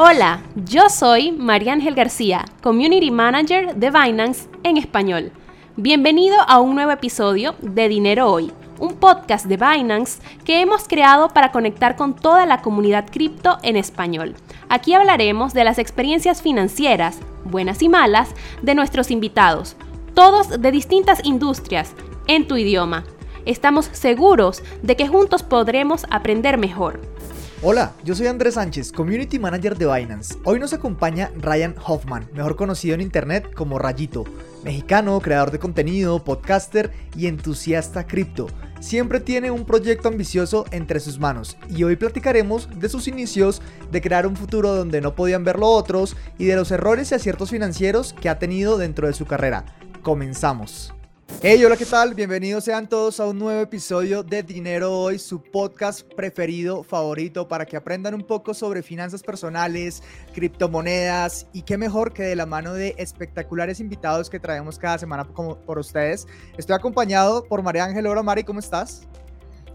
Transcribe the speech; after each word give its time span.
Hola, 0.00 0.44
yo 0.54 0.88
soy 0.90 1.32
María 1.32 1.72
Ángel 1.72 1.96
García, 1.96 2.44
Community 2.62 3.10
Manager 3.10 3.74
de 3.74 3.90
Binance 3.90 4.48
en 4.62 4.76
español. 4.76 5.32
Bienvenido 5.74 6.36
a 6.46 6.60
un 6.60 6.76
nuevo 6.76 6.92
episodio 6.92 7.56
de 7.62 7.88
Dinero 7.88 8.30
Hoy, 8.30 8.52
un 8.78 8.94
podcast 8.94 9.46
de 9.46 9.56
Binance 9.56 10.22
que 10.44 10.60
hemos 10.60 10.86
creado 10.86 11.30
para 11.30 11.50
conectar 11.50 11.96
con 11.96 12.14
toda 12.14 12.46
la 12.46 12.62
comunidad 12.62 13.10
cripto 13.10 13.58
en 13.64 13.74
español. 13.74 14.36
Aquí 14.68 14.94
hablaremos 14.94 15.52
de 15.52 15.64
las 15.64 15.80
experiencias 15.80 16.42
financieras, 16.42 17.18
buenas 17.42 17.82
y 17.82 17.88
malas, 17.88 18.36
de 18.62 18.76
nuestros 18.76 19.10
invitados, 19.10 19.74
todos 20.14 20.60
de 20.60 20.70
distintas 20.70 21.24
industrias, 21.24 21.92
en 22.28 22.46
tu 22.46 22.56
idioma. 22.56 23.02
Estamos 23.46 23.86
seguros 23.90 24.62
de 24.80 24.94
que 24.94 25.08
juntos 25.08 25.42
podremos 25.42 26.06
aprender 26.08 26.56
mejor. 26.56 27.00
Hola, 27.60 27.92
yo 28.04 28.14
soy 28.14 28.28
Andrés 28.28 28.54
Sánchez, 28.54 28.92
Community 28.92 29.40
Manager 29.40 29.76
de 29.76 29.92
Binance. 29.92 30.36
Hoy 30.44 30.60
nos 30.60 30.72
acompaña 30.72 31.32
Ryan 31.38 31.74
Hoffman, 31.84 32.30
mejor 32.32 32.54
conocido 32.54 32.94
en 32.94 33.00
Internet 33.00 33.52
como 33.52 33.80
Rayito, 33.80 34.22
mexicano, 34.62 35.18
creador 35.20 35.50
de 35.50 35.58
contenido, 35.58 36.22
podcaster 36.22 36.92
y 37.16 37.26
entusiasta 37.26 38.06
cripto. 38.06 38.46
Siempre 38.78 39.18
tiene 39.18 39.50
un 39.50 39.64
proyecto 39.64 40.06
ambicioso 40.06 40.66
entre 40.70 41.00
sus 41.00 41.18
manos 41.18 41.56
y 41.68 41.82
hoy 41.82 41.96
platicaremos 41.96 42.68
de 42.78 42.88
sus 42.88 43.08
inicios, 43.08 43.60
de 43.90 44.00
crear 44.00 44.28
un 44.28 44.36
futuro 44.36 44.76
donde 44.76 45.00
no 45.00 45.16
podían 45.16 45.42
verlo 45.42 45.66
otros 45.66 46.16
y 46.38 46.44
de 46.44 46.54
los 46.54 46.70
errores 46.70 47.10
y 47.10 47.16
aciertos 47.16 47.50
financieros 47.50 48.12
que 48.12 48.28
ha 48.28 48.38
tenido 48.38 48.78
dentro 48.78 49.08
de 49.08 49.14
su 49.14 49.26
carrera. 49.26 49.64
Comenzamos. 50.02 50.94
Hey, 51.40 51.64
hola, 51.64 51.76
¿qué 51.76 51.86
tal? 51.86 52.14
Bienvenidos 52.14 52.64
sean 52.64 52.88
todos 52.88 53.20
a 53.20 53.26
un 53.26 53.38
nuevo 53.38 53.60
episodio 53.60 54.24
de 54.24 54.42
Dinero 54.42 54.92
Hoy, 54.92 55.20
su 55.20 55.40
podcast 55.40 56.02
preferido, 56.14 56.82
favorito, 56.82 57.46
para 57.46 57.64
que 57.64 57.76
aprendan 57.76 58.14
un 58.14 58.24
poco 58.24 58.54
sobre 58.54 58.82
finanzas 58.82 59.22
personales, 59.22 60.02
criptomonedas 60.34 61.46
y 61.52 61.62
qué 61.62 61.78
mejor 61.78 62.12
que 62.12 62.24
de 62.24 62.34
la 62.34 62.44
mano 62.44 62.74
de 62.74 62.96
espectaculares 62.98 63.78
invitados 63.78 64.28
que 64.28 64.40
traemos 64.40 64.80
cada 64.80 64.98
semana 64.98 65.24
por 65.28 65.78
ustedes. 65.78 66.26
Estoy 66.56 66.74
acompañado 66.74 67.44
por 67.44 67.62
María 67.62 67.84
Ángel. 67.84 68.08
Hola, 68.08 68.24
Mari, 68.24 68.42
¿cómo 68.42 68.58
estás? 68.58 69.06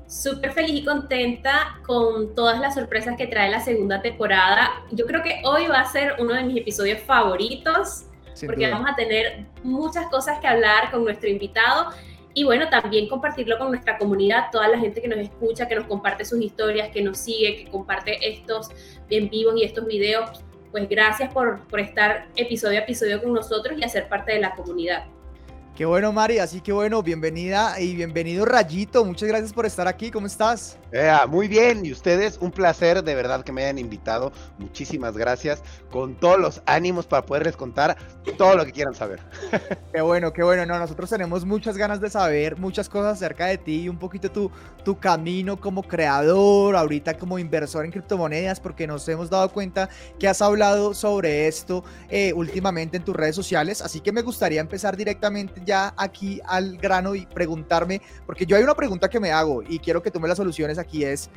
Súper 0.06 0.52
feliz 0.52 0.82
y 0.82 0.84
contenta 0.84 1.80
con 1.86 2.36
todas 2.36 2.60
las 2.60 2.74
sorpresas 2.74 3.16
que 3.16 3.28
trae 3.28 3.50
la 3.50 3.64
segunda 3.64 4.02
temporada. 4.02 4.70
Yo 4.92 5.06
creo 5.06 5.24
que 5.24 5.42
hoy 5.46 5.68
va 5.68 5.80
a 5.80 5.90
ser 5.90 6.16
uno 6.20 6.34
de 6.34 6.44
mis 6.44 6.58
episodios 6.58 7.02
favoritos 7.04 8.04
porque 8.46 8.70
vamos 8.70 8.90
a 8.90 8.96
tener 8.96 9.46
muchas 9.64 10.08
cosas 10.08 10.40
que 10.40 10.48
hablar 10.48 10.92
con 10.92 11.04
nuestro 11.04 11.30
invitado 11.30 11.90
y 12.34 12.44
bueno, 12.44 12.68
también 12.70 13.08
compartirlo 13.08 13.58
con 13.58 13.70
nuestra 13.70 13.98
comunidad, 13.98 14.46
toda 14.52 14.68
la 14.68 14.80
gente 14.80 15.02
que 15.02 15.08
nos 15.08 15.20
escucha, 15.20 15.68
que 15.68 15.76
nos 15.76 15.86
comparte 15.86 16.26
sus 16.26 16.42
historias, 16.42 16.90
que 16.90 17.02
nos 17.02 17.20
sigue, 17.20 17.58
que 17.58 17.72
comparte 17.72 18.18
estos 18.28 18.70
en 19.10 19.30
vivos 19.30 19.54
y 19.58 19.64
estos 19.64 19.86
videos. 19.86 20.44
Pues 20.72 20.90
gracias 20.90 21.32
por, 21.32 21.60
por 21.68 21.80
estar 21.80 22.28
episodio 22.36 22.80
a 22.80 22.84
episodio 22.84 23.22
con 23.22 23.34
nosotros 23.34 23.78
y 23.78 23.84
hacer 23.84 24.10
parte 24.10 24.34
de 24.34 24.40
la 24.40 24.56
comunidad. 24.56 25.06
Qué 25.76 25.86
bueno, 25.86 26.12
Mari, 26.12 26.40
así 26.40 26.62
que 26.62 26.72
bueno, 26.72 27.02
bienvenida 27.02 27.80
y 27.80 27.96
bienvenido 27.96 28.46
Rayito, 28.46 29.04
muchas 29.06 29.28
gracias 29.28 29.54
por 29.54 29.66
estar 29.66 29.88
aquí, 29.88 30.12
¿cómo 30.12 30.28
estás? 30.28 30.78
Muy 31.28 31.48
bien, 31.48 31.84
y 31.86 31.92
ustedes, 31.92 32.38
un 32.40 32.52
placer 32.52 33.04
de 33.04 33.16
verdad 33.16 33.44
que 33.44 33.52
me 33.52 33.64
hayan 33.64 33.80
invitado, 33.80 34.32
muchísimas 34.60 35.18
gracias, 35.18 35.64
con 35.90 36.16
todos 36.20 36.40
los 36.40 36.62
ánimos 36.68 37.08
para 37.08 37.26
poderles 37.26 37.58
contar 37.58 37.98
todo 38.38 38.56
lo 38.56 38.64
que 38.66 38.72
quieran 38.72 38.94
saber. 38.94 39.20
Qué 39.94 40.02
bueno, 40.02 40.34
qué 40.34 40.44
bueno, 40.44 40.66
no, 40.66 40.78
nosotros 40.80 41.10
tenemos 41.10 41.46
muchas 41.46 41.78
ganas 41.78 42.02
de 42.02 42.10
saber 42.10 42.58
muchas 42.58 42.90
cosas 42.90 43.14
acerca 43.14 43.46
de 43.46 43.58
ti 43.58 43.88
un 43.88 43.98
poquito 43.98 44.32
tu, 44.32 44.52
tu 44.84 45.00
camino 45.00 45.60
como 45.60 45.84
creador, 45.84 46.76
ahorita 46.76 47.18
como 47.18 47.38
inversor 47.38 47.86
en 47.86 47.92
criptomonedas, 47.92 48.60
porque 48.60 48.88
nos 48.88 49.08
hemos 49.08 49.30
dado 49.30 49.50
cuenta 49.50 49.90
que 50.20 50.28
has 50.28 50.42
hablado 50.42 50.94
sobre 50.94 51.48
esto 51.48 51.84
eh, 52.10 52.34
últimamente 52.34 52.98
en 52.98 53.04
tus 53.04 53.16
redes 53.16 53.36
sociales, 53.36 53.82
así 53.82 54.00
que 54.00 54.12
me 54.12 54.22
gustaría 54.22 54.62
empezar 54.62 54.98
directamente 54.98 55.62
ya 55.66 55.94
aquí 55.98 56.42
al 56.46 56.78
grano 56.78 57.16
y 57.16 57.26
preguntarme, 57.26 58.02
porque 58.26 58.46
yo 58.46 58.58
hay 58.58 58.64
una 58.64 58.76
pregunta 58.76 59.10
que 59.10 59.20
me 59.20 59.32
hago 59.32 59.64
y 59.64 59.80
quiero 59.80 60.02
que 60.02 60.12
tú 60.12 60.20
me 60.20 60.28
la 60.28 60.36
soluciones 60.36 60.78
aquí 60.78 60.83
es, 60.92 61.30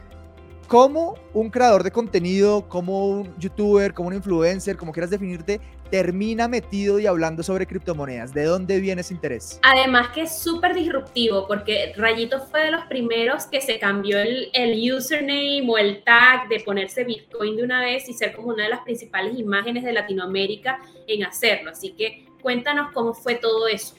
¿cómo 0.68 1.14
un 1.32 1.50
creador 1.50 1.82
de 1.82 1.90
contenido, 1.90 2.68
como 2.68 3.06
un 3.08 3.34
youtuber, 3.38 3.94
como 3.94 4.08
un 4.08 4.14
influencer, 4.14 4.76
como 4.76 4.92
quieras 4.92 5.10
definirte, 5.10 5.60
termina 5.90 6.48
metido 6.48 6.98
y 6.98 7.06
hablando 7.06 7.42
sobre 7.42 7.66
criptomonedas? 7.66 8.34
¿De 8.34 8.44
dónde 8.44 8.80
viene 8.80 9.00
ese 9.00 9.14
interés? 9.14 9.60
Además 9.62 10.08
que 10.08 10.22
es 10.22 10.38
súper 10.38 10.74
disruptivo 10.74 11.46
porque 11.46 11.92
Rayito 11.96 12.40
fue 12.40 12.64
de 12.64 12.70
los 12.70 12.84
primeros 12.86 13.46
que 13.46 13.60
se 13.60 13.78
cambió 13.78 14.18
el, 14.18 14.50
el, 14.52 14.92
username 14.92 15.66
o 15.68 15.78
el 15.78 16.02
tag 16.02 16.48
de 16.48 16.60
ponerse 16.60 17.04
Bitcoin 17.04 17.56
de 17.56 17.62
una 17.62 17.80
vez 17.80 18.08
y 18.08 18.14
ser 18.14 18.34
como 18.34 18.48
una 18.48 18.64
de 18.64 18.70
las 18.70 18.80
principales 18.80 19.38
imágenes 19.38 19.84
de 19.84 19.92
Latinoamérica 19.92 20.80
en 21.06 21.24
hacerlo. 21.24 21.70
Así 21.70 21.92
que 21.92 22.26
cuéntanos 22.42 22.92
cómo 22.92 23.14
fue 23.14 23.36
todo 23.36 23.68
eso. 23.68 23.94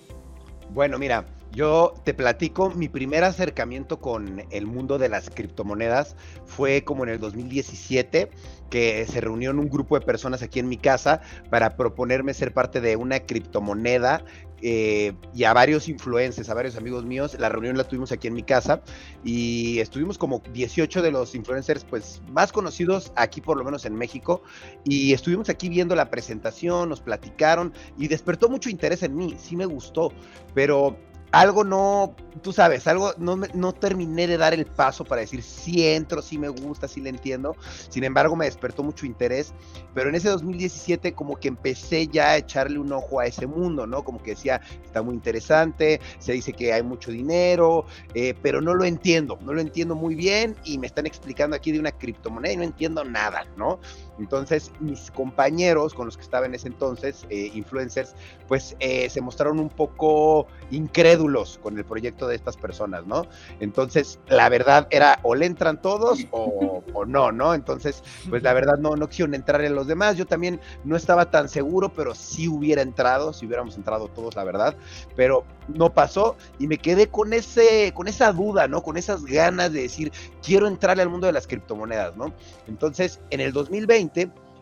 Bueno, 0.70 0.98
mira, 1.00 1.26
yo 1.52 1.94
te 2.04 2.14
platico, 2.14 2.70
mi 2.72 2.88
primer 2.90 3.24
acercamiento 3.24 4.00
con 4.00 4.44
el 4.52 4.66
mundo 4.66 4.98
de 4.98 5.10
las 5.10 5.30
criptomonedas 5.30 6.16
fue 6.46 6.84
como 6.84 7.04
en 7.04 7.10
el 7.12 7.20
2017, 7.20 8.30
que 8.70 9.06
se 9.08 9.22
reunió 9.22 9.52
en 9.52 9.60
un 9.60 9.70
grupo 9.70 9.98
de 9.98 10.06
personas 10.06 10.42
aquí 10.44 10.60
en 10.60 10.68
mi 10.68 10.78
casa 10.78 11.22
para 11.50 11.78
proponerme 11.78 12.34
ser 12.34 12.54
parte 12.54 12.82
de 12.82 12.96
una 12.96 13.22
criptomoneda 13.22 14.24
eh, 14.62 15.14
y 15.36 15.44
a 15.44 15.54
varios 15.54 15.88
influencers, 15.88 16.50
a 16.50 16.54
varios 16.54 16.76
amigos 16.76 17.06
míos. 17.06 17.38
La 17.40 17.50
reunión 17.50 17.78
la 17.78 17.84
tuvimos 17.84 18.12
aquí 18.12 18.28
en 18.28 18.34
mi 18.34 18.44
casa 18.44 18.82
y 19.24 19.80
estuvimos 19.80 20.18
como 20.18 20.42
18 20.52 21.02
de 21.02 21.12
los 21.12 21.36
influencers 21.36 21.86
pues 21.86 22.22
más 22.30 22.52
conocidos 22.52 23.12
aquí 23.16 23.40
por 23.40 23.58
lo 23.58 23.64
menos 23.64 23.86
en 23.86 23.96
México 23.96 24.42
y 24.84 25.14
estuvimos 25.14 25.50
aquí 25.50 25.70
viendo 25.70 25.96
la 25.96 26.10
presentación, 26.10 26.90
nos 26.90 27.02
platicaron 27.02 27.72
y 27.98 28.08
despertó 28.08 28.50
mucho 28.50 28.70
interés 28.70 29.04
en 29.04 29.16
mí, 29.16 29.36
sí 29.40 29.56
me 29.56 29.66
gustó, 29.66 30.12
pero 30.56 30.98
algo 31.32 31.64
no, 31.64 32.16
tú 32.42 32.54
sabes, 32.54 32.88
algo 32.88 33.14
no, 33.18 33.36
no 33.54 33.74
terminé 33.74 34.28
de 34.28 34.38
dar 34.38 34.54
el 34.54 34.66
paso 34.66 35.04
para 35.04 35.22
decir 35.22 35.44
si 35.44 35.86
entro, 35.88 36.22
si 36.22 36.38
me 36.38 36.48
gusta, 36.48 36.88
si 36.88 37.02
le 37.02 37.10
entiendo. 37.10 37.56
Sin 37.90 38.04
embargo, 38.04 38.36
me 38.36 38.46
despertó 38.46 38.84
mucho 38.84 39.06
interés. 39.06 39.54
Pero 39.94 40.10
en 40.10 40.16
ese 40.16 40.30
2017 40.30 41.14
como 41.14 41.36
que 41.36 41.48
empecé 41.48 42.08
ya 42.08 42.30
a 42.30 42.38
echarle 42.38 42.80
un 42.80 42.92
ojo 42.92 43.20
a 43.20 43.26
ese 43.26 43.48
mundo, 43.48 43.86
¿no? 43.86 44.04
Como 44.04 44.22
que 44.22 44.32
decía, 44.32 44.62
está 44.84 45.02
muy 45.02 45.16
interesante, 45.16 46.00
se 46.20 46.34
dice 46.34 46.54
que 46.54 46.72
hay 46.72 46.84
mucho 46.84 47.12
dinero, 47.12 47.86
eh, 48.14 48.34
pero 48.42 48.62
no 48.62 48.74
lo 48.74 48.86
entiendo, 48.86 49.38
no 49.42 49.54
lo 49.54 49.62
entiendo 49.62 49.96
muy 49.96 50.16
bien 50.16 50.56
y 50.64 50.78
me 50.78 50.88
están 50.88 51.06
explicando 51.06 51.56
aquí 51.56 51.72
de 51.72 51.80
una 51.80 51.92
criptomoneda 51.92 52.54
y 52.54 52.58
no 52.58 52.64
entiendo 52.64 53.04
nada, 53.04 53.46
¿no? 53.58 53.80
Entonces, 54.20 54.72
mis 54.80 55.12
compañeros 55.12 55.94
con 55.94 56.06
los 56.06 56.18
que 56.18 56.24
estaba 56.24 56.46
en 56.46 56.56
ese 56.56 56.68
entonces, 56.68 57.26
eh, 57.30 57.52
influencers, 57.54 58.16
pues 58.48 58.76
eh, 58.80 59.10
se 59.10 59.22
mostraron 59.22 59.60
un 59.60 59.70
poco 59.70 60.48
incrédulos 60.72 61.60
con 61.62 61.78
el 61.78 61.86
proyecto 61.86 62.28
de 62.28 62.36
estas 62.36 62.58
personas, 62.58 63.06
¿no? 63.06 63.24
Entonces, 63.60 64.20
la 64.28 64.50
verdad 64.50 64.88
era 64.92 65.20
o 65.24 65.36
le 65.36 65.46
entran 65.46 65.82
todos 65.82 66.26
o, 66.32 66.84
no, 67.06 67.32
¿no? 67.32 67.54
Entonces, 67.54 68.04
pues 68.30 68.44
la 68.44 68.54
verdad 68.54 68.78
no, 68.78 68.96
no 68.96 69.08
quisieron 69.08 69.36
entrar 69.36 69.62
en 69.62 69.76
los 69.76 69.88
demás. 69.88 70.18
Yo 70.18 70.26
también 70.26 70.60
no 70.84 70.96
estaba 70.96 71.30
tan 71.30 71.48
seguro, 71.48 71.90
pero 71.90 72.16
sí 72.16 72.48
hubiera 72.48 72.82
entrado, 72.82 73.34
si 73.34 73.46
hubiéramos 73.46 73.78
entrado 73.78 74.08
todos, 74.08 74.36
la 74.36 74.44
verdad. 74.44 74.76
Pero 75.16 75.46
no 75.68 75.94
pasó 75.94 76.38
y 76.60 76.68
me 76.68 76.78
quedé 76.78 77.08
con, 77.08 77.34
ese, 77.34 77.92
con 77.94 78.08
esa 78.08 78.32
duda, 78.32 78.68
¿no? 78.68 78.82
Con 78.84 78.98
esas 78.98 79.26
ganas 79.26 79.72
de 79.72 79.84
decir, 79.84 80.12
quiero 80.44 80.68
entrarle 80.68 81.04
al 81.04 81.10
mundo 81.10 81.28
de 81.28 81.34
las 81.34 81.48
criptomonedas, 81.48 82.16
¿no? 82.16 82.34
Entonces, 82.68 83.20
en 83.30 83.42
el 83.42 83.52
2020, 83.52 84.07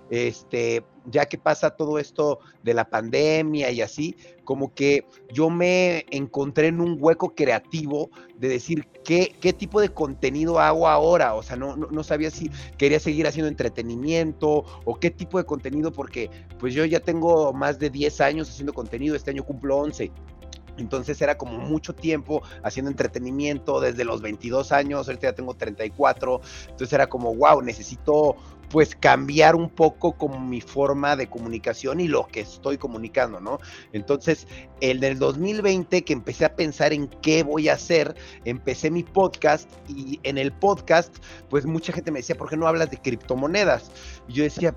este, 0.09 0.83
ya 1.05 1.25
que 1.25 1.37
pasa 1.37 1.71
todo 1.71 1.99
esto 1.99 2.39
de 2.63 2.73
la 2.73 2.89
pandemia 2.89 3.71
y 3.71 3.81
así, 3.81 4.15
como 4.43 4.73
que 4.73 5.05
yo 5.33 5.49
me 5.49 6.05
encontré 6.11 6.67
en 6.67 6.81
un 6.81 6.97
hueco 6.99 7.33
creativo 7.33 8.09
de 8.37 8.49
decir 8.49 8.87
qué, 9.03 9.35
qué 9.39 9.53
tipo 9.53 9.81
de 9.81 9.89
contenido 9.89 10.59
hago 10.59 10.87
ahora, 10.87 11.33
o 11.33 11.43
sea, 11.43 11.55
no, 11.55 11.75
no, 11.75 12.03
sabía 12.03 12.29
si 12.31 12.49
quería 12.77 12.99
seguir 12.99 13.27
haciendo 13.27 13.49
entretenimiento 13.49 14.63
o 14.85 14.95
qué 14.99 15.09
tipo 15.09 15.37
de 15.37 15.45
contenido, 15.45 15.91
porque 15.91 16.29
pues 16.59 16.73
yo 16.73 16.85
ya 16.85 16.99
tengo 16.99 17.53
más 17.53 17.79
de 17.79 17.89
10 17.89 18.21
años 18.21 18.49
haciendo 18.49 18.73
contenido, 18.73 19.15
este 19.15 19.31
año 19.31 19.43
cumplo 19.43 19.77
11. 19.77 20.11
Entonces 20.77 21.21
era 21.21 21.37
como 21.37 21.57
mucho 21.57 21.93
tiempo 21.95 22.43
haciendo 22.61 22.91
entretenimiento 22.91 23.79
desde 23.79 24.03
los 24.03 24.21
22 24.21 24.73
años, 24.73 25.07
ahorita 25.07 25.29
ya 25.29 25.33
tengo 25.33 25.53
34, 25.53 26.41
entonces 26.63 26.91
era 26.91 27.07
como, 27.07 27.33
wow, 27.33 27.61
necesito 27.61 28.35
pues 28.69 28.95
cambiar 28.95 29.55
un 29.55 29.69
poco 29.69 30.13
como 30.13 30.39
mi 30.39 30.61
forma 30.61 31.15
de 31.15 31.27
comunicación 31.27 31.99
y 31.99 32.07
lo 32.07 32.27
que 32.27 32.41
estoy 32.41 32.77
comunicando, 32.77 33.39
¿no? 33.39 33.59
Entonces, 33.93 34.47
el 34.81 34.99
del 34.99 35.19
2020 35.19 36.03
que 36.03 36.13
empecé 36.13 36.45
a 36.45 36.55
pensar 36.55 36.93
en 36.93 37.07
qué 37.07 37.43
voy 37.43 37.69
a 37.69 37.73
hacer, 37.73 38.15
empecé 38.43 38.91
mi 38.91 39.03
podcast 39.03 39.69
y 39.87 40.19
en 40.23 40.37
el 40.37 40.51
podcast, 40.51 41.15
pues 41.49 41.65
mucha 41.65 41.93
gente 41.93 42.11
me 42.11 42.19
decía, 42.19 42.35
¿por 42.35 42.49
qué 42.49 42.57
no 42.57 42.67
hablas 42.67 42.91
de 42.91 42.97
criptomonedas? 42.97 43.91
Y 44.27 44.33
yo 44.33 44.43
decía, 44.43 44.75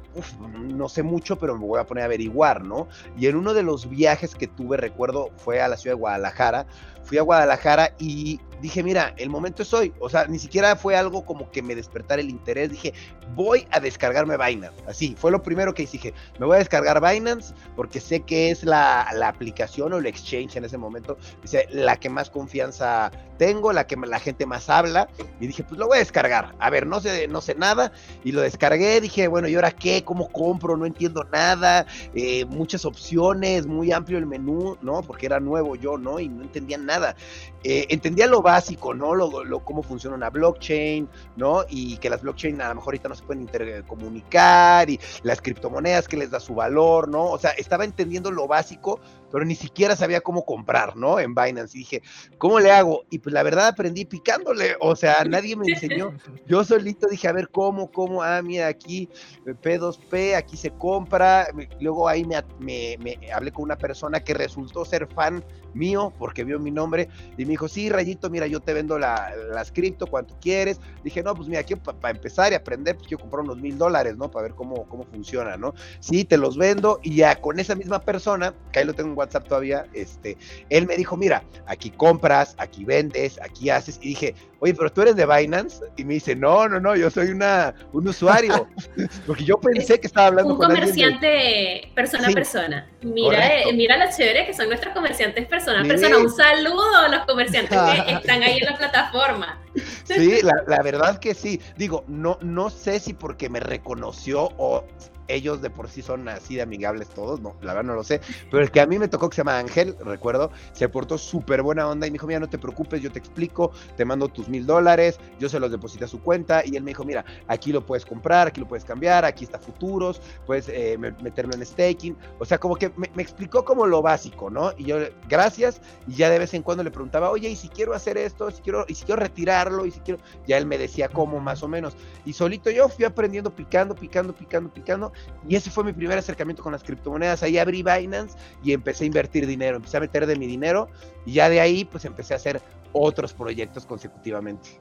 no 0.54 0.88
sé 0.88 1.02
mucho, 1.02 1.38
pero 1.38 1.56
me 1.56 1.66
voy 1.66 1.80
a 1.80 1.86
poner 1.86 2.02
a 2.02 2.06
averiguar, 2.06 2.64
¿no? 2.64 2.88
Y 3.18 3.26
en 3.26 3.36
uno 3.36 3.54
de 3.54 3.62
los 3.62 3.88
viajes 3.88 4.34
que 4.34 4.46
tuve, 4.46 4.76
recuerdo, 4.76 5.30
fue 5.36 5.60
a 5.60 5.68
la 5.68 5.76
ciudad 5.76 5.96
de 5.96 6.00
Guadalajara, 6.00 6.66
fui 7.02 7.18
a 7.18 7.22
Guadalajara 7.22 7.94
y 7.98 8.40
dije, 8.60 8.82
mira, 8.82 9.14
el 9.16 9.30
momento 9.30 9.62
es 9.62 9.72
hoy. 9.72 9.92
O 10.00 10.08
sea, 10.08 10.26
ni 10.26 10.38
siquiera 10.38 10.76
fue 10.76 10.96
algo 10.96 11.24
como 11.24 11.50
que 11.50 11.62
me 11.62 11.74
despertara 11.74 12.20
el 12.20 12.30
interés. 12.30 12.70
Dije, 12.70 12.92
voy 13.34 13.66
a 13.70 13.80
descargarme 13.80 14.36
Binance. 14.36 14.82
Así, 14.86 15.14
fue 15.18 15.30
lo 15.30 15.42
primero 15.42 15.74
que 15.74 15.86
dije. 15.86 16.14
Me 16.38 16.46
voy 16.46 16.56
a 16.56 16.58
descargar 16.58 17.00
Binance 17.00 17.54
porque 17.76 18.00
sé 18.00 18.20
que 18.20 18.50
es 18.50 18.64
la, 18.64 19.08
la 19.14 19.28
aplicación 19.28 19.92
o 19.92 19.98
el 19.98 20.06
exchange 20.06 20.56
en 20.56 20.64
ese 20.64 20.78
momento. 20.78 21.18
Dice, 21.42 21.66
la 21.70 21.98
que 21.98 22.08
más 22.08 22.30
confianza 22.30 23.10
tengo, 23.38 23.72
la 23.72 23.86
que 23.86 23.96
la 23.96 24.20
gente 24.20 24.46
más 24.46 24.68
habla. 24.68 25.08
Y 25.40 25.46
dije, 25.46 25.64
pues 25.64 25.78
lo 25.78 25.86
voy 25.86 25.96
a 25.96 26.00
descargar. 26.00 26.54
A 26.58 26.70
ver, 26.70 26.86
no 26.86 27.00
sé, 27.00 27.28
no 27.28 27.40
sé 27.40 27.54
nada. 27.54 27.92
Y 28.24 28.32
lo 28.32 28.42
descargué. 28.42 29.00
Dije, 29.00 29.28
bueno, 29.28 29.48
¿y 29.48 29.54
ahora 29.54 29.70
qué? 29.70 30.04
¿Cómo 30.04 30.28
compro? 30.28 30.76
No 30.76 30.86
entiendo 30.86 31.24
nada. 31.24 31.86
Eh, 32.14 32.44
muchas 32.46 32.84
opciones, 32.84 33.66
muy 33.66 33.92
amplio 33.92 34.18
el 34.18 34.26
menú, 34.26 34.76
¿no? 34.82 35.02
Porque 35.02 35.26
era 35.26 35.40
nuevo 35.40 35.76
yo, 35.76 35.96
¿no? 35.96 36.20
Y 36.20 36.28
no 36.28 36.42
entendía 36.42 36.78
nada. 36.78 37.16
Eh, 37.64 37.86
entendía 37.88 38.26
lo 38.26 38.40
básico, 38.40 38.94
¿no? 38.94 39.14
Lo, 39.14 39.42
lo, 39.44 39.60
cómo 39.64 39.82
funciona 39.82 40.14
una 40.14 40.30
blockchain, 40.30 41.08
¿no? 41.36 41.64
Y 41.68 41.96
que 41.98 42.08
las 42.08 42.22
blockchain 42.22 42.60
a 42.60 42.68
lo 42.68 42.76
mejor 42.76 42.92
ahorita 42.92 43.08
no 43.08 43.14
se 43.16 43.24
pueden 43.24 43.42
intercomunicar 43.42 44.88
y 44.88 45.00
las 45.22 45.42
criptomonedas 45.42 46.06
que 46.06 46.16
les 46.16 46.30
da 46.30 46.38
su 46.38 46.54
valor, 46.54 47.08
¿no? 47.08 47.24
O 47.26 47.38
sea, 47.38 47.50
estaba 47.50 47.84
entendiendo 47.84 48.30
lo 48.30 48.46
básico, 48.46 49.00
pero 49.30 49.44
ni 49.44 49.54
siquiera 49.54 49.96
sabía 49.96 50.20
cómo 50.20 50.44
comprar, 50.44 50.96
¿no? 50.96 51.18
En 51.20 51.34
Binance. 51.34 51.76
Y 51.76 51.80
dije, 51.80 52.02
¿cómo 52.38 52.60
le 52.60 52.70
hago? 52.70 53.04
Y 53.10 53.18
pues 53.18 53.32
la 53.32 53.42
verdad 53.42 53.68
aprendí 53.68 54.04
picándole, 54.04 54.76
o 54.80 54.96
sea, 54.96 55.24
nadie 55.24 55.56
me 55.56 55.66
enseñó. 55.68 56.12
Yo 56.46 56.64
solito 56.64 57.06
dije, 57.08 57.28
a 57.28 57.32
ver, 57.32 57.48
¿cómo, 57.48 57.90
cómo? 57.90 58.22
Ah, 58.22 58.42
mira, 58.42 58.66
aquí 58.66 59.08
P2P, 59.44 60.36
aquí 60.36 60.56
se 60.56 60.70
compra. 60.70 61.48
Luego 61.80 62.08
ahí 62.08 62.24
me, 62.24 62.42
me, 62.58 62.96
me 62.98 63.18
hablé 63.32 63.52
con 63.52 63.64
una 63.64 63.76
persona 63.76 64.20
que 64.20 64.34
resultó 64.34 64.84
ser 64.84 65.06
fan 65.06 65.44
mío 65.74 66.12
porque 66.18 66.44
vio 66.44 66.58
mi 66.58 66.70
nombre 66.70 67.08
y 67.36 67.44
me 67.44 67.50
dijo, 67.50 67.68
sí, 67.68 67.88
Rayito, 67.88 68.30
mira, 68.30 68.46
yo 68.46 68.60
te 68.60 68.72
vendo 68.72 68.98
la, 68.98 69.32
las 69.52 69.72
cripto, 69.72 70.06
¿cuánto 70.06 70.36
quieres? 70.40 70.80
Dije, 71.04 71.22
no, 71.22 71.34
pues 71.34 71.48
mira, 71.48 71.60
aquí 71.60 71.74
para 71.76 72.10
empezar 72.10 72.52
y 72.52 72.54
aprender, 72.54 72.96
pues 72.96 73.08
quiero 73.08 73.22
comprar 73.22 73.44
unos 73.44 73.58
mil 73.58 73.78
dólares, 73.78 74.16
¿no? 74.16 74.30
Para 74.30 74.44
ver 74.44 74.54
cómo, 74.54 74.88
cómo 74.88 75.04
funciona, 75.04 75.56
¿no? 75.56 75.74
Sí, 76.00 76.24
te 76.24 76.36
los 76.36 76.56
vendo 76.56 77.00
y 77.02 77.16
ya 77.16 77.40
con 77.40 77.58
esa 77.58 77.74
misma 77.74 78.00
persona, 78.00 78.54
que 78.72 78.80
ahí 78.80 78.84
lo 78.84 78.94
tengo 78.94 79.10
en 79.10 79.16
WhatsApp 79.18 79.48
todavía, 79.48 79.86
este, 79.92 80.36
él 80.70 80.86
me 80.86 80.96
dijo, 80.96 81.16
mira, 81.16 81.42
aquí 81.66 81.90
compras, 81.90 82.54
aquí 82.58 82.84
vendes, 82.84 83.38
aquí 83.42 83.70
haces, 83.70 83.98
y 84.02 84.10
dije, 84.10 84.34
oye, 84.60 84.74
pero 84.74 84.90
tú 84.90 85.02
eres 85.02 85.16
de 85.16 85.26
Binance, 85.26 85.84
y 85.96 86.04
me 86.04 86.14
dice, 86.14 86.34
no, 86.34 86.68
no, 86.68 86.80
no, 86.80 86.96
yo 86.96 87.10
soy 87.10 87.28
una, 87.28 87.74
un 87.92 88.08
usuario, 88.08 88.68
porque 89.26 89.44
yo 89.44 89.58
pensé 89.58 90.00
que 90.00 90.06
estaba 90.06 90.28
hablando 90.28 90.54
un 90.54 90.58
con 90.58 90.68
comerciante 90.68 91.26
de... 91.26 91.92
persona 91.94 92.28
a 92.28 92.32
persona. 92.32 92.88
Mira, 93.02 93.60
eh, 93.60 93.72
mira 93.72 93.96
lo 93.96 94.10
chévere 94.10 94.46
que 94.46 94.54
son 94.54 94.68
nuestros 94.68 94.92
comerciantes 94.94 95.46
persona 95.46 95.80
a 95.80 95.84
persona. 95.84 96.18
Un 96.18 96.30
saludo 96.30 96.96
a 96.96 97.08
los 97.08 97.26
comerciantes 97.26 97.78
que 97.78 98.12
están 98.12 98.42
ahí 98.42 98.58
en 98.58 98.64
la 98.64 98.76
plataforma. 98.76 99.60
Sí, 100.04 100.40
la, 100.42 100.64
la 100.66 100.82
verdad 100.82 101.18
que 101.18 101.34
sí. 101.34 101.60
Digo, 101.76 102.04
no, 102.08 102.38
no 102.42 102.70
sé 102.70 102.98
si 102.98 103.14
porque 103.14 103.48
me 103.48 103.60
reconoció 103.60 104.50
o 104.56 104.84
ellos 105.28 105.62
de 105.62 105.70
por 105.70 105.88
sí 105.88 106.02
son 106.02 106.28
así 106.28 106.56
de 106.56 106.62
amigables 106.62 107.08
todos, 107.08 107.40
no, 107.40 107.54
la 107.60 107.74
verdad 107.74 107.88
no 107.88 107.94
lo 107.94 108.04
sé, 108.04 108.20
pero 108.50 108.62
el 108.62 108.70
que 108.70 108.80
a 108.80 108.86
mí 108.86 108.98
me 108.98 109.08
tocó 109.08 109.28
que 109.28 109.36
se 109.36 109.40
llama 109.40 109.58
Ángel, 109.58 109.96
recuerdo, 110.00 110.50
se 110.72 110.88
portó 110.88 111.18
súper 111.18 111.62
buena 111.62 111.88
onda 111.88 112.06
y 112.06 112.10
me 112.10 112.14
dijo, 112.14 112.26
mira, 112.26 112.40
no 112.40 112.48
te 112.48 112.58
preocupes, 112.58 113.00
yo 113.00 113.12
te 113.12 113.18
explico, 113.18 113.72
te 113.96 114.04
mando 114.04 114.28
tus 114.28 114.48
mil 114.48 114.66
dólares, 114.66 115.20
yo 115.38 115.48
se 115.48 115.60
los 115.60 115.70
deposité 115.70 116.04
a 116.04 116.08
su 116.08 116.20
cuenta 116.22 116.62
y 116.64 116.76
él 116.76 116.82
me 116.82 116.90
dijo, 116.90 117.04
mira, 117.04 117.24
aquí 117.46 117.72
lo 117.72 117.84
puedes 117.84 118.04
comprar, 118.04 118.48
aquí 118.48 118.60
lo 118.60 118.68
puedes 118.68 118.84
cambiar, 118.84 119.24
aquí 119.24 119.44
está 119.44 119.58
futuros, 119.58 120.20
puedes 120.46 120.68
eh, 120.68 120.96
meterlo 120.98 121.54
en 121.54 121.64
staking, 121.64 122.16
o 122.38 122.44
sea, 122.44 122.58
como 122.58 122.76
que 122.76 122.90
me, 122.96 123.10
me, 123.14 123.22
explicó 123.22 123.64
como 123.64 123.86
lo 123.86 124.02
básico, 124.02 124.50
¿no? 124.50 124.72
Y 124.76 124.84
yo, 124.84 124.98
gracias, 125.28 125.80
y 126.06 126.14
ya 126.14 126.30
de 126.30 126.38
vez 126.38 126.54
en 126.54 126.62
cuando 126.62 126.82
le 126.82 126.90
preguntaba, 126.90 127.30
oye, 127.30 127.48
¿y 127.48 127.56
si 127.56 127.68
quiero 127.68 127.94
hacer 127.94 128.16
esto? 128.16 128.50
Si 128.50 128.62
quiero, 128.62 128.84
y 128.88 128.94
si 128.94 129.04
quiero 129.04 129.20
retirarlo, 129.20 129.84
y 129.86 129.90
si 129.90 130.00
quiero, 130.00 130.20
ya 130.46 130.56
él 130.56 130.66
me 130.66 130.78
decía 130.78 131.08
cómo 131.08 131.40
más 131.40 131.62
o 131.62 131.68
menos, 131.68 131.96
y 132.24 132.32
solito 132.32 132.70
yo 132.70 132.88
fui 132.88 133.04
aprendiendo 133.04 133.54
picando, 133.54 133.94
picando, 133.94 134.34
picando, 134.34 134.72
picando, 134.72 135.12
y 135.48 135.56
ese 135.56 135.70
fue 135.70 135.84
mi 135.84 135.92
primer 135.92 136.18
acercamiento 136.18 136.62
con 136.62 136.72
las 136.72 136.82
criptomonedas. 136.82 137.42
Ahí 137.42 137.58
abrí 137.58 137.82
Binance 137.82 138.36
y 138.62 138.72
empecé 138.72 139.04
a 139.04 139.06
invertir 139.06 139.46
dinero, 139.46 139.76
empecé 139.76 139.96
a 139.96 140.00
meter 140.00 140.26
de 140.26 140.36
mi 140.36 140.46
dinero 140.46 140.88
y 141.24 141.34
ya 141.34 141.48
de 141.48 141.60
ahí 141.60 141.84
pues 141.84 142.04
empecé 142.04 142.34
a 142.34 142.36
hacer 142.36 142.60
otros 142.92 143.32
proyectos 143.32 143.86
consecutivamente. 143.86 144.80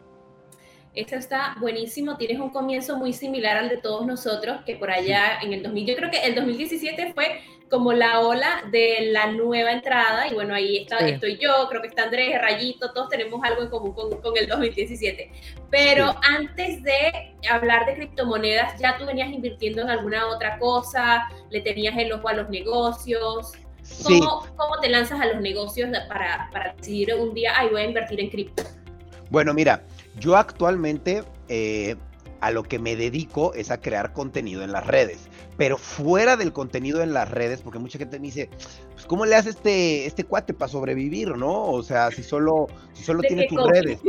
Esto 0.94 1.16
está 1.16 1.56
buenísimo, 1.60 2.18
tienes 2.18 2.40
un 2.40 2.50
comienzo 2.50 2.98
muy 2.98 3.14
similar 3.14 3.56
al 3.58 3.70
de 3.70 3.78
todos 3.78 4.06
nosotros, 4.08 4.62
que 4.66 4.78
por 4.78 4.90
allá 4.90 5.40
en 5.44 5.54
el 5.54 5.62
2000, 5.62 5.86
yo 5.86 5.96
creo 5.96 6.10
que 6.10 6.18
el 6.26 6.34
2017 6.34 7.14
fue 7.14 7.40
como 7.70 7.94
la 7.94 8.22
ola 8.22 8.64
de 8.72 9.10
la 9.12 9.32
nueva 9.32 9.72
entrada, 9.72 10.28
y 10.28 10.34
bueno, 10.34 10.54
ahí 10.54 10.78
está, 10.78 11.00
sí. 11.00 11.10
estoy 11.10 11.38
yo, 11.38 11.68
creo 11.70 11.82
que 11.82 11.88
está 11.88 12.04
Andrés, 12.04 12.40
Rayito, 12.42 12.92
todos 12.94 13.10
tenemos 13.10 13.42
algo 13.44 13.64
en 13.64 13.70
común 13.70 13.94
con, 13.94 14.22
con 14.22 14.38
el 14.38 14.48
2017. 14.48 15.32
Pero 15.70 16.12
sí. 16.12 16.18
antes 16.30 16.84
de 16.84 17.36
hablar 17.50 17.86
de 17.86 17.96
criptomonedas, 17.96 18.80
¿ya 18.80 18.98
tú 18.98 19.06
venías 19.06 19.30
invirtiendo 19.30 19.82
en 19.82 19.90
alguna 19.90 20.28
otra 20.28 20.58
cosa? 20.60 21.28
¿Le 21.50 21.62
tenías 21.62 21.98
el 21.98 22.12
ojo 22.12 22.28
a 22.30 22.34
los 22.34 22.50
negocios? 22.50 23.54
¿Cómo, 24.04 24.42
sí. 24.42 24.50
¿Cómo, 24.56 24.80
te 24.82 24.90
lanzas 24.90 25.20
a 25.20 25.26
los 25.26 25.42
negocios 25.42 25.90
para, 26.08 26.50
para 26.52 26.74
decidir 26.74 27.14
un 27.16 27.34
día, 27.34 27.54
ay, 27.56 27.70
voy 27.70 27.82
a 27.82 27.86
invertir 27.86 28.20
en 28.20 28.30
cripto? 28.30 28.64
Bueno, 29.30 29.54
mira, 29.54 29.82
yo 30.20 30.36
actualmente 30.36 31.24
eh, 31.50 31.96
a 32.42 32.52
lo 32.52 32.64
que 32.64 32.80
me 32.80 32.96
dedico 32.96 33.54
es 33.54 33.72
a 33.72 33.80
crear 33.80 34.14
contenido 34.14 34.64
en 34.64 34.72
las 34.72 34.86
redes, 34.86 35.30
pero 35.58 35.78
fuera 35.78 36.38
del 36.38 36.54
contenido 36.54 37.02
en 37.02 37.14
las 37.14 37.30
redes, 37.30 37.62
porque 37.62 37.80
mucha 37.80 37.98
gente 37.98 38.20
me 38.20 38.28
dice, 38.28 38.50
pues 38.94 39.06
¿cómo 39.06 39.26
le 39.26 39.36
hace 39.36 39.50
este, 39.50 40.06
este 40.06 40.24
cuate 40.24 40.54
para 40.54 40.70
sobrevivir, 40.70 41.36
no? 41.36 41.66
O 41.66 41.84
sea, 41.84 42.12
si 42.12 42.24
solo, 42.24 42.68
si 42.94 43.04
solo 43.04 43.22
tiene 43.22 43.48
tus 43.48 43.66
redes. 43.68 44.00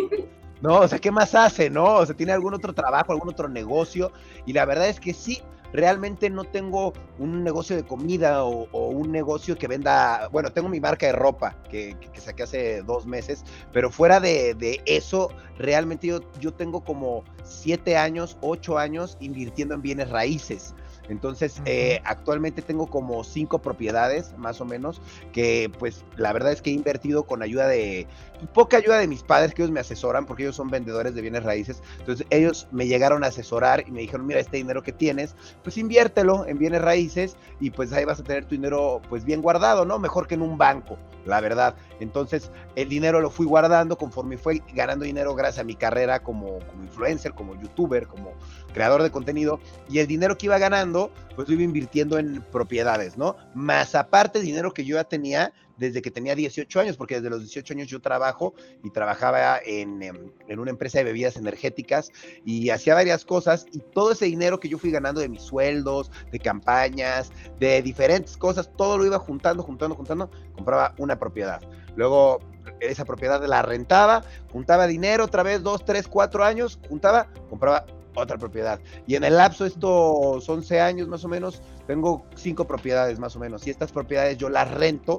No, 0.60 0.80
o 0.80 0.88
sea, 0.88 0.98
¿qué 0.98 1.12
más 1.12 1.36
hace, 1.36 1.70
no? 1.70 1.84
O 1.84 2.06
sea, 2.06 2.16
tiene 2.16 2.32
algún 2.32 2.52
otro 2.52 2.72
trabajo, 2.72 3.12
algún 3.12 3.28
otro 3.28 3.48
negocio, 3.48 4.12
y 4.44 4.52
la 4.52 4.64
verdad 4.64 4.88
es 4.88 4.98
que 4.98 5.14
sí, 5.14 5.40
realmente 5.72 6.30
no 6.30 6.44
tengo 6.44 6.92
un 7.18 7.44
negocio 7.44 7.76
de 7.76 7.84
comida 7.84 8.44
o, 8.44 8.88
un 8.88 9.12
negocio 9.12 9.56
que 9.56 9.68
venda, 9.68 10.28
bueno, 10.28 10.50
tengo 10.50 10.68
mi 10.68 10.80
marca 10.80 11.06
de 11.06 11.12
ropa 11.12 11.56
que 11.70 11.96
saqué 12.16 12.42
hace 12.44 12.82
dos 12.82 13.06
meses, 13.06 13.44
pero 13.72 13.90
fuera 13.90 14.20
de, 14.20 14.54
de 14.54 14.80
eso, 14.86 15.30
realmente 15.58 16.06
yo, 16.06 16.20
yo, 16.40 16.52
tengo 16.52 16.82
como 16.82 17.24
siete 17.44 17.96
años, 17.96 18.36
ocho 18.40 18.78
años 18.78 19.16
invirtiendo 19.20 19.74
en 19.74 19.82
bienes 19.82 20.10
raíces. 20.10 20.74
Entonces, 21.08 21.60
eh, 21.64 22.00
actualmente 22.04 22.62
tengo 22.62 22.86
como 22.86 23.24
cinco 23.24 23.60
propiedades, 23.60 24.36
más 24.36 24.60
o 24.60 24.64
menos, 24.64 25.00
que 25.32 25.70
pues 25.78 26.04
la 26.16 26.32
verdad 26.32 26.52
es 26.52 26.62
que 26.62 26.70
he 26.70 26.72
invertido 26.72 27.24
con 27.24 27.42
ayuda 27.42 27.66
de, 27.66 28.06
poca 28.54 28.76
ayuda 28.76 28.98
de 28.98 29.08
mis 29.08 29.22
padres, 29.22 29.54
que 29.54 29.62
ellos 29.62 29.72
me 29.72 29.80
asesoran, 29.80 30.26
porque 30.26 30.44
ellos 30.44 30.56
son 30.56 30.70
vendedores 30.70 31.14
de 31.14 31.20
bienes 31.20 31.44
raíces. 31.44 31.82
Entonces, 31.98 32.26
ellos 32.30 32.68
me 32.70 32.86
llegaron 32.86 33.24
a 33.24 33.28
asesorar 33.28 33.84
y 33.86 33.90
me 33.90 34.00
dijeron, 34.00 34.26
mira, 34.26 34.40
este 34.40 34.58
dinero 34.58 34.82
que 34.82 34.92
tienes, 34.92 35.34
pues 35.62 35.78
inviértelo 35.78 36.46
en 36.46 36.58
bienes 36.58 36.82
raíces 36.82 37.36
y 37.60 37.70
pues 37.70 37.92
ahí 37.92 38.04
vas 38.04 38.20
a 38.20 38.22
tener 38.22 38.44
tu 38.44 38.54
dinero 38.54 39.00
pues 39.08 39.24
bien 39.24 39.42
guardado, 39.42 39.84
¿no? 39.84 39.98
Mejor 39.98 40.26
que 40.26 40.34
en 40.34 40.42
un 40.42 40.58
banco, 40.58 40.98
la 41.24 41.40
verdad. 41.40 41.74
Entonces, 42.00 42.50
el 42.76 42.88
dinero 42.88 43.20
lo 43.20 43.30
fui 43.30 43.46
guardando 43.46 43.96
conforme 43.98 44.38
fui 44.38 44.62
ganando 44.74 45.04
dinero 45.04 45.34
gracias 45.34 45.60
a 45.60 45.64
mi 45.64 45.74
carrera 45.74 46.20
como, 46.20 46.58
como 46.60 46.84
influencer, 46.84 47.32
como 47.34 47.60
youtuber, 47.60 48.06
como 48.06 48.32
creador 48.72 49.02
de 49.02 49.10
contenido, 49.10 49.60
y 49.88 49.98
el 49.98 50.06
dinero 50.06 50.36
que 50.36 50.46
iba 50.46 50.58
ganando, 50.58 51.10
pues 51.36 51.48
lo 51.48 51.54
iba 51.54 51.62
invirtiendo 51.62 52.18
en 52.18 52.42
propiedades, 52.52 53.16
¿no? 53.16 53.36
Más 53.54 53.94
aparte, 53.94 54.40
dinero 54.40 54.72
que 54.72 54.84
yo 54.84 54.96
ya 54.96 55.04
tenía 55.04 55.52
desde 55.78 56.02
que 56.02 56.10
tenía 56.10 56.34
18 56.34 56.80
años, 56.80 56.96
porque 56.96 57.16
desde 57.16 57.30
los 57.30 57.40
18 57.40 57.74
años 57.74 57.88
yo 57.88 58.00
trabajo 58.00 58.54
y 58.82 58.90
trabajaba 58.90 59.60
en, 59.64 60.02
en, 60.02 60.58
una 60.58 60.70
empresa 60.70 60.98
de 60.98 61.04
bebidas 61.04 61.36
energéticas 61.36 62.10
y 62.44 62.70
hacía 62.70 62.94
varias 62.94 63.24
cosas 63.24 63.66
y 63.72 63.78
todo 63.78 64.12
ese 64.12 64.26
dinero 64.26 64.58
que 64.60 64.68
yo 64.68 64.78
fui 64.78 64.90
ganando 64.90 65.20
de 65.20 65.28
mis 65.28 65.42
sueldos, 65.42 66.10
de 66.32 66.40
campañas, 66.40 67.30
de 67.60 67.80
diferentes 67.80 68.36
cosas, 68.36 68.70
todo 68.76 68.98
lo 68.98 69.06
iba 69.06 69.18
juntando, 69.18 69.62
juntando, 69.62 69.94
juntando, 69.94 70.30
compraba 70.54 70.94
una 70.98 71.18
propiedad. 71.18 71.60
Luego 71.94 72.40
esa 72.80 73.04
propiedad 73.04 73.42
la 73.44 73.62
rentaba, 73.62 74.24
juntaba 74.52 74.86
dinero 74.86 75.24
otra 75.24 75.42
vez, 75.42 75.62
dos, 75.62 75.84
tres, 75.84 76.08
cuatro 76.08 76.44
años, 76.44 76.78
juntaba, 76.88 77.28
compraba 77.48 77.86
otra 78.22 78.38
propiedad. 78.38 78.80
Y 79.06 79.14
en 79.14 79.24
el 79.24 79.36
lapso 79.36 79.64
de 79.64 79.70
estos 79.70 80.48
11 80.48 80.80
años 80.80 81.08
más 81.08 81.24
o 81.24 81.28
menos, 81.28 81.62
tengo 81.86 82.24
cinco 82.34 82.66
propiedades 82.66 83.18
más 83.18 83.36
o 83.36 83.38
menos. 83.38 83.66
Y 83.66 83.70
estas 83.70 83.92
propiedades 83.92 84.36
yo 84.38 84.48
las 84.48 84.70
rento 84.70 85.18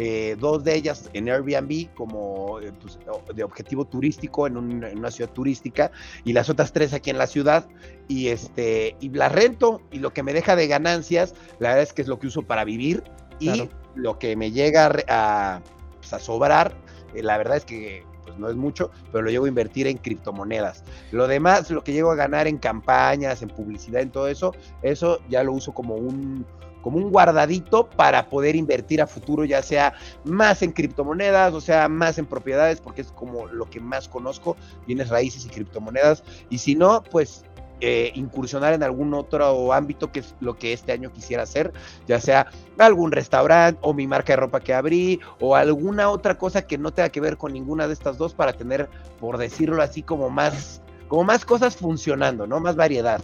eh, 0.00 0.36
dos 0.38 0.62
de 0.62 0.76
ellas 0.76 1.10
en 1.12 1.28
Airbnb 1.28 1.92
como 1.94 2.60
eh, 2.60 2.72
pues, 2.80 3.00
de 3.34 3.42
objetivo 3.42 3.84
turístico 3.84 4.46
en, 4.46 4.56
un, 4.56 4.84
en, 4.84 4.96
una 4.96 5.10
ciudad 5.10 5.32
turística 5.32 5.90
y 6.24 6.34
las 6.34 6.48
otras 6.48 6.72
tres 6.72 6.92
aquí 6.92 7.10
en 7.10 7.18
la 7.18 7.26
ciudad 7.26 7.66
y 8.06 8.28
este 8.28 8.94
y 9.00 9.08
la 9.08 9.28
rento 9.28 9.80
y 9.90 9.98
lo 9.98 10.12
que 10.12 10.22
me 10.22 10.32
deja 10.32 10.54
de 10.54 10.68
ganancias 10.68 11.34
la 11.58 11.70
verdad 11.70 11.82
es 11.82 11.92
que 11.92 12.02
es 12.02 12.06
lo 12.06 12.20
que 12.20 12.28
uso 12.28 12.42
para 12.42 12.62
vivir 12.62 13.02
y 13.40 13.46
claro. 13.46 13.70
lo 13.96 14.20
que 14.20 14.36
me 14.36 14.52
llega 14.52 14.86
a, 15.08 15.62
pues, 15.96 16.12
a 16.12 16.20
sobrar 16.20 16.76
eh, 17.16 17.24
la 17.24 17.36
verdad 17.36 17.56
es 17.56 17.64
que 17.64 18.04
no 18.38 18.48
es 18.48 18.56
mucho, 18.56 18.90
pero 19.12 19.22
lo 19.22 19.30
llevo 19.30 19.46
a 19.46 19.48
invertir 19.48 19.86
en 19.86 19.98
criptomonedas. 19.98 20.84
Lo 21.12 21.26
demás, 21.26 21.70
lo 21.70 21.84
que 21.84 21.92
llego 21.92 22.10
a 22.10 22.16
ganar 22.16 22.46
en 22.46 22.58
campañas, 22.58 23.42
en 23.42 23.48
publicidad, 23.48 24.02
en 24.02 24.10
todo 24.10 24.28
eso, 24.28 24.54
eso 24.82 25.20
ya 25.28 25.42
lo 25.42 25.52
uso 25.52 25.72
como 25.72 25.94
un, 25.94 26.46
como 26.82 26.98
un 26.98 27.10
guardadito 27.10 27.88
para 27.88 28.28
poder 28.28 28.56
invertir 28.56 29.02
a 29.02 29.06
futuro, 29.06 29.44
ya 29.44 29.62
sea 29.62 29.94
más 30.24 30.62
en 30.62 30.72
criptomonedas, 30.72 31.54
o 31.54 31.60
sea, 31.60 31.88
más 31.88 32.18
en 32.18 32.26
propiedades, 32.26 32.80
porque 32.80 33.02
es 33.02 33.12
como 33.12 33.46
lo 33.46 33.68
que 33.68 33.80
más 33.80 34.08
conozco, 34.08 34.56
bienes 34.86 35.08
raíces 35.08 35.44
y 35.44 35.48
criptomonedas. 35.48 36.22
Y 36.50 36.58
si 36.58 36.74
no, 36.74 37.02
pues 37.02 37.44
eh, 37.80 38.12
incursionar 38.14 38.74
en 38.74 38.82
algún 38.82 39.14
otro 39.14 39.72
ámbito 39.72 40.10
que 40.10 40.20
es 40.20 40.34
lo 40.40 40.56
que 40.56 40.72
este 40.72 40.92
año 40.92 41.12
quisiera 41.12 41.44
hacer, 41.44 41.72
ya 42.06 42.20
sea 42.20 42.50
algún 42.78 43.12
restaurante 43.12 43.78
o 43.82 43.94
mi 43.94 44.06
marca 44.06 44.32
de 44.32 44.36
ropa 44.38 44.60
que 44.60 44.74
abrí 44.74 45.20
o 45.40 45.56
alguna 45.56 46.10
otra 46.10 46.36
cosa 46.36 46.66
que 46.66 46.78
no 46.78 46.92
tenga 46.92 47.08
que 47.10 47.20
ver 47.20 47.36
con 47.36 47.52
ninguna 47.52 47.86
de 47.86 47.92
estas 47.92 48.18
dos 48.18 48.34
para 48.34 48.52
tener, 48.52 48.88
por 49.20 49.38
decirlo 49.38 49.82
así, 49.82 50.02
como 50.02 50.30
más, 50.30 50.82
como 51.08 51.24
más 51.24 51.44
cosas 51.44 51.76
funcionando, 51.76 52.46
¿no? 52.46 52.60
Más 52.60 52.76
variedad. 52.76 53.20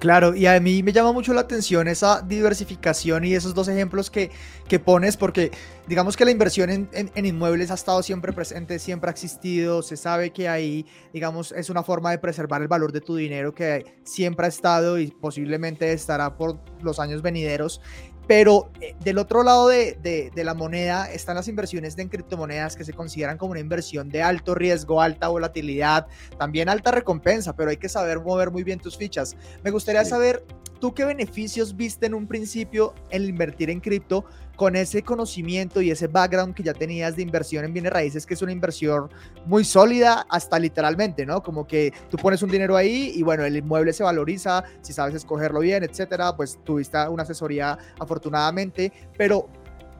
Claro, 0.00 0.34
y 0.34 0.46
a 0.46 0.58
mí 0.60 0.82
me 0.82 0.94
llama 0.94 1.12
mucho 1.12 1.34
la 1.34 1.42
atención 1.42 1.86
esa 1.86 2.22
diversificación 2.22 3.22
y 3.26 3.34
esos 3.34 3.52
dos 3.52 3.68
ejemplos 3.68 4.10
que, 4.10 4.30
que 4.66 4.78
pones, 4.78 5.18
porque 5.18 5.50
digamos 5.86 6.16
que 6.16 6.24
la 6.24 6.30
inversión 6.30 6.70
en, 6.70 6.88
en, 6.94 7.26
inmuebles 7.26 7.70
ha 7.70 7.74
estado 7.74 8.02
siempre 8.02 8.32
presente, 8.32 8.78
siempre 8.78 9.10
ha 9.10 9.12
existido, 9.12 9.82
se 9.82 9.98
sabe 9.98 10.30
que 10.30 10.48
ahí, 10.48 10.86
digamos, 11.12 11.52
es 11.52 11.68
una 11.68 11.82
forma 11.82 12.12
de 12.12 12.18
preservar 12.18 12.62
el 12.62 12.68
valor 12.68 12.92
de 12.92 13.02
tu 13.02 13.14
dinero 13.14 13.54
que 13.54 14.00
siempre 14.02 14.46
ha 14.46 14.48
estado 14.48 14.98
y 14.98 15.08
posiblemente 15.08 15.92
estará 15.92 16.34
por 16.34 16.58
los 16.80 16.98
años 16.98 17.20
venideros. 17.20 17.82
Pero 18.30 18.70
eh, 18.80 18.94
del 19.00 19.18
otro 19.18 19.42
lado 19.42 19.66
de, 19.66 20.30
la 20.36 20.54
moneda 20.54 21.10
están 21.10 21.34
las 21.34 21.48
inversiones 21.48 21.98
en 21.98 22.08
criptomonedas 22.08 22.76
que 22.76 22.84
se 22.84 22.92
consideran 22.92 23.36
como 23.36 23.50
una 23.50 23.60
inversión 23.60 24.08
de 24.08 24.22
alto 24.22 24.54
riesgo, 24.54 25.02
alta 25.02 25.26
volatilidad, 25.26 26.06
también 26.38 26.68
alta 26.68 26.92
recompensa, 26.92 27.56
pero 27.56 27.70
hay 27.70 27.76
que 27.76 27.88
saber 27.88 28.20
mover 28.20 28.52
muy 28.52 28.62
bien 28.62 28.78
tus 28.78 28.96
fichas. 28.96 29.34
Me 29.64 29.72
gustaría 29.72 30.04
saber, 30.04 30.44
¿tú 30.78 30.94
qué 30.94 31.04
beneficios 31.04 31.76
viste 31.76 32.06
en 32.06 32.14
un 32.14 32.28
principio 32.28 32.94
el 33.10 33.28
invertir 33.28 33.68
en 33.68 33.80
cripto 33.80 34.24
con 34.60 34.76
ese 34.76 35.02
conocimiento 35.02 35.80
y 35.80 35.90
ese 35.90 36.06
background 36.06 36.54
que 36.54 36.62
ya 36.62 36.74
tenías 36.74 37.16
de 37.16 37.22
inversión 37.22 37.64
en 37.64 37.72
bienes 37.72 37.90
raíces, 37.94 38.26
que 38.26 38.34
es 38.34 38.42
una 38.42 38.52
inversión 38.52 39.08
muy 39.46 39.64
sólida 39.64 40.26
hasta 40.28 40.58
literalmente, 40.58 41.24
¿no? 41.24 41.42
Como 41.42 41.66
que 41.66 41.94
tú 42.10 42.18
pones 42.18 42.42
un 42.42 42.50
dinero 42.50 42.76
ahí 42.76 43.10
y 43.14 43.22
bueno, 43.22 43.42
el 43.42 43.56
inmueble 43.56 43.94
se 43.94 44.02
valoriza, 44.02 44.62
si 44.82 44.92
sabes 44.92 45.14
escogerlo 45.14 45.60
bien, 45.60 45.82
etcétera, 45.82 46.36
pues 46.36 46.58
tuviste 46.62 46.98
una 47.08 47.22
asesoría 47.22 47.78
afortunadamente, 47.98 48.92
pero 49.16 49.48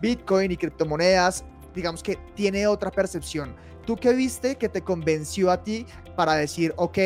Bitcoin 0.03 0.51
y 0.53 0.59
criptomonedas, 0.59 1.43
digamos 1.75 2.03
que 2.03 2.19
tiene 2.35 2.67
otra 2.67 2.91
percepción. 2.91 3.57
¿Tú 3.87 3.97
qué 3.97 4.13
viste 4.13 4.57
que 4.57 4.69
te 4.69 4.83
convenció 4.83 5.51
a 5.51 5.63
ti 5.63 5.87
para 6.17 6.35
decir, 6.35 6.75
ok, 6.77 6.99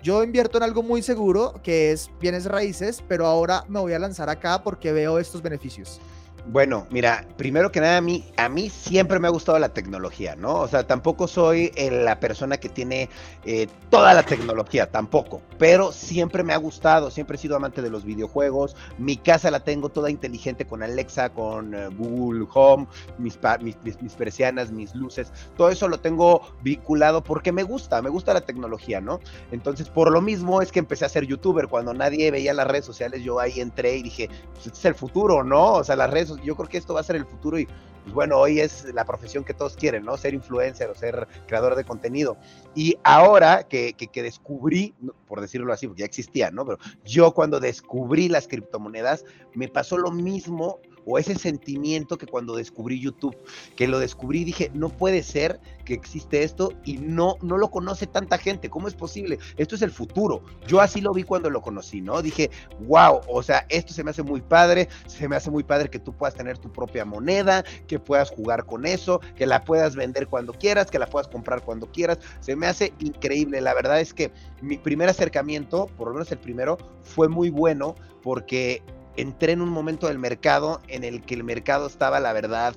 yo 0.00 0.22
invierto 0.22 0.58
en 0.58 0.62
algo 0.62 0.84
muy 0.84 1.02
seguro, 1.02 1.54
que 1.64 1.90
es 1.90 2.08
bienes 2.20 2.44
raíces, 2.44 3.02
pero 3.08 3.26
ahora 3.26 3.64
me 3.66 3.80
voy 3.80 3.94
a 3.94 3.98
lanzar 3.98 4.30
acá 4.30 4.62
porque 4.62 4.92
veo 4.92 5.18
estos 5.18 5.42
beneficios? 5.42 6.00
Bueno, 6.46 6.86
mira, 6.90 7.26
primero 7.36 7.70
que 7.70 7.80
nada, 7.80 7.98
a 7.98 8.00
mí, 8.00 8.24
a 8.36 8.48
mí 8.48 8.70
siempre 8.70 9.18
me 9.18 9.28
ha 9.28 9.30
gustado 9.30 9.58
la 9.58 9.68
tecnología, 9.68 10.36
¿no? 10.36 10.60
O 10.60 10.68
sea, 10.68 10.86
tampoco 10.86 11.28
soy 11.28 11.70
la 11.90 12.18
persona 12.18 12.56
que 12.56 12.68
tiene 12.68 13.10
eh, 13.44 13.68
toda 13.90 14.14
la 14.14 14.22
tecnología, 14.22 14.90
tampoco, 14.90 15.42
pero 15.58 15.92
siempre 15.92 16.42
me 16.42 16.54
ha 16.54 16.56
gustado, 16.56 17.10
siempre 17.10 17.36
he 17.36 17.38
sido 17.38 17.56
amante 17.56 17.82
de 17.82 17.90
los 17.90 18.04
videojuegos, 18.04 18.74
mi 18.98 19.16
casa 19.16 19.50
la 19.50 19.60
tengo 19.60 19.90
toda 19.90 20.10
inteligente 20.10 20.66
con 20.66 20.82
Alexa, 20.82 21.28
con 21.28 21.74
eh, 21.74 21.88
Google 21.88 22.46
Home, 22.54 22.86
mis, 23.18 23.38
mis, 23.60 24.02
mis, 24.02 24.14
persianas, 24.14 24.72
mis 24.72 24.94
luces, 24.94 25.32
todo 25.56 25.68
eso 25.68 25.88
lo 25.88 26.00
tengo 26.00 26.40
vinculado 26.62 27.22
porque 27.22 27.52
me 27.52 27.62
gusta, 27.62 28.00
me 28.00 28.08
gusta 28.10 28.32
la 28.32 28.40
tecnología, 28.40 29.00
¿no? 29.00 29.20
Entonces, 29.52 29.88
por 29.88 30.10
lo 30.10 30.22
mismo 30.22 30.62
es 30.62 30.72
que 30.72 30.78
empecé 30.78 31.04
a 31.04 31.10
ser 31.10 31.26
youtuber, 31.26 31.68
cuando 31.68 31.92
nadie 31.92 32.30
veía 32.30 32.54
las 32.54 32.66
redes 32.66 32.86
sociales, 32.86 33.22
yo 33.22 33.40
ahí 33.40 33.60
entré 33.60 33.96
y 33.96 34.02
dije, 34.02 34.30
pues 34.54 34.66
este 34.66 34.78
es 34.78 34.84
el 34.86 34.94
futuro, 34.94 35.44
¿no? 35.44 35.74
O 35.74 35.84
sea, 35.84 35.96
las 35.96 36.10
redes 36.10 36.29
yo 36.38 36.56
creo 36.56 36.68
que 36.68 36.78
esto 36.78 36.94
va 36.94 37.00
a 37.00 37.04
ser 37.04 37.16
el 37.16 37.26
futuro 37.26 37.58
y 37.58 37.66
pues 38.02 38.14
bueno, 38.14 38.38
hoy 38.38 38.60
es 38.60 38.84
la 38.94 39.04
profesión 39.04 39.44
que 39.44 39.52
todos 39.52 39.76
quieren, 39.76 40.04
¿no? 40.04 40.16
Ser 40.16 40.32
influencer 40.32 40.88
o 40.88 40.94
ser 40.94 41.28
creador 41.46 41.76
de 41.76 41.84
contenido. 41.84 42.36
Y 42.74 42.96
ahora 43.04 43.64
que, 43.64 43.92
que, 43.92 44.22
descubrí, 44.22 44.94
por 45.26 45.40
decirlo 45.40 45.72
así, 45.72 45.86
porque 45.86 46.00
ya 46.00 46.06
existía, 46.06 46.50
¿no? 46.50 46.64
Pero 46.64 46.78
yo 47.04 47.32
cuando 47.32 47.60
descubrí 47.60 48.28
las 48.28 48.48
criptomonedas, 48.48 49.24
me 49.54 49.68
pasó 49.68 49.98
lo 49.98 50.10
mismo 50.10 50.80
o 51.04 51.18
ese 51.18 51.34
sentimiento 51.34 52.18
que 52.18 52.26
cuando 52.26 52.56
descubrí 52.56 53.00
YouTube, 53.00 53.36
que 53.76 53.88
lo 53.88 53.98
descubrí 53.98 54.44
dije, 54.44 54.70
no 54.74 54.88
puede 54.88 55.22
ser 55.22 55.60
que 55.84 55.94
existe 55.94 56.42
esto 56.42 56.72
y 56.84 56.98
no, 56.98 57.36
no 57.42 57.58
lo 57.58 57.70
conoce 57.70 58.06
tanta 58.06 58.38
gente, 58.38 58.70
¿cómo 58.70 58.88
es 58.88 58.94
posible? 58.94 59.38
Esto 59.56 59.74
es 59.74 59.82
el 59.82 59.90
futuro. 59.90 60.42
Yo 60.66 60.80
así 60.80 61.00
lo 61.00 61.12
vi 61.12 61.22
cuando 61.22 61.50
lo 61.50 61.62
conocí, 61.62 62.00
¿no? 62.00 62.22
Dije, 62.22 62.50
wow, 62.86 63.20
o 63.28 63.42
sea, 63.42 63.66
esto 63.68 63.92
se 63.92 64.04
me 64.04 64.10
hace 64.10 64.22
muy 64.22 64.40
padre, 64.40 64.88
se 65.06 65.28
me 65.28 65.36
hace 65.36 65.50
muy 65.50 65.64
padre 65.64 65.90
que 65.90 65.98
tú 65.98 66.12
puedas 66.12 66.34
tener 66.34 66.58
tu 66.58 66.72
propia 66.72 67.04
moneda, 67.04 67.64
que 67.86 67.98
puedas 67.98 68.30
jugar 68.30 68.66
con 68.66 68.86
eso, 68.86 69.20
que 69.36 69.46
la 69.46 69.64
puedas 69.64 69.96
vender 69.96 70.28
cuando 70.28 70.52
quieras, 70.52 70.90
que 70.90 70.98
la 70.98 71.06
puedas 71.06 71.28
comprar 71.28 71.62
cuando 71.62 71.90
quieras, 71.90 72.18
se 72.40 72.56
me 72.56 72.66
hace 72.66 72.92
increíble. 73.00 73.60
La 73.60 73.74
verdad 73.74 74.00
es 74.00 74.14
que 74.14 74.30
mi 74.60 74.78
primer 74.78 75.08
acercamiento, 75.08 75.86
por 75.96 76.08
lo 76.08 76.14
menos 76.14 76.30
el 76.32 76.38
primero, 76.38 76.78
fue 77.02 77.28
muy 77.28 77.50
bueno 77.50 77.94
porque 78.22 78.82
entré 79.16 79.52
en 79.52 79.60
un 79.60 79.70
momento 79.70 80.08
del 80.08 80.18
mercado 80.18 80.80
en 80.88 81.04
el 81.04 81.22
que 81.22 81.34
el 81.34 81.44
mercado 81.44 81.86
estaba, 81.86 82.20
la 82.20 82.32
verdad, 82.32 82.74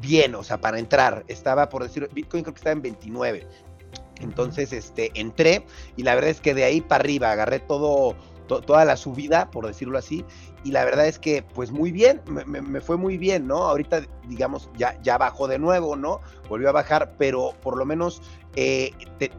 bien, 0.00 0.34
o 0.34 0.42
sea, 0.42 0.60
para 0.60 0.78
entrar, 0.78 1.24
estaba, 1.28 1.68
por 1.68 1.82
decir, 1.82 2.08
Bitcoin 2.12 2.42
creo 2.42 2.54
que 2.54 2.58
estaba 2.58 2.72
en 2.72 2.82
29. 2.82 3.46
Entonces, 4.20 4.72
este, 4.72 5.10
entré 5.14 5.64
y 5.96 6.02
la 6.02 6.14
verdad 6.14 6.30
es 6.30 6.40
que 6.40 6.54
de 6.54 6.64
ahí 6.64 6.80
para 6.80 7.02
arriba 7.02 7.32
agarré 7.32 7.58
todo, 7.58 8.14
toda 8.46 8.84
la 8.84 8.96
subida, 8.96 9.50
por 9.50 9.66
decirlo 9.66 9.98
así, 9.98 10.24
y 10.62 10.72
la 10.72 10.84
verdad 10.84 11.06
es 11.06 11.18
que, 11.18 11.42
pues 11.42 11.70
muy 11.70 11.90
bien, 11.90 12.20
me, 12.26 12.80
fue 12.80 12.96
muy 12.96 13.16
bien, 13.16 13.46
¿no? 13.46 13.56
Ahorita, 13.58 14.02
digamos, 14.28 14.68
ya, 14.76 15.00
ya 15.02 15.16
bajó 15.16 15.48
de 15.48 15.58
nuevo, 15.58 15.96
¿no? 15.96 16.20
Volvió 16.48 16.68
a 16.68 16.72
bajar, 16.72 17.14
pero 17.16 17.54
por 17.62 17.78
lo 17.78 17.86
menos 17.86 18.20
eh, 18.56 18.92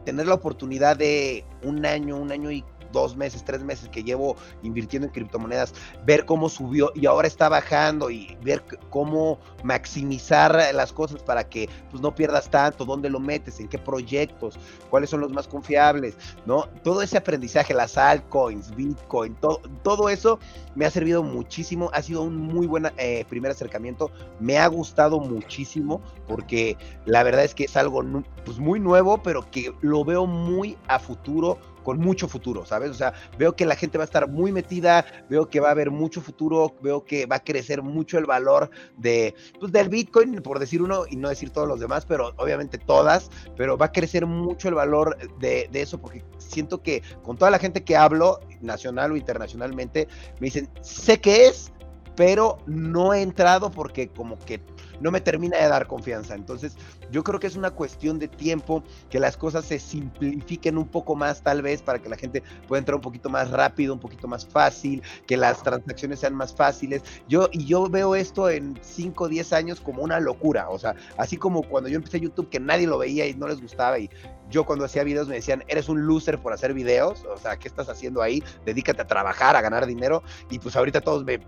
tener 0.04 0.26
la 0.26 0.34
oportunidad 0.34 0.96
de 0.96 1.44
un 1.62 1.86
año, 1.86 2.16
un 2.16 2.32
año 2.32 2.50
y 2.50 2.64
dos 2.92 3.16
meses, 3.16 3.44
tres 3.44 3.62
meses 3.62 3.88
que 3.88 4.04
llevo 4.04 4.36
invirtiendo 4.62 5.06
en 5.06 5.12
criptomonedas, 5.12 5.74
ver 6.04 6.24
cómo 6.24 6.48
subió 6.48 6.92
y 6.94 7.06
ahora 7.06 7.28
está 7.28 7.48
bajando 7.48 8.10
y 8.10 8.36
ver 8.42 8.62
cómo 8.90 9.38
maximizar 9.64 10.58
las 10.74 10.92
cosas 10.92 11.22
para 11.22 11.48
que 11.48 11.68
pues 11.90 12.02
no 12.02 12.14
pierdas 12.14 12.50
tanto, 12.50 12.84
dónde 12.84 13.10
lo 13.10 13.20
metes, 13.20 13.60
en 13.60 13.68
qué 13.68 13.78
proyectos, 13.78 14.58
cuáles 14.90 15.10
son 15.10 15.20
los 15.20 15.32
más 15.32 15.48
confiables, 15.48 16.16
¿no? 16.46 16.68
Todo 16.82 17.02
ese 17.02 17.16
aprendizaje, 17.18 17.74
las 17.74 17.96
altcoins, 17.96 18.74
Bitcoin, 18.74 19.34
todo, 19.36 19.60
todo 19.82 20.08
eso 20.08 20.38
me 20.74 20.86
ha 20.86 20.90
servido 20.90 21.22
muchísimo, 21.22 21.90
ha 21.92 22.02
sido 22.02 22.22
un 22.22 22.36
muy 22.36 22.66
buen 22.66 22.90
eh, 22.96 23.24
primer 23.28 23.50
acercamiento, 23.50 24.10
me 24.40 24.58
ha 24.58 24.66
gustado 24.66 25.20
muchísimo 25.20 26.00
porque 26.26 26.76
la 27.04 27.22
verdad 27.22 27.44
es 27.44 27.54
que 27.54 27.64
es 27.64 27.76
algo 27.76 28.02
pues, 28.44 28.58
muy 28.58 28.80
nuevo, 28.80 29.22
pero 29.22 29.50
que 29.50 29.72
lo 29.80 30.04
veo 30.04 30.26
muy 30.26 30.76
a 30.88 30.98
futuro 30.98 31.58
con 31.82 31.98
mucho 31.98 32.28
futuro, 32.28 32.64
¿sabes? 32.64 32.90
O 32.90 32.94
sea, 32.94 33.12
veo 33.38 33.54
que 33.54 33.66
la 33.66 33.76
gente 33.76 33.98
va 33.98 34.04
a 34.04 34.06
estar 34.06 34.28
muy 34.28 34.52
metida, 34.52 35.04
veo 35.28 35.48
que 35.48 35.60
va 35.60 35.68
a 35.68 35.72
haber 35.72 35.90
mucho 35.90 36.20
futuro, 36.20 36.74
veo 36.82 37.04
que 37.04 37.26
va 37.26 37.36
a 37.36 37.44
crecer 37.44 37.82
mucho 37.82 38.18
el 38.18 38.26
valor 38.26 38.70
de, 38.96 39.34
pues, 39.58 39.72
del 39.72 39.88
Bitcoin, 39.88 40.42
por 40.42 40.58
decir 40.58 40.82
uno 40.82 41.04
y 41.08 41.16
no 41.16 41.28
decir 41.28 41.50
todos 41.50 41.68
los 41.68 41.80
demás, 41.80 42.06
pero 42.06 42.32
obviamente 42.36 42.78
todas, 42.78 43.30
pero 43.56 43.76
va 43.76 43.86
a 43.86 43.92
crecer 43.92 44.26
mucho 44.26 44.68
el 44.68 44.74
valor 44.74 45.16
de, 45.38 45.68
de 45.70 45.82
eso 45.82 46.00
porque 46.00 46.24
siento 46.38 46.82
que 46.82 47.02
con 47.22 47.36
toda 47.36 47.50
la 47.50 47.58
gente 47.58 47.84
que 47.84 47.96
hablo, 47.96 48.40
nacional 48.60 49.12
o 49.12 49.16
internacionalmente, 49.16 50.08
me 50.40 50.46
dicen, 50.46 50.68
sé 50.80 51.20
que 51.20 51.46
es, 51.46 51.72
pero 52.16 52.58
no 52.66 53.14
he 53.14 53.22
entrado 53.22 53.70
porque 53.70 54.08
como 54.08 54.38
que 54.38 54.60
no 55.02 55.10
me 55.10 55.20
termina 55.20 55.58
de 55.58 55.68
dar 55.68 55.86
confianza. 55.86 56.34
Entonces, 56.34 56.76
yo 57.10 57.22
creo 57.24 57.40
que 57.40 57.46
es 57.46 57.56
una 57.56 57.70
cuestión 57.70 58.18
de 58.18 58.28
tiempo, 58.28 58.82
que 59.10 59.18
las 59.18 59.36
cosas 59.36 59.64
se 59.64 59.78
simplifiquen 59.78 60.78
un 60.78 60.88
poco 60.88 61.16
más 61.16 61.42
tal 61.42 61.62
vez 61.62 61.82
para 61.82 62.00
que 62.00 62.08
la 62.08 62.16
gente 62.16 62.42
pueda 62.68 62.78
entrar 62.78 62.96
un 62.96 63.02
poquito 63.02 63.28
más 63.28 63.50
rápido, 63.50 63.94
un 63.94 64.00
poquito 64.00 64.28
más 64.28 64.46
fácil, 64.46 65.02
que 65.26 65.36
las 65.36 65.62
transacciones 65.62 66.20
sean 66.20 66.34
más 66.34 66.54
fáciles. 66.54 67.02
Yo, 67.28 67.48
y 67.52 67.64
yo 67.64 67.88
veo 67.88 68.14
esto 68.14 68.48
en 68.48 68.78
5 68.80 69.24
o 69.24 69.28
10 69.28 69.52
años 69.52 69.80
como 69.80 70.02
una 70.02 70.20
locura. 70.20 70.68
O 70.70 70.78
sea, 70.78 70.94
así 71.16 71.36
como 71.36 71.62
cuando 71.62 71.88
yo 71.88 71.96
empecé 71.96 72.20
YouTube 72.20 72.48
que 72.48 72.60
nadie 72.60 72.86
lo 72.86 72.98
veía 72.98 73.26
y 73.26 73.34
no 73.34 73.48
les 73.48 73.60
gustaba 73.60 73.98
y 73.98 74.08
yo 74.50 74.64
cuando 74.64 74.84
hacía 74.84 75.02
videos 75.02 75.28
me 75.28 75.36
decían, 75.36 75.64
eres 75.66 75.88
un 75.88 76.06
loser 76.06 76.38
por 76.38 76.52
hacer 76.52 76.74
videos, 76.74 77.24
o 77.24 77.36
sea, 77.38 77.56
¿qué 77.56 77.68
estás 77.68 77.88
haciendo 77.88 78.22
ahí? 78.22 78.44
Dedícate 78.64 79.02
a 79.02 79.06
trabajar, 79.06 79.56
a 79.56 79.62
ganar 79.62 79.86
dinero. 79.86 80.22
Y 80.50 80.58
pues 80.58 80.76
ahorita 80.76 81.00
todos 81.00 81.24
me, 81.24 81.40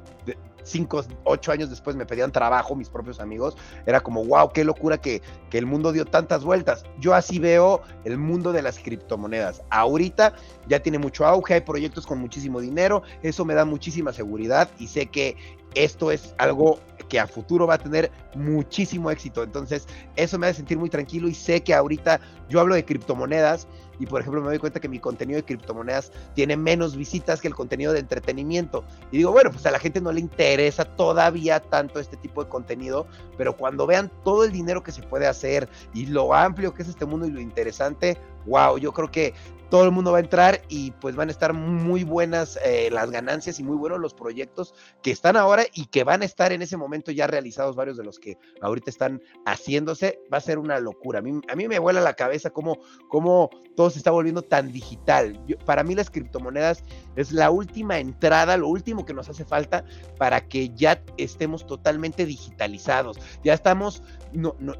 cinco, 0.64 1.04
ocho 1.24 1.52
años 1.52 1.70
después 1.70 1.94
me 1.94 2.06
pedían 2.06 2.32
trabajo 2.32 2.74
mis 2.74 2.88
propios 2.88 3.20
amigos. 3.20 3.43
Era 3.86 4.00
como, 4.00 4.24
wow, 4.24 4.50
qué 4.52 4.64
locura 4.64 4.98
que, 4.98 5.22
que 5.50 5.58
el 5.58 5.66
mundo 5.66 5.92
dio 5.92 6.04
tantas 6.04 6.44
vueltas. 6.44 6.84
Yo 7.00 7.14
así 7.14 7.38
veo 7.38 7.82
el 8.04 8.18
mundo 8.18 8.52
de 8.52 8.62
las 8.62 8.78
criptomonedas. 8.78 9.62
Ahorita 9.70 10.34
ya 10.68 10.80
tiene 10.80 10.98
mucho 10.98 11.26
auge, 11.26 11.54
hay 11.54 11.60
proyectos 11.60 12.06
con 12.06 12.18
muchísimo 12.18 12.60
dinero, 12.60 13.02
eso 13.22 13.44
me 13.44 13.54
da 13.54 13.64
muchísima 13.64 14.12
seguridad 14.12 14.68
y 14.78 14.86
sé 14.86 15.06
que 15.06 15.36
esto 15.74 16.10
es 16.10 16.34
algo 16.38 16.78
que 17.08 17.18
a 17.20 17.26
futuro 17.26 17.66
va 17.66 17.74
a 17.74 17.78
tener 17.78 18.10
muchísimo 18.34 19.10
éxito. 19.10 19.42
Entonces, 19.42 19.86
eso 20.16 20.38
me 20.38 20.46
hace 20.46 20.56
sentir 20.58 20.78
muy 20.78 20.88
tranquilo 20.88 21.28
y 21.28 21.34
sé 21.34 21.62
que 21.62 21.74
ahorita 21.74 22.20
yo 22.48 22.60
hablo 22.60 22.74
de 22.74 22.84
criptomonedas 22.84 23.66
y 23.98 24.06
por 24.06 24.20
ejemplo 24.20 24.40
me 24.40 24.48
doy 24.48 24.58
cuenta 24.58 24.80
que 24.80 24.88
mi 24.88 24.98
contenido 24.98 25.36
de 25.36 25.44
criptomonedas 25.44 26.12
tiene 26.34 26.56
menos 26.56 26.96
visitas 26.96 27.40
que 27.40 27.48
el 27.48 27.54
contenido 27.54 27.92
de 27.92 28.00
entretenimiento. 28.00 28.84
Y 29.10 29.18
digo, 29.18 29.32
bueno, 29.32 29.50
pues 29.50 29.64
a 29.66 29.70
la 29.70 29.78
gente 29.78 30.00
no 30.00 30.12
le 30.12 30.20
interesa 30.20 30.84
todavía 30.84 31.60
tanto 31.60 32.00
este 32.00 32.16
tipo 32.16 32.42
de 32.42 32.50
contenido, 32.50 33.06
pero 33.36 33.56
cuando 33.56 33.86
vean 33.86 34.10
todo 34.24 34.44
el 34.44 34.52
dinero 34.52 34.82
que 34.82 34.92
se 34.92 35.02
puede 35.02 35.26
hacer 35.26 35.68
y 35.92 36.06
lo 36.06 36.34
amplio 36.34 36.74
que 36.74 36.82
es 36.82 36.88
este 36.88 37.04
mundo 37.04 37.26
y 37.26 37.30
lo 37.30 37.40
interesante, 37.40 38.18
wow, 38.46 38.78
yo 38.78 38.92
creo 38.92 39.10
que 39.10 39.34
todo 39.70 39.84
el 39.84 39.90
mundo 39.90 40.12
va 40.12 40.18
a 40.18 40.20
entrar 40.20 40.62
y 40.68 40.92
pues 40.92 41.16
van 41.16 41.28
a 41.28 41.32
estar 41.32 41.52
muy 41.52 42.04
buenas 42.04 42.58
eh, 42.64 42.88
las 42.92 43.10
ganancias 43.10 43.58
y 43.58 43.64
muy 43.64 43.76
buenos 43.76 44.00
los 44.00 44.14
proyectos 44.14 44.74
que 45.02 45.10
están 45.10 45.36
ahora 45.36 45.64
y 45.74 45.86
que 45.86 46.04
van 46.04 46.22
a 46.22 46.24
estar 46.24 46.52
en 46.52 46.62
ese 46.62 46.76
momento 46.76 47.10
ya 47.10 47.26
realizados 47.26 47.76
varios 47.76 47.96
de 47.96 48.04
los 48.04 48.18
que 48.18 48.38
ahorita 48.60 48.90
están 48.90 49.22
haciéndose. 49.46 50.20
Va 50.32 50.38
a 50.38 50.40
ser 50.40 50.58
una 50.58 50.78
locura. 50.78 51.18
A 51.18 51.22
mí, 51.22 51.40
a 51.48 51.56
mí 51.56 51.68
me 51.68 51.78
vuela 51.78 52.00
la 52.00 52.14
cabeza 52.14 52.50
cómo, 52.50 52.78
cómo 53.08 53.50
todo 53.76 53.90
se 53.90 53.98
está 53.98 54.10
volviendo 54.10 54.42
tan 54.42 54.72
digital. 54.72 55.40
para 55.64 55.82
mí 55.82 55.94
las 55.94 56.10
criptomonedas 56.10 56.82
es 57.16 57.32
la 57.32 57.50
última 57.50 57.98
entrada, 57.98 58.56
lo 58.56 58.68
último 58.68 59.04
que 59.04 59.14
nos 59.14 59.28
hace 59.28 59.44
falta 59.44 59.84
para 60.18 60.46
que 60.46 60.70
ya 60.74 61.02
estemos 61.16 61.66
totalmente 61.66 62.26
digitalizados. 62.26 63.18
Ya 63.42 63.54
estamos, 63.54 64.02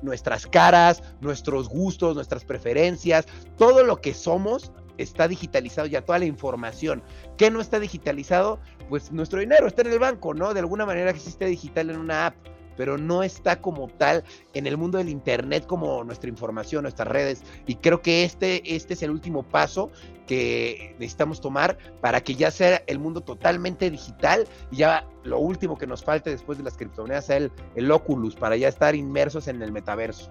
nuestras 0.02 0.46
caras, 0.46 1.02
nuestros 1.20 1.68
gustos, 1.68 2.14
nuestras 2.14 2.44
preferencias, 2.44 3.26
todo 3.56 3.84
lo 3.84 4.00
que 4.00 4.14
somos 4.14 4.72
está 4.98 5.28
digitalizado 5.28 5.86
ya, 5.86 6.04
toda 6.04 6.18
la 6.18 6.26
información. 6.26 7.02
¿Qué 7.36 7.50
no 7.50 7.60
está 7.60 7.80
digitalizado? 7.80 8.60
Pues 8.88 9.12
nuestro 9.12 9.40
dinero 9.40 9.66
está 9.66 9.82
en 9.82 9.92
el 9.92 9.98
banco, 9.98 10.34
¿no? 10.34 10.54
De 10.54 10.60
alguna 10.60 10.86
manera 10.86 11.10
existe 11.10 11.46
digital 11.46 11.90
en 11.90 11.98
una 11.98 12.26
app 12.26 12.34
pero 12.76 12.98
no 12.98 13.22
está 13.22 13.60
como 13.60 13.88
tal 13.88 14.24
en 14.52 14.66
el 14.66 14.76
mundo 14.76 14.98
del 14.98 15.08
Internet 15.08 15.66
como 15.66 16.04
nuestra 16.04 16.28
información, 16.28 16.82
nuestras 16.82 17.08
redes. 17.08 17.42
Y 17.66 17.76
creo 17.76 18.02
que 18.02 18.24
este, 18.24 18.74
este 18.74 18.94
es 18.94 19.02
el 19.02 19.10
último 19.10 19.42
paso 19.42 19.90
que 20.26 20.94
necesitamos 20.98 21.40
tomar 21.40 21.78
para 22.00 22.22
que 22.22 22.34
ya 22.34 22.50
sea 22.50 22.82
el 22.86 22.98
mundo 22.98 23.20
totalmente 23.20 23.90
digital 23.90 24.46
y 24.70 24.78
ya 24.78 25.06
lo 25.22 25.38
último 25.38 25.76
que 25.76 25.86
nos 25.86 26.02
falte 26.02 26.30
después 26.30 26.58
de 26.58 26.64
las 26.64 26.76
criptomonedas 26.76 27.26
sea 27.26 27.36
el, 27.36 27.52
el 27.74 27.90
Oculus 27.90 28.34
para 28.34 28.56
ya 28.56 28.68
estar 28.68 28.94
inmersos 28.94 29.48
en 29.48 29.62
el 29.62 29.72
metaverso. 29.72 30.30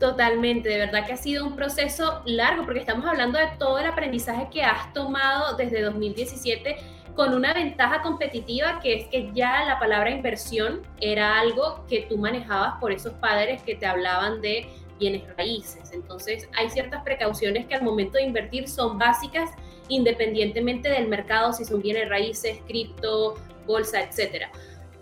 Totalmente, 0.00 0.70
de 0.70 0.78
verdad 0.78 1.04
que 1.04 1.12
ha 1.12 1.18
sido 1.18 1.46
un 1.46 1.56
proceso 1.56 2.22
largo 2.24 2.64
porque 2.64 2.80
estamos 2.80 3.04
hablando 3.04 3.38
de 3.38 3.48
todo 3.58 3.78
el 3.78 3.86
aprendizaje 3.86 4.48
que 4.50 4.62
has 4.62 4.90
tomado 4.94 5.58
desde 5.58 5.82
2017 5.82 6.78
con 7.14 7.34
una 7.34 7.52
ventaja 7.52 8.00
competitiva 8.00 8.80
que 8.80 8.94
es 8.94 9.08
que 9.08 9.30
ya 9.34 9.62
la 9.66 9.78
palabra 9.78 10.10
inversión 10.10 10.80
era 11.02 11.38
algo 11.38 11.84
que 11.86 12.06
tú 12.08 12.16
manejabas 12.16 12.80
por 12.80 12.92
esos 12.92 13.12
padres 13.12 13.62
que 13.62 13.74
te 13.74 13.84
hablaban 13.84 14.40
de 14.40 14.70
bienes 14.98 15.22
raíces. 15.36 15.92
Entonces 15.92 16.48
hay 16.56 16.70
ciertas 16.70 17.02
precauciones 17.02 17.66
que 17.66 17.74
al 17.74 17.82
momento 17.82 18.16
de 18.16 18.22
invertir 18.24 18.70
son 18.70 18.98
básicas 18.98 19.50
independientemente 19.88 20.88
del 20.88 21.08
mercado, 21.08 21.52
si 21.52 21.66
son 21.66 21.82
bienes 21.82 22.08
raíces, 22.08 22.58
cripto, 22.66 23.34
bolsa, 23.66 24.00
etcétera. 24.00 24.50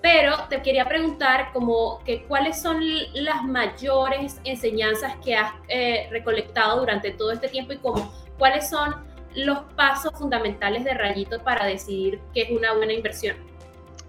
Pero 0.00 0.36
te 0.48 0.62
quería 0.62 0.88
preguntar 0.88 1.52
como 1.52 1.98
que 2.04 2.22
cuáles 2.24 2.60
son 2.60 2.80
las 3.14 3.42
mayores 3.44 4.40
enseñanzas 4.44 5.16
que 5.24 5.34
has 5.34 5.52
eh, 5.68 6.08
recolectado 6.10 6.80
durante 6.80 7.10
todo 7.10 7.32
este 7.32 7.48
tiempo 7.48 7.72
y 7.72 7.78
como 7.78 8.12
cuáles 8.38 8.70
son 8.70 8.94
los 9.34 9.58
pasos 9.76 10.12
fundamentales 10.16 10.84
de 10.84 10.94
Rayito 10.94 11.42
para 11.42 11.66
decidir 11.66 12.20
qué 12.32 12.42
es 12.42 12.50
una 12.50 12.74
buena 12.74 12.92
inversión. 12.92 13.36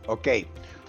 Ok, 0.07 0.27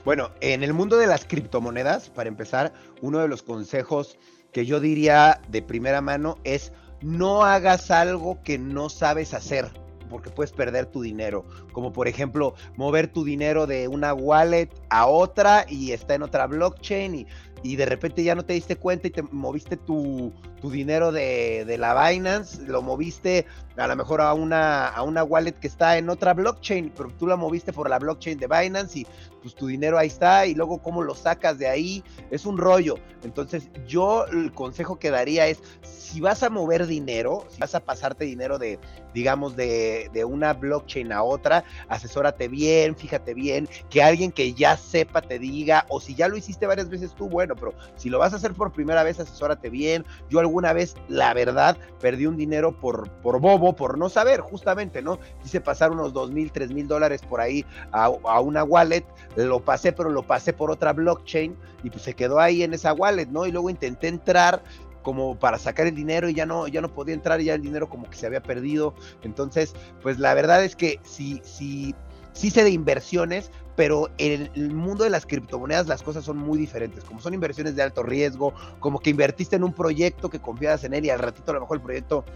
bueno, 0.04 0.30
en 0.40 0.62
el 0.62 0.73
mundo 0.73 0.97
de 0.97 1.07
las 1.07 1.25
criptomonedas, 1.25 2.09
para 2.11 2.28
empezar, 2.28 2.73
uno 3.00 3.19
de 3.19 3.28
los 3.28 3.42
consejos 3.42 4.19
que 4.52 4.66
yo 4.66 4.80
diría 4.80 5.40
de 5.49 5.62
primera 5.62 6.00
mano 6.00 6.37
es 6.45 6.73
no 7.00 7.45
hagas 7.45 7.90
algo 7.90 8.42
que 8.42 8.59
no 8.59 8.88
sabes 8.88 9.35
hacer 9.35 9.71
porque 10.11 10.29
puedes 10.29 10.52
perder 10.52 10.87
tu 10.87 11.00
dinero. 11.00 11.47
Como 11.73 11.93
por 11.93 12.09
ejemplo, 12.09 12.55
mover 12.76 13.09
tu 13.09 13.25
dinero 13.25 13.67
de 13.67 13.88
una 13.88 14.12
wallet 14.12 14.69
a 14.90 15.07
otra 15.07 15.64
y 15.69 15.93
está 15.93 16.14
en 16.14 16.23
otra 16.23 16.47
blockchain 16.47 17.14
y, 17.14 17.26
y 17.62 17.76
de 17.76 17.87
repente 17.87 18.23
ya 18.23 18.35
no 18.35 18.45
te 18.45 18.52
diste 18.52 18.76
cuenta 18.76 19.09
y 19.09 19.11
te 19.11 19.23
moviste 19.23 19.76
tu, 19.76 20.33
tu 20.61 20.71
dinero 20.71 21.12
de, 21.12 21.64
de, 21.64 21.79
la 21.79 22.11
Binance, 22.11 22.62
lo 22.66 22.83
moviste 22.83 23.46
a 23.77 23.87
lo 23.87 23.96
mejor 23.96 24.20
a 24.20 24.35
una, 24.35 24.88
a 24.88 25.03
una 25.03 25.25
wallet 25.25 25.53
que 25.53 25.66
está 25.66 25.96
en 25.96 26.11
otra 26.11 26.35
blockchain, 26.35 26.92
pero 26.94 27.11
tú 27.18 27.27
la 27.27 27.37
moviste 27.37 27.73
por 27.73 27.88
la 27.88 27.99
blockchain 27.99 28.38
de 28.38 28.46
Binance 28.46 29.01
y 29.01 29.07
pues 29.40 29.55
tu 29.55 29.68
dinero 29.68 29.96
ahí 29.96 30.09
está 30.09 30.44
y 30.44 30.55
luego 30.55 30.83
cómo 30.83 31.03
lo 31.03 31.14
sacas 31.14 31.59
de 31.59 31.66
ahí, 31.66 32.05
es 32.31 32.44
un 32.44 32.59
rollo. 32.59 32.96
Entonces 33.25 33.68
yo 33.87 34.27
el 34.27 34.53
consejo 34.53 34.99
que 34.99 35.11
daría 35.11 35.46
es, 35.46 35.62
si 35.83 36.20
vas 36.20 36.42
a 36.42 36.51
mover 36.51 36.87
dinero, 36.87 37.46
si 37.49 37.59
vas 37.59 37.75
a 37.75 37.81
pasarte 37.81 38.25
dinero 38.25 38.59
de, 38.59 38.79
digamos, 39.14 39.57
de, 39.57 40.11
de 40.12 40.25
una 40.25 40.53
blockchain 40.53 41.12
a 41.12 41.23
otra, 41.23 41.64
asesórate 41.88 42.49
bien, 42.49 42.96
fíjate 42.96 43.33
bien, 43.33 43.68
que 43.88 44.03
alguien 44.03 44.33
que 44.33 44.53
ya 44.53 44.77
sepa 44.77 45.23
te 45.23 45.38
diga, 45.38 45.87
o 45.88 46.01
si 46.01 46.14
ya 46.14 46.29
lo 46.29 46.37
hiciste 46.37 46.66
varias 46.66 46.90
veces 46.90 47.14
tú, 47.14 47.29
bueno, 47.29 47.55
pero 47.57 47.73
si 47.96 48.11
lo 48.11 48.18
vas 48.18 48.33
a 48.33 48.37
hacer 48.37 48.53
por 48.53 48.73
primera 48.73 49.03
vez, 49.03 49.20
asesórate 49.20 49.70
bien. 49.70 50.05
Alguna 50.50 50.72
vez, 50.72 50.94
la 51.08 51.32
verdad, 51.32 51.76
perdí 52.00 52.26
un 52.26 52.36
dinero 52.36 52.78
por, 52.78 53.08
por 53.22 53.40
bobo, 53.40 53.74
por 53.74 53.96
no 53.96 54.08
saber, 54.08 54.40
justamente, 54.40 55.00
¿no? 55.00 55.18
Quise 55.42 55.60
pasar 55.60 55.92
unos 55.92 56.12
dos 56.12 56.30
mil, 56.30 56.50
tres 56.50 56.70
mil 56.72 56.88
dólares 56.88 57.22
por 57.22 57.40
ahí 57.40 57.64
a, 57.92 58.10
una 58.40 58.64
wallet, 58.64 59.04
lo 59.36 59.60
pasé, 59.60 59.92
pero 59.92 60.10
lo 60.10 60.22
pasé 60.22 60.52
por 60.52 60.70
otra 60.70 60.92
blockchain 60.92 61.56
y 61.82 61.90
pues 61.90 62.02
se 62.02 62.14
quedó 62.14 62.40
ahí 62.40 62.62
en 62.62 62.74
esa 62.74 62.92
wallet, 62.92 63.26
¿no? 63.26 63.46
Y 63.46 63.52
luego 63.52 63.70
intenté 63.70 64.08
entrar 64.08 64.62
como 65.02 65.38
para 65.38 65.58
sacar 65.58 65.86
el 65.86 65.94
dinero 65.94 66.28
y 66.28 66.34
ya 66.34 66.44
no, 66.44 66.68
ya 66.68 66.80
no 66.80 66.92
podía 66.92 67.14
entrar 67.14 67.40
y 67.40 67.44
ya 67.44 67.54
el 67.54 67.62
dinero 67.62 67.88
como 67.88 68.10
que 68.10 68.16
se 68.16 68.26
había 68.26 68.42
perdido. 68.42 68.94
Entonces, 69.22 69.72
pues 70.02 70.18
la 70.18 70.34
verdad 70.34 70.64
es 70.64 70.76
que 70.76 71.00
si, 71.04 71.40
si, 71.44 71.94
sí 72.32 72.50
sé 72.50 72.64
de 72.64 72.70
inversiones, 72.70 73.50
pero 73.81 74.11
en 74.19 74.51
el 74.55 74.75
mundo 74.75 75.05
de 75.05 75.11
las 75.11 75.25
criptomonedas 75.25 75.87
las 75.87 76.03
cosas 76.03 76.23
son 76.23 76.37
muy 76.37 76.59
diferentes. 76.59 77.03
Como 77.03 77.19
son 77.19 77.33
inversiones 77.33 77.77
de 77.77 77.83
alto 77.83 78.03
riesgo, 78.03 78.53
como 78.79 79.01
que 79.01 79.09
invertiste 79.09 79.57
en 79.57 79.64
un 79.64 79.73
proyecto 79.73 80.29
que 80.29 80.38
confiabas 80.38 80.85
en 80.85 80.93
él 80.93 81.07
y 81.07 81.09
al 81.09 81.19
ratito 81.19 81.51
a 81.51 81.55
lo 81.55 81.61
mejor 81.61 81.79
el 81.79 81.83
proyecto 81.83 82.27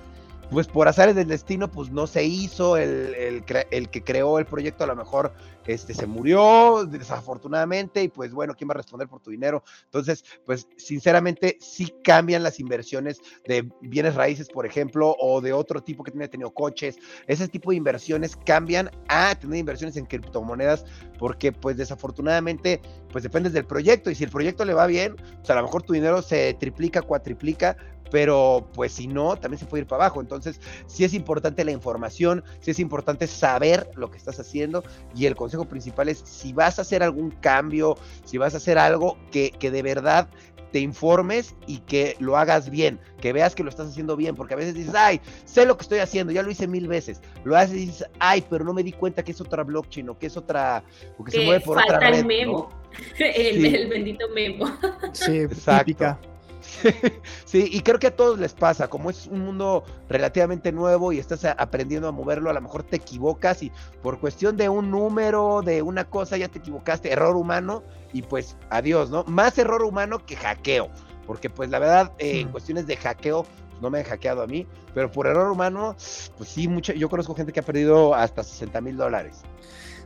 pues 0.54 0.68
por 0.68 0.86
azares 0.86 1.16
del 1.16 1.26
destino, 1.26 1.68
pues 1.70 1.90
no 1.90 2.06
se 2.06 2.24
hizo, 2.24 2.76
el, 2.76 3.44
el, 3.70 3.88
que 3.90 4.04
creó 4.04 4.38
el 4.38 4.46
proyecto 4.46 4.84
a 4.84 4.86
lo 4.86 4.94
mejor 4.94 5.32
este, 5.66 5.94
se 5.94 6.06
murió 6.06 6.84
desafortunadamente 6.86 8.02
y 8.02 8.08
pues 8.08 8.32
bueno, 8.32 8.54
¿quién 8.56 8.68
va 8.68 8.74
a 8.74 8.76
responder 8.76 9.08
por 9.08 9.20
tu 9.20 9.30
dinero? 9.30 9.64
Entonces, 9.84 10.24
pues 10.46 10.68
sinceramente 10.76 11.58
sí 11.60 11.92
cambian 12.04 12.44
las 12.44 12.60
inversiones 12.60 13.20
de 13.46 13.68
bienes 13.80 14.14
raíces, 14.14 14.48
por 14.48 14.64
ejemplo, 14.64 15.16
o 15.18 15.40
de 15.40 15.52
otro 15.52 15.82
tipo 15.82 16.04
que 16.04 16.12
tiene 16.12 16.28
tenido 16.28 16.54
coches, 16.54 16.96
ese 17.26 17.48
tipo 17.48 17.70
de 17.70 17.76
inversiones 17.76 18.36
cambian 18.36 18.90
a 19.08 19.34
tener 19.34 19.58
inversiones 19.58 19.96
en 19.96 20.06
criptomonedas 20.06 20.84
porque 21.18 21.50
pues 21.50 21.76
desafortunadamente 21.76 22.80
pues 23.10 23.24
dependes 23.24 23.52
del 23.52 23.64
proyecto 23.64 24.10
y 24.10 24.14
si 24.14 24.24
el 24.24 24.30
proyecto 24.30 24.64
le 24.64 24.74
va 24.74 24.86
bien, 24.86 25.16
pues 25.16 25.50
a 25.50 25.54
lo 25.54 25.62
mejor 25.62 25.82
tu 25.82 25.94
dinero 25.94 26.22
se 26.22 26.54
triplica, 26.54 27.02
cuatriplica, 27.02 27.76
pero 28.14 28.68
pues 28.74 28.92
si 28.92 29.08
no, 29.08 29.34
también 29.34 29.58
se 29.58 29.66
puede 29.66 29.80
ir 29.80 29.88
para 29.88 30.04
abajo. 30.04 30.20
Entonces, 30.20 30.60
sí 30.86 31.02
es 31.02 31.14
importante 31.14 31.64
la 31.64 31.72
información, 31.72 32.44
sí 32.60 32.70
es 32.70 32.78
importante 32.78 33.26
saber 33.26 33.90
lo 33.96 34.08
que 34.08 34.18
estás 34.18 34.38
haciendo 34.38 34.84
y 35.16 35.26
el 35.26 35.34
consejo 35.34 35.64
principal 35.64 36.08
es 36.08 36.20
si 36.24 36.52
vas 36.52 36.78
a 36.78 36.82
hacer 36.82 37.02
algún 37.02 37.32
cambio, 37.32 37.96
si 38.24 38.38
vas 38.38 38.54
a 38.54 38.58
hacer 38.58 38.78
algo 38.78 39.18
que, 39.32 39.50
que 39.50 39.72
de 39.72 39.82
verdad 39.82 40.28
te 40.70 40.78
informes 40.78 41.56
y 41.66 41.78
que 41.78 42.14
lo 42.20 42.36
hagas 42.36 42.70
bien, 42.70 43.00
que 43.20 43.32
veas 43.32 43.56
que 43.56 43.64
lo 43.64 43.68
estás 43.68 43.88
haciendo 43.88 44.16
bien, 44.16 44.36
porque 44.36 44.54
a 44.54 44.58
veces 44.58 44.74
dices, 44.74 44.94
ay, 44.94 45.20
sé 45.44 45.66
lo 45.66 45.76
que 45.76 45.82
estoy 45.82 45.98
haciendo, 45.98 46.32
ya 46.32 46.44
lo 46.44 46.52
hice 46.52 46.68
mil 46.68 46.86
veces, 46.86 47.20
lo 47.42 47.56
haces 47.56 47.74
y 47.74 47.86
dices, 47.86 48.08
ay, 48.20 48.44
pero 48.48 48.64
no 48.64 48.72
me 48.72 48.84
di 48.84 48.92
cuenta 48.92 49.24
que 49.24 49.32
es 49.32 49.40
otra 49.40 49.64
blockchain 49.64 50.08
o 50.08 50.16
que 50.16 50.28
es 50.28 50.36
otra, 50.36 50.84
o 51.18 51.24
que, 51.24 51.32
se 51.32 51.40
mueve 51.40 51.64
por 51.64 51.78
otra 51.78 51.98
red. 51.98 52.20
El 52.20 52.26
memo, 52.26 52.68
el, 53.18 53.60
sí. 53.60 53.74
el, 53.74 53.88
bendito 53.88 54.28
memo. 54.28 54.66
Sí, 55.12 55.38
exacto. 55.38 56.33
sí, 57.44 57.68
y 57.70 57.80
creo 57.80 57.98
que 57.98 58.08
a 58.08 58.16
todos 58.16 58.38
les 58.38 58.54
pasa, 58.54 58.88
como 58.88 59.10
es 59.10 59.26
un 59.26 59.40
mundo 59.40 59.84
relativamente 60.08 60.72
nuevo 60.72 61.12
y 61.12 61.18
estás 61.18 61.44
aprendiendo 61.44 62.08
a 62.08 62.12
moverlo, 62.12 62.50
a 62.50 62.52
lo 62.52 62.60
mejor 62.60 62.82
te 62.82 62.96
equivocas 62.96 63.62
y 63.62 63.72
por 64.02 64.18
cuestión 64.18 64.56
de 64.56 64.68
un 64.68 64.90
número, 64.90 65.62
de 65.62 65.82
una 65.82 66.04
cosa, 66.04 66.36
ya 66.36 66.48
te 66.48 66.58
equivocaste, 66.58 67.12
error 67.12 67.36
humano, 67.36 67.82
y 68.12 68.22
pues 68.22 68.56
adiós, 68.70 69.10
¿no? 69.10 69.24
Más 69.24 69.58
error 69.58 69.82
humano 69.82 70.24
que 70.24 70.36
hackeo, 70.36 70.88
porque 71.26 71.50
pues 71.50 71.70
la 71.70 71.78
verdad, 71.78 72.12
eh, 72.18 72.40
en 72.40 72.48
cuestiones 72.48 72.86
de 72.86 72.96
hackeo, 72.96 73.44
pues, 73.44 73.64
no 73.80 73.90
me 73.90 73.98
han 73.98 74.04
hackeado 74.04 74.42
a 74.42 74.46
mí, 74.46 74.66
pero 74.94 75.10
por 75.10 75.26
error 75.26 75.50
humano, 75.50 75.96
pues 76.36 76.48
sí, 76.48 76.68
mucha, 76.68 76.94
yo 76.94 77.08
conozco 77.08 77.34
gente 77.34 77.52
que 77.52 77.60
ha 77.60 77.64
perdido 77.64 78.14
hasta 78.14 78.42
60 78.42 78.80
mil 78.80 78.96
dólares. 78.96 79.42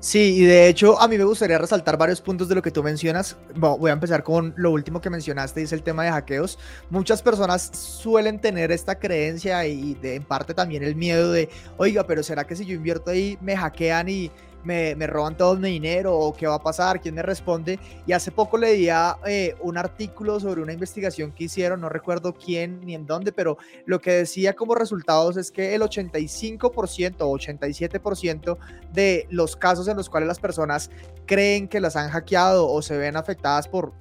Sí, 0.01 0.37
y 0.37 0.45
de 0.45 0.69
hecho 0.69 1.01
a 1.01 1.09
mí 1.09 1.19
me 1.19 1.25
gustaría 1.25 1.59
resaltar 1.59 1.99
varios 1.99 2.21
puntos 2.21 2.49
de 2.49 2.55
lo 2.55 2.63
que 2.63 2.71
tú 2.71 2.85
mencionas. 2.85 3.37
Voy 3.57 3.91
a 3.91 3.95
empezar 3.95 4.23
con 4.23 4.55
lo 4.57 4.71
último 4.71 5.01
que 5.01 5.11
mencionaste, 5.11 5.61
es 5.61 5.73
el 5.73 5.83
tema 5.83 6.05
de 6.05 6.13
hackeos. 6.13 6.57
Muchas 6.89 7.21
personas 7.21 7.69
suelen 7.73 8.41
tener 8.41 8.71
esta 8.71 8.97
creencia 8.97 9.67
y 9.67 9.95
de, 9.95 10.15
en 10.15 10.23
parte 10.23 10.55
también 10.55 10.85
el 10.85 10.95
miedo 10.95 11.33
de, 11.33 11.49
oiga, 11.79 12.07
pero 12.07 12.23
¿será 12.23 12.47
que 12.47 12.55
si 12.55 12.65
yo 12.65 12.75
invierto 12.77 13.11
ahí 13.11 13.39
me 13.41 13.57
hackean 13.57 14.09
y, 14.09 14.31
me, 14.65 14.95
me, 14.95 15.07
roban 15.07 15.37
todo 15.37 15.57
mi 15.57 15.71
dinero 15.71 16.17
o 16.17 16.33
qué 16.33 16.47
va 16.47 16.57
a 16.57 16.63
pasar, 16.63 17.01
quién 17.01 17.15
me 17.15 17.23
responde. 17.23 17.79
Y 18.07 18.13
hace 18.13 18.31
poco 18.31 18.59
leía 18.59 19.17
eh, 19.27 19.55
un 19.61 19.79
artículo 19.79 20.41
sobre 20.41 20.63
una 20.63 20.73
investigación 20.73 21.33
que 21.33 21.45
hicieron, 21.45 21.81
no 21.81 21.89
recuerdo 21.89 22.35
quién 22.35 22.81
ni 22.85 22.95
en 22.95 23.07
dónde, 23.07 23.33
pero 23.33 23.59
lo 23.87 24.01
que 24.01 24.13
decía 24.13 24.55
como 24.55 24.75
resultados 24.75 25.37
es 25.37 25.51
que 25.51 25.75
el 25.75 25.83
85% 25.83 27.17
o 27.21 27.33
87% 27.33 28.59
de 28.93 29.27
los 29.31 29.57
casos 29.57 29.89
en 29.89 29.97
los 29.97 30.09
cuales 30.09 30.27
las 30.27 30.41
personas 30.41 30.91
creen 31.27 31.69
que 31.69 31.81
las 31.81 31.97
han 31.97 32.11
hackeado 32.11 32.69
o 32.71 32.83
se 32.83 32.97
ven 32.97 33.17
afectadas 33.17 33.69
por 33.69 33.93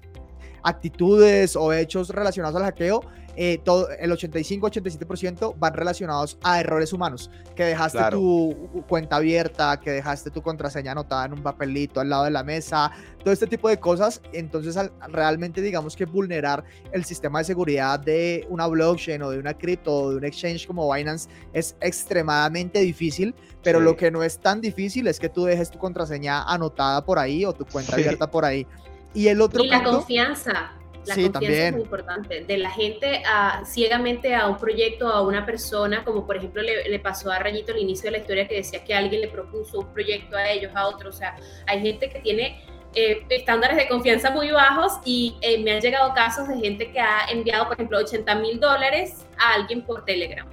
actitudes 0.63 1.55
o 1.55 1.73
hechos 1.73 2.09
relacionados 2.09 2.55
al 2.57 2.63
hackeo, 2.63 3.01
eh, 3.39 3.59
todo, 3.63 3.87
el 3.91 4.11
85-87% 4.11 5.53
van 5.59 5.75
relacionados 5.75 6.39
a 6.41 6.59
errores 6.59 6.91
humanos, 6.91 7.29
que 7.55 7.65
dejaste 7.65 7.99
tu 8.09 8.83
cuenta 8.87 9.17
abierta, 9.17 9.79
que 9.79 9.91
dejaste 9.91 10.31
tu 10.31 10.41
contraseña 10.41 10.93
anotada 10.93 11.25
en 11.25 11.33
un 11.33 11.43
papelito 11.43 11.99
al 11.99 12.09
lado 12.09 12.23
de 12.23 12.31
la 12.31 12.43
mesa, 12.43 12.91
todo 13.23 13.31
este 13.31 13.45
tipo 13.45 13.69
de 13.69 13.79
cosas. 13.79 14.23
Entonces, 14.33 14.75
realmente 15.09 15.61
digamos 15.61 15.95
que 15.95 16.05
vulnerar 16.05 16.63
el 16.91 17.05
sistema 17.05 17.37
de 17.37 17.45
seguridad 17.45 17.99
de 17.99 18.43
una 18.49 18.65
blockchain 18.65 19.21
o 19.21 19.29
de 19.29 19.37
una 19.37 19.55
cripto 19.55 19.93
o 19.93 20.09
de 20.09 20.15
un 20.15 20.25
exchange 20.25 20.65
como 20.65 20.91
Binance 20.91 21.29
es 21.53 21.75
extremadamente 21.79 22.79
difícil, 22.79 23.35
pero 23.61 23.79
lo 23.79 23.95
que 23.95 24.09
no 24.09 24.23
es 24.23 24.39
tan 24.39 24.61
difícil 24.61 25.05
es 25.05 25.19
que 25.19 25.29
tú 25.29 25.45
dejes 25.45 25.69
tu 25.69 25.77
contraseña 25.77 26.41
anotada 26.41 27.05
por 27.05 27.19
ahí 27.19 27.45
o 27.45 27.53
tu 27.53 27.65
cuenta 27.65 27.93
abierta 27.93 28.31
por 28.31 28.45
ahí. 28.45 28.65
Y 29.13 29.27
el 29.27 29.41
otro 29.41 29.63
y 29.63 29.67
la 29.67 29.83
confianza. 29.83 30.76
La 31.07 31.15
confianza 31.15 31.67
es 31.67 31.73
muy 31.73 31.81
importante. 31.81 32.41
De 32.41 32.57
la 32.57 32.69
gente 32.69 33.23
a, 33.25 33.63
ciegamente 33.65 34.35
a 34.35 34.47
un 34.47 34.57
proyecto, 34.57 35.07
a 35.07 35.21
una 35.21 35.45
persona, 35.45 36.03
como 36.03 36.25
por 36.25 36.37
ejemplo 36.37 36.61
le, 36.61 36.99
pasó 36.99 37.31
a 37.31 37.39
Rayito 37.39 37.71
al 37.71 37.79
inicio 37.79 38.07
de 38.07 38.11
la 38.11 38.17
historia 38.19 38.47
que 38.47 38.55
decía 38.55 38.83
que 38.83 38.93
alguien 38.93 39.21
le 39.21 39.27
propuso 39.27 39.79
un 39.79 39.93
proyecto 39.93 40.35
a 40.35 40.49
ellos, 40.49 40.71
a 40.75 40.87
otros. 40.87 41.15
O 41.15 41.17
sea, 41.17 41.35
hay 41.65 41.81
gente 41.81 42.09
que 42.09 42.19
tiene 42.19 42.61
eh, 42.95 43.25
estándares 43.29 43.77
de 43.77 43.87
confianza 43.87 44.31
muy 44.31 44.51
bajos 44.51 44.93
y 45.05 45.37
eh, 45.41 45.63
me 45.63 45.71
han 45.71 45.81
llegado 45.81 46.13
casos 46.13 46.47
de 46.47 46.57
gente 46.57 46.91
que 46.91 46.99
ha 46.99 47.25
enviado, 47.29 47.65
por 47.65 47.73
ejemplo, 47.73 47.99
80 47.99 48.35
mil 48.35 48.59
dólares 48.59 49.25
a 49.37 49.53
alguien 49.53 49.83
por 49.83 50.03
Telegram, 50.05 50.47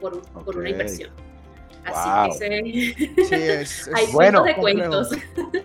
por, 0.00 0.22
por 0.44 0.56
una 0.56 0.70
inversión. 0.70 1.10
Así 1.84 2.38
que 2.38 3.24
sí, 3.24 3.34
es, 3.34 3.90
hay 3.94 4.06
bueno, 4.12 4.42
de 4.42 4.54
cuentos. 4.56 5.10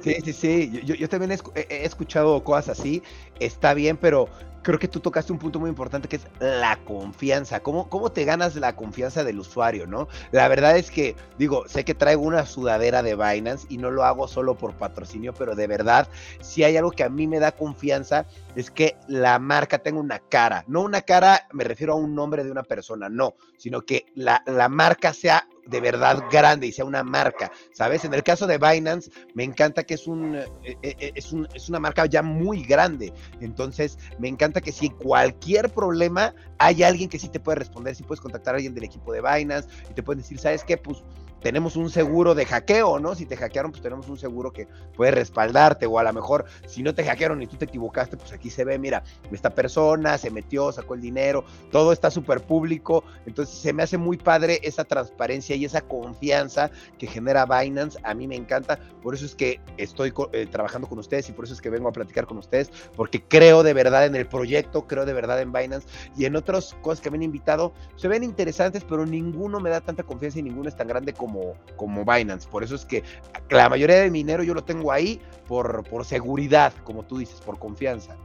Sí, 0.02 0.16
sí, 0.24 0.34
sí. 0.34 0.82
Yo, 0.84 0.96
yo 0.96 1.08
también 1.10 1.32
he, 1.32 1.60
he, 1.70 1.86
escuchado 1.86 2.44
cosas 2.44 2.80
así. 2.80 3.04
Está 3.40 3.74
bien, 3.74 3.98
pero 3.98 4.30
creo 4.68 4.80
que 4.80 4.90
tú 4.90 5.00
tocaste 5.00 5.32
un 5.32 5.40
punto 5.40 5.62
muy 5.62 5.70
importante 5.70 6.10
que 6.10 6.18
es 6.18 6.28
la 6.42 6.78
confianza. 6.84 7.62
¿Cómo, 7.62 7.90
¿Cómo 7.90 8.12
te 8.12 8.26
ganas 8.26 8.54
la 8.58 8.76
confianza 8.76 9.24
del 9.24 9.40
usuario, 9.40 9.88
no? 9.88 10.10
La 10.32 10.50
verdad 10.50 10.78
es 10.78 10.92
que, 10.92 11.16
digo, 11.38 11.70
sé 11.70 11.86
que 11.86 11.94
traigo 11.94 12.24
una 12.24 12.46
sudadera 12.46 13.02
de 13.02 13.16
Binance 13.16 13.66
y 13.70 13.78
no 13.78 13.92
lo 13.92 14.04
hago 14.04 14.28
solo 14.28 14.58
por 14.58 14.74
patrocinio, 14.74 15.34
pero 15.34 15.56
de 15.56 15.68
verdad, 15.68 16.10
si 16.42 16.66
hay 16.66 16.76
algo 16.76 16.92
que 16.92 17.06
a 17.06 17.10
mí 17.10 17.28
me 17.28 17.40
da 17.40 17.54
confianza, 17.54 18.26
es 18.58 18.70
que 18.70 18.98
la 19.08 19.40
marca 19.40 19.80
tenga 19.80 20.02
una 20.02 20.20
cara. 20.20 20.66
No 20.68 20.82
una 20.82 21.02
cara, 21.02 21.48
me 21.54 21.64
refiero 21.64 21.94
a 21.94 21.96
un 21.96 22.14
nombre 22.14 22.44
de 22.44 22.52
una 22.52 22.64
persona, 22.64 23.08
no, 23.08 23.36
sino 23.58 23.84
que 23.84 24.08
la, 24.16 24.44
la 24.46 24.68
marca 24.68 25.14
sea 25.14 25.48
de 25.70 25.82
verdad 25.82 26.24
grande 26.32 26.68
y 26.68 26.72
sea 26.72 26.86
una 26.86 27.04
marca, 27.04 27.52
¿sabes? 27.74 28.06
En 28.06 28.14
el 28.14 28.24
caso 28.24 28.48
de 28.48 28.58
Binance, 28.58 29.12
me 29.34 29.44
encanta 29.44 29.84
que 29.84 29.96
es, 29.96 30.08
un, 30.08 30.36
eh, 30.36 30.48
eh, 30.64 30.78
eh, 30.82 31.12
es, 31.16 31.32
un, 31.32 31.48
es 31.54 31.70
una 31.70 31.80
marca 31.80 32.06
ya 32.06 32.22
muy 32.22 32.64
grande. 32.64 33.14
Entonces, 33.42 33.98
me 34.20 34.28
encanta 34.28 34.62
que 34.62 34.72
si 34.72 34.90
cualquier 34.90 35.70
problema 35.70 36.34
hay 36.58 36.84
alguien 36.84 37.10
que 37.10 37.20
sí 37.20 37.30
te 37.30 37.40
puede 37.40 37.60
responder, 37.60 37.96
si 37.96 38.04
puedes 38.04 38.22
contactar 38.22 38.56
a 38.56 38.58
alguien 38.58 38.74
del 38.74 38.86
equipo 38.86 39.12
de 39.14 39.22
Binance 39.22 39.70
y 39.90 39.94
te 39.94 40.04
pueden 40.04 40.22
decir, 40.22 40.40
¿sabes 40.40 40.64
qué? 40.64 40.78
Pues 40.78 41.04
tenemos 41.42 41.76
un 41.76 41.90
seguro 41.90 42.36
de 42.36 42.46
hackeo, 42.46 43.00
¿no? 43.00 43.16
Si 43.16 43.26
te 43.26 43.38
hackearon, 43.38 43.72
pues 43.72 43.82
tenemos 43.82 44.08
un 44.10 44.18
seguro 44.18 44.52
que 44.52 44.68
puede 44.96 45.12
respaldarte, 45.12 45.86
o 45.86 46.00
a 46.00 46.04
lo 46.04 46.14
mejor 46.14 46.46
si 46.66 46.84
no 46.84 46.94
te 46.94 47.04
hackearon 47.04 47.42
y 47.42 47.48
tú 47.48 47.58
te 47.58 47.66
equivocaste, 47.66 48.18
pues 48.18 48.34
aquí 48.34 48.50
se 48.50 48.64
ve, 48.64 48.80
mira, 48.80 49.04
esta 49.32 49.50
persona 49.52 50.18
se 50.18 50.32
metió, 50.32 50.72
sacó 50.72 50.96
el 50.96 51.02
dinero, 51.02 51.46
todo 51.72 51.92
está 51.92 52.10
súper 52.10 52.42
público, 52.42 53.04
entonces 53.26 53.58
se 53.58 53.74
me 53.74 53.84
hace 53.84 53.98
muy 53.98 54.18
padre 54.18 54.60
esa 54.64 54.84
transparencia 54.84 55.56
y 55.56 55.66
esa 55.66 55.82
confianza 55.82 56.72
que 56.98 57.08
genera 57.08 57.46
Binance, 57.46 58.00
a 58.04 58.14
mí 58.14 58.28
me 58.28 58.36
encanta, 58.36 58.80
por 59.02 59.14
eso 59.14 59.26
es 59.26 59.36
que 59.36 59.60
estoy 59.78 60.14
eh, 60.34 60.48
trabajando 60.48 60.88
con 60.88 61.00
ustedes 61.00 61.30
y 61.30 61.34
por 61.34 61.46
eso 61.46 61.54
es 61.54 61.62
que 61.62 61.70
vengo 61.70 61.90
a 61.90 61.94
platicar 61.94 62.26
con 62.26 62.38
ustedes, 62.38 62.72
porque 62.96 63.24
creo 63.24 63.64
de 63.64 63.74
verdad 63.74 64.06
en 64.06 64.16
el 64.16 64.28
proyecto, 64.28 64.88
creo 64.88 65.06
de 65.06 65.14
verdad 65.14 65.42
en 65.42 65.52
Binance 65.52 65.88
y 66.18 66.26
en 66.26 66.36
otras 66.36 66.76
cosas 66.82 67.02
que 67.02 67.12
me 67.12 67.18
han 67.18 67.24
invitado, 67.24 67.74
se 67.96 68.08
ven 68.08 68.24
interesantes, 68.24 68.84
pero 68.84 69.06
ninguno 69.06 69.60
me 69.60 69.70
da 69.70 69.82
tanta 69.82 70.04
confianza 70.04 70.40
y 70.40 70.44
ninguno 70.44 70.70
es 70.70 70.76
tan 70.76 70.88
grande 70.88 71.14
como 71.14 71.27
como, 71.76 72.06
Binance. 72.06 72.48
Por 72.50 72.64
eso 72.64 72.76
es 72.76 72.86
que 72.86 73.04
la 73.50 73.70
mayoría 73.70 74.02
de 74.02 74.12
mi 74.12 74.20
dinero 74.20 74.44
yo 74.44 74.54
lo 74.54 74.64
tengo 74.64 74.92
ahí 74.92 75.22
por, 75.48 75.84
por 75.84 76.06
seguridad, 76.06 76.74
como 76.84 77.04
tú 77.04 77.18
dices, 77.18 77.40
por 77.42 77.60
confianza. 77.60 78.16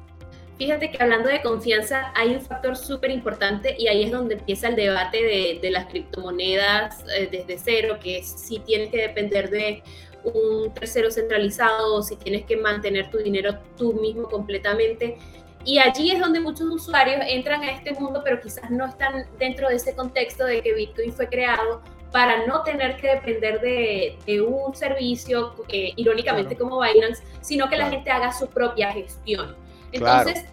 Fíjate 0.59 0.91
que 0.91 1.03
hablando 1.03 1.29
de 1.29 1.43
confianza, 1.43 2.13
hay 2.15 2.35
un 2.35 2.41
factor 2.41 2.77
súper 2.77 3.11
importante 3.11 3.75
y 3.77 3.89
ahí 3.89 4.05
es 4.05 4.13
donde 4.13 4.35
empieza 4.35 4.69
el 4.69 4.77
debate 4.77 5.59
de, 5.61 5.71
las 5.71 5.87
criptomonedas 5.87 7.05
eh, 7.17 7.29
desde 7.31 7.59
cero, 7.59 7.99
que 8.01 8.19
es 8.19 8.29
si 8.29 8.61
tienes 8.61 8.91
que 8.91 8.99
depender 8.99 9.51
de 9.51 9.83
un 10.23 10.73
tercero 10.73 11.11
centralizado 11.11 11.97
o 11.97 12.03
si 12.03 12.17
tienes 12.17 12.45
que 12.45 12.57
mantener 12.57 13.11
tu 13.11 13.19
dinero 13.19 13.59
tú 13.77 13.95
mismo 13.95 14.29
completamente. 14.29 15.17
Y 15.65 15.79
allí 15.79 16.11
es 16.11 16.21
donde 16.21 16.41
muchos 16.41 16.69
usuarios 16.69 17.25
entran 17.27 17.63
a 17.63 17.73
este 17.73 17.93
mundo, 17.95 18.21
pero 18.23 18.41
quizás 18.41 18.71
no 18.71 18.87
están 18.87 19.27
dentro 19.39 19.69
de 19.69 19.77
ese 19.77 19.95
contexto 19.95 20.45
de 20.45 20.61
que 20.61 20.75
Bitcoin 20.75 21.13
fue 21.13 21.29
creado 21.29 21.83
para 22.13 22.47
no 22.47 22.63
tener 22.63 22.97
que 22.97 23.09
depender 23.09 23.61
de, 23.61 24.43
un 24.43 24.75
servicio, 24.75 25.55
eh, 25.69 25.93
irónicamente 25.97 26.57
como 26.57 26.81
Binance, 26.81 27.23
sino 27.41 27.69
que 27.69 27.77
la 27.77 27.89
gente 27.89 28.11
haga 28.11 28.31
su 28.33 28.49
propia 28.49 28.93
gestión. 28.93 29.57
Entonces, 29.91 30.45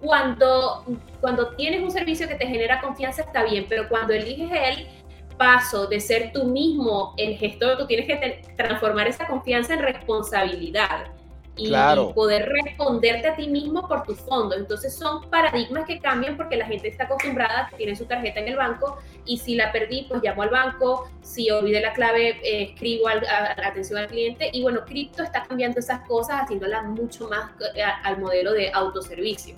cuando, 0.00 0.84
cuando 1.20 1.54
tienes 1.56 1.82
un 1.82 1.90
servicio 1.90 2.28
que 2.28 2.34
te 2.34 2.46
genera 2.46 2.80
confianza 2.80 3.22
está 3.22 3.44
bien, 3.44 3.66
pero 3.68 3.88
cuando 3.88 4.12
eliges 4.12 4.50
el 4.52 4.86
paso 5.38 5.86
de 5.86 6.00
ser 6.00 6.32
tú 6.32 6.44
mismo 6.44 7.14
el 7.16 7.36
gestor, 7.38 7.78
tú 7.78 7.86
tienes 7.86 8.06
que 8.06 8.42
transformar 8.56 9.08
esa 9.08 9.26
confianza 9.26 9.74
en 9.74 9.80
responsabilidad 9.80 11.15
y, 11.56 11.72
poder 12.14 12.48
responderte 12.48 13.28
a 13.28 13.36
ti 13.36 13.48
mismo 13.48 13.88
por 13.88 14.02
tu 14.02 14.14
fondo. 14.14 14.54
Entonces 14.54 14.94
son 14.94 15.28
paradigmas 15.30 15.86
que 15.86 15.98
cambian 15.98 16.36
porque 16.36 16.56
la 16.56 16.66
gente 16.66 16.88
está 16.88 17.04
acostumbrada 17.04 17.70
tiene 17.76 17.96
su 17.96 18.04
tarjeta 18.04 18.40
en 18.40 18.48
el 18.48 18.56
banco 18.56 18.98
y 19.24 19.38
si 19.38 19.54
la 19.54 19.72
perdí, 19.72 20.06
pues 20.08 20.22
llamo 20.22 20.42
al 20.42 20.50
banco, 20.50 21.08
si 21.22 21.50
olvidé 21.50 21.80
la 21.80 21.92
clave, 21.92 22.38
eh, 22.42 22.70
escribo 22.70 23.08
a, 23.08 23.12
atención 23.66 23.98
al 23.98 24.08
cliente 24.08 24.50
y 24.52 24.62
bueno, 24.62 24.84
cripto 24.84 25.22
está 25.22 25.42
cambiando 25.44 25.80
esas 25.80 26.06
cosas, 26.06 26.42
haciéndolas 26.42 26.84
mucho 26.84 27.28
más 27.28 27.50
eh, 27.74 27.82
al 27.82 28.18
modelo 28.18 28.52
de 28.52 28.70
autoservicio. 28.72 29.56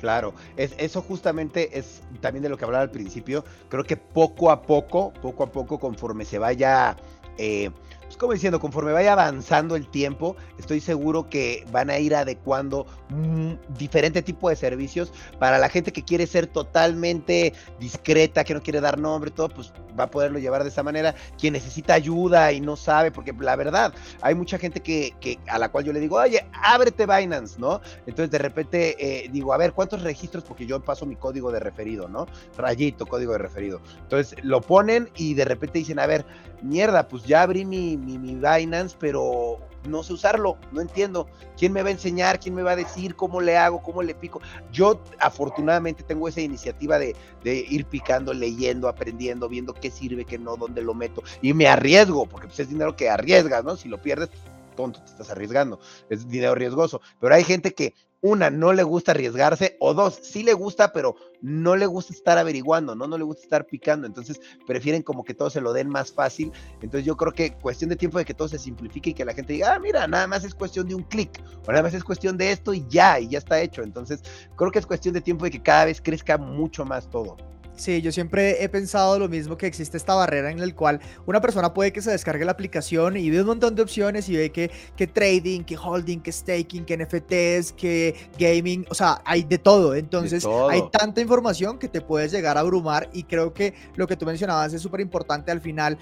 Claro, 0.00 0.34
es, 0.56 0.74
eso 0.78 1.02
justamente 1.02 1.78
es 1.78 2.02
también 2.20 2.42
de 2.42 2.48
lo 2.48 2.56
que 2.56 2.64
hablaba 2.64 2.82
al 2.82 2.90
principio. 2.90 3.44
Creo 3.68 3.84
que 3.84 3.96
poco 3.98 4.50
a 4.50 4.62
poco, 4.62 5.12
poco 5.20 5.42
a 5.42 5.52
poco, 5.52 5.78
conforme 5.78 6.24
se 6.24 6.38
vaya 6.38 6.96
eh, 7.36 7.70
pues 8.10 8.18
como 8.18 8.32
diciendo, 8.32 8.58
conforme 8.58 8.92
vaya 8.92 9.12
avanzando 9.12 9.76
el 9.76 9.86
tiempo, 9.86 10.34
estoy 10.58 10.80
seguro 10.80 11.30
que 11.30 11.64
van 11.70 11.90
a 11.90 11.98
ir 12.00 12.16
adecuando 12.16 12.84
un 13.08 13.56
diferente 13.78 14.20
tipo 14.20 14.48
de 14.48 14.56
servicios 14.56 15.12
para 15.38 15.58
la 15.58 15.68
gente 15.68 15.92
que 15.92 16.02
quiere 16.02 16.26
ser 16.26 16.48
totalmente 16.48 17.52
discreta, 17.78 18.42
que 18.42 18.52
no 18.52 18.64
quiere 18.64 18.80
dar 18.80 18.98
nombre, 18.98 19.30
todo, 19.30 19.48
pues 19.50 19.72
va 19.98 20.04
a 20.04 20.10
poderlo 20.10 20.40
llevar 20.40 20.64
de 20.64 20.70
esa 20.70 20.82
manera. 20.82 21.14
Quien 21.38 21.52
necesita 21.52 21.94
ayuda 21.94 22.50
y 22.50 22.60
no 22.60 22.74
sabe, 22.74 23.12
porque 23.12 23.32
la 23.38 23.54
verdad, 23.54 23.94
hay 24.22 24.34
mucha 24.34 24.58
gente 24.58 24.80
que, 24.80 25.14
a 25.46 25.58
la 25.60 25.68
cual 25.68 25.84
yo 25.84 25.92
le 25.92 26.00
digo, 26.00 26.16
oye, 26.16 26.44
ábrete 26.52 27.06
Binance, 27.06 27.60
¿no? 27.60 27.80
Entonces 28.06 28.32
de 28.32 28.38
repente 28.38 28.96
eh, 28.98 29.28
digo, 29.30 29.52
a 29.52 29.56
ver, 29.56 29.72
¿cuántos 29.72 30.02
registros? 30.02 30.42
Porque 30.42 30.66
yo 30.66 30.80
paso 30.80 31.06
mi 31.06 31.14
código 31.14 31.52
de 31.52 31.60
referido, 31.60 32.08
¿no? 32.08 32.26
Rayito, 32.56 33.06
código 33.06 33.32
de 33.32 33.38
referido. 33.38 33.80
Entonces 34.02 34.36
lo 34.42 34.60
ponen 34.60 35.10
y 35.14 35.34
de 35.34 35.44
repente 35.44 35.78
dicen, 35.78 36.00
a 36.00 36.06
ver, 36.06 36.26
mierda, 36.62 37.08
pues 37.08 37.24
ya 37.24 37.42
abrí 37.42 37.64
mi, 37.64 37.99
mi, 38.00 38.34
Binance, 38.34 38.96
pero 38.98 39.58
no 39.88 40.02
sé 40.02 40.12
usarlo, 40.12 40.58
no 40.72 40.80
entiendo. 40.80 41.26
¿Quién 41.56 41.72
me 41.72 41.82
va 41.82 41.88
a 41.88 41.92
enseñar? 41.92 42.40
¿Quién 42.40 42.54
me 42.54 42.62
va 42.62 42.72
a 42.72 42.76
decir 42.76 43.16
cómo 43.16 43.40
le 43.40 43.56
hago? 43.56 43.82
¿Cómo 43.82 44.02
le 44.02 44.14
pico? 44.14 44.40
Yo 44.72 45.00
afortunadamente 45.18 46.02
tengo 46.02 46.28
esa 46.28 46.40
iniciativa 46.40 46.98
de, 46.98 47.14
ir 47.44 47.84
picando, 47.86 48.32
leyendo, 48.34 48.88
aprendiendo, 48.88 49.48
viendo 49.48 49.74
qué 49.74 49.90
sirve, 49.90 50.24
qué 50.24 50.38
no, 50.38 50.56
dónde 50.56 50.82
lo 50.82 50.94
meto. 50.94 51.22
Y 51.42 51.52
me 51.54 51.66
arriesgo, 51.66 52.26
porque 52.26 52.46
pues, 52.46 52.60
es 52.60 52.68
dinero 52.68 52.96
que 52.96 53.08
arriesgas, 53.08 53.64
¿no? 53.64 53.76
Si 53.76 53.88
lo 53.88 53.98
pierdes, 53.98 54.30
tonto, 54.76 55.00
te 55.00 55.10
estás 55.10 55.30
arriesgando. 55.30 55.80
Es 56.08 56.28
dinero 56.28 56.54
riesgoso. 56.54 57.00
Pero 57.20 57.34
hay 57.34 57.44
gente 57.44 57.72
que 57.72 57.94
una, 58.22 58.50
no 58.50 58.72
le 58.72 58.82
gusta 58.82 59.12
arriesgarse, 59.12 59.76
o 59.80 59.94
dos, 59.94 60.18
sí 60.22 60.42
le 60.42 60.52
gusta, 60.52 60.92
pero 60.92 61.16
no 61.40 61.76
le 61.76 61.86
gusta 61.86 62.12
estar 62.12 62.36
averiguando, 62.36 62.94
¿no? 62.94 63.06
No 63.06 63.16
le 63.16 63.24
gusta 63.24 63.42
estar 63.42 63.66
picando, 63.66 64.06
entonces 64.06 64.40
prefieren 64.66 65.02
como 65.02 65.24
que 65.24 65.34
todo 65.34 65.48
se 65.48 65.60
lo 65.60 65.72
den 65.72 65.88
más 65.88 66.12
fácil. 66.12 66.52
Entonces 66.82 67.04
yo 67.04 67.16
creo 67.16 67.32
que 67.32 67.54
cuestión 67.54 67.88
de 67.88 67.96
tiempo 67.96 68.18
de 68.18 68.24
que 68.24 68.34
todo 68.34 68.48
se 68.48 68.58
simplifique 68.58 69.10
y 69.10 69.14
que 69.14 69.24
la 69.24 69.32
gente 69.32 69.54
diga, 69.54 69.74
ah, 69.74 69.78
mira, 69.78 70.06
nada 70.06 70.26
más 70.26 70.44
es 70.44 70.54
cuestión 70.54 70.86
de 70.88 70.94
un 70.94 71.02
clic, 71.02 71.42
o 71.66 71.70
nada 71.70 71.82
más 71.82 71.94
es 71.94 72.04
cuestión 72.04 72.36
de 72.36 72.52
esto 72.52 72.74
y 72.74 72.86
ya, 72.88 73.18
y 73.18 73.28
ya 73.28 73.38
está 73.38 73.60
hecho. 73.60 73.82
Entonces 73.82 74.22
creo 74.56 74.70
que 74.70 74.78
es 74.78 74.86
cuestión 74.86 75.14
de 75.14 75.20
tiempo 75.20 75.44
de 75.44 75.50
que 75.50 75.62
cada 75.62 75.86
vez 75.86 76.00
crezca 76.00 76.36
mucho 76.36 76.84
más 76.84 77.08
todo. 77.08 77.36
Sí, 77.80 78.02
yo 78.02 78.12
siempre 78.12 78.62
he 78.62 78.68
pensado 78.68 79.18
lo 79.18 79.26
mismo 79.26 79.56
que 79.56 79.66
existe 79.66 79.96
esta 79.96 80.14
barrera 80.14 80.50
en 80.50 80.60
la 80.60 80.74
cual 80.74 81.00
una 81.24 81.40
persona 81.40 81.72
puede 81.72 81.94
que 81.94 82.02
se 82.02 82.10
descargue 82.10 82.44
la 82.44 82.52
aplicación 82.52 83.16
y 83.16 83.30
ve 83.30 83.40
un 83.40 83.46
montón 83.46 83.74
de 83.74 83.80
opciones 83.80 84.28
y 84.28 84.36
ve 84.36 84.52
que, 84.52 84.70
que 84.96 85.06
trading, 85.06 85.62
que 85.62 85.78
holding, 85.78 86.20
que 86.20 86.30
staking, 86.30 86.84
que 86.84 86.98
NFTs, 86.98 87.72
que 87.72 88.28
gaming, 88.38 88.84
o 88.90 88.94
sea, 88.94 89.22
hay 89.24 89.44
de 89.44 89.56
todo. 89.56 89.94
Entonces 89.94 90.46
hay 90.68 90.82
tanta 90.92 91.22
información 91.22 91.78
que 91.78 91.88
te 91.88 92.02
puedes 92.02 92.32
llegar 92.32 92.58
a 92.58 92.60
abrumar 92.60 93.08
y 93.14 93.22
creo 93.22 93.54
que 93.54 93.72
lo 93.94 94.06
que 94.06 94.14
tú 94.14 94.26
mencionabas 94.26 94.74
es 94.74 94.82
súper 94.82 95.00
importante 95.00 95.50
al 95.50 95.62
final. 95.62 95.96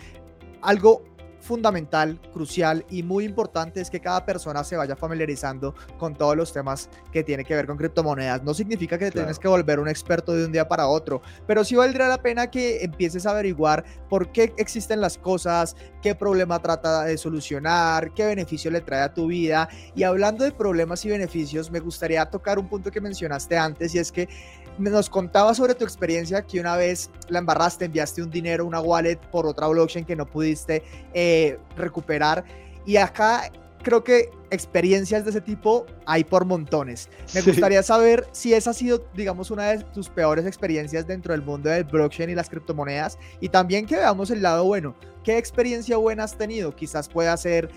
Algo 0.63 1.05
fundamental, 1.49 2.21
crucial 2.35 2.85
y 2.91 3.03
muy 3.03 3.25
importante 3.25 3.81
es 3.81 3.89
que 3.89 4.01
cada 4.01 4.27
persona 4.27 4.63
se 4.65 4.77
vaya 4.77 4.95
familiarizando 4.95 5.75
con 5.99 6.15
todos 6.15 6.37
los 6.37 6.53
temas 6.53 6.91
que 7.11 7.25
tiene 7.25 7.43
que 7.43 7.55
ver 7.55 7.67
con 7.67 7.79
criptomonedas. 7.79 8.43
No 8.43 8.53
significa 8.53 8.99
que 8.99 9.11
tienes 9.11 9.39
que 9.39 9.49
volver 9.49 9.81
un 9.81 9.89
experto 9.89 10.35
de 10.35 10.45
un 10.45 10.53
día 10.53 10.69
para 10.69 10.87
otro, 10.89 11.23
pero 11.47 11.65
sí 11.65 11.75
valdría 11.75 12.07
la 12.07 12.21
pena 12.21 12.51
que 12.51 12.85
empieces 12.85 13.25
a 13.25 13.31
averiguar 13.31 13.83
por 14.11 14.31
qué 14.31 14.53
existen 14.59 15.01
las 15.01 15.17
cosas, 15.17 15.75
qué 16.03 16.15
problema 16.15 16.61
trata 16.61 17.05
de 17.05 17.17
solucionar, 17.17 18.13
qué 18.13 18.27
beneficio 18.27 18.71
le 18.71 18.83
trae 18.83 19.01
a 19.01 19.15
tu 19.15 19.29
vida. 19.29 19.71
Y 19.95 20.03
hablando 20.03 20.45
de 20.45 20.53
problemas 20.53 21.03
y 21.07 21.09
beneficios, 21.09 21.71
me 21.71 21.81
gustaría 21.81 22.27
tocar 22.27 22.59
un 22.59 22.69
punto 22.69 22.91
que 22.91 23.01
mencionaste 23.01 23.57
antes 23.57 23.95
y 23.95 23.99
es 23.99 24.13
que 24.13 24.29
nos 24.79 25.11
contabas 25.11 25.57
sobre 25.57 25.75
tu 25.75 25.85
experiencia 25.85 26.43
que 26.43 26.61
una 26.61 26.77
vez 26.77 27.11
la 27.29 27.41
embarraste, 27.41 27.87
enviaste 27.87 28.23
un 28.23 28.31
dinero, 28.31 28.65
una 28.65 28.81
wallet 28.81 29.19
por 29.31 29.47
otra 29.47 29.67
blockchain 29.69 30.05
que 30.05 30.17
no 30.17 30.27
pudiste 30.27 30.83
eh, 31.15 31.59
recuperar. 31.77 32.45
Y 32.87 32.97
acá 32.97 33.51
creo 33.83 34.03
que 34.03 34.31
experiencias 34.51 35.25
de 35.25 35.31
ese 35.31 35.41
tipo 35.41 35.87
hay 36.07 36.25
por 36.25 36.45
montones. 36.45 37.09
Me 37.35 37.43
gustaría 37.43 37.83
saber 37.83 38.27
si 38.33 38.55
esa 38.55 38.71
ha 38.71 38.75
sido, 38.75 39.05
digamos, 39.15 39.51
una 39.51 39.71
de 39.71 39.85
tus 39.85 40.09
peores 40.09 40.47
experiencias 40.47 41.07
dentro 41.07 41.33
del 41.33 41.43
mundo 41.43 41.69
del 41.69 41.85
blockchain 41.85 42.31
y 42.31 42.35
las 42.35 42.49
criptomonedas. 42.49 43.19
Y 43.41 43.49
también 43.49 43.87
que 43.87 43.97
veamos 43.97 44.31
el 44.31 44.43
lado 44.43 44.65
bueno. 44.65 44.95
¿Qué 45.25 45.37
experiencia 45.37 45.97
buena 45.97 46.25
has 46.25 46.37
tenido? 46.37 46.75
Quizás 46.75 47.09
pueda 47.09 47.37
ser 47.37 47.71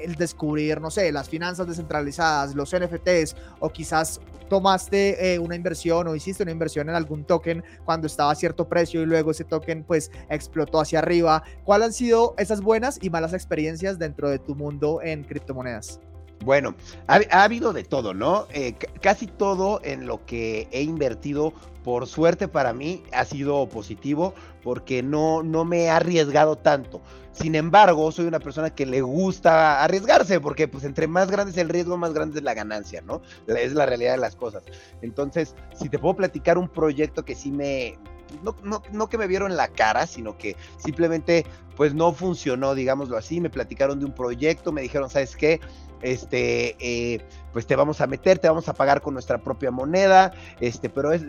el 0.00 0.14
descubrir, 0.14 0.80
no 0.80 0.90
sé, 0.90 1.10
las 1.12 1.28
finanzas 1.28 1.66
descentralizadas, 1.66 2.54
los 2.54 2.74
NFTs, 2.74 3.36
o 3.60 3.70
quizás 3.70 4.20
tomaste 4.48 5.34
eh, 5.34 5.38
una 5.38 5.54
inversión 5.54 6.08
o 6.08 6.14
hiciste 6.14 6.42
una 6.42 6.52
inversión 6.52 6.88
en 6.88 6.94
algún 6.94 7.24
token 7.24 7.62
cuando 7.84 8.06
estaba 8.06 8.32
a 8.32 8.34
cierto 8.34 8.68
precio 8.68 9.02
y 9.02 9.06
luego 9.06 9.30
ese 9.30 9.44
token 9.44 9.84
pues 9.84 10.10
explotó 10.28 10.80
hacia 10.80 10.98
arriba. 11.00 11.42
¿Cuáles 11.64 11.86
han 11.88 11.92
sido 11.92 12.34
esas 12.38 12.60
buenas 12.60 12.98
y 13.02 13.10
malas 13.10 13.34
experiencias 13.34 13.98
dentro 13.98 14.30
de 14.30 14.38
tu 14.38 14.54
mundo 14.54 15.00
en 15.02 15.24
criptomonedas? 15.24 16.00
Bueno, 16.44 16.74
ha, 17.08 17.42
habido 17.42 17.72
de 17.72 17.84
todo, 17.84 18.14
¿no? 18.14 18.46
Eh, 18.50 18.74
casi 19.00 19.26
todo 19.26 19.80
en 19.82 20.06
lo 20.06 20.24
que 20.24 20.68
he 20.70 20.82
invertido, 20.82 21.52
por 21.82 22.06
suerte 22.06 22.48
para 22.48 22.72
mí, 22.72 23.02
ha 23.12 23.24
sido 23.24 23.68
positivo 23.68 24.34
porque 24.62 25.02
no, 25.02 25.42
no 25.42 25.64
me 25.64 25.84
he 25.84 25.90
arriesgado 25.90 26.56
tanto. 26.56 27.00
Sin 27.32 27.54
embargo, 27.54 28.10
soy 28.12 28.26
una 28.26 28.40
persona 28.40 28.70
que 28.70 28.84
le 28.84 29.00
gusta 29.00 29.82
arriesgarse 29.82 30.40
porque 30.40 30.68
pues 30.68 30.84
entre 30.84 31.06
más 31.06 31.30
grande 31.30 31.52
es 31.52 31.58
el 31.58 31.68
riesgo, 31.68 31.96
más 31.96 32.12
grande 32.12 32.38
es 32.38 32.44
la 32.44 32.54
ganancia, 32.54 33.00
¿no? 33.00 33.22
Es 33.46 33.72
la 33.72 33.86
realidad 33.86 34.12
de 34.12 34.18
las 34.18 34.36
cosas. 34.36 34.64
Entonces, 35.02 35.54
si 35.74 35.88
te 35.88 35.98
puedo 35.98 36.16
platicar 36.16 36.58
un 36.58 36.68
proyecto 36.68 37.24
que 37.24 37.34
sí 37.34 37.50
me, 37.50 37.96
no, 38.42 38.56
no, 38.62 38.82
no, 38.92 39.08
que 39.08 39.18
me 39.18 39.26
vieron 39.26 39.56
la 39.56 39.68
cara, 39.68 40.06
sino 40.06 40.36
que 40.36 40.56
simplemente 40.78 41.46
pues 41.76 41.94
no 41.94 42.12
funcionó, 42.12 42.74
digámoslo 42.74 43.16
así. 43.16 43.40
Me 43.40 43.50
platicaron 43.50 44.00
de 44.00 44.06
un 44.06 44.12
proyecto, 44.12 44.72
me 44.72 44.82
dijeron, 44.82 45.08
¿sabes 45.08 45.36
qué? 45.36 45.60
Este, 46.02 46.76
eh, 46.80 47.20
pues 47.52 47.66
te 47.66 47.76
vamos 47.76 48.00
a 48.00 48.06
meter, 48.06 48.38
te 48.38 48.48
vamos 48.48 48.68
a 48.68 48.74
pagar 48.74 49.00
con 49.00 49.14
nuestra 49.14 49.38
propia 49.38 49.70
moneda, 49.70 50.32
este, 50.60 50.88
pero 50.88 51.12
es, 51.12 51.22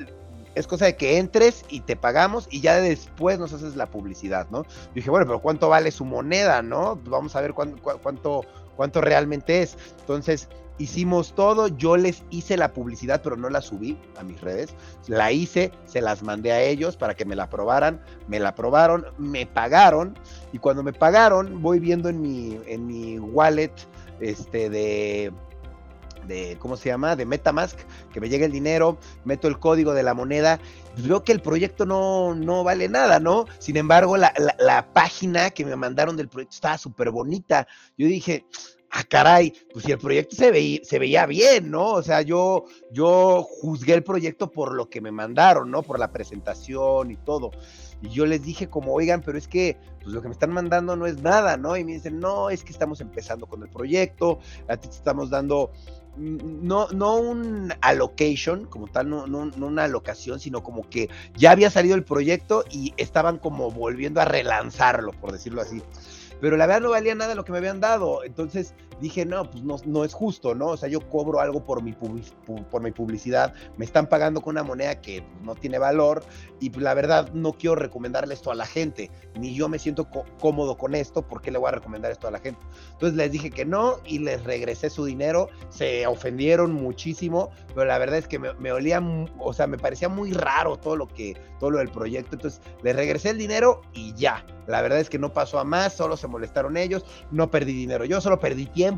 es 0.55 0.67
cosa 0.67 0.85
de 0.85 0.95
que 0.95 1.17
entres 1.17 1.65
y 1.69 1.81
te 1.81 1.95
pagamos 1.95 2.47
y 2.51 2.61
ya 2.61 2.79
después 2.81 3.39
nos 3.39 3.53
haces 3.53 3.75
la 3.75 3.87
publicidad, 3.87 4.47
¿no? 4.49 4.63
Yo 4.63 4.91
dije, 4.95 5.09
bueno, 5.09 5.25
pero 5.25 5.39
¿cuánto 5.39 5.69
vale 5.69 5.91
su 5.91 6.05
moneda, 6.05 6.61
no? 6.61 6.95
Pues 6.95 7.09
vamos 7.09 7.35
a 7.35 7.41
ver 7.41 7.53
cuánto, 7.53 7.81
cuánto, 8.01 8.45
cuánto 8.75 9.01
realmente 9.01 9.61
es. 9.61 9.77
Entonces, 9.99 10.49
hicimos 10.79 11.33
todo, 11.35 11.67
yo 11.67 11.97
les 11.97 12.23
hice 12.31 12.57
la 12.57 12.73
publicidad, 12.73 13.21
pero 13.21 13.35
no 13.35 13.49
la 13.49 13.61
subí 13.61 13.97
a 14.17 14.23
mis 14.23 14.41
redes, 14.41 14.73
la 15.07 15.31
hice, 15.31 15.71
se 15.85 16.01
las 16.01 16.23
mandé 16.23 16.51
a 16.51 16.61
ellos 16.61 16.97
para 16.97 17.13
que 17.13 17.25
me 17.25 17.35
la 17.35 17.43
aprobaran, 17.43 18.01
me 18.27 18.39
la 18.39 18.49
aprobaron, 18.49 19.05
me 19.17 19.45
pagaron, 19.45 20.17
y 20.51 20.57
cuando 20.57 20.81
me 20.81 20.93
pagaron, 20.93 21.61
voy 21.61 21.79
viendo 21.79 22.09
en 22.09 22.21
mi, 22.21 22.59
en 22.65 22.87
mi 22.87 23.19
wallet, 23.19 23.73
este, 24.19 24.69
de, 24.69 25.31
de, 26.27 26.57
¿cómo 26.59 26.77
se 26.77 26.89
llama? 26.89 27.15
De 27.15 27.25
Metamask, 27.25 27.77
que 28.11 28.21
me 28.21 28.29
llega 28.29 28.45
el 28.45 28.51
dinero, 28.51 28.97
meto 29.25 29.47
el 29.47 29.59
código 29.59 29.93
de 29.93 30.03
la 30.03 30.13
moneda, 30.13 30.59
pues 30.93 31.07
veo 31.07 31.23
que 31.23 31.31
el 31.31 31.41
proyecto 31.41 31.85
no, 31.85 32.35
no 32.35 32.63
vale 32.63 32.89
nada, 32.89 33.19
¿no? 33.19 33.45
Sin 33.59 33.77
embargo, 33.77 34.17
la, 34.17 34.33
la, 34.59 34.93
página 34.93 35.49
que 35.49 35.65
me 35.65 35.75
mandaron 35.75 36.17
del 36.17 36.29
proyecto 36.29 36.55
estaba 36.55 36.77
súper 36.77 37.11
bonita. 37.11 37.67
Yo 37.97 38.07
dije, 38.07 38.45
ah, 38.91 39.03
caray, 39.03 39.53
pues 39.71 39.85
si 39.85 39.91
el 39.91 39.97
proyecto 39.97 40.35
se 40.35 40.51
veía, 40.51 40.79
se 40.83 40.99
veía 40.99 41.25
bien, 41.25 41.71
¿no? 41.71 41.93
O 41.93 42.03
sea, 42.03 42.21
yo, 42.21 42.65
yo 42.91 43.43
juzgué 43.43 43.93
el 43.93 44.03
proyecto 44.03 44.49
por 44.51 44.73
lo 44.73 44.89
que 44.89 45.01
me 45.01 45.11
mandaron, 45.11 45.71
¿no? 45.71 45.83
Por 45.83 45.99
la 45.99 46.11
presentación 46.11 47.11
y 47.11 47.17
todo. 47.17 47.51
Y 48.01 48.09
yo 48.09 48.25
les 48.25 48.43
dije 48.43 48.69
como, 48.69 48.93
oigan, 48.93 49.21
pero 49.21 49.37
es 49.37 49.47
que 49.47 49.77
pues 50.01 50.13
lo 50.13 50.21
que 50.21 50.29
me 50.29 50.33
están 50.33 50.51
mandando 50.51 50.95
no 50.95 51.05
es 51.05 51.21
nada, 51.21 51.57
¿no? 51.57 51.75
Y 51.75 51.83
me 51.83 51.93
dicen, 51.93 52.19
no, 52.19 52.49
es 52.49 52.63
que 52.63 52.71
estamos 52.71 53.01
empezando 53.01 53.45
con 53.45 53.61
el 53.63 53.69
proyecto, 53.69 54.39
a 54.67 54.77
ti 54.77 54.87
te 54.87 54.95
estamos 54.95 55.29
dando 55.29 55.71
mm, 56.17 56.65
no, 56.65 56.87
no 56.89 57.17
un 57.17 57.73
allocation 57.81 58.65
como 58.65 58.87
tal, 58.87 59.09
no, 59.09 59.27
no, 59.27 59.45
no, 59.45 59.67
una 59.67 59.83
alocación, 59.83 60.39
sino 60.39 60.63
como 60.63 60.89
que 60.89 61.09
ya 61.35 61.51
había 61.51 61.69
salido 61.69 61.95
el 61.95 62.05
proyecto 62.05 62.63
y 62.71 62.93
estaban 62.97 63.37
como 63.37 63.69
volviendo 63.69 64.21
a 64.21 64.25
relanzarlo, 64.25 65.11
por 65.11 65.31
decirlo 65.33 65.61
así 65.61 65.81
pero 66.41 66.57
la 66.57 66.65
verdad 66.65 66.81
no 66.81 66.89
valía 66.91 67.15
nada 67.15 67.35
lo 67.35 67.45
que 67.45 67.51
me 67.51 67.57
habían 67.57 67.79
dado. 67.79 68.23
Entonces 68.23 68.73
dije, 68.99 69.25
no, 69.25 69.49
pues 69.49 69.63
no, 69.63 69.77
no 69.85 70.03
es 70.03 70.13
justo, 70.13 70.55
¿no? 70.55 70.67
O 70.67 70.77
sea, 70.77 70.89
yo 70.89 70.99
cobro 71.09 71.39
algo 71.39 71.63
por 71.63 71.81
mi, 71.81 71.93
por 71.93 72.81
mi 72.81 72.91
publicidad, 72.91 73.53
me 73.77 73.85
están 73.85 74.07
pagando 74.07 74.41
con 74.41 74.53
una 74.53 74.63
moneda 74.63 75.01
que 75.01 75.23
no 75.43 75.55
tiene 75.55 75.79
valor 75.79 76.23
y 76.59 76.69
pues, 76.69 76.83
la 76.83 76.93
verdad 76.93 77.31
no 77.33 77.53
quiero 77.53 77.75
recomendarle 77.75 78.33
esto 78.33 78.51
a 78.51 78.55
la 78.55 78.65
gente, 78.65 79.11
ni 79.35 79.55
yo 79.55 79.69
me 79.69 79.79
siento 79.79 80.07
cómodo 80.39 80.77
con 80.77 80.95
esto, 80.95 81.21
¿por 81.21 81.41
qué 81.41 81.51
le 81.51 81.57
voy 81.57 81.69
a 81.69 81.73
recomendar 81.73 82.11
esto 82.11 82.27
a 82.27 82.31
la 82.31 82.39
gente? 82.39 82.59
Entonces 82.93 83.17
les 83.17 83.31
dije 83.31 83.49
que 83.49 83.65
no 83.65 83.97
y 84.05 84.19
les 84.19 84.43
regresé 84.43 84.89
su 84.89 85.05
dinero, 85.05 85.49
se 85.69 86.05
ofendieron 86.07 86.73
muchísimo, 86.73 87.51
pero 87.73 87.85
la 87.85 87.97
verdad 87.97 88.17
es 88.17 88.27
que 88.27 88.39
me, 88.39 88.53
me 88.55 88.71
olía, 88.71 89.01
o 89.39 89.53
sea, 89.53 89.67
me 89.67 89.77
parecía 89.77 90.09
muy 90.09 90.31
raro 90.31 90.77
todo 90.77 90.95
lo 90.95 91.07
que, 91.07 91.35
todo 91.59 91.71
lo 91.71 91.79
del 91.79 91.89
proyecto, 91.89 92.35
entonces 92.35 92.61
les 92.83 92.95
regresé 92.95 93.29
el 93.29 93.37
dinero 93.37 93.81
y 93.93 94.13
ya. 94.13 94.45
La 94.67 94.83
verdad 94.83 94.99
es 94.99 95.09
que 95.09 95.17
no 95.17 95.33
pasó 95.33 95.57
a 95.57 95.63
más, 95.63 95.93
solo 95.93 96.15
se 96.15 96.27
molestaron 96.27 96.77
ellos, 96.77 97.03
no 97.31 97.49
perdí 97.49 97.73
dinero, 97.73 98.05
yo 98.05 98.21
solo 98.21 98.39
perdí 98.39 98.67
tiempo 98.67 98.88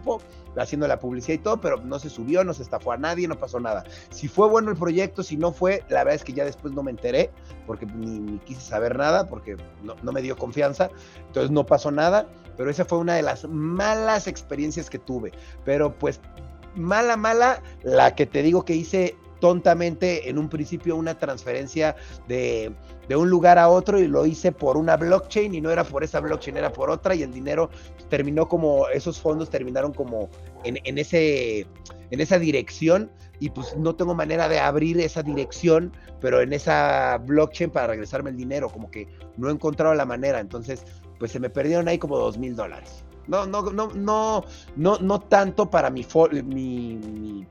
haciendo 0.58 0.88
la 0.88 1.00
publicidad 1.00 1.36
y 1.36 1.40
todo, 1.40 1.62
pero 1.62 1.78
no 1.78 2.00
se 2.00 2.10
subió, 2.10 2.44
no 2.44 2.54
se 2.54 2.64
estafó 2.64 2.92
a 2.92 2.98
nadie, 2.98 3.28
no 3.28 3.38
pasó 3.38 3.60
nada. 3.60 3.84
Si 4.10 4.28
fue 4.28 4.48
bueno 4.48 4.72
el 4.72 4.78
proyecto, 4.78 5.24
si 5.24 5.38
no 5.38 5.52
fue, 5.52 5.84
la 5.90 6.00
verdad 6.04 6.16
es 6.16 6.24
que 6.24 6.34
ya 6.34 6.46
después 6.46 6.74
no 6.74 6.84
me 6.84 6.92
enteré, 6.92 7.32
porque 7.66 7.86
ni, 7.86 8.38
quise 8.40 8.62
saber 8.62 8.98
nada, 8.98 9.28
porque 9.28 9.58
no, 9.84 9.96
no, 10.02 10.12
me 10.12 10.22
dio 10.22 10.38
confianza, 10.38 10.90
entonces 11.28 11.52
no 11.52 11.66
pasó 11.66 11.92
nada, 11.92 12.28
pero 12.58 12.70
esa 12.70 12.86
fue 12.86 12.98
una 12.98 13.16
de 13.16 13.22
las 13.22 13.48
malas 13.48 14.28
experiencias 14.28 14.90
que 14.90 15.00
tuve. 15.00 15.32
Pero 15.64 15.98
pues 15.98 16.20
mala, 16.76 17.18
mala, 17.18 17.62
la 17.84 18.16
que 18.16 18.26
te 18.26 18.44
digo 18.44 18.66
que 18.66 18.76
hice 18.76 19.16
tontamente 19.42 20.30
en 20.30 20.38
un 20.38 20.48
principio 20.48 20.96
una 20.96 21.18
transferencia 21.18 21.98
de, 22.30 22.74
un 23.14 23.30
lugar 23.30 23.60
a 23.60 23.68
otro 23.68 24.00
y 24.00 24.08
lo 24.08 24.26
hice 24.26 24.54
por 24.54 24.78
una 24.78 24.96
blockchain 24.96 25.54
y 25.54 25.60
no 25.60 25.70
era 25.70 25.84
por 25.84 26.02
esa 26.02 26.22
blockchain, 26.22 26.56
era 26.56 26.72
por 26.72 26.90
otra 26.90 27.14
y 27.14 27.24
el 27.24 27.34
dinero 27.34 27.70
terminó 28.10 28.48
como, 28.48 28.88
esos 28.88 29.20
fondos 29.20 29.50
terminaron 29.50 29.92
como 29.92 30.30
en, 30.64 30.80
en, 30.86 30.98
ese, 30.98 31.68
en 32.10 32.22
esa 32.22 32.40
dirección 32.40 33.12
y 33.42 33.50
pues 33.50 33.76
no 33.76 33.96
tengo 33.96 34.16
manera 34.16 34.48
de 34.48 34.60
abrir 34.60 35.02
esa 35.02 35.24
dirección, 35.24 35.92
pero 36.22 36.40
en 36.40 36.54
esa 36.54 37.18
blockchain 37.26 37.72
para 37.72 37.88
regresarme 37.88 38.30
el 38.30 38.38
dinero, 38.38 38.70
como 38.70 38.90
que 38.90 39.10
no 39.36 39.50
he 39.50 39.52
encontrado 39.52 39.94
la 39.96 40.06
manera, 40.06 40.40
entonces 40.40 40.86
pues 41.20 41.32
se 41.32 41.40
me 41.40 41.50
perdieron 41.50 41.90
ahí 41.90 41.98
como 41.98 42.18
dos 42.18 42.38
mil 42.38 42.56
dólares. 42.56 43.04
No, 43.28 43.46
no, 43.46 43.64
no, 43.72 43.90
no, 43.94 44.46
no, 44.76 44.98
no 45.00 45.20
tanto 45.20 45.70
para 45.70 45.90
mi, 45.90 46.06
mi 46.46 47.46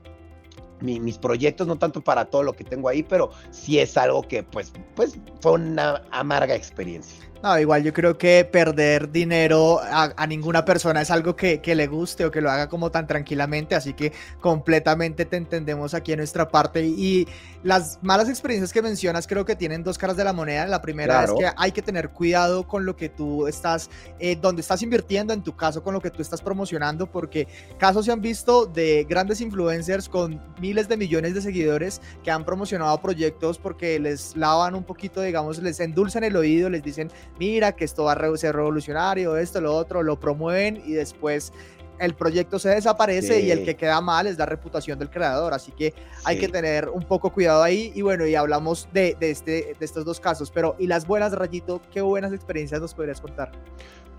mis 0.81 1.17
proyectos, 1.17 1.67
no 1.67 1.77
tanto 1.77 2.01
para 2.01 2.25
todo 2.25 2.43
lo 2.43 2.53
que 2.53 2.63
tengo 2.63 2.89
ahí, 2.89 3.03
pero 3.03 3.31
sí 3.51 3.79
es 3.79 3.97
algo 3.97 4.21
que 4.23 4.43
pues, 4.43 4.73
pues 4.95 5.17
fue 5.39 5.53
una 5.53 6.03
amarga 6.11 6.55
experiencia. 6.55 7.31
No, 7.43 7.57
igual 7.57 7.83
yo 7.83 7.91
creo 7.91 8.19
que 8.19 8.45
perder 8.45 9.11
dinero 9.11 9.81
a, 9.83 10.27
ninguna 10.27 10.63
persona 10.63 11.01
es 11.01 11.09
algo 11.09 11.35
que, 11.35 11.59
que, 11.59 11.73
le 11.73 11.87
guste 11.87 12.23
o 12.23 12.29
que 12.29 12.39
lo 12.39 12.51
haga 12.51 12.69
como 12.69 12.91
tan 12.91 13.07
tranquilamente, 13.07 13.73
así 13.73 13.93
que 13.93 14.13
completamente 14.39 15.25
te 15.25 15.37
entendemos 15.37 15.95
aquí 15.95 16.11
en 16.11 16.19
nuestra 16.19 16.49
parte. 16.49 16.85
Y 16.85 17.27
las 17.63 17.97
malas 18.03 18.29
experiencias 18.29 18.71
que 18.71 18.83
mencionas 18.83 19.25
creo 19.25 19.43
que 19.43 19.55
tienen 19.55 19.83
dos 19.83 19.97
caras 19.97 20.17
de 20.17 20.23
la 20.23 20.33
moneda. 20.33 20.67
La 20.67 20.83
primera 20.83 21.23
es 21.23 21.31
que 21.31 21.49
hay 21.57 21.71
que 21.71 21.81
tener 21.81 22.09
cuidado 22.09 22.67
con 22.67 22.85
lo 22.85 22.95
que 22.95 23.09
tú 23.09 23.47
estás, 23.47 23.89
eh, 24.19 24.35
donde 24.35 24.61
estás 24.61 24.83
invirtiendo, 24.83 25.33
en 25.33 25.41
tu 25.41 25.55
caso 25.55 25.81
con 25.81 25.95
lo 25.95 26.01
que 26.01 26.11
tú 26.11 26.21
estás 26.21 26.43
promocionando, 26.43 27.07
porque 27.07 27.47
casos 27.79 28.05
se 28.05 28.11
han 28.11 28.21
visto 28.21 28.67
de 28.67 29.07
grandes 29.09 29.41
influencers 29.41 30.07
con 30.07 30.39
miles 30.71 30.87
de 30.87 30.95
millones 30.95 31.33
de 31.33 31.41
seguidores 31.41 32.01
que 32.23 32.31
han 32.31 32.45
promocionado 32.45 32.97
proyectos 33.01 33.57
porque 33.57 33.99
les 33.99 34.37
lavan 34.37 34.73
un 34.73 34.85
poquito, 34.85 35.21
digamos, 35.21 35.61
les 35.61 35.81
endulzan 35.81 36.23
el 36.23 36.37
oído, 36.37 36.69
les 36.69 36.81
dicen, 36.81 37.11
mira 37.37 37.73
que 37.73 37.83
esto 37.83 38.05
va 38.05 38.13
a 38.13 38.37
ser 38.37 38.55
revolucionario, 38.55 39.35
esto, 39.35 39.59
lo 39.59 39.75
otro, 39.75 40.01
lo 40.01 40.17
promueven 40.17 40.81
y 40.85 40.93
después 40.93 41.51
el 41.99 42.15
proyecto 42.15 42.57
se 42.57 42.69
desaparece 42.69 43.41
y 43.41 43.51
el 43.51 43.65
que 43.65 43.75
queda 43.75 43.99
mal 43.99 44.27
es 44.27 44.37
la 44.37 44.45
reputación 44.45 44.97
del 44.97 45.09
creador. 45.09 45.53
Así 45.53 45.73
que 45.73 45.93
hay 46.23 46.39
que 46.39 46.47
tener 46.47 46.87
un 46.89 47.03
poco 47.03 47.31
cuidado 47.31 47.61
ahí. 47.61 47.91
Y 47.93 48.01
bueno, 48.01 48.25
y 48.25 48.33
hablamos 48.33 48.87
de, 48.91 49.15
este, 49.19 49.75
de 49.77 49.85
estos 49.85 50.03
dos 50.03 50.19
casos. 50.19 50.49
Pero, 50.49 50.75
¿y 50.79 50.87
las 50.87 51.05
buenas, 51.05 51.31
Rayito? 51.33 51.79
¿Qué 51.91 52.01
buenas 52.01 52.33
experiencias 52.33 52.81
nos 52.81 52.95
podrías 52.95 53.21
contar? 53.21 53.51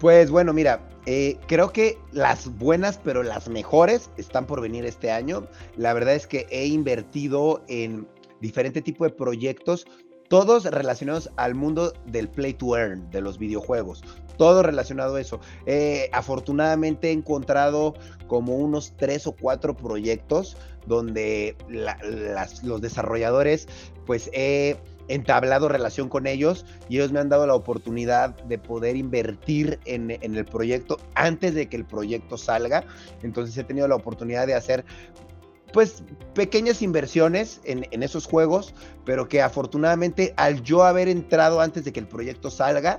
Pues 0.02 0.32
bueno, 0.32 0.52
mira, 0.52 0.80
eh, 1.06 1.38
creo 1.46 1.72
que 1.72 1.96
las 2.10 2.48
buenas, 2.58 2.98
pero 2.98 3.22
las 3.22 3.48
mejores 3.48 4.10
están 4.16 4.46
por 4.46 4.60
venir 4.60 4.84
este 4.84 5.12
año. 5.12 5.46
La 5.76 5.94
verdad 5.94 6.16
es 6.16 6.26
que 6.26 6.48
he 6.50 6.66
invertido 6.66 7.62
en 7.68 8.08
diferente 8.40 8.82
tipo 8.82 9.04
de 9.04 9.10
proyectos 9.10 9.86
todos 10.28 10.64
relacionados 10.64 11.30
al 11.36 11.54
mundo 11.54 11.92
del 12.06 12.28
play 12.28 12.52
to 12.52 12.76
earn, 12.76 13.08
de 13.12 13.20
los 13.20 13.38
videojuegos, 13.38 14.02
todo 14.38 14.64
relacionado 14.64 15.14
a 15.14 15.20
eso. 15.20 15.38
Eh, 15.66 16.10
afortunadamente 16.12 17.10
he 17.10 17.12
encontrado 17.12 17.94
como 18.26 18.56
unos 18.56 18.96
tres 18.96 19.28
o 19.28 19.36
cuatro 19.36 19.76
proyectos 19.76 20.56
donde 20.84 21.56
los 22.64 22.80
desarrolladores 22.80 23.68
pues 24.04 24.30
he 24.32 24.76
entablado 25.08 25.68
relación 25.68 26.08
con 26.08 26.26
ellos 26.26 26.64
y 26.88 26.96
ellos 26.96 27.12
me 27.12 27.20
han 27.20 27.28
dado 27.28 27.46
la 27.46 27.54
oportunidad 27.54 28.34
de 28.44 28.58
poder 28.58 28.96
invertir 28.96 29.78
en, 29.84 30.10
en, 30.10 30.34
el 30.34 30.44
proyecto 30.44 30.98
antes 31.14 31.54
de 31.54 31.68
que 31.68 31.76
el 31.76 31.84
proyecto 31.84 32.36
salga. 32.36 32.84
Entonces 33.22 33.56
he 33.56 33.64
tenido 33.64 33.88
la 33.88 33.96
oportunidad 33.96 34.46
de 34.46 34.54
hacer 34.54 34.84
pues 35.72 36.02
pequeñas 36.34 36.82
inversiones 36.82 37.60
en, 37.64 38.02
esos 38.02 38.26
juegos, 38.26 38.74
pero 39.04 39.28
que 39.28 39.42
afortunadamente 39.42 40.34
al 40.36 40.62
yo 40.62 40.84
haber 40.84 41.08
entrado 41.08 41.60
antes 41.60 41.84
de 41.84 41.92
que 41.92 42.00
el 42.00 42.06
proyecto 42.06 42.50
salga, 42.50 42.98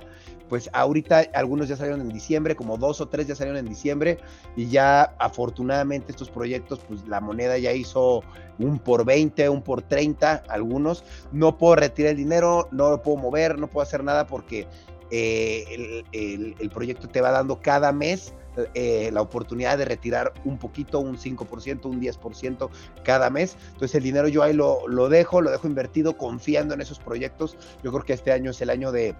pues 0.54 0.70
ahorita 0.72 1.24
algunos 1.34 1.66
ya 1.66 1.74
salieron 1.74 2.00
en 2.00 2.10
diciembre, 2.10 2.54
como 2.54 2.76
dos 2.76 3.00
o 3.00 3.08
tres 3.08 3.26
ya 3.26 3.34
salieron 3.34 3.58
en 3.58 3.68
diciembre, 3.68 4.18
y 4.54 4.68
ya 4.68 5.02
afortunadamente 5.18 6.12
estos 6.12 6.30
proyectos, 6.30 6.78
pues 6.86 7.04
la 7.08 7.20
moneda 7.20 7.58
ya 7.58 7.72
hizo 7.72 8.22
un 8.60 8.78
por 8.78 9.04
20, 9.04 9.48
un 9.48 9.62
por 9.62 9.82
30, 9.82 10.44
algunos. 10.48 11.02
No 11.32 11.58
puedo 11.58 11.74
retirar 11.74 12.12
el 12.12 12.18
dinero, 12.18 12.68
no 12.70 12.90
lo 12.90 13.02
puedo 13.02 13.16
mover, 13.16 13.58
no 13.58 13.66
puedo 13.66 13.82
hacer 13.82 14.04
nada 14.04 14.28
porque 14.28 14.68
eh, 15.10 16.04
el 16.12 16.70
proyecto 16.70 17.08
te 17.08 17.20
va 17.20 17.32
dando 17.32 17.60
cada 17.60 17.90
mes 17.90 18.32
eh, 18.74 19.10
la 19.12 19.22
oportunidad 19.22 19.76
de 19.78 19.86
retirar 19.86 20.32
un 20.44 20.58
poquito, 20.58 21.00
un 21.00 21.18
5%, 21.18 21.86
un 21.86 22.00
10% 22.00 22.68
cada 23.02 23.28
mes. 23.28 23.56
Entonces 23.72 23.96
el 23.96 24.04
dinero 24.04 24.28
yo 24.28 24.44
ahí 24.44 24.52
lo, 24.52 24.86
lo 24.86 25.08
dejo, 25.08 25.40
lo 25.40 25.50
dejo 25.50 25.66
invertido 25.66 26.16
confiando 26.16 26.74
en 26.74 26.80
esos 26.80 27.00
proyectos. 27.00 27.56
Yo 27.82 27.90
creo 27.90 28.04
que 28.04 28.12
este 28.12 28.30
año 28.30 28.52
es 28.52 28.60
el 28.60 28.70
año 28.70 28.92
de 28.92 29.16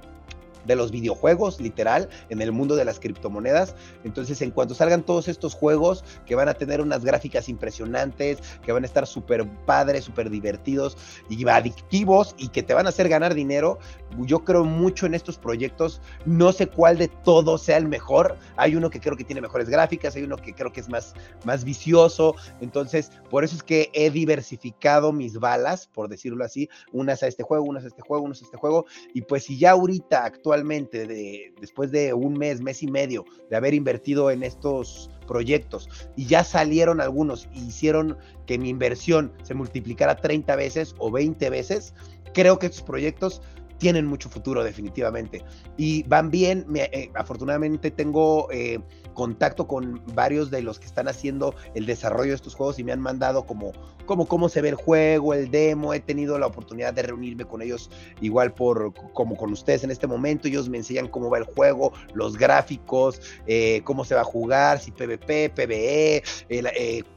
de 0.66 0.76
los 0.76 0.90
videojuegos, 0.90 1.60
literal, 1.60 2.08
en 2.28 2.40
el 2.40 2.52
mundo 2.52 2.76
de 2.76 2.84
las 2.84 3.00
criptomonedas. 3.00 3.74
Entonces, 4.04 4.40
en 4.42 4.50
cuanto 4.50 4.74
salgan 4.74 5.02
todos 5.02 5.28
estos 5.28 5.54
juegos 5.54 6.04
que 6.26 6.34
van 6.34 6.48
a 6.48 6.54
tener 6.54 6.80
unas 6.80 7.04
gráficas 7.04 7.48
impresionantes, 7.48 8.38
que 8.64 8.72
van 8.72 8.84
a 8.84 8.86
estar 8.86 9.06
súper 9.06 9.48
padres, 9.66 10.04
súper 10.04 10.30
divertidos 10.30 10.96
y 11.28 11.46
adictivos 11.48 12.34
y 12.38 12.48
que 12.48 12.62
te 12.62 12.74
van 12.74 12.86
a 12.86 12.88
hacer 12.88 13.08
ganar 13.08 13.34
dinero, 13.34 13.78
yo 14.20 14.44
creo 14.44 14.64
mucho 14.64 15.06
en 15.06 15.14
estos 15.14 15.38
proyectos. 15.38 16.00
No 16.24 16.52
sé 16.52 16.68
cuál 16.68 16.98
de 16.98 17.08
todos 17.08 17.62
sea 17.62 17.76
el 17.76 17.88
mejor. 17.88 18.36
Hay 18.56 18.76
uno 18.76 18.90
que 18.90 19.00
creo 19.00 19.16
que 19.16 19.24
tiene 19.24 19.40
mejores 19.40 19.68
gráficas, 19.68 20.16
hay 20.16 20.22
uno 20.22 20.36
que 20.36 20.54
creo 20.54 20.72
que 20.72 20.80
es 20.80 20.88
más, 20.88 21.14
más 21.44 21.64
vicioso. 21.64 22.36
Entonces, 22.60 23.10
por 23.30 23.44
eso 23.44 23.56
es 23.56 23.62
que 23.62 23.90
he 23.92 24.10
diversificado 24.10 25.12
mis 25.12 25.38
balas, 25.38 25.86
por 25.86 26.08
decirlo 26.08 26.44
así, 26.44 26.68
unas 26.92 27.22
a 27.22 27.26
este 27.26 27.42
juego, 27.42 27.64
unas 27.64 27.84
a 27.84 27.88
este 27.88 28.02
juego, 28.02 28.24
unas 28.24 28.42
a 28.42 28.44
este 28.44 28.56
juego. 28.56 28.86
Y 29.12 29.22
pues 29.22 29.44
si 29.44 29.58
ya 29.58 29.72
ahorita 29.72 30.24
actualmente 30.24 30.53
de, 30.62 31.52
después 31.60 31.90
de 31.90 32.14
un 32.14 32.34
mes, 32.34 32.60
mes 32.60 32.82
y 32.82 32.86
medio 32.86 33.24
de 33.50 33.56
haber 33.56 33.74
invertido 33.74 34.30
en 34.30 34.42
estos 34.42 35.10
proyectos 35.26 35.88
y 36.16 36.26
ya 36.26 36.44
salieron 36.44 37.00
algunos 37.00 37.48
y 37.52 37.66
hicieron 37.66 38.16
que 38.46 38.58
mi 38.58 38.68
inversión 38.68 39.32
se 39.42 39.54
multiplicara 39.54 40.16
30 40.16 40.54
veces 40.56 40.94
o 40.98 41.10
20 41.10 41.50
veces, 41.50 41.94
creo 42.34 42.58
que 42.58 42.66
estos 42.66 42.82
proyectos 42.82 43.42
tienen 43.84 44.06
mucho 44.06 44.30
futuro 44.30 44.64
definitivamente 44.64 45.44
y 45.76 46.04
van 46.04 46.30
bien. 46.30 46.64
Eh, 46.74 47.10
afortunadamente 47.12 47.90
tengo 47.90 48.50
eh, 48.50 48.80
contacto 49.12 49.68
con 49.68 50.00
varios 50.14 50.50
de 50.50 50.62
los 50.62 50.78
que 50.78 50.86
están 50.86 51.06
haciendo 51.06 51.54
el 51.74 51.84
desarrollo 51.84 52.30
de 52.30 52.36
estos 52.36 52.54
juegos 52.54 52.78
y 52.78 52.82
me 52.82 52.92
han 52.92 53.00
mandado 53.00 53.44
como, 53.44 53.74
como 54.06 54.26
cómo 54.26 54.48
se 54.48 54.62
ve 54.62 54.70
el 54.70 54.74
juego, 54.74 55.34
el 55.34 55.50
demo. 55.50 55.92
He 55.92 56.00
tenido 56.00 56.38
la 56.38 56.46
oportunidad 56.46 56.94
de 56.94 57.02
reunirme 57.02 57.44
con 57.44 57.60
ellos 57.60 57.90
igual 58.22 58.54
por 58.54 58.94
como 59.12 59.36
con 59.36 59.52
ustedes 59.52 59.84
en 59.84 59.90
este 59.90 60.06
momento. 60.06 60.48
Ellos 60.48 60.70
me 60.70 60.78
enseñan 60.78 61.08
cómo 61.08 61.28
va 61.28 61.36
el 61.36 61.44
juego, 61.44 61.92
los 62.14 62.38
gráficos, 62.38 63.20
eh, 63.46 63.82
cómo 63.84 64.06
se 64.06 64.14
va 64.14 64.22
a 64.22 64.24
jugar, 64.24 64.80
si 64.80 64.92
PvP, 64.92 65.50
PvE, 65.50 66.22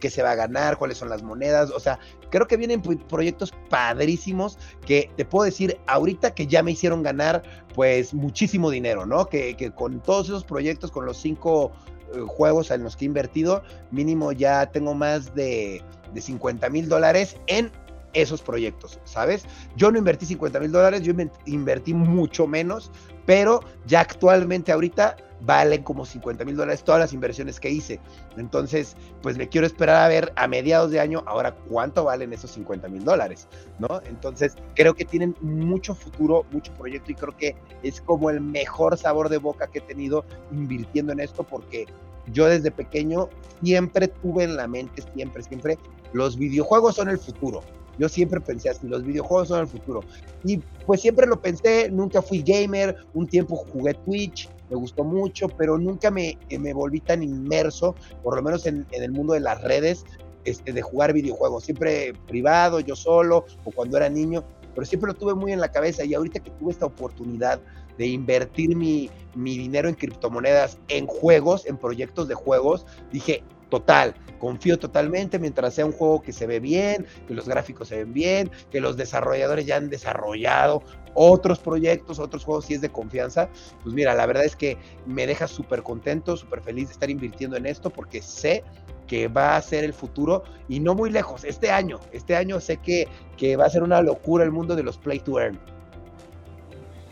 qué 0.01 0.09
se 0.09 0.21
va 0.21 0.31
a 0.31 0.35
ganar, 0.35 0.77
cuáles 0.77 0.97
son 0.97 1.07
las 1.07 1.23
monedas. 1.23 1.71
O 1.71 1.79
sea, 1.79 1.97
creo 2.29 2.47
que 2.47 2.57
vienen 2.57 2.81
proyectos 2.81 3.53
padrísimos 3.69 4.57
que 4.85 5.09
te 5.15 5.25
puedo 5.25 5.45
decir 5.45 5.79
ahorita 5.87 6.33
que 6.33 6.47
ya 6.47 6.63
me 6.63 6.71
hicieron 6.71 7.03
ganar 7.03 7.43
pues 7.75 8.13
muchísimo 8.13 8.69
dinero, 8.69 9.05
¿no? 9.05 9.27
Que, 9.27 9.55
que 9.55 9.71
con 9.71 10.01
todos 10.01 10.27
esos 10.27 10.43
proyectos, 10.43 10.91
con 10.91 11.05
los 11.05 11.17
cinco 11.17 11.71
eh, 12.13 12.21
juegos 12.25 12.71
en 12.71 12.83
los 12.83 12.95
que 12.95 13.05
he 13.05 13.07
invertido, 13.07 13.63
mínimo 13.91 14.31
ya 14.31 14.65
tengo 14.67 14.93
más 14.93 15.35
de, 15.35 15.81
de 16.13 16.21
50 16.21 16.69
mil 16.69 16.89
dólares 16.89 17.37
en 17.47 17.71
esos 18.13 18.41
proyectos, 18.41 18.99
¿sabes? 19.03 19.45
Yo 19.75 19.91
no 19.91 19.97
invertí 19.97 20.25
50 20.25 20.59
mil 20.59 20.71
dólares, 20.71 21.03
yo 21.03 21.13
invertí 21.45 21.93
mucho 21.93 22.47
menos, 22.47 22.91
pero 23.25 23.61
ya 23.85 24.01
actualmente 24.01 24.71
ahorita 24.71 25.17
valen 25.41 25.83
como 25.83 26.05
50 26.05 26.43
mil 26.45 26.55
dólares 26.55 26.83
todas 26.83 26.99
las 26.99 27.13
inversiones 27.13 27.59
que 27.59 27.69
hice. 27.69 27.99
Entonces, 28.37 28.95
pues 29.21 29.37
me 29.37 29.47
quiero 29.47 29.67
esperar 29.67 30.03
a 30.03 30.07
ver 30.07 30.33
a 30.35 30.47
mediados 30.47 30.91
de 30.91 30.99
año 30.99 31.23
ahora 31.25 31.55
cuánto 31.69 32.05
valen 32.05 32.33
esos 32.33 32.51
50 32.51 32.87
mil 32.87 33.03
dólares, 33.03 33.47
¿no? 33.79 34.01
Entonces, 34.05 34.55
creo 34.75 34.93
que 34.93 35.05
tienen 35.05 35.35
mucho 35.41 35.95
futuro, 35.95 36.45
mucho 36.51 36.73
proyecto 36.73 37.11
y 37.11 37.15
creo 37.15 37.37
que 37.37 37.55
es 37.83 38.01
como 38.01 38.29
el 38.29 38.41
mejor 38.41 38.97
sabor 38.97 39.29
de 39.29 39.37
boca 39.37 39.67
que 39.67 39.79
he 39.79 39.81
tenido 39.81 40.25
invirtiendo 40.51 41.13
en 41.13 41.19
esto 41.19 41.43
porque 41.43 41.85
yo 42.33 42.47
desde 42.47 42.71
pequeño 42.71 43.29
siempre 43.63 44.07
tuve 44.07 44.43
en 44.43 44.57
la 44.57 44.67
mente, 44.67 45.03
siempre, 45.13 45.43
siempre, 45.43 45.77
los 46.13 46.37
videojuegos 46.37 46.95
son 46.95 47.09
el 47.09 47.17
futuro. 47.17 47.61
Yo 47.97 48.07
siempre 48.07 48.39
pensé 48.39 48.69
así, 48.69 48.87
los 48.87 49.03
videojuegos 49.03 49.47
son 49.47 49.61
el 49.61 49.67
futuro. 49.67 50.01
Y 50.43 50.57
pues 50.85 51.01
siempre 51.01 51.25
lo 51.25 51.41
pensé, 51.41 51.89
nunca 51.89 52.21
fui 52.21 52.43
gamer, 52.43 52.95
un 53.13 53.27
tiempo 53.27 53.55
jugué 53.55 53.93
Twitch, 53.95 54.47
me 54.69 54.75
gustó 54.75 55.03
mucho, 55.03 55.47
pero 55.47 55.77
nunca 55.77 56.11
me, 56.11 56.37
eh, 56.49 56.59
me 56.59 56.73
volví 56.73 56.99
tan 56.99 57.23
inmerso, 57.23 57.95
por 58.23 58.35
lo 58.35 58.41
menos 58.41 58.65
en, 58.65 58.85
en 58.91 59.03
el 59.03 59.11
mundo 59.11 59.33
de 59.33 59.39
las 59.39 59.61
redes, 59.61 60.05
este, 60.47 60.71
de 60.71 60.81
jugar 60.81 61.11
videojuegos, 61.11 61.65
siempre 61.65 62.13
privado, 62.27 62.79
yo 62.79 62.95
solo, 62.95 63.45
o 63.65 63.71
cuando 63.71 63.97
era 63.97 64.07
niño, 64.09 64.45
pero 64.73 64.85
siempre 64.85 65.11
lo 65.11 65.13
tuve 65.13 65.33
muy 65.33 65.51
en 65.51 65.59
la 65.59 65.71
cabeza. 65.71 66.05
Y 66.05 66.13
ahorita 66.13 66.39
que 66.39 66.51
tuve 66.51 66.71
esta 66.71 66.85
oportunidad 66.85 67.59
de 67.97 68.07
invertir 68.07 68.75
mi, 68.75 69.09
mi 69.35 69.57
dinero 69.57 69.89
en 69.89 69.95
criptomonedas, 69.95 70.77
en 70.87 71.05
juegos, 71.07 71.65
en 71.65 71.77
proyectos 71.77 72.27
de 72.27 72.35
juegos, 72.35 72.85
dije, 73.11 73.43
total, 73.69 74.15
confío 74.39 74.77
totalmente 74.77 75.39
mientras 75.39 75.73
sea 75.73 75.85
un 75.85 75.91
juego 75.91 76.21
que 76.21 76.31
se 76.31 76.47
ve 76.47 76.59
bien, 76.59 77.05
que 77.27 77.33
los 77.33 77.47
gráficos 77.47 77.87
se 77.87 77.97
ven 77.97 78.13
bien, 78.13 78.51
que 78.71 78.79
los 78.79 78.97
desarrolladores 78.97 79.65
ya 79.65 79.77
han 79.77 79.89
desarrollado 79.89 80.83
otros 81.13 81.59
proyectos, 81.59 82.19
otros 82.19 82.43
juegos, 82.43 82.65
si 82.65 82.75
es 82.75 82.81
de 82.81 82.89
confianza, 82.89 83.49
pues 83.81 83.95
mira, 83.95 84.13
la 84.13 84.25
verdad 84.27 84.45
es 84.45 84.55
que 84.55 84.77
me 85.07 85.25
deja 85.25 85.47
súper 85.47 85.81
contento, 85.81 86.37
súper 86.37 86.61
feliz 86.61 86.87
de 86.87 86.93
estar 86.93 87.09
invirtiendo 87.09 87.57
en 87.57 87.65
esto 87.65 87.89
porque 87.89 88.21
sé 88.21 88.63
que 89.07 89.27
va 89.27 89.55
a 89.55 89.61
ser 89.61 89.83
el 89.83 89.93
futuro 89.93 90.43
y 90.67 90.79
no 90.79 90.93
muy 90.93 91.09
lejos, 91.09 91.43
este 91.43 91.71
año, 91.71 91.99
este 92.11 92.35
año 92.35 92.59
sé 92.59 92.77
que, 92.77 93.07
que 93.35 93.55
va 93.55 93.65
a 93.65 93.69
ser 93.69 93.81
una 93.81 94.01
locura 94.01 94.43
el 94.43 94.51
mundo 94.51 94.75
de 94.75 94.83
los 94.83 94.97
play 94.97 95.19
to 95.19 95.39
earn. 95.39 95.59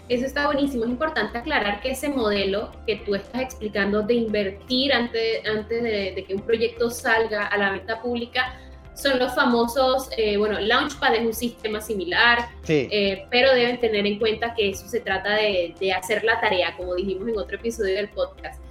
Eso 0.08 0.26
está 0.26 0.46
buenísimo. 0.46 0.84
Es 0.84 0.92
importante 0.92 1.38
aclarar 1.38 1.82
que 1.82 1.92
ese 1.92 2.10
modelo 2.10 2.72
que 2.86 2.98
tú 2.98 3.16
estás 3.16 3.42
explicando 3.42 4.04
de 4.04 4.14
invertir 4.14 4.94
antes, 4.94 5.46
antes 5.48 5.82
de, 5.84 6.24
que 6.28 6.36
un 6.36 6.42
proyecto 6.42 6.92
salga 6.92 7.48
a 7.48 7.58
la 7.58 7.72
venta 7.72 8.02
pública 8.02 8.60
son 8.94 9.20
los 9.20 9.36
famosos, 9.36 10.08
eh, 10.16 10.38
bueno, 10.38 10.58
Launchpad 10.60 11.16
es 11.16 11.26
un 11.26 11.34
sistema 11.34 11.82
similar, 11.82 12.48
eh, 12.68 13.26
pero 13.30 13.54
deben 13.54 13.78
tener 13.82 14.06
en 14.06 14.20
cuenta 14.20 14.54
que 14.54 14.70
eso 14.70 14.88
se 14.88 15.02
trata 15.02 15.32
de, 15.36 15.76
de 15.78 15.92
hacer 15.92 16.24
la 16.24 16.40
tarea, 16.40 16.78
como 16.78 16.96
dijimos 16.96 17.28
en 17.28 17.38
otro 17.38 17.58
episodio 17.58 17.96
del 17.96 18.08
podcast 18.10 18.62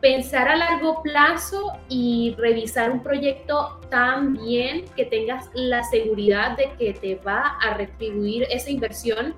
pensar 0.00 0.48
a 0.48 0.56
largo 0.56 1.02
plazo 1.02 1.72
y 1.88 2.34
revisar 2.38 2.90
un 2.90 3.02
proyecto 3.02 3.80
tan 3.90 4.34
bien 4.34 4.84
que 4.96 5.04
tengas 5.04 5.50
la 5.54 5.84
seguridad 5.84 6.56
de 6.56 6.70
que 6.78 6.94
te 6.94 7.16
va 7.16 7.58
a 7.60 7.74
retribuir 7.74 8.46
esa 8.50 8.70
inversión 8.70 9.34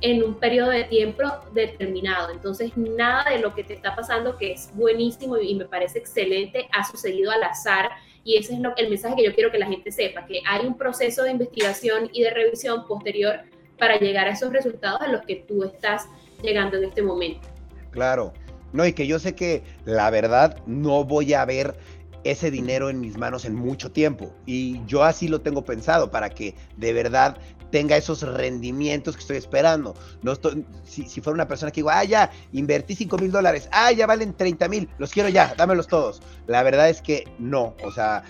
en 0.00 0.22
un 0.22 0.34
periodo 0.34 0.70
de 0.70 0.84
tiempo 0.84 1.22
determinado. 1.52 2.30
Entonces, 2.30 2.76
nada 2.76 3.30
de 3.30 3.38
lo 3.38 3.54
que 3.54 3.64
te 3.64 3.74
está 3.74 3.94
pasando, 3.94 4.36
que 4.36 4.52
es 4.52 4.70
buenísimo 4.74 5.38
y 5.38 5.54
me 5.54 5.64
parece 5.64 5.98
excelente, 5.98 6.68
ha 6.72 6.84
sucedido 6.84 7.30
al 7.30 7.42
azar 7.42 7.90
y 8.24 8.36
ese 8.36 8.54
es 8.54 8.60
lo, 8.60 8.76
el 8.76 8.90
mensaje 8.90 9.16
que 9.16 9.24
yo 9.24 9.34
quiero 9.34 9.50
que 9.50 9.58
la 9.58 9.66
gente 9.66 9.90
sepa, 9.90 10.26
que 10.26 10.40
hay 10.46 10.66
un 10.66 10.76
proceso 10.76 11.22
de 11.22 11.30
investigación 11.30 12.10
y 12.12 12.22
de 12.22 12.30
revisión 12.30 12.86
posterior 12.86 13.40
para 13.78 13.98
llegar 13.98 14.26
a 14.26 14.32
esos 14.32 14.52
resultados 14.52 15.00
a 15.00 15.08
los 15.08 15.22
que 15.22 15.36
tú 15.36 15.64
estás 15.64 16.06
llegando 16.42 16.76
en 16.76 16.84
este 16.84 17.02
momento. 17.02 17.46
Claro, 17.90 18.32
no, 18.72 18.84
y 18.84 18.92
que 18.92 19.06
yo 19.06 19.18
sé 19.18 19.34
que 19.34 19.62
la 19.84 20.10
verdad 20.10 20.58
no 20.66 21.04
voy 21.04 21.34
a 21.34 21.44
ver 21.44 21.76
ese 22.24 22.50
dinero 22.50 22.90
en 22.90 23.00
mis 23.00 23.16
manos 23.16 23.44
en 23.44 23.54
mucho 23.54 23.92
tiempo. 23.92 24.32
Y 24.44 24.84
yo 24.86 25.04
así 25.04 25.28
lo 25.28 25.40
tengo 25.40 25.64
pensado 25.64 26.10
para 26.10 26.30
que 26.30 26.54
de 26.76 26.92
verdad 26.92 27.38
tenga 27.70 27.96
esos 27.96 28.22
rendimientos 28.22 29.16
que 29.16 29.20
estoy 29.20 29.36
esperando. 29.36 29.94
No 30.22 30.34
si, 30.84 31.04
fuera 31.20 31.34
una 31.34 31.48
persona 31.48 31.70
que 31.70 31.80
digo, 31.80 31.90
ah, 31.90 32.04
ya, 32.04 32.30
invertí 32.52 32.94
5 32.94 33.18
mil 33.18 33.30
dólares, 33.30 33.68
ah, 33.72 33.92
ya 33.92 34.06
valen 34.06 34.34
30 34.34 34.68
mil, 34.68 34.88
los 34.98 35.12
quiero 35.12 35.28
ya, 35.28 35.54
dámelos 35.56 35.86
todos. 35.86 36.22
La 36.46 36.62
verdad 36.62 36.88
es 36.88 37.02
que 37.02 37.24
no, 37.38 37.74
o 37.84 37.90
sea, 37.90 38.22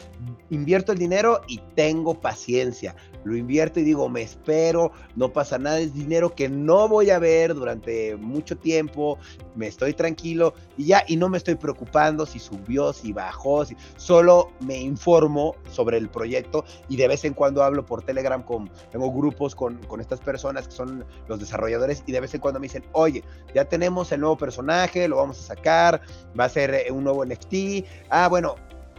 invierto 0.50 0.92
el 0.92 0.98
dinero 0.98 1.42
y 1.48 1.60
tengo 1.74 2.20
paciencia 2.20 2.94
lo 3.26 3.36
invierto 3.36 3.80
y 3.80 3.82
digo, 3.82 4.08
me 4.08 4.22
espero, 4.22 4.92
no 5.16 5.32
pasa 5.32 5.58
nada, 5.58 5.80
es 5.80 5.92
dinero 5.92 6.34
que 6.34 6.48
no 6.48 6.88
voy 6.88 7.10
a 7.10 7.18
ver 7.18 7.54
durante 7.54 8.14
mucho 8.16 8.56
tiempo, 8.56 9.18
me 9.56 9.66
estoy 9.66 9.94
tranquilo 9.94 10.54
y 10.76 10.86
ya, 10.86 11.02
y 11.08 11.16
no 11.16 11.28
me 11.28 11.36
estoy 11.36 11.56
preocupando 11.56 12.24
si 12.24 12.38
subió, 12.38 12.92
si 12.92 13.12
bajó, 13.12 13.64
si, 13.64 13.76
solo 13.96 14.52
me 14.60 14.80
informo 14.80 15.56
sobre 15.70 15.98
el 15.98 16.08
proyecto 16.08 16.64
y 16.88 16.96
de 16.96 17.08
vez 17.08 17.24
en 17.24 17.34
cuando 17.34 17.64
hablo 17.64 17.84
por 17.84 18.04
Telegram 18.04 18.44
con, 18.44 18.70
tengo 18.92 19.10
grupos 19.12 19.25
con, 19.54 19.78
con 19.86 20.00
estas 20.00 20.20
personas 20.20 20.68
que 20.68 20.74
son 20.74 21.04
los 21.28 21.40
desarrolladores 21.40 22.02
y 22.06 22.12
de 22.12 22.20
vez 22.20 22.34
en 22.34 22.40
cuando 22.40 22.60
me 22.60 22.64
dicen, 22.64 22.84
oye, 22.92 23.22
ya 23.54 23.64
tenemos 23.64 24.12
el 24.12 24.20
nuevo 24.20 24.36
personaje, 24.36 25.08
lo 25.08 25.16
vamos 25.16 25.38
a 25.40 25.54
sacar, 25.54 26.00
va 26.38 26.44
a 26.44 26.48
ser 26.48 26.74
eh, 26.74 26.86
un 26.90 27.04
nuevo 27.04 27.24
NFT, 27.24 27.84
ah, 28.10 28.28
bueno, 28.28 28.56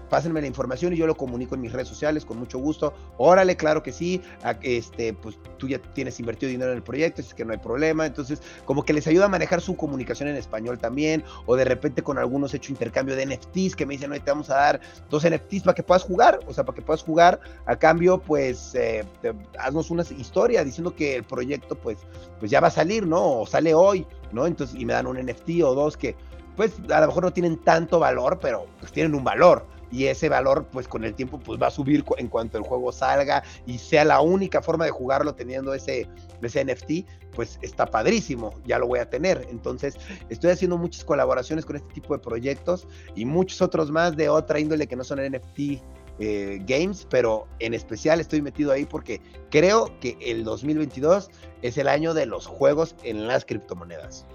pásenme 0.09 0.41
la 0.41 0.47
información 0.47 0.93
y 0.93 0.97
yo 0.97 1.07
lo 1.07 1.15
comunico 1.15 1.55
en 1.55 1.61
mis 1.61 1.71
redes 1.71 1.87
sociales 1.87 2.25
con 2.25 2.37
mucho 2.37 2.59
gusto. 2.59 2.93
Órale, 3.17 3.55
claro 3.55 3.83
que 3.83 3.91
sí, 3.91 4.21
este, 4.61 5.13
pues 5.13 5.37
tú 5.57 5.67
ya 5.67 5.79
tienes 5.79 6.19
invertido 6.19 6.49
dinero 6.49 6.71
en 6.71 6.77
el 6.77 6.83
proyecto, 6.83 7.21
es 7.21 7.33
que 7.33 7.45
no 7.45 7.53
hay 7.53 7.59
problema. 7.59 8.05
Entonces, 8.05 8.41
como 8.65 8.83
que 8.83 8.93
les 8.93 9.07
ayuda 9.07 9.25
a 9.25 9.29
manejar 9.29 9.61
su 9.61 9.75
comunicación 9.75 10.29
en 10.29 10.35
español 10.35 10.77
también, 10.79 11.23
o 11.45 11.55
de 11.55 11.65
repente 11.65 12.01
con 12.01 12.17
algunos 12.17 12.53
he 12.53 12.57
hecho 12.57 12.71
intercambio 12.71 13.15
de 13.15 13.25
NFTs 13.25 13.75
que 13.75 13.85
me 13.85 13.93
dicen, 13.93 14.11
hoy 14.11 14.19
te 14.19 14.31
vamos 14.31 14.49
a 14.49 14.55
dar 14.55 14.81
dos 15.09 15.27
NFTs 15.27 15.63
para 15.63 15.75
que 15.75 15.83
puedas 15.83 16.03
jugar, 16.03 16.39
o 16.47 16.53
sea, 16.53 16.63
para 16.63 16.75
que 16.75 16.81
puedas 16.81 17.03
jugar. 17.03 17.39
A 17.65 17.75
cambio, 17.75 18.19
pues, 18.19 18.73
eh, 18.75 19.03
haznos 19.59 19.91
una 19.91 20.03
historia 20.03 20.63
diciendo 20.63 20.95
que 20.95 21.15
el 21.15 21.23
proyecto, 21.23 21.75
pues, 21.75 21.97
pues 22.39 22.51
ya 22.51 22.59
va 22.59 22.67
a 22.67 22.71
salir, 22.71 23.05
¿no? 23.05 23.41
O 23.41 23.45
sale 23.45 23.73
hoy, 23.73 24.05
¿no? 24.31 24.45
Entonces, 24.45 24.79
y 24.79 24.85
me 24.85 24.93
dan 24.93 25.07
un 25.07 25.17
NFT 25.17 25.63
o 25.63 25.73
dos 25.73 25.97
que, 25.97 26.15
pues, 26.55 26.73
a 26.91 27.01
lo 27.01 27.07
mejor 27.07 27.23
no 27.23 27.33
tienen 27.33 27.57
tanto 27.57 27.99
valor, 27.99 28.39
pero 28.41 28.65
pues 28.79 28.91
tienen 28.91 29.15
un 29.15 29.23
valor 29.23 29.65
y 29.91 30.05
ese 30.05 30.29
valor 30.29 30.67
pues 30.71 30.87
con 30.87 31.03
el 31.03 31.13
tiempo 31.13 31.39
pues 31.39 31.61
va 31.61 31.67
a 31.67 31.71
subir 31.71 32.03
en 32.17 32.27
cuanto 32.27 32.57
el 32.57 32.63
juego 32.63 32.91
salga 32.91 33.43
y 33.65 33.77
sea 33.77 34.05
la 34.05 34.21
única 34.21 34.61
forma 34.61 34.85
de 34.85 34.91
jugarlo 34.91 35.35
teniendo 35.35 35.73
ese, 35.73 36.07
ese 36.41 36.65
NFT, 36.65 37.07
pues 37.33 37.59
está 37.61 37.85
padrísimo, 37.85 38.53
ya 38.65 38.79
lo 38.79 38.87
voy 38.87 38.99
a 38.99 39.09
tener. 39.09 39.47
Entonces 39.49 39.95
estoy 40.29 40.51
haciendo 40.51 40.77
muchas 40.77 41.05
colaboraciones 41.05 41.65
con 41.65 41.75
este 41.75 41.93
tipo 41.93 42.13
de 42.13 42.19
proyectos 42.19 42.87
y 43.15 43.25
muchos 43.25 43.61
otros 43.61 43.91
más 43.91 44.15
de 44.15 44.29
otra 44.29 44.59
índole 44.59 44.87
que 44.87 44.95
no 44.95 45.03
son 45.03 45.19
NFT 45.19 45.59
eh, 46.19 46.59
games, 46.65 47.05
pero 47.09 47.47
en 47.59 47.75
especial 47.75 48.19
estoy 48.19 48.41
metido 48.41 48.71
ahí 48.71 48.85
porque 48.85 49.21
creo 49.51 49.91
que 49.99 50.17
el 50.19 50.43
2022 50.43 51.29
es 51.61 51.77
el 51.77 51.87
año 51.87 52.13
de 52.15 52.25
los 52.25 52.47
juegos 52.47 52.95
en 53.03 53.27
las 53.27 53.45
criptomonedas 53.45 54.25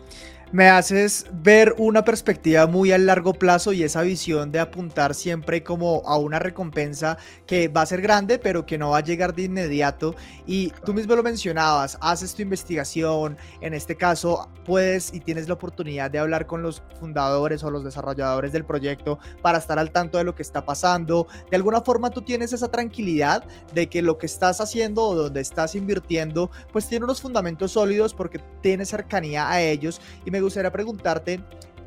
me 0.53 0.69
haces 0.69 1.25
ver 1.33 1.75
una 1.79 2.05
perspectiva 2.05 2.67
muy 2.67 2.93
a 2.93 2.99
largo 2.99 3.33
plazo 3.33 3.73
y 3.73 3.85
esa 3.85 4.03
visión 4.03 4.53
de 4.53 4.61
apuntar 4.61 5.15
siempre 5.15 5.63
como 5.63 6.03
a 6.05 6.19
una 6.19 6.39
recompensa 6.39 7.17
que 7.47 7.69
va 7.69 7.81
a 7.81 7.87
ser 7.87 8.03
grande, 8.03 8.39
pero 8.39 8.67
que 8.67 8.77
no 8.77 8.91
va 8.91 8.99
a 8.99 9.03
llegar 9.03 9.35
de 9.35 9.45
inmediato. 9.45 10.15
Y 10.47 10.71
tú 10.85 10.93
mismo 10.93 11.17
lo 11.17 11.23
mencionabas, 11.23 11.97
haces 12.03 12.35
tu 12.35 12.43
investigación, 12.43 13.39
en 13.63 13.73
este 13.73 13.97
caso 13.97 14.51
puedes 14.67 15.15
y 15.15 15.21
tienes 15.21 15.49
la 15.49 15.55
oportunidad 15.55 16.11
de 16.11 16.19
hablar 16.19 16.47
con 16.47 16.63
los 16.63 16.83
fundadores 17.01 17.65
o 17.65 17.71
los 17.71 17.83
desarrolladores 17.83 18.53
del 18.53 18.67
proyecto 18.67 19.19
para 19.41 19.57
estar 19.57 19.79
al 19.79 19.91
tanto 19.91 20.19
de 20.19 20.25
lo 20.25 20.35
que 20.35 20.43
está 20.43 20.67
pasando. 20.67 21.27
De 21.51 21.57
alguna 21.57 21.81
forma 21.81 22.11
tú 22.11 22.21
tienes 22.21 22.53
esa 22.53 22.71
tranquilidad 22.71 23.43
de 23.73 23.89
que 23.89 24.03
lo 24.03 24.19
que 24.19 24.27
estás 24.27 24.61
haciendo 24.61 25.03
o 25.03 25.15
donde 25.15 25.41
estás 25.41 25.75
invirtiendo, 25.75 26.51
pues 26.73 26.87
tiene 26.89 27.07
unos 27.07 27.23
fundamentos 27.23 27.73
sólidos 27.73 28.13
porque 28.13 28.39
tienes 28.61 28.91
cercanía 28.91 29.51
a 29.51 29.63
ellos 29.63 30.01
y 30.27 30.31
me 30.31 30.42
gustaría 30.43 30.71
preguntarte 30.71 31.41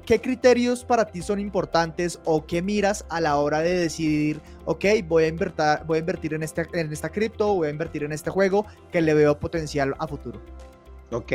qué 0.05 0.21
criterios 0.21 0.85
para 0.85 1.05
ti 1.05 1.21
son 1.21 1.39
importantes 1.39 2.19
o 2.25 2.45
qué 2.45 2.61
miras 2.61 3.05
a 3.09 3.19
la 3.21 3.37
hora 3.37 3.59
de 3.59 3.73
decidir, 3.73 4.41
ok, 4.65 4.85
voy 5.07 5.23
a 5.23 5.27
invertir, 5.27 5.65
voy 5.85 5.97
a 5.97 5.99
invertir 5.99 6.33
en, 6.33 6.43
este, 6.43 6.67
en 6.73 6.91
esta 6.91 7.09
cripto, 7.09 7.55
voy 7.55 7.67
a 7.67 7.71
invertir 7.71 8.03
en 8.03 8.11
este 8.11 8.29
juego 8.29 8.65
que 8.91 9.01
le 9.01 9.13
veo 9.13 9.39
potencial 9.39 9.95
a 9.99 10.07
futuro. 10.07 10.41
Ok, 11.11 11.31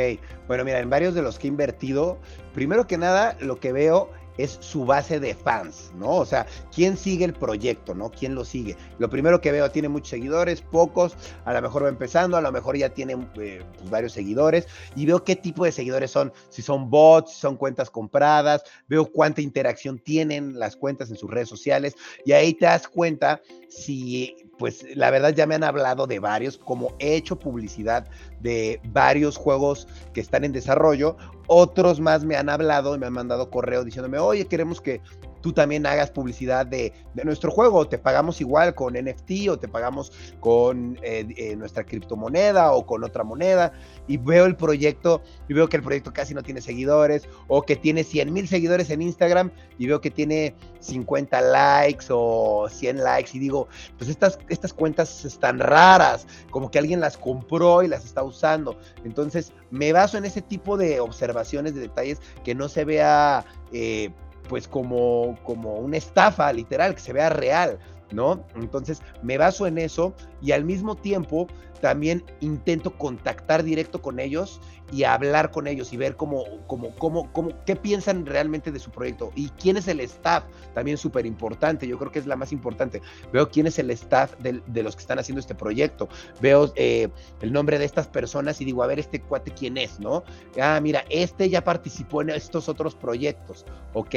bueno, 0.47 0.65
mira, 0.65 0.79
en 0.79 0.89
varios 0.89 1.13
de 1.13 1.21
los 1.21 1.39
que 1.39 1.47
he 1.47 1.49
invertido, 1.49 2.19
primero 2.53 2.87
que 2.87 2.97
nada, 2.97 3.37
lo 3.39 3.59
que 3.59 3.71
veo 3.71 4.09
es 4.37 4.57
su 4.61 4.85
base 4.85 5.19
de 5.19 5.35
fans, 5.35 5.91
¿no? 5.95 6.17
O 6.17 6.25
sea, 6.25 6.45
¿quién 6.73 6.97
sigue 6.97 7.25
el 7.25 7.33
proyecto, 7.33 7.93
¿no? 7.93 8.09
¿Quién 8.11 8.35
lo 8.35 8.45
sigue? 8.45 8.77
Lo 8.99 9.09
primero 9.09 9.41
que 9.41 9.51
veo, 9.51 9.69
tiene 9.71 9.89
muchos 9.89 10.09
seguidores, 10.09 10.61
pocos, 10.61 11.15
a 11.45 11.53
lo 11.53 11.61
mejor 11.61 11.85
va 11.85 11.89
empezando, 11.89 12.37
a 12.37 12.41
lo 12.41 12.51
mejor 12.51 12.77
ya 12.77 12.89
tiene 12.89 13.13
eh, 13.13 13.63
pues, 13.77 13.89
varios 13.89 14.13
seguidores, 14.13 14.67
y 14.95 15.05
veo 15.05 15.23
qué 15.23 15.35
tipo 15.35 15.65
de 15.65 15.71
seguidores 15.71 16.11
son, 16.11 16.31
si 16.49 16.61
son 16.61 16.89
bots, 16.89 17.31
si 17.33 17.39
son 17.39 17.57
cuentas 17.57 17.89
compradas, 17.89 18.63
veo 18.87 19.05
cuánta 19.05 19.41
interacción 19.41 19.99
tienen 19.99 20.57
las 20.59 20.75
cuentas 20.75 21.09
en 21.09 21.17
sus 21.17 21.29
redes 21.29 21.49
sociales, 21.49 21.95
y 22.25 22.31
ahí 22.31 22.53
te 22.53 22.65
das 22.65 22.87
cuenta 22.87 23.41
si 23.69 24.40
pues 24.61 24.85
la 24.95 25.09
verdad 25.09 25.33
ya 25.33 25.47
me 25.47 25.55
han 25.55 25.63
hablado 25.63 26.05
de 26.05 26.19
varios, 26.19 26.55
como 26.55 26.93
he 26.99 27.15
hecho 27.15 27.35
publicidad 27.35 28.07
de 28.41 28.79
varios 28.83 29.35
juegos 29.35 29.87
que 30.13 30.21
están 30.21 30.43
en 30.43 30.51
desarrollo, 30.51 31.17
otros 31.47 31.99
más 31.99 32.23
me 32.23 32.35
han 32.35 32.47
hablado 32.47 32.93
y 32.93 32.99
me 32.99 33.07
han 33.07 33.13
mandado 33.13 33.49
correo 33.49 33.83
diciéndome, 33.83 34.19
oye, 34.19 34.45
queremos 34.45 34.79
que 34.79 35.01
tú 35.41 35.53
también 35.53 35.85
hagas 35.85 36.11
publicidad 36.11 36.65
de, 36.65 36.93
nuestro 37.23 37.51
juego, 37.51 37.87
te 37.87 37.97
pagamos 37.97 38.41
igual 38.41 38.73
con 38.75 38.93
NFT 38.93 39.49
o 39.49 39.59
te 39.59 39.67
pagamos 39.67 40.11
con 40.39 40.97
eh, 41.01 41.27
eh, 41.37 41.55
nuestra 41.55 41.83
criptomoneda 41.83 42.71
o 42.71 42.85
con 42.85 43.03
otra 43.03 43.23
moneda 43.23 43.73
y 44.07 44.17
veo 44.17 44.45
el 44.45 44.55
proyecto 44.55 45.21
y 45.47 45.53
veo 45.53 45.67
que 45.67 45.77
el 45.77 45.83
proyecto 45.83 46.13
casi 46.13 46.33
no 46.33 46.43
tiene 46.43 46.61
seguidores 46.61 47.27
o 47.47 47.61
que 47.63 47.75
tiene 47.75 48.03
100 48.03 48.31
mil 48.31 48.47
seguidores 48.47 48.89
en 48.89 49.01
Instagram 49.01 49.51
y 49.77 49.87
veo 49.87 50.01
que 50.01 50.11
tiene 50.11 50.55
50 50.79 51.41
likes 51.41 52.05
o 52.09 52.67
100 52.69 53.03
likes 53.03 53.31
y 53.33 53.39
digo, 53.39 53.67
pues 53.97 54.09
estas, 54.09 54.39
estas 54.49 54.73
cuentas 54.73 55.25
están 55.25 55.59
raras, 55.59 56.27
como 56.49 56.71
que 56.71 56.79
alguien 56.79 56.99
las 56.99 57.17
compró 57.17 57.83
y 57.83 57.87
las 57.87 58.05
está 58.05 58.23
usando. 58.23 58.77
Entonces 59.03 59.53
me 59.69 59.93
baso 59.93 60.17
en 60.17 60.25
ese 60.25 60.41
tipo 60.41 60.77
de 60.77 60.99
observaciones, 60.99 61.75
de 61.75 61.81
detalles, 61.81 62.19
que 62.43 62.55
no 62.55 62.69
se 62.69 62.85
vea... 62.85 63.45
Eh, 63.71 64.11
pues 64.49 64.67
como, 64.67 65.37
como 65.43 65.75
una 65.75 65.97
estafa 65.97 66.51
literal, 66.51 66.95
que 66.95 67.01
se 67.01 67.13
vea 67.13 67.29
real, 67.29 67.79
¿no? 68.11 68.45
Entonces 68.55 69.01
me 69.21 69.37
baso 69.37 69.67
en 69.67 69.77
eso 69.77 70.13
y 70.41 70.51
al 70.51 70.63
mismo 70.65 70.95
tiempo 70.95 71.47
también 71.81 72.23
intento 72.39 72.97
contactar 72.97 73.63
directo 73.63 74.01
con 74.01 74.19
ellos 74.19 74.61
y 74.91 75.03
hablar 75.03 75.51
con 75.51 75.67
ellos 75.67 75.93
y 75.93 75.97
ver 75.97 76.15
cómo, 76.15 76.43
cómo, 76.67 76.93
cómo, 76.95 77.31
cómo 77.31 77.51
qué 77.65 77.75
piensan 77.75 78.25
realmente 78.25 78.71
de 78.71 78.79
su 78.79 78.91
proyecto 78.91 79.31
y 79.35 79.49
quién 79.49 79.77
es 79.77 79.87
el 79.87 79.99
staff, 80.01 80.43
también 80.73 80.97
súper 80.97 81.25
importante, 81.25 81.87
yo 81.87 81.97
creo 81.97 82.11
que 82.11 82.19
es 82.19 82.27
la 82.27 82.35
más 82.35 82.51
importante. 82.51 83.01
Veo 83.31 83.49
quién 83.49 83.67
es 83.67 83.79
el 83.79 83.89
staff 83.91 84.35
de, 84.39 84.61
de 84.67 84.83
los 84.83 84.95
que 84.95 85.01
están 85.01 85.19
haciendo 85.19 85.39
este 85.39 85.55
proyecto, 85.55 86.09
veo 86.41 86.71
eh, 86.75 87.07
el 87.41 87.53
nombre 87.53 87.79
de 87.79 87.85
estas 87.85 88.07
personas 88.07 88.59
y 88.61 88.65
digo, 88.65 88.83
a 88.83 88.87
ver, 88.87 88.99
este 88.99 89.21
cuate 89.21 89.51
quién 89.51 89.77
es, 89.77 89.99
¿no? 89.99 90.23
Ah, 90.61 90.79
mira, 90.81 91.05
este 91.09 91.49
ya 91.49 91.63
participó 91.63 92.21
en 92.21 92.31
estos 92.31 92.67
otros 92.67 92.95
proyectos, 92.95 93.65
ok, 93.93 94.15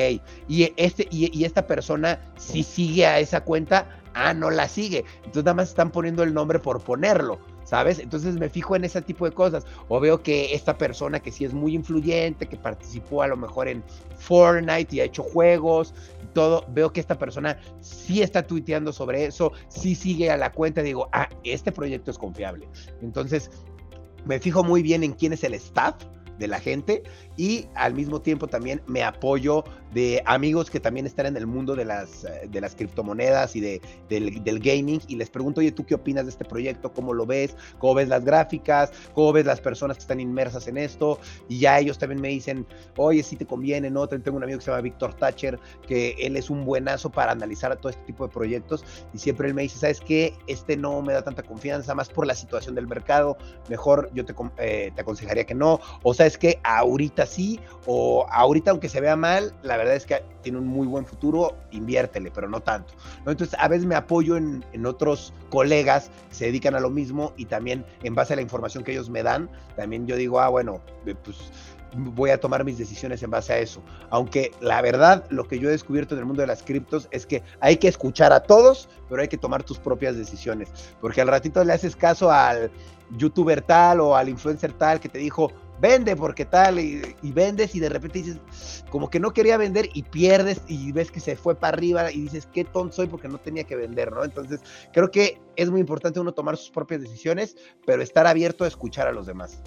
y, 0.49 0.73
este, 0.77 1.07
y, 1.11 1.37
y 1.37 1.45
esta 1.45 1.67
persona 1.67 2.21
si 2.37 2.63
sigue 2.63 3.07
a 3.07 3.21
esa 3.21 3.43
cuenta, 3.43 4.01
ah, 4.15 4.35
no 4.35 4.51
la 4.51 4.69
sigue, 4.69 5.05
entonces 5.19 5.45
nada 5.45 5.55
más 5.55 5.69
están 5.69 5.91
poniendo 5.91 6.23
el 6.23 6.35
nombre 6.35 6.59
por 6.59 6.83
ponerlo 6.83 7.54
¿sabes? 7.65 7.99
Entonces 7.99 8.37
me 8.37 8.49
fijo 8.49 8.77
en 8.77 8.85
ese 8.85 9.03
tipo 9.03 9.25
de 9.25 9.33
cosas. 9.33 9.67
O 9.89 10.01
veo 10.01 10.23
que 10.23 10.55
esta 10.55 10.77
persona 10.77 11.21
que 11.21 11.33
sí 11.33 11.45
es 11.45 11.53
muy 11.53 11.75
influyente, 11.75 12.47
que 12.47 12.57
participó 12.57 13.23
a 13.23 13.27
lo 13.27 13.37
mejor 13.37 13.69
en 13.69 13.83
Fortnite 14.19 14.97
y 14.97 15.01
ha 15.01 15.05
hecho 15.05 15.23
juegos, 15.23 15.95
y 16.23 16.27
todo, 16.35 16.65
veo 16.69 16.93
que 16.93 17.01
esta 17.01 17.19
persona 17.19 17.59
sí 17.81 18.23
está 18.23 18.47
tuiteando 18.47 18.93
sobre 18.93 19.25
eso, 19.25 19.53
sí 19.69 19.95
sigue 19.95 20.31
a 20.31 20.37
la 20.37 20.53
cuenta, 20.53 20.83
digo, 20.83 21.09
ah, 21.13 21.29
este 21.43 21.73
proyecto 21.73 22.11
es 22.11 22.19
confiable. 22.19 22.69
Entonces 23.03 23.51
me 24.25 24.39
fijo 24.39 24.65
muy 24.65 24.83
bien 24.83 25.03
en 25.03 25.13
quién 25.13 25.33
es 25.33 25.45
el 25.45 25.55
staff 25.55 25.97
de 26.39 26.49
la 26.49 26.59
gente 26.59 27.03
y 27.37 27.67
al 27.75 27.95
mismo 27.95 28.21
tiempo 28.21 28.47
también 28.47 28.83
me 28.87 29.03
apoyo 29.03 29.65
de 29.93 30.23
amigos 30.27 30.71
que 30.71 30.81
también 30.81 31.07
están 31.07 31.27
en 31.27 31.37
el 31.37 31.47
mundo 31.47 31.77
de 31.77 31.85
las, 31.85 32.25
eh, 32.25 32.49
de 32.51 32.61
las 32.61 32.75
criptomonedas 32.75 33.55
y 33.55 33.61
de, 33.61 33.81
del, 34.09 34.61
gaming 34.61 35.01
y 35.07 35.17
les 35.17 35.31
pregunto, 35.31 35.61
oye, 35.61 35.71
¿tú 35.71 35.87
qué 35.87 35.95
opinas 35.95 36.25
de 36.25 36.31
este 36.31 36.45
proyecto? 36.45 36.93
¿Cómo 36.93 37.15
lo 37.15 37.27
ves? 37.27 37.57
¿Cómo 37.79 37.95
ves 37.95 38.09
las 38.09 38.25
gráficas? 38.25 38.93
¿Cómo 39.15 39.33
ves 39.33 39.47
las 39.47 39.61
personas 39.61 39.97
que 39.97 40.03
están 40.03 40.21
inmersas 40.21 40.67
en 40.67 40.79
esto? 40.79 41.21
Y 41.49 41.61
ya 41.61 41.79
ellos 41.79 41.99
también 41.99 42.21
me 42.21 42.29
dicen, 42.29 42.67
oye, 42.97 43.23
si 43.23 43.37
te 43.37 43.47
conviene, 43.47 43.89
¿no? 43.91 44.09
Tengo 44.09 44.37
un 44.37 44.43
amigo 44.43 44.59
que 44.59 44.65
se 44.65 44.71
llama 44.71 44.83
Víctor 44.83 45.15
Thatcher, 45.15 45.61
que 45.87 46.17
él 46.19 46.37
es 46.37 46.51
un 46.51 46.65
buenazo 46.65 47.11
para 47.11 47.33
analizar 47.33 47.77
todo 47.77 47.91
este 47.91 48.03
tipo 48.05 48.27
de 48.27 48.33
proyectos 48.33 48.85
y 49.13 49.19
siempre 49.19 49.49
él 49.49 49.55
me 49.55 49.63
dice, 49.63 49.79
¿sabes 49.79 50.01
qué? 50.01 50.35
Este 50.47 50.77
no 50.77 51.03
me 51.03 51.13
da 51.13 51.23
tanta 51.23 51.43
confianza, 51.43 51.95
más 51.95 52.09
por 52.09 52.27
la 52.27 52.35
situación 52.35 52.75
del 52.75 52.87
mercado, 52.87 53.37
mejor 53.69 54.11
yo 54.13 54.25
te, 54.25 54.35
eh, 54.59 54.93
te 54.95 55.01
aconsejaría 55.01 55.45
que 55.45 55.55
no, 55.55 55.81
o 56.03 56.15
sabes 56.15 56.37
que 56.37 56.59
ahorita 56.65 57.24
sí, 57.27 57.61
o 57.87 58.27
ahorita 58.31 58.71
aunque 58.71 58.89
se 58.89 59.01
vea 59.01 59.17
mal, 59.17 59.55
la 59.63 59.77
verdad 59.77 59.95
es 59.95 60.07
que 60.07 60.23
tiene 60.43 60.59
un 60.59 60.67
muy 60.67 60.87
buen 60.87 61.07
futuro, 61.07 61.57
inviértele, 61.71 62.31
pero 62.31 62.49
no 62.49 62.61
tanto. 62.61 62.95
Entonces, 63.19 63.57
a 63.59 63.69
veces 63.69 63.87
me 63.87 63.95
apoyo 63.95 64.37
en, 64.37 64.65
en, 64.73 64.87
otros 64.87 65.33
colegas 65.51 66.11
que 66.29 66.35
se 66.35 66.45
dedican 66.47 66.75
a 66.75 66.81
lo 66.81 66.91
mismo 66.91 67.33
y 67.37 67.47
también 67.47 67.85
en 68.03 68.15
base 68.15 68.35
a 68.35 68.37
la 68.37 68.43
información 68.43 68.85
que 68.85 68.93
ellos 68.93 69.11
me 69.11 69.23
dan, 69.23 69.49
también 69.77 70.07
yo 70.07 70.17
digo, 70.17 70.41
ah, 70.41 70.49
bueno, 70.49 70.81
eh, 71.07 71.15
pues 71.25 71.39
voy 71.97 72.31
a 72.31 72.39
tomar 72.39 72.65
mis 72.65 72.79
decisiones 72.79 73.23
en 73.23 73.31
base 73.31 73.53
a 73.53 73.59
eso. 73.59 73.83
Aunque 74.11 74.53
la 74.61 74.81
verdad, 74.83 75.25
lo 75.31 75.47
que 75.47 75.59
yo 75.59 75.69
he 75.69 75.73
descubierto 75.73 76.15
en 76.15 76.21
el 76.21 76.27
mundo 76.27 76.43
de 76.43 76.47
las 76.47 76.63
criptos 76.63 77.09
es 77.11 77.27
que 77.27 77.43
hay 77.61 77.77
que 77.77 77.89
escuchar 77.89 78.33
a 78.33 78.41
todos, 78.41 78.89
pero 79.09 79.23
hay 79.23 79.29
que 79.29 79.39
tomar 79.39 79.63
tus 79.63 79.79
propias 79.79 80.17
decisiones. 80.17 80.71
Porque 81.01 81.21
al 81.21 81.29
ratito 81.29 81.63
le 81.65 81.73
haces 81.73 81.97
caso 81.97 82.31
al 82.31 82.71
youtuber 83.17 83.63
tal 83.63 84.01
o 84.01 84.17
al 84.17 84.29
influencer 84.29 84.73
tal 84.73 85.01
que 85.01 85.09
te 85.09 85.19
dijo, 85.19 85.53
vende 85.81 86.17
porque 86.17 86.45
tal, 86.45 86.79
y, 86.79 87.03
vendes 87.23 87.75
y 87.75 87.81
de 87.81 87.89
repente 87.89 88.21
dices, 88.21 88.85
como 88.91 89.11
que 89.11 89.21
no 89.21 89.33
quería 89.33 89.57
vender 89.57 89.89
y 89.93 90.03
pierdes 90.03 90.63
y 90.69 90.93
ves 90.93 91.11
que 91.11 91.21
se 91.21 91.37
fue 91.37 91.55
para 91.55 91.77
arriba 91.77 92.11
y 92.13 92.23
dices, 92.23 92.49
qué 92.53 92.65
tonto 92.65 92.97
soy 92.97 93.07
porque 93.07 93.29
no 93.29 93.39
tenía 93.39 93.65
que 93.65 93.77
vender, 93.77 94.13
¿no? 94.13 94.25
Entonces, 94.25 94.61
creo 94.93 95.11
que 95.11 95.41
es 95.57 95.71
muy 95.71 95.81
importante 95.81 96.21
uno 96.21 96.33
tomar 96.33 96.57
sus 96.57 96.71
propias 96.71 97.01
decisiones, 97.01 97.57
pero 97.87 98.03
estar 98.03 98.27
abierto 98.27 98.65
a 98.65 98.69
escuchar 98.69 99.09
a 99.09 99.13
los 99.13 99.27
demás. 99.27 99.63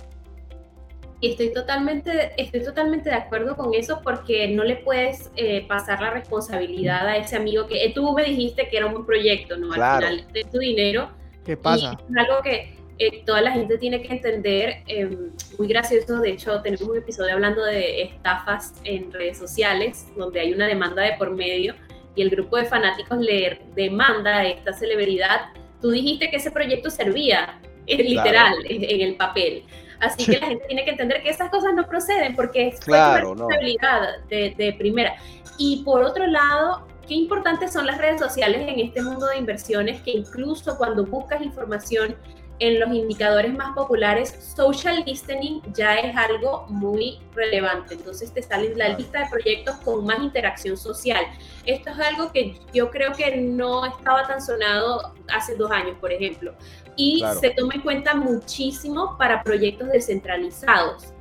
Y 1.19 1.31
estoy 1.31 1.51
totalmente, 1.51 2.31
estoy 2.37 2.63
totalmente 2.63 3.09
de 3.09 3.15
acuerdo 3.15 3.55
con 3.55 3.73
eso 3.73 4.01
porque 4.03 4.49
no 4.49 4.63
le 4.63 4.75
puedes 4.75 5.31
eh, 5.35 5.65
pasar 5.67 5.99
la 5.99 6.11
responsabilidad 6.11 7.07
a 7.07 7.17
ese 7.17 7.35
amigo 7.35 7.65
que 7.65 7.83
eh, 7.83 7.91
tú 7.93 8.13
me 8.13 8.23
dijiste 8.23 8.69
que 8.69 8.77
era 8.77 8.85
un 8.85 9.03
proyecto, 9.03 9.57
¿no? 9.57 9.73
Al 9.73 9.99
final 9.99 10.27
de 10.31 10.43
tu 10.43 10.59
dinero. 10.59 11.09
¿Qué 11.43 11.57
pasa? 11.57 11.97
Y 12.07 12.11
es 12.11 12.17
algo 12.17 12.43
que 12.43 12.76
eh, 12.99 13.23
toda 13.25 13.41
la 13.41 13.51
gente 13.51 13.77
tiene 13.77 14.01
que 14.01 14.11
entender, 14.13 14.83
em, 14.87 15.31
muy 15.57 15.67
gracioso, 15.67 16.19
de 16.19 16.31
hecho 16.31 16.61
tenemos 16.61 16.87
un 16.87 16.97
episodio 16.97 17.33
hablando 17.33 17.63
de 17.63 18.01
estafas 18.03 18.73
en 18.83 19.11
redes 19.11 19.37
sociales, 19.37 20.07
donde 20.15 20.39
hay 20.39 20.53
una 20.53 20.67
demanda 20.67 21.03
de 21.03 21.13
por 21.13 21.31
medio 21.31 21.75
y 22.15 22.23
el 22.23 22.29
grupo 22.29 22.57
de 22.57 22.65
fanáticos 22.65 23.19
le 23.19 23.61
demanda 23.75 24.37
a 24.37 24.47
esta 24.47 24.73
celebridad, 24.73 25.49
tú 25.79 25.91
dijiste 25.91 26.29
que 26.29 26.37
ese 26.37 26.49
proyecto 26.49 26.89
servía, 26.89 27.59
literal, 27.85 28.55
en 28.65 29.01
el 29.01 29.15
papel. 29.15 29.63
Así 29.99 30.25
que 30.25 30.39
la 30.39 30.47
gente 30.47 30.65
tiene 30.67 30.83
que 30.83 30.91
entender 30.91 31.23
que 31.23 31.29
esas 31.29 31.49
cosas 31.49 31.73
no 31.73 31.87
proceden 31.87 32.35
porque 32.35 32.67
es 32.67 32.79
claro, 32.79 33.31
una 33.31 33.45
responsabilidad 33.47 34.25
de, 34.29 34.53
de 34.57 34.73
primera. 34.73 35.15
Y 35.57 35.83
por 35.83 36.03
otro 36.03 36.27
lado, 36.27 36.87
qué 37.07 37.15
importantes 37.15 37.73
son 37.73 37.85
las 37.85 37.97
redes 37.97 38.19
sociales 38.19 38.67
en 38.67 38.79
este 38.79 39.01
mundo 39.01 39.27
de 39.27 39.37
inversiones 39.37 40.01
que 40.01 40.11
incluso 40.11 40.77
cuando 40.77 41.05
buscas 41.05 41.41
información 41.41 42.15
en 42.59 42.79
los 42.79 42.91
indicadores 42.91 43.53
más 43.53 43.75
populares, 43.75 44.53
social 44.55 45.03
listening 45.05 45.61
ya 45.73 45.95
es 45.95 46.15
algo 46.15 46.65
muy 46.69 47.19
relevante. 47.33 47.93
Entonces 47.93 48.33
te 48.33 48.41
sale 48.41 48.75
la 48.75 48.89
lista 48.89 49.23
de 49.23 49.29
proyectos 49.29 49.75
con 49.77 50.05
más 50.05 50.19
interacción 50.19 50.77
social. 50.77 51.25
Esto 51.65 51.91
es 51.91 51.99
algo 51.99 52.31
que 52.31 52.59
yo 52.73 52.89
creo 52.89 53.13
que 53.13 53.37
no 53.37 53.85
estaba 53.85 54.27
tan 54.27 54.41
sonado 54.41 55.13
hace 55.27 55.55
dos 55.55 55.69
años, 55.71 55.97
por 55.99 56.11
ejemplo 56.11 56.53
y 56.97 57.23
se 57.39 57.51
toma 57.51 57.75
en 57.75 57.81
cuenta 57.81 58.15
muchísimo 58.15 59.15
para 59.17 59.43
proyectos 59.43 59.89
descentralizados. 59.89 61.13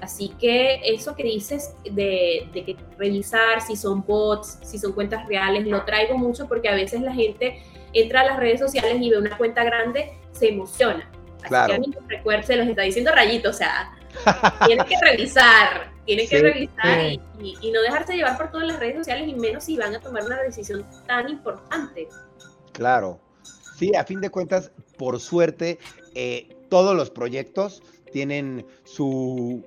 Así 0.00 0.28
que 0.38 0.80
eso 0.84 1.14
que 1.16 1.24
dices 1.24 1.74
de, 1.84 2.48
que 2.52 2.76
revisar 2.96 3.60
si 3.60 3.74
son 3.74 4.04
bots, 4.04 4.58
si 4.62 4.78
son 4.78 4.92
cuentas 4.92 5.26
reales, 5.26 5.66
lo 5.66 5.84
traigo 5.84 6.16
mucho 6.16 6.46
porque 6.46 6.68
a 6.68 6.74
veces 6.74 7.00
la 7.00 7.12
gente 7.12 7.62
entra 7.92 8.20
a 8.20 8.24
las 8.24 8.38
redes 8.38 8.60
sociales 8.60 8.96
y 9.00 9.10
ve 9.10 9.18
una 9.18 9.36
cuenta 9.36 9.64
grande, 9.64 10.12
se 10.34 10.48
emociona. 10.48 11.10
Así 11.42 11.50
que 11.50 11.74
a 11.74 11.78
mí 11.78 12.42
se 12.42 12.56
los 12.56 12.66
está 12.66 12.82
diciendo 12.82 13.12
rayito, 13.12 13.50
o 13.50 13.52
sea, 13.52 13.92
tienen 14.66 14.86
que 14.86 14.96
revisar, 15.02 15.92
tienen 16.04 16.28
que 16.28 16.40
revisar 16.40 17.00
y, 17.02 17.20
y, 17.60 17.70
no 17.70 17.80
dejarse 17.82 18.14
llevar 18.14 18.36
por 18.36 18.50
todas 18.50 18.66
las 18.66 18.78
redes 18.78 18.96
sociales 18.96 19.28
y 19.28 19.34
menos 19.34 19.64
si 19.64 19.76
van 19.76 19.94
a 19.94 20.00
tomar 20.00 20.24
una 20.24 20.42
decisión 20.42 20.86
tan 21.06 21.28
importante. 21.28 22.08
Claro, 22.72 23.20
Sí, 23.76 23.94
a 23.96 24.04
fin 24.04 24.20
de 24.20 24.30
cuentas, 24.30 24.70
por 24.96 25.18
suerte, 25.20 25.78
eh, 26.14 26.48
todos 26.68 26.96
los 26.96 27.10
proyectos 27.10 27.82
tienen 28.12 28.64
su, 28.84 29.64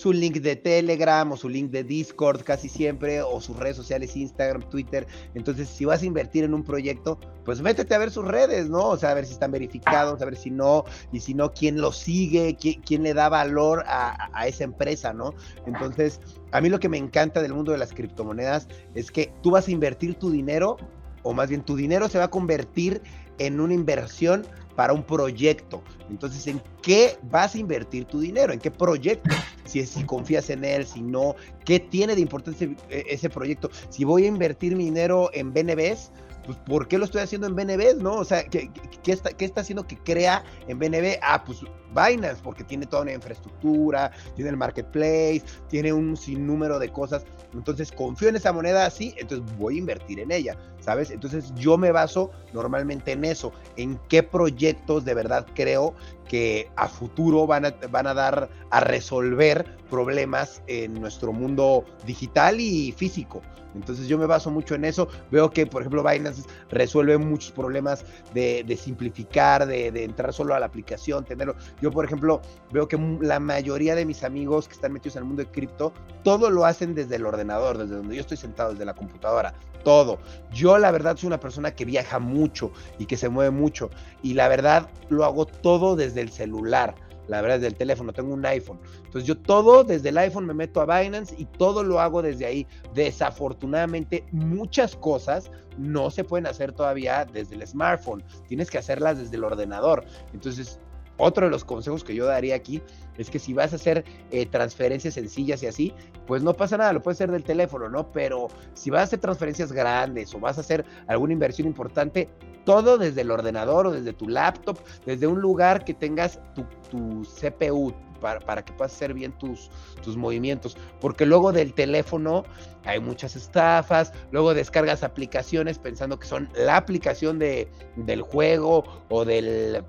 su 0.00 0.14
link 0.14 0.36
de 0.36 0.56
Telegram 0.56 1.30
o 1.30 1.36
su 1.36 1.50
link 1.50 1.70
de 1.70 1.84
Discord 1.84 2.42
casi 2.42 2.70
siempre, 2.70 3.20
o 3.20 3.38
sus 3.38 3.54
redes 3.58 3.76
sociales, 3.76 4.16
Instagram, 4.16 4.62
Twitter. 4.70 5.06
Entonces, 5.34 5.68
si 5.68 5.84
vas 5.84 6.00
a 6.02 6.06
invertir 6.06 6.42
en 6.44 6.54
un 6.54 6.64
proyecto, 6.64 7.20
pues 7.44 7.60
métete 7.60 7.94
a 7.94 7.98
ver 7.98 8.10
sus 8.10 8.24
redes, 8.24 8.70
¿no? 8.70 8.88
O 8.88 8.96
sea, 8.96 9.10
a 9.10 9.14
ver 9.14 9.26
si 9.26 9.34
están 9.34 9.50
verificados, 9.50 10.22
a 10.22 10.24
ver 10.24 10.36
si 10.36 10.50
no, 10.50 10.84
y 11.12 11.20
si 11.20 11.34
no, 11.34 11.52
quién 11.52 11.82
lo 11.82 11.92
sigue, 11.92 12.56
quién, 12.56 13.02
le 13.02 13.12
da 13.12 13.28
valor 13.28 13.84
a, 13.86 14.46
esa 14.46 14.64
empresa, 14.64 15.12
¿no? 15.12 15.34
Entonces, 15.66 16.20
a 16.52 16.62
mí 16.62 16.70
lo 16.70 16.80
que 16.80 16.88
me 16.88 16.96
encanta 16.96 17.42
del 17.42 17.52
mundo 17.52 17.72
de 17.72 17.78
las 17.78 17.92
criptomonedas 17.92 18.68
es 18.94 19.10
que 19.10 19.30
tú 19.42 19.50
vas 19.50 19.68
a 19.68 19.70
invertir 19.70 20.14
tu 20.14 20.30
dinero, 20.30 20.78
o 21.24 21.34
más 21.34 21.50
bien 21.50 21.62
tu 21.62 21.76
dinero 21.76 22.08
se 22.08 22.16
va 22.16 22.24
a 22.24 22.30
convertir 22.30 23.02
en 23.36 23.60
una 23.60 23.74
inversión 23.74 24.46
para 24.80 24.94
un 24.94 25.02
proyecto. 25.02 25.82
Entonces, 26.08 26.46
¿en 26.46 26.58
qué 26.80 27.18
vas 27.24 27.54
a 27.54 27.58
invertir 27.58 28.06
tu 28.06 28.18
dinero? 28.18 28.54
¿En 28.54 28.58
qué 28.58 28.70
proyecto? 28.70 29.28
Si, 29.66 29.84
si 29.84 30.04
confías 30.04 30.48
en 30.48 30.64
él, 30.64 30.86
si 30.86 31.02
no, 31.02 31.36
¿qué 31.66 31.78
tiene 31.78 32.14
de 32.14 32.22
importancia 32.22 32.66
ese, 32.88 33.04
ese 33.06 33.28
proyecto? 33.28 33.68
Si 33.90 34.04
voy 34.04 34.24
a 34.24 34.28
invertir 34.28 34.74
mi 34.76 34.86
dinero 34.86 35.28
en 35.34 35.52
BNBs, 35.52 36.12
pues 36.44 36.58
¿por 36.58 36.88
qué 36.88 36.98
lo 36.98 37.04
estoy 37.04 37.22
haciendo 37.22 37.46
en 37.46 37.56
BNB? 37.56 37.96
¿No? 38.00 38.14
O 38.14 38.24
sea, 38.24 38.44
¿qué, 38.44 38.70
qué, 39.02 39.12
está, 39.12 39.30
¿qué 39.30 39.44
está 39.44 39.60
haciendo 39.60 39.86
que 39.86 39.96
crea 39.96 40.44
en 40.68 40.78
BNB? 40.78 41.18
Ah, 41.22 41.42
pues 41.44 41.60
Binance, 41.90 42.40
porque 42.42 42.64
tiene 42.64 42.86
toda 42.86 43.02
una 43.02 43.12
infraestructura, 43.12 44.12
tiene 44.34 44.50
el 44.50 44.56
marketplace, 44.56 45.42
tiene 45.68 45.92
un 45.92 46.16
sinnúmero 46.16 46.78
de 46.78 46.90
cosas. 46.90 47.24
Entonces 47.52 47.90
confío 47.90 48.28
en 48.28 48.36
esa 48.36 48.52
moneda 48.52 48.86
así, 48.86 49.14
entonces 49.18 49.56
voy 49.58 49.76
a 49.76 49.78
invertir 49.78 50.20
en 50.20 50.30
ella, 50.30 50.56
¿sabes? 50.80 51.10
Entonces 51.10 51.52
yo 51.56 51.76
me 51.76 51.90
baso 51.90 52.30
normalmente 52.52 53.12
en 53.12 53.24
eso, 53.24 53.52
en 53.76 53.98
qué 54.08 54.22
proyectos 54.22 55.04
de 55.04 55.14
verdad 55.14 55.46
creo 55.54 55.94
que 56.30 56.70
a 56.76 56.86
futuro 56.86 57.44
van 57.44 57.66
a, 57.66 57.74
van 57.90 58.06
a 58.06 58.14
dar 58.14 58.48
a 58.70 58.78
resolver 58.78 59.66
problemas 59.90 60.62
en 60.68 60.94
nuestro 60.94 61.32
mundo 61.32 61.84
digital 62.06 62.60
y 62.60 62.92
físico. 62.92 63.42
Entonces 63.74 64.06
yo 64.06 64.16
me 64.16 64.26
baso 64.26 64.48
mucho 64.48 64.76
en 64.76 64.84
eso. 64.84 65.08
Veo 65.32 65.50
que, 65.50 65.66
por 65.66 65.82
ejemplo, 65.82 66.04
Binance 66.04 66.44
resuelve 66.68 67.18
muchos 67.18 67.50
problemas 67.50 68.04
de, 68.32 68.78
simplificar, 68.80 69.66
de, 69.66 69.90
de, 69.90 70.04
entrar 70.04 70.32
solo 70.32 70.54
a 70.54 70.60
la 70.60 70.66
aplicación, 70.66 71.24
tenerlo. 71.24 71.56
Yo, 71.82 71.90
por 71.90 72.04
ejemplo, 72.04 72.40
veo 72.70 72.86
que 72.86 72.96
la 73.20 73.40
mayoría 73.40 73.96
de 73.96 74.04
mis 74.04 74.22
amigos 74.22 74.68
que 74.68 74.74
están 74.74 74.92
metidos 74.92 75.16
en 75.16 75.22
el 75.22 75.26
mundo 75.26 75.42
de 75.42 75.50
cripto, 75.50 75.92
todo 76.22 76.48
lo 76.48 76.64
hacen 76.64 76.94
desde 76.94 77.16
el 77.16 77.26
ordenador, 77.26 77.76
desde 77.76 77.96
donde 77.96 78.14
yo 78.14 78.20
estoy 78.20 78.36
sentado, 78.36 78.70
desde 78.70 78.84
la 78.84 78.94
computadora, 78.94 79.52
todo. 79.82 80.18
Yo, 80.52 80.78
la 80.78 80.90
verdad, 80.90 81.16
soy 81.16 81.28
una 81.28 81.40
persona 81.40 81.74
que 81.74 81.84
viaja 81.84 82.18
mucho 82.18 82.72
y 82.98 83.06
que 83.06 83.16
se 83.16 83.28
mueve 83.28 83.50
mucho. 83.50 83.90
Y 84.22 84.34
la 84.34 84.48
verdad, 84.48 84.88
lo 85.08 85.24
hago 85.24 85.46
todo 85.46 85.96
desde 85.96 86.20
el 86.20 86.30
celular 86.30 86.94
la 87.30 87.40
verdad, 87.42 87.58
desde 87.58 87.68
el 87.68 87.76
teléfono, 87.76 88.12
tengo 88.12 88.34
un 88.34 88.44
iPhone. 88.44 88.80
Entonces 89.04 89.24
yo 89.24 89.38
todo 89.38 89.84
desde 89.84 90.08
el 90.08 90.18
iPhone 90.18 90.46
me 90.46 90.52
meto 90.52 90.80
a 90.80 91.00
Binance 91.00 91.32
y 91.38 91.44
todo 91.44 91.84
lo 91.84 92.00
hago 92.00 92.22
desde 92.22 92.44
ahí. 92.44 92.66
Desafortunadamente, 92.92 94.24
muchas 94.32 94.96
cosas 94.96 95.48
no 95.78 96.10
se 96.10 96.24
pueden 96.24 96.48
hacer 96.48 96.72
todavía 96.72 97.24
desde 97.24 97.54
el 97.54 97.64
smartphone. 97.64 98.24
Tienes 98.48 98.68
que 98.68 98.78
hacerlas 98.78 99.18
desde 99.18 99.36
el 99.36 99.44
ordenador. 99.44 100.04
Entonces, 100.34 100.80
otro 101.20 101.46
de 101.46 101.50
los 101.50 101.64
consejos 101.64 102.04
que 102.04 102.14
yo 102.14 102.26
daría 102.26 102.54
aquí 102.54 102.82
es 103.16 103.30
que 103.30 103.38
si 103.38 103.52
vas 103.52 103.72
a 103.72 103.76
hacer 103.76 104.04
eh, 104.30 104.46
transferencias 104.46 105.14
sencillas 105.14 105.62
y 105.62 105.66
así, 105.66 105.94
pues 106.26 106.42
no 106.42 106.54
pasa 106.54 106.76
nada, 106.76 106.92
lo 106.92 107.02
puedes 107.02 107.18
hacer 107.18 107.30
del 107.30 107.44
teléfono, 107.44 107.88
¿no? 107.88 108.10
Pero 108.12 108.48
si 108.74 108.90
vas 108.90 109.00
a 109.00 109.04
hacer 109.04 109.18
transferencias 109.20 109.72
grandes 109.72 110.34
o 110.34 110.40
vas 110.40 110.58
a 110.58 110.62
hacer 110.62 110.84
alguna 111.06 111.32
inversión 111.32 111.66
importante, 111.66 112.28
todo 112.64 112.98
desde 112.98 113.22
el 113.22 113.30
ordenador 113.30 113.86
o 113.86 113.92
desde 113.92 114.12
tu 114.12 114.28
laptop, 114.28 114.78
desde 115.06 115.26
un 115.26 115.40
lugar 115.40 115.84
que 115.84 115.94
tengas 115.94 116.40
tu, 116.54 117.22
CPU, 117.40 117.92
para, 118.20 118.40
para, 118.40 118.62
que 118.62 118.72
puedas 118.74 118.92
hacer 118.92 119.14
bien 119.14 119.32
tus, 119.38 119.70
tus 120.02 120.16
movimientos. 120.16 120.76
Porque 121.00 121.24
luego 121.24 121.52
del 121.52 121.72
teléfono 121.72 122.44
hay 122.84 123.00
muchas 123.00 123.34
estafas, 123.34 124.12
luego 124.30 124.54
descargas 124.54 125.02
aplicaciones 125.02 125.78
pensando 125.78 126.18
que 126.18 126.26
son 126.26 126.50
la 126.54 126.76
aplicación 126.76 127.38
de, 127.38 127.70
del 127.96 128.22
juego 128.22 128.84
o 129.08 129.24
del 129.24 129.82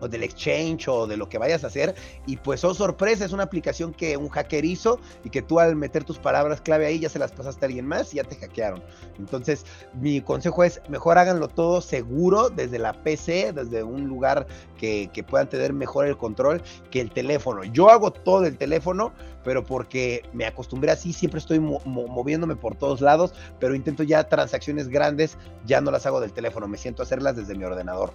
o 0.00 0.08
del 0.08 0.22
exchange 0.22 0.88
o 0.88 1.06
de 1.06 1.16
lo 1.16 1.28
que 1.28 1.38
vayas 1.38 1.64
a 1.64 1.68
hacer. 1.68 1.94
Y 2.26 2.36
pues, 2.36 2.64
oh 2.64 2.74
sorpresa, 2.74 3.24
es 3.24 3.32
una 3.32 3.44
aplicación 3.44 3.92
que 3.92 4.16
un 4.16 4.28
hacker 4.28 4.64
hizo 4.64 5.00
y 5.24 5.30
que 5.30 5.42
tú 5.42 5.60
al 5.60 5.76
meter 5.76 6.04
tus 6.04 6.18
palabras 6.18 6.60
clave 6.60 6.86
ahí 6.86 7.00
ya 7.00 7.08
se 7.08 7.18
las 7.18 7.32
pasaste 7.32 7.64
a 7.64 7.68
alguien 7.68 7.86
más 7.86 8.12
y 8.12 8.16
ya 8.16 8.24
te 8.24 8.36
hackearon. 8.36 8.82
Entonces, 9.18 9.64
mi 9.94 10.20
consejo 10.20 10.64
es, 10.64 10.80
mejor 10.88 11.18
háganlo 11.18 11.48
todo 11.48 11.80
seguro 11.80 12.50
desde 12.50 12.78
la 12.78 12.92
PC, 12.92 13.52
desde 13.52 13.82
un 13.82 14.06
lugar 14.06 14.46
que, 14.76 15.10
que 15.12 15.22
puedan 15.22 15.48
tener 15.48 15.72
mejor 15.72 16.06
el 16.06 16.16
control 16.16 16.62
que 16.90 17.00
el 17.00 17.10
teléfono. 17.10 17.64
Yo 17.64 17.90
hago 17.90 18.12
todo 18.12 18.46
el 18.46 18.56
teléfono, 18.56 19.12
pero 19.44 19.64
porque 19.64 20.22
me 20.32 20.46
acostumbré 20.46 20.90
así, 20.90 21.12
siempre 21.12 21.38
estoy 21.38 21.58
moviéndome 21.58 22.56
por 22.56 22.76
todos 22.76 23.00
lados, 23.00 23.32
pero 23.58 23.74
intento 23.74 24.02
ya 24.02 24.28
transacciones 24.28 24.88
grandes, 24.88 25.38
ya 25.64 25.80
no 25.80 25.90
las 25.90 26.06
hago 26.06 26.20
del 26.20 26.32
teléfono, 26.32 26.68
me 26.68 26.78
siento 26.78 27.02
a 27.02 27.04
hacerlas 27.04 27.36
desde 27.36 27.54
mi 27.54 27.64
ordenador. 27.64 28.12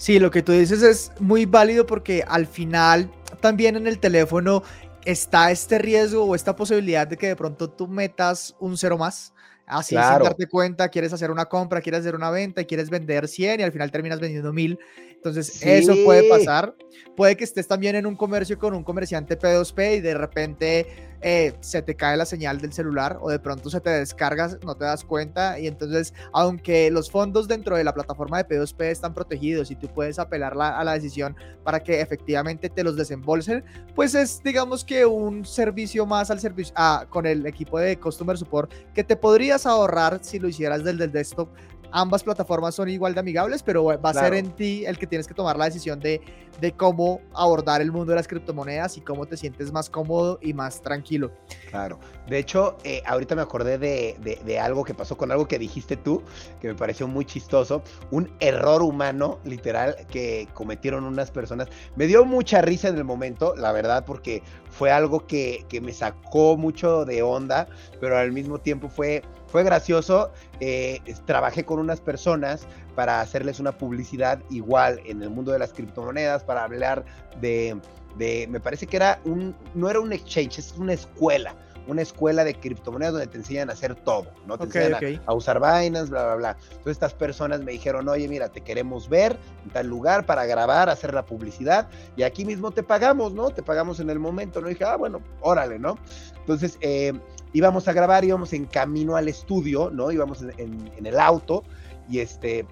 Sí, 0.00 0.18
lo 0.18 0.30
que 0.30 0.42
tú 0.42 0.52
dices 0.52 0.82
es 0.82 1.12
muy 1.20 1.44
válido 1.44 1.84
porque 1.84 2.24
al 2.26 2.46
final 2.46 3.10
también 3.42 3.76
en 3.76 3.86
el 3.86 3.98
teléfono 3.98 4.62
está 5.04 5.50
este 5.50 5.78
riesgo 5.78 6.24
o 6.24 6.34
esta 6.34 6.56
posibilidad 6.56 7.06
de 7.06 7.18
que 7.18 7.28
de 7.28 7.36
pronto 7.36 7.68
tú 7.68 7.86
metas 7.86 8.56
un 8.60 8.78
cero 8.78 8.96
más. 8.96 9.34
Así 9.66 9.90
sin 9.90 9.98
darte 9.98 10.48
cuenta, 10.48 10.88
quieres 10.88 11.12
hacer 11.12 11.30
una 11.30 11.44
compra, 11.44 11.82
quieres 11.82 12.00
hacer 12.00 12.14
una 12.14 12.30
venta 12.30 12.62
y 12.62 12.64
quieres 12.64 12.88
vender 12.88 13.28
100 13.28 13.60
y 13.60 13.62
al 13.62 13.72
final 13.72 13.92
terminas 13.92 14.20
vendiendo 14.20 14.54
1000. 14.54 14.78
Entonces, 15.10 15.62
eso 15.62 15.94
puede 16.02 16.30
pasar. 16.30 16.74
Puede 17.14 17.36
que 17.36 17.44
estés 17.44 17.68
también 17.68 17.94
en 17.94 18.06
un 18.06 18.16
comercio 18.16 18.58
con 18.58 18.72
un 18.72 18.82
comerciante 18.82 19.38
P2P 19.38 19.98
y 19.98 20.00
de 20.00 20.14
repente 20.14 21.09
eh, 21.22 21.54
se 21.60 21.82
te 21.82 21.94
cae 21.94 22.16
la 22.16 22.24
señal 22.24 22.60
del 22.60 22.72
celular 22.72 23.18
o 23.20 23.30
de 23.30 23.38
pronto 23.38 23.70
se 23.70 23.80
te 23.80 23.90
descarga, 23.90 24.56
no 24.64 24.74
te 24.74 24.84
das 24.84 25.04
cuenta 25.04 25.58
y 25.58 25.66
entonces 25.66 26.14
aunque 26.32 26.90
los 26.90 27.10
fondos 27.10 27.46
dentro 27.46 27.76
de 27.76 27.84
la 27.84 27.92
plataforma 27.92 28.42
de 28.42 28.48
P2P 28.48 28.84
están 28.84 29.14
protegidos 29.14 29.70
y 29.70 29.76
tú 29.76 29.88
puedes 29.88 30.18
apelar 30.18 30.54
a 30.60 30.82
la 30.82 30.94
decisión 30.94 31.36
para 31.62 31.80
que 31.82 32.00
efectivamente 32.00 32.68
te 32.68 32.82
los 32.82 32.96
desembolsen, 32.96 33.64
pues 33.94 34.14
es 34.14 34.42
digamos 34.42 34.84
que 34.84 35.04
un 35.04 35.44
servicio 35.44 36.06
más 36.06 36.30
al 36.30 36.40
servicio 36.40 36.72
ah, 36.76 37.06
con 37.08 37.26
el 37.26 37.46
equipo 37.46 37.78
de 37.78 37.98
Customer 37.98 38.36
Support 38.36 38.72
que 38.94 39.04
te 39.04 39.16
podrías 39.16 39.66
ahorrar 39.66 40.20
si 40.22 40.38
lo 40.38 40.48
hicieras 40.48 40.84
del, 40.84 40.98
del 40.98 41.12
desktop 41.12 41.48
ambas 41.92 42.22
plataformas 42.22 42.74
son 42.74 42.88
igual 42.88 43.14
de 43.14 43.20
amigables, 43.20 43.62
pero 43.62 43.84
va 43.84 44.10
a 44.10 44.14
ser 44.14 44.34
en 44.34 44.50
ti 44.50 44.84
el 44.86 44.98
que 44.98 45.06
tienes 45.06 45.26
que 45.26 45.34
tomar 45.34 45.56
la 45.56 45.66
decisión 45.66 46.00
de, 46.00 46.20
de 46.60 46.72
cómo 46.72 47.20
abordar 47.34 47.80
el 47.80 47.90
mundo 47.90 48.12
de 48.12 48.16
las 48.16 48.28
criptomonedas 48.28 48.96
y 48.96 49.00
cómo 49.00 49.26
te 49.26 49.36
sientes 49.36 49.72
más 49.72 49.88
cómodo 49.88 50.38
y 50.42 50.52
más 50.52 50.82
tranquilo. 50.82 51.32
Claro. 51.70 51.98
De 52.28 52.38
hecho, 52.38 52.76
eh, 52.84 53.02
ahorita 53.06 53.34
me 53.34 53.42
acordé 53.42 53.78
de, 53.78 54.16
de, 54.44 54.58
algo 54.60 54.84
que 54.84 54.94
pasó 54.94 55.16
con 55.16 55.32
algo 55.32 55.46
que 55.48 55.58
dijiste 55.58 55.96
tú, 55.96 56.22
que 56.60 56.68
me 56.68 56.74
pareció 56.74 57.08
muy 57.08 57.24
chistoso. 57.24 57.82
Un 58.10 58.30
error 58.40 58.82
humano, 58.82 59.38
literal, 59.44 59.96
que 60.10 60.48
cometieron 60.54 61.04
unas 61.04 61.30
personas. 61.30 61.68
Me 61.96 62.06
dio 62.06 62.24
mucha 62.24 62.60
risa 62.60 62.88
en 62.88 62.96
el 62.96 63.04
momento, 63.04 63.54
la 63.56 63.72
verdad, 63.72 64.04
porque 64.04 64.42
fue 64.70 64.90
algo 64.90 65.26
que, 65.26 65.64
que 65.68 65.80
me 65.80 65.92
sacó 65.92 66.56
mucho 66.56 67.04
de 67.04 67.22
onda, 67.22 67.68
pero 68.00 68.18
al 68.18 68.32
mismo 68.32 68.58
tiempo 68.58 68.88
fue 68.88 69.22
fue 69.50 69.64
gracioso. 69.64 70.30
Eh, 70.60 71.00
trabajé 71.26 71.64
con 71.64 71.78
unas 71.78 72.00
personas 72.00 72.66
para 72.94 73.20
hacerles 73.20 73.60
una 73.60 73.72
publicidad 73.72 74.40
igual 74.50 75.00
en 75.06 75.22
el 75.22 75.30
mundo 75.30 75.52
de 75.52 75.58
las 75.58 75.72
criptomonedas, 75.72 76.44
para 76.44 76.64
hablar 76.64 77.04
de, 77.40 77.78
de, 78.16 78.46
me 78.50 78.60
parece 78.60 78.86
que 78.86 78.96
era 78.96 79.20
un, 79.24 79.54
no 79.74 79.88
era 79.90 80.00
un 80.00 80.12
exchange, 80.12 80.58
es 80.58 80.74
una 80.76 80.92
escuela 80.92 81.54
una 81.86 82.02
escuela 82.02 82.44
de 82.44 82.54
criptomonedas 82.54 83.14
donde 83.14 83.26
te 83.26 83.38
enseñan 83.38 83.68
a 83.70 83.72
hacer 83.72 83.94
todo, 83.96 84.26
¿no? 84.46 84.56
Te 84.56 84.64
enseñan 84.64 85.20
A, 85.26 85.34
usar 85.34 85.58
Binance, 85.58 86.10
bla, 86.10 86.24
bla, 86.24 86.34
bla. 86.36 86.56
Entonces 86.62 86.92
estas 86.92 87.14
personas 87.14 87.62
me 87.62 87.72
dijeron, 87.72 88.08
oye, 88.08 88.28
mira, 88.28 88.48
te 88.48 88.60
queremos 88.60 89.08
ver 89.08 89.36
en 89.64 89.70
tal 89.70 89.88
lugar 89.88 90.24
para 90.24 90.46
grabar, 90.46 90.88
hacer 90.88 91.12
la 91.12 91.24
publicidad 91.24 91.88
y 92.16 92.22
aquí 92.22 92.44
mismo 92.44 92.70
te 92.70 92.82
pagamos, 92.82 93.32
¿no? 93.32 93.50
Te 93.50 93.62
pagamos 93.62 93.98
en 94.00 94.10
el 94.10 94.18
momento, 94.18 94.60
¿no? 94.60 94.68
dije, 94.68 94.84
ah, 94.84 94.96
bueno, 94.96 95.20
órale, 95.40 95.78
¿no? 95.78 95.98
Entonces, 96.38 96.78
eh, 96.80 97.12
íbamos 97.52 97.88
a 97.88 97.92
grabar, 97.92 98.24
íbamos 98.24 98.52
en 98.52 98.66
camino 98.66 99.16
al 99.16 99.28
estudio, 99.28 99.90
¿no? 99.90 100.10
Íbamos 100.10 100.42
en, 100.42 100.90
en, 100.96 101.06
el 101.06 101.18
auto 101.18 101.64
y 102.08 102.20
este, 102.20 102.66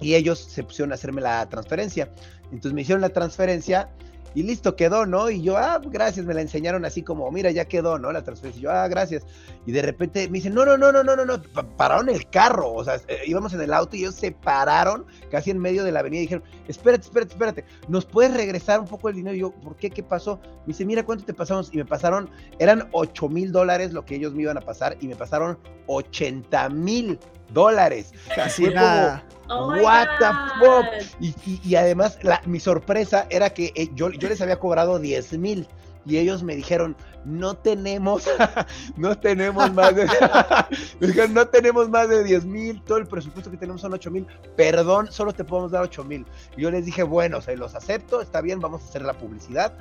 y 0.00 0.14
ellos 0.14 0.38
se 0.38 0.62
pusieron 0.62 0.92
a 0.92 0.94
hacerme 0.94 1.20
la 1.20 1.48
transferencia. 1.48 2.10
Entonces 2.44 2.72
me 2.72 2.82
hicieron 2.82 3.00
la 3.00 3.10
transferencia 3.10 3.88
y 4.34 4.42
listo, 4.42 4.76
quedó, 4.76 5.06
¿no? 5.06 5.30
Y 5.30 5.42
yo, 5.42 5.56
ah, 5.56 5.80
gracias, 5.84 6.26
me 6.26 6.34
la 6.34 6.40
enseñaron 6.40 6.84
así 6.84 7.02
como, 7.02 7.30
mira, 7.30 7.50
ya 7.50 7.66
quedó, 7.66 7.98
¿no? 7.98 8.12
La 8.12 8.22
transferencia. 8.22 8.60
Y 8.60 8.62
yo, 8.62 8.70
ah, 8.70 8.88
gracias. 8.88 9.24
Y 9.66 9.72
de 9.72 9.82
repente 9.82 10.28
me 10.28 10.38
dicen, 10.38 10.54
no, 10.54 10.64
no, 10.64 10.76
no, 10.76 10.92
no, 10.92 11.02
no, 11.02 11.16
no, 11.16 11.24
no, 11.24 11.42
pararon 11.76 12.08
el 12.08 12.28
carro, 12.30 12.72
o 12.72 12.84
sea, 12.84 12.96
eh, 13.08 13.22
íbamos 13.26 13.52
en 13.54 13.60
el 13.60 13.72
auto 13.72 13.96
y 13.96 14.00
ellos 14.00 14.14
se 14.14 14.32
pararon 14.32 15.06
casi 15.30 15.50
en 15.50 15.58
medio 15.58 15.84
de 15.84 15.92
la 15.92 16.00
avenida 16.00 16.20
y 16.20 16.22
dijeron, 16.22 16.44
espérate, 16.68 17.04
espérate, 17.04 17.32
espérate, 17.32 17.64
¿nos 17.88 18.04
puedes 18.04 18.34
regresar 18.34 18.80
un 18.80 18.86
poco 18.86 19.08
el 19.08 19.16
dinero? 19.16 19.36
Y 19.36 19.40
yo, 19.40 19.52
¿por 19.52 19.76
qué? 19.76 19.90
¿Qué 19.90 20.02
pasó? 20.02 20.40
Me 20.60 20.68
dice, 20.68 20.84
mira, 20.84 21.04
¿cuánto 21.04 21.24
te 21.24 21.34
pasamos? 21.34 21.70
Y 21.72 21.76
me 21.76 21.84
pasaron, 21.84 22.28
eran 22.58 22.88
8 22.92 23.28
mil 23.28 23.52
dólares 23.52 23.92
lo 23.92 24.04
que 24.04 24.16
ellos 24.16 24.34
me 24.34 24.42
iban 24.42 24.58
a 24.58 24.62
pasar 24.62 24.96
y 25.00 25.06
me 25.06 25.16
pasaron 25.16 25.58
80 25.86 26.68
mil 26.70 27.18
dólares. 27.52 28.12
Casi 28.34 28.64
nada. 28.68 29.24
Oh 29.48 29.74
What 29.82 30.08
the 30.18 30.26
fuck? 30.58 30.86
Y, 31.20 31.74
además, 31.74 32.18
la, 32.22 32.40
mi 32.46 32.60
sorpresa 32.60 33.26
era 33.28 33.50
que 33.50 33.72
eh, 33.74 33.90
yo, 33.94 34.10
yo 34.10 34.28
les 34.28 34.40
había 34.40 34.58
cobrado 34.58 34.98
10 34.98 35.38
mil 35.38 35.68
y 36.04 36.16
ellos 36.18 36.42
me 36.42 36.56
dijeron, 36.56 36.96
no 37.24 37.54
tenemos, 37.54 38.28
no 38.96 39.16
tenemos 39.16 39.72
más 39.72 39.94
de, 39.94 40.08
no 41.30 41.46
tenemos 41.46 41.88
más 41.88 42.08
de 42.08 42.24
10 42.24 42.44
mil, 42.44 42.82
todo 42.82 42.98
el 42.98 43.06
presupuesto 43.06 43.50
que 43.50 43.56
tenemos 43.56 43.80
son 43.80 43.92
8 43.92 44.10
mil, 44.10 44.26
perdón, 44.56 45.10
solo 45.10 45.32
te 45.32 45.44
podemos 45.44 45.70
dar 45.70 45.82
8 45.82 46.04
mil. 46.04 46.26
Yo 46.56 46.70
les 46.70 46.84
dije, 46.84 47.02
bueno, 47.02 47.40
se 47.40 47.56
los 47.56 47.74
acepto, 47.74 48.20
está 48.20 48.40
bien, 48.40 48.60
vamos 48.60 48.82
a 48.82 48.84
hacer 48.86 49.02
la 49.02 49.14
publicidad. 49.14 49.72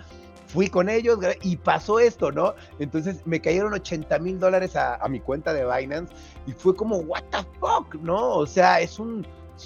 Fui 0.54 0.68
con 0.68 0.90
ellos 0.90 1.18
y 1.44 1.56
pasó 1.56 2.00
esto, 2.00 2.32
¿no? 2.32 2.56
Entonces 2.80 3.22
me 3.26 3.40
cayeron 3.40 3.74
80 3.74 4.20
mil 4.20 4.40
dólares 4.40 4.76
a, 4.76 5.00
mi 5.08 5.20
cuenta 5.20 5.54
de 5.54 5.66
Binance 5.66 6.14
y 6.46 6.52
fue 6.52 6.76
como, 6.76 6.98
what 6.98 7.24
the 7.32 7.46
fuck, 7.60 7.96
¿no? 8.02 8.36
O 8.36 8.46
sea, 8.46 8.82
es 8.82 9.00
un, 9.00 9.26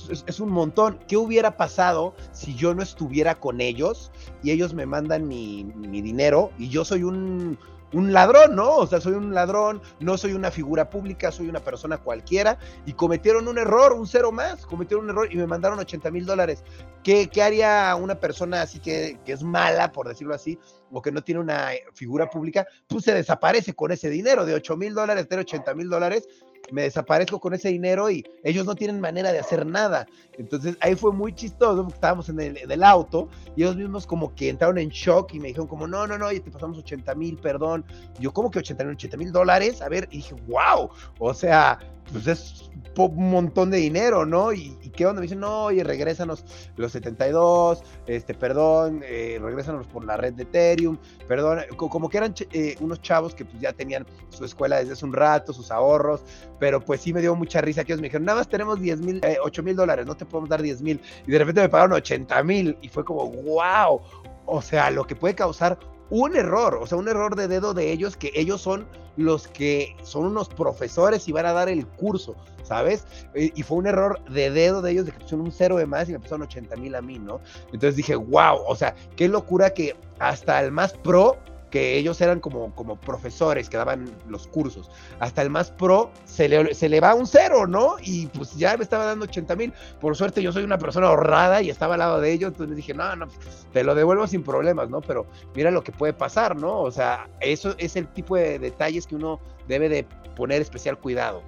es, 0.10 0.40
un 0.40 0.50
montón. 0.50 1.00
¿Qué 1.08 1.18
hubiera 1.18 1.58
pasado 1.58 2.14
si 2.32 2.56
yo 2.56 2.74
no 2.76 2.84
estuviera 2.84 3.36
con 3.36 3.62
ellos 3.62 4.12
y 4.44 4.52
ellos 4.52 4.74
me 4.74 4.86
mandan 4.86 5.28
mi, 5.28 5.64
dinero 5.64 6.52
y 6.60 6.70
yo 6.70 6.86
soy 6.86 7.04
un, 7.04 7.58
un 7.96 8.12
ladrón, 8.12 8.58
¿no? 8.58 8.76
O 8.76 8.86
sea, 8.86 9.00
soy 9.00 9.14
un 9.14 9.34
ladrón, 9.34 9.82
no 10.02 10.18
soy 10.18 10.34
una 10.34 10.52
figura 10.52 10.90
pública, 10.90 11.32
soy 11.32 11.48
una 11.48 11.62
persona 11.62 11.98
cualquiera 11.98 12.60
y 12.86 12.92
cometieron 12.92 13.48
un 13.48 13.58
error, 13.58 13.94
un 13.94 14.06
cero 14.06 14.34
más, 14.34 14.66
cometieron 14.66 15.06
un 15.06 15.12
error 15.12 15.30
y 15.32 15.38
me 15.38 15.48
mandaron 15.48 15.80
80 15.80 16.12
mil 16.12 16.26
dólares. 16.26 16.66
¿Qué, 17.04 17.30
haría 17.42 17.96
una 17.96 18.16
persona 18.16 18.62
así 18.62 18.80
que, 18.80 19.18
que, 19.24 19.32
es 19.32 19.44
mala, 19.44 19.94
por 19.94 20.10
decirlo 20.10 20.36
así, 20.36 20.60
o 20.92 21.02
que 21.02 21.14
no 21.14 21.24
tiene 21.24 21.40
una 21.40 21.70
figura 21.94 22.30
pública? 22.30 22.68
Pues 22.86 23.06
se 23.06 23.14
desaparece 23.14 23.74
con 23.74 23.94
ese 23.94 24.10
dinero 24.10 24.46
de 24.46 24.56
8 24.56 24.76
mil 24.76 24.94
dólares, 24.94 25.30
de 25.30 25.38
80 25.38 25.74
mil 25.74 25.88
dólares 25.88 26.28
me 26.72 26.84
desaparezco 26.84 27.40
con 27.40 27.54
ese 27.54 27.70
dinero 27.70 28.10
y 28.10 28.26
ellos 28.44 28.66
no 28.66 28.76
tienen 28.76 29.00
manera 29.00 29.32
de 29.32 29.40
hacer 29.40 29.66
nada. 29.66 30.08
Entonces 30.38 30.78
ahí 30.82 30.96
fue 30.96 31.12
muy 31.12 31.34
chistoso, 31.34 31.88
estábamos 31.88 32.30
en 32.30 32.40
el, 32.40 32.84
auto 32.84 33.30
y 33.56 33.64
ellos 33.64 33.76
mismos 33.76 34.06
como 34.06 34.34
que 34.36 34.50
entraron 34.50 34.78
en 34.78 34.90
shock 34.90 35.34
y 35.34 35.40
me 35.40 35.48
dijeron 35.50 35.68
como, 35.68 35.88
no, 35.88 36.06
no, 36.08 36.18
no, 36.18 36.32
y 36.32 36.40
te 36.40 36.52
pasamos 36.52 36.78
80 36.78 37.16
mil, 37.16 37.38
perdón. 37.38 37.86
yo, 38.20 38.34
¿cómo 38.34 38.52
que 38.52 38.60
80 38.60 38.84
mil? 38.84 38.94
80 38.96 39.18
mil 39.18 39.32
dólares? 39.32 39.82
A 39.82 39.90
ver, 39.90 40.08
y 40.12 40.18
dije, 40.18 40.36
wow, 40.48 40.90
o 41.20 41.34
sea, 41.34 41.80
pues 42.12 42.28
es 42.28 42.70
un 42.98 43.30
montón 43.30 43.72
de 43.72 43.78
dinero, 43.78 44.26
¿no? 44.26 44.54
¿Y, 44.54 44.76
qué 44.96 45.06
onda? 45.06 45.20
Me 45.20 45.24
dicen, 45.24 45.42
no, 45.42 45.66
oye, 45.66 45.84
regrésanos 45.84 46.46
los 46.78 46.92
72, 46.94 47.84
este, 48.08 48.34
perdón, 48.34 49.02
eh, 49.04 49.38
regrésanos 49.42 49.86
por 49.88 50.06
la 50.06 50.16
red 50.16 50.34
de 50.34 50.44
Ethereum, 50.44 50.98
perdón, 51.28 51.60
como 51.76 52.08
que 52.08 52.18
eran 52.18 52.34
eh, 52.54 52.76
unos 52.80 53.02
chavos 53.02 53.36
que 53.36 53.44
pues 53.44 53.60
ya 53.60 53.74
tenían 53.74 54.06
su 54.30 54.46
escuela 54.46 54.78
desde 54.78 54.94
hace 54.94 55.06
un 55.06 55.12
rato, 55.12 55.52
sus 55.52 55.70
ahorros, 55.72 56.24
pero 56.60 56.80
pues 56.80 57.02
sí 57.02 57.12
me 57.12 57.20
dio 57.20 57.36
mucha 57.36 57.60
risa 57.60 57.84
que 57.84 57.92
ellos 57.92 58.02
me 58.02 58.08
dijeron, 58.08 58.26
nada 58.26 58.40
más 58.40 58.48
tenemos 58.48 58.80
10 58.80 59.02
mil, 59.02 59.22
8 59.44 59.62
eh, 59.62 59.64
mil 59.64 59.76
dólares, 59.76 60.06
no 60.06 60.16
te 60.16 60.26
podemos 60.26 60.50
dar 60.50 60.62
10 60.62 60.82
mil, 60.82 61.02
y 61.28 61.32
de 61.32 61.40
repente 61.40 61.62
me 61.62 61.70
pagaron 61.70 61.94
80 61.94 62.42
mil, 62.44 62.78
y 62.82 62.88
fue 62.88 63.04
como, 63.04 63.28
wow, 63.30 64.00
o 64.46 64.62
sea, 64.62 64.90
lo 64.92 65.06
que 65.06 65.16
puede 65.16 65.36
causar 65.36 65.78
un 66.10 66.36
error, 66.36 66.80
o 66.82 66.88
sea, 66.88 66.98
un 66.98 67.08
error 67.08 67.36
de 67.36 67.48
dedo 67.48 67.74
de 67.74 67.92
ellos, 67.92 68.16
que 68.16 68.32
ellos 68.36 68.62
son 68.62 68.88
los 69.18 69.48
que 69.48 69.96
son 70.04 70.26
unos 70.26 70.50
profesores 70.50 71.28
y 71.28 71.32
van 71.32 71.46
a 71.46 71.54
dar 71.54 71.70
el 71.70 71.88
curso, 71.88 72.36
¿sabes? 72.64 73.06
Y 73.34 73.62
fue 73.64 73.78
un 73.78 73.88
error 73.88 74.20
de 74.30 74.52
dedo 74.52 74.82
de 74.82 74.92
ellos 74.92 75.06
de 75.06 75.12
que 75.14 75.20
pusieron 75.20 75.46
un 75.46 75.52
cero 75.52 75.78
de 75.78 75.86
más 75.86 76.10
y 76.10 76.12
me 76.12 76.20
pusieron 76.20 76.44
80 76.44 76.76
mil 76.76 76.96
a 76.96 77.02
mí, 77.02 77.18
¿no? 77.18 77.40
Entonces 77.68 77.96
dije, 77.96 78.16
wow, 78.16 78.60
o 78.68 78.76
sea, 78.76 78.96
qué 79.16 79.28
locura 79.28 79.74
que 79.74 79.96
hasta 80.20 80.62
el 80.62 80.72
más 80.72 80.94
pro 80.94 81.38
que 81.76 81.98
ellos 81.98 82.22
eran 82.22 82.40
como, 82.40 82.74
como 82.74 82.96
profesores 82.96 83.70
que 83.70 83.76
daban 83.76 84.10
los 84.30 84.48
cursos. 84.48 84.90
Hasta 85.20 85.42
el 85.42 85.50
más 85.50 85.72
pro 85.72 86.10
se 86.24 86.48
le, 86.48 86.74
se 86.74 86.88
le 86.88 87.02
va 87.02 87.14
un 87.14 87.28
cero, 87.28 87.68
¿no? 87.68 87.98
Y 88.02 88.28
pues 88.28 88.56
ya 88.56 88.78
me 88.78 88.84
estaba 88.86 89.04
dando 89.04 89.26
80 89.26 89.58
mil. 89.58 89.74
Por 90.00 90.16
suerte 90.16 90.42
yo 90.42 90.54
soy 90.54 90.64
una 90.64 90.78
persona 90.78 91.08
ahorrada 91.08 91.62
y 91.62 91.70
estaba 91.70 91.96
al 91.96 92.00
lado 92.00 92.22
de 92.22 92.32
ellos, 92.32 92.54
entonces 92.54 92.78
dije, 92.78 92.94
no, 92.94 93.14
no, 93.18 93.28
te 93.74 93.84
lo 93.84 93.94
devuelvo 93.94 94.26
sin 94.26 94.42
problemas, 94.42 94.90
¿no? 94.90 95.02
Pero 95.02 95.26
mira 95.54 95.70
lo 95.70 95.84
que 95.84 95.92
puede 95.92 96.14
pasar, 96.14 96.56
¿no? 96.56 96.80
O 96.80 96.92
sea, 96.92 97.28
eso 97.42 97.76
es 97.78 97.98
el 97.98 98.08
tipo 98.08 98.38
de 98.38 98.58
detalles 98.58 99.06
que 99.06 99.16
uno 99.16 99.42
debe 99.68 99.90
de 99.90 100.06
poner 100.38 100.62
especial 100.62 100.98
cuidado. 100.98 101.44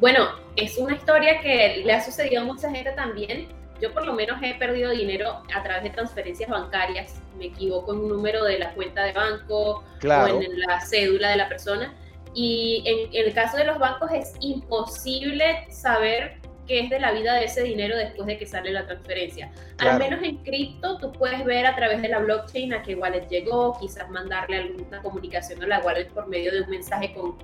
Bueno, 0.00 0.30
es 0.56 0.78
una 0.78 0.96
historia 0.96 1.40
que 1.40 1.84
le 1.84 1.92
ha 1.92 2.04
sucedido 2.04 2.42
a 2.42 2.44
mucha 2.44 2.68
gente 2.72 2.90
también 2.90 3.46
yo 3.80 3.92
por 3.92 4.06
lo 4.06 4.12
menos 4.12 4.40
he 4.42 4.54
perdido 4.54 4.90
dinero 4.90 5.42
a 5.54 5.62
través 5.62 5.82
de 5.82 5.90
transferencias 5.90 6.48
bancarias. 6.48 7.20
Me 7.38 7.46
equivoco 7.46 7.92
en 7.92 8.00
un 8.00 8.08
número 8.08 8.44
de 8.44 8.58
la 8.58 8.72
cuenta 8.74 9.04
de 9.04 9.12
banco 9.12 9.84
o 10.02 10.26
en 10.26 10.60
la 10.60 10.80
cédula 10.80 11.30
de 11.30 11.36
la 11.36 11.48
persona. 11.48 11.94
Y 12.34 12.82
en, 12.86 13.14
en 13.14 13.26
el 13.26 13.34
caso 13.34 13.56
de 13.56 13.64
los 13.64 13.78
bancos 13.78 14.10
es 14.12 14.34
imposible 14.40 15.66
saber 15.70 16.40
qué 16.66 16.80
es 16.80 16.90
de 16.90 16.98
la 16.98 17.12
vida 17.12 17.34
de 17.34 17.44
ese 17.44 17.62
dinero 17.62 17.96
después 17.96 18.26
de 18.26 18.38
que 18.38 18.46
sale 18.46 18.70
la 18.70 18.86
transferencia. 18.86 19.52
Al 19.78 19.98
menos 19.98 20.22
en 20.22 20.38
cripto 20.38 20.98
tú 20.98 21.12
puedes 21.12 21.44
ver 21.44 21.66
a 21.66 21.76
través 21.76 22.00
de 22.02 22.08
la 22.08 22.18
blockchain 22.18 22.74
a 22.74 22.82
qué 22.82 22.94
wallet 22.94 23.26
llegó, 23.28 23.78
quizás 23.78 24.08
mandarle 24.10 24.58
alguna 24.58 25.02
comunicación 25.02 25.62
a 25.62 25.66
la 25.66 25.80
wallet 25.80 26.08
por 26.08 26.26
medio 26.28 26.52
de 26.52 26.62
un 26.62 26.70
mensaje 26.70 27.12
con, 27.12 27.36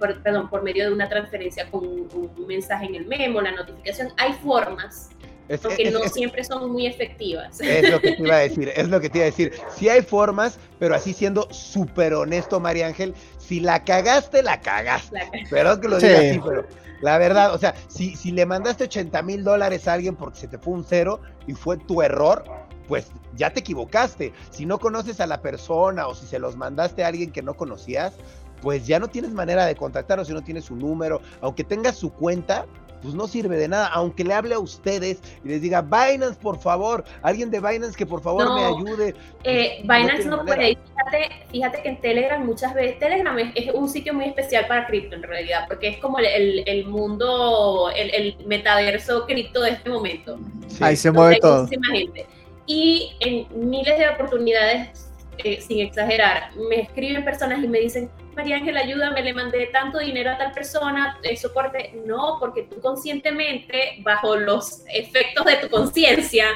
perdón, 0.00 0.48
por 0.48 0.62
medio 0.62 0.88
de 0.88 0.92
una 0.92 1.08
transferencia 1.08 1.70
con 1.70 1.86
un, 1.86 2.46
mensaje 2.46 2.86
en 2.86 2.94
el 2.96 3.06
memo, 3.06 3.40
la 3.40 3.52
notificación. 3.52 4.12
Hay 4.16 4.32
formas. 4.34 5.10
Aunque 5.48 5.90
no 5.90 6.00
siempre 6.08 6.44
son 6.44 6.70
muy 6.70 6.86
efectivas. 6.86 7.60
Es 7.60 7.90
lo 7.90 8.00
que 8.00 8.12
te 8.12 8.22
iba 8.22 8.36
a 8.36 8.40
decir, 8.40 8.72
es 8.74 8.88
lo 8.88 9.00
que 9.00 9.10
te 9.10 9.18
iba 9.18 9.26
a 9.26 9.30
decir. 9.30 9.52
Sí 9.76 9.88
hay 9.88 10.02
formas, 10.02 10.58
pero 10.78 10.94
así 10.94 11.12
siendo 11.12 11.48
súper 11.50 12.14
honesto, 12.14 12.60
María 12.60 12.86
Ángel, 12.86 13.14
si 13.38 13.60
la 13.60 13.84
cagaste, 13.84 14.42
la 14.42 14.60
cagaste. 14.60 15.20
Perdón 15.50 15.80
que 15.80 15.88
lo 15.88 15.98
diga 15.98 16.18
así, 16.18 16.40
pero 16.44 16.64
la 17.00 17.18
verdad, 17.18 17.52
o 17.54 17.58
sea, 17.58 17.74
si, 17.88 18.16
si 18.16 18.30
le 18.30 18.46
mandaste 18.46 18.84
80 18.84 19.22
mil 19.22 19.44
dólares 19.44 19.88
a 19.88 19.94
alguien 19.94 20.16
porque 20.16 20.38
se 20.38 20.48
te 20.48 20.58
fue 20.58 20.74
un 20.74 20.84
cero 20.84 21.20
y 21.46 21.52
fue 21.52 21.76
tu 21.76 22.02
error, 22.02 22.44
pues 22.88 23.08
ya 23.34 23.50
te 23.52 23.60
equivocaste. 23.60 24.32
Si 24.50 24.64
no 24.64 24.78
conoces 24.78 25.20
a 25.20 25.26
la 25.26 25.42
persona 25.42 26.06
o 26.06 26.14
si 26.14 26.26
se 26.26 26.38
los 26.38 26.56
mandaste 26.56 27.04
a 27.04 27.08
alguien 27.08 27.32
que 27.32 27.42
no 27.42 27.54
conocías, 27.54 28.14
pues 28.62 28.86
ya 28.86 28.98
no 28.98 29.08
tienes 29.08 29.32
manera 29.32 29.66
de 29.66 29.74
contactarlo 29.74 30.24
si 30.24 30.32
no 30.32 30.42
tienes 30.42 30.64
su 30.64 30.76
número. 30.76 31.20
Aunque 31.40 31.64
tengas 31.64 31.96
su 31.96 32.12
cuenta, 32.12 32.66
pues 33.04 33.14
no 33.14 33.28
sirve 33.28 33.58
de 33.58 33.68
nada, 33.68 33.88
aunque 33.88 34.24
le 34.24 34.32
hable 34.32 34.54
a 34.54 34.58
ustedes 34.58 35.20
y 35.44 35.48
les 35.48 35.60
diga, 35.60 35.82
Binance, 35.82 36.40
por 36.40 36.58
favor, 36.58 37.04
alguien 37.20 37.50
de 37.50 37.60
Binance 37.60 37.94
que 37.94 38.06
por 38.06 38.22
favor 38.22 38.54
me 38.54 38.64
ayude. 38.64 39.14
Eh, 39.44 39.82
Binance 39.82 40.24
no, 40.24 40.42
puede, 40.42 40.78
fíjate, 40.78 41.46
fíjate 41.52 41.82
que 41.82 41.88
en 41.90 42.00
Telegram 42.00 42.44
muchas 42.44 42.72
veces, 42.72 42.98
Telegram 42.98 43.38
es, 43.38 43.74
un 43.74 43.90
sitio 43.90 44.14
muy 44.14 44.24
especial 44.24 44.66
para 44.66 44.86
cripto 44.86 45.16
en 45.16 45.22
realidad, 45.22 45.66
porque 45.68 45.88
es 45.88 45.98
como 45.98 46.18
el, 46.18 46.66
el 46.66 46.86
mundo, 46.86 47.90
el, 47.94 48.14
el, 48.14 48.46
metaverso 48.46 49.26
cripto 49.26 49.60
de 49.60 49.72
este 49.72 49.90
momento. 49.90 50.38
Ahí 50.80 50.96
se 50.96 51.10
mueve 51.10 51.38
todo. 51.40 51.68
Gente. 51.68 52.26
Y 52.66 53.12
en 53.20 53.68
miles 53.68 53.98
de 53.98 54.08
oportunidades, 54.08 55.03
eh, 55.38 55.60
sin 55.60 55.80
exagerar, 55.80 56.50
me 56.56 56.82
escriben 56.82 57.24
personas 57.24 57.62
y 57.62 57.68
me 57.68 57.80
dicen, 57.80 58.10
María 58.36 58.56
Ángela, 58.56 58.80
ayúdame, 58.80 59.22
le 59.22 59.32
mandé 59.32 59.66
tanto 59.66 59.98
dinero 59.98 60.32
a 60.32 60.38
tal 60.38 60.52
persona, 60.52 61.18
eh, 61.22 61.36
soporte. 61.36 61.92
No, 62.04 62.38
porque 62.40 62.64
tú 62.64 62.80
conscientemente, 62.80 63.96
bajo 64.00 64.36
los 64.36 64.82
efectos 64.92 65.44
de 65.44 65.56
tu 65.56 65.68
conciencia 65.68 66.46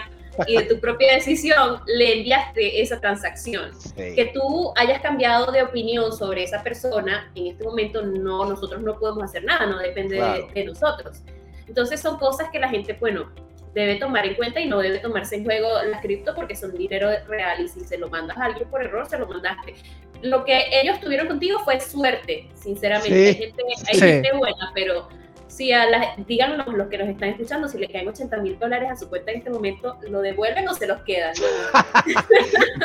y 0.47 0.57
de 0.57 0.65
tu 0.65 0.81
propia 0.81 1.15
decisión, 1.15 1.81
le 1.87 2.19
enviaste 2.19 2.81
esa 2.81 3.01
transacción. 3.01 3.71
Que 3.97 4.31
tú 4.35 4.73
hayas 4.77 5.01
cambiado 5.01 5.53
de 5.53 5.63
opinión 5.63 6.13
sobre 6.13 6.45
esa 6.45 6.63
persona, 6.63 7.31
en 7.35 7.49
este 7.49 7.65
momento 7.65 8.03
no, 8.03 8.45
nosotros 8.45 8.83
no 8.83 8.99
podemos 8.99 9.25
hacer 9.25 9.45
nada, 9.45 9.67
no 9.67 9.79
depende 9.79 10.21
de, 10.55 10.65
nosotros. 10.65 11.23
Entonces 11.67 12.01
son 12.01 12.19
cosas 12.19 12.49
que 12.51 12.59
la 12.59 12.69
gente, 12.69 12.95
bueno, 12.95 13.31
debe 13.79 13.97
tomar 13.97 14.27
en 14.27 14.35
cuenta 14.35 14.61
y 14.61 14.67
no 14.67 14.81
debe 14.81 14.99
tomarse 14.99 15.37
en 15.37 15.45
juego 15.45 15.69
la 15.85 16.01
cripto 16.01 16.35
porque 16.35 16.57
son 16.57 16.77
dinero 16.77 17.11
real 17.29 17.65
y 17.65 17.69
si 17.69 17.81
se 17.81 17.97
lo 17.97 18.09
mandas 18.09 18.37
a 18.37 18.47
alguien 18.47 18.69
por 18.69 18.83
error, 18.83 19.09
se 19.09 19.19
lo 19.19 19.27
mandaste. 19.27 19.75
Lo 20.23 20.45
que 20.45 20.65
ellos 20.73 21.01
tuvieron 21.01 21.29
contigo 21.29 21.61
fue 21.61 21.79
suerte, 21.81 22.49
sinceramente. 22.55 23.53
hay, 23.87 23.99
gente, 23.99 24.33
buena, 24.33 24.73
pero 24.75 25.09
si 25.49 25.73
a 25.73 25.87
las, 25.87 26.27
díganos 26.27 26.67
los 26.69 26.89
que 26.89 26.99
nos 26.99 27.09
están 27.09 27.31
escuchando, 27.31 27.69
si 27.69 27.79
le 27.79 27.89
caen 27.89 28.07
80 28.07 28.37
mil 28.39 28.59
dólares 28.59 28.91
a 28.91 28.97
su 28.97 29.09
cuenta 29.09 29.33
en 29.33 29.39
este 29.39 29.51
momento, 29.51 29.99
¿lo 30.09 30.21
devuelven 30.21 30.69
o 30.69 30.75
se 30.75 30.87
los 30.87 31.01
quedan? 31.03 31.33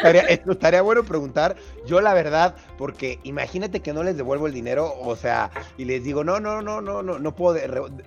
estaría, 0.50 0.82
bueno 0.82 1.04
preguntar, 1.04 1.56
yo 1.86 2.02
la 2.02 2.14
verdad, 2.14 2.56
porque 2.78 3.20
imagínate 3.24 3.82
que 3.82 3.94
no 3.94 4.04
les 4.04 4.18
devuelvo 4.18 4.48
el 4.48 4.54
dinero, 4.54 4.94
o 5.02 5.16
sea, 5.16 5.52
y 5.78 5.86
les 5.86 6.04
digo, 6.04 6.24
no, 6.24 6.40
no, 6.40 6.62
no, 6.62 6.82
no, 6.82 7.04
no, 7.04 7.20
no 7.20 7.36
puedo 7.36 7.54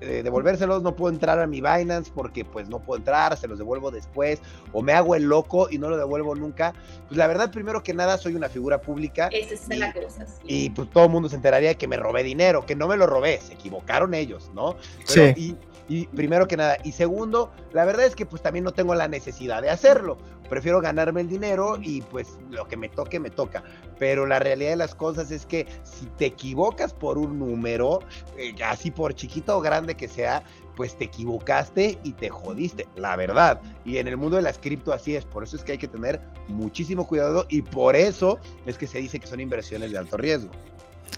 devolvérselos, 0.01 0.83
no 0.83 0.97
puedo 0.97 1.13
entrar 1.13 1.39
a 1.39 1.47
mi 1.47 1.61
Binance 1.61 2.11
porque 2.15 2.45
pues 2.45 2.69
no 2.69 2.81
puedo 2.81 2.99
entrar, 2.99 3.37
se 3.37 3.47
los 3.47 3.59
devuelvo 3.59 3.91
después, 3.91 4.41
o 4.73 4.83
me 4.83 4.93
hago 4.93 5.15
el 5.15 5.25
loco 5.25 5.69
y 5.71 5.79
no 5.79 5.91
lo 5.91 5.97
devuelvo 5.97 6.35
nunca. 6.35 6.73
Pues 7.09 7.19
la 7.19 7.27
verdad, 7.27 7.51
primero 7.51 7.83
que 7.83 7.95
nada, 7.95 8.19
soy 8.19 8.35
una 8.35 8.49
figura 8.49 8.81
pública. 8.81 9.29
Esa 9.33 9.55
es 9.55 9.79
la 9.79 9.93
cosa. 9.93 10.27
Y 10.45 10.71
pues 10.71 10.91
todo 10.91 11.05
el 11.05 11.11
mundo 11.11 11.29
se 11.29 11.37
enteraría 11.37 11.71
de 11.71 11.77
que 11.77 11.89
me 11.89 11.97
robé 11.97 12.23
dinero, 12.23 12.65
que 12.65 12.75
no 12.75 12.89
me 12.89 12.97
lo 12.97 13.07
robé, 13.07 13.41
se 13.41 13.55
equivocaron 13.55 14.15
ellos. 14.15 14.46
¿No? 14.55 14.77
sí. 15.05 15.57
Y, 15.89 16.07
primero 16.09 16.49
que 16.49 16.57
nada. 16.57 16.79
Y 16.83 16.93
segundo, 16.93 17.53
la 17.73 17.85
verdad 17.85 18.07
es 18.07 18.17
que 18.17 18.27
pues 18.27 18.43
también 18.43 18.65
no 18.65 18.73
tengo 18.73 18.95
la 18.95 19.09
necesidad 19.09 19.63
de 19.63 19.71
hacerlo. 19.71 20.19
Prefiero 20.49 20.81
ganarme 20.81 21.21
el 21.21 21.29
dinero 21.29 21.79
y 21.81 22.03
pues 22.03 22.39
lo 22.51 22.67
que 22.67 22.77
me 22.77 22.89
toque, 22.89 23.21
me 23.21 23.31
toca. 23.31 23.63
Pero 23.99 24.27
la 24.27 24.39
realidad 24.39 24.71
de 24.71 24.77
las 24.77 24.95
cosas 24.95 25.31
es 25.31 25.47
que 25.47 25.67
si 25.85 26.07
te 26.19 26.27
equivocas 26.27 26.93
por 26.93 27.19
un 27.19 27.39
número, 27.39 28.01
eh, 28.37 28.55
así 28.65 28.91
por 28.91 29.15
chiquito 29.15 29.57
o 29.57 29.61
grande 29.61 29.97
que 29.97 30.09
sea, 30.09 30.43
pues 30.77 30.97
te 30.97 31.05
equivocaste 31.05 31.99
y 32.05 32.13
te 32.13 32.29
jodiste, 32.29 32.87
la 32.97 33.17
verdad. 33.17 33.61
Y 33.85 33.97
en 33.99 34.09
el 34.09 34.17
mundo 34.17 34.37
de 34.37 34.43
las 34.43 34.59
cripto 34.59 34.93
así 34.93 35.17
es, 35.17 35.25
por 35.25 35.43
eso 35.43 35.57
es 35.57 35.65
que 35.65 35.73
hay 35.73 35.79
que 35.79 35.89
tener 35.89 36.21
muchísimo 36.49 37.07
cuidado 37.07 37.47
y 37.49 37.63
por 37.63 37.97
eso 37.97 38.39
es 38.67 38.77
que 38.77 38.87
se 38.87 38.99
dice 38.99 39.19
que 39.19 39.27
son 39.27 39.41
inversiones 39.41 39.91
de 39.91 39.99
alto 39.99 40.17
riesgo. 40.17 40.51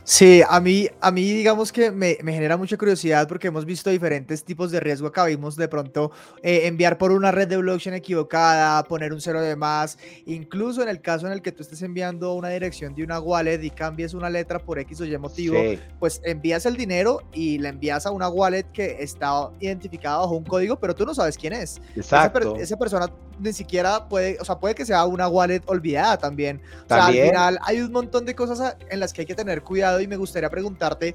Sí, 0.09 0.41
a 0.49 0.59
mí, 0.59 0.89
a 1.03 1.11
mí 1.11 1.33
digamos 1.33 1.71
que 1.71 1.91
me, 1.91 2.15
genera 2.15 2.57
mucha 2.57 2.79
curiosidad 2.79 3.29
porque 3.29 3.49
hemos 3.49 3.67
visto 3.67 3.91
diferentes 3.91 4.43
tipos 4.43 4.71
de 4.71 4.81
riesgo. 4.81 5.09
Acá 5.09 5.27
vimos 5.27 5.55
de 5.55 5.69
pronto 5.69 6.13
eh, 6.43 6.63
enviar 6.65 6.97
por 6.97 7.13
una 7.13 7.31
red 7.31 7.47
de 7.47 7.59
blockchain 7.59 7.95
equivocada, 7.95 8.83
poner 8.85 9.13
un 9.13 9.21
cero 9.21 9.43
de 9.43 9.55
más. 9.55 9.99
Incluso 10.25 10.83
en 10.83 10.89
el 10.89 11.03
caso 11.03 11.27
en 11.27 11.35
el 11.35 11.43
que 11.43 11.53
tú 11.53 11.63
estés 11.63 11.83
enviando 11.83 12.33
una 12.33 12.49
dirección 12.49 12.95
de 12.95 13.05
una 13.05 13.21
wallet 13.21 13.63
y 13.63 13.69
cambies 13.69 14.15
una 14.15 14.31
letra 14.31 14.59
por 14.59 14.79
X 14.79 14.99
o 15.03 15.05
Y 15.05 15.19
motivo, 15.19 15.59
pues 15.99 16.23
envías 16.25 16.65
el 16.65 16.79
dinero 16.79 17.21
y 17.35 17.59
la 17.59 17.69
envías 17.69 18.07
a 18.07 18.11
una 18.11 18.31
wallet 18.31 18.65
que 18.73 18.97
está 19.01 19.51
identificada 19.61 20.21
bajo 20.21 20.37
un 20.37 20.45
código, 20.45 20.81
pero 20.81 20.95
tú 20.95 21.05
no 21.05 21.15
sabes 21.15 21.37
quién 21.37 21.53
es. 21.53 21.83
Exacto. 21.95 22.57
Esa, 22.57 22.79
persona 22.79 23.13
ni 23.39 23.53
siquiera 23.53 24.09
puede, 24.09 24.39
o 24.41 24.45
sea, 24.45 24.59
puede 24.59 24.75
que 24.75 24.85
sea 24.85 25.05
una 25.07 25.29
wallet 25.29 25.63
olvidada 25.67 26.17
también. 26.19 26.61
O 26.85 26.89
sea, 26.89 27.07
al 27.07 27.15
final 27.15 27.59
hay 27.63 27.81
un 27.81 27.93
montón 27.93 28.25
de 28.25 28.35
cosas 28.35 28.77
en 28.91 29.01
las 29.01 29.13
que 29.13 29.23
hay 29.23 29.27
que 29.27 29.35
tener 29.35 29.63
cuidado 29.63 30.01
y 30.01 30.07
me 30.07 30.17
gustaría 30.17 30.51
preguntarte, 30.51 31.15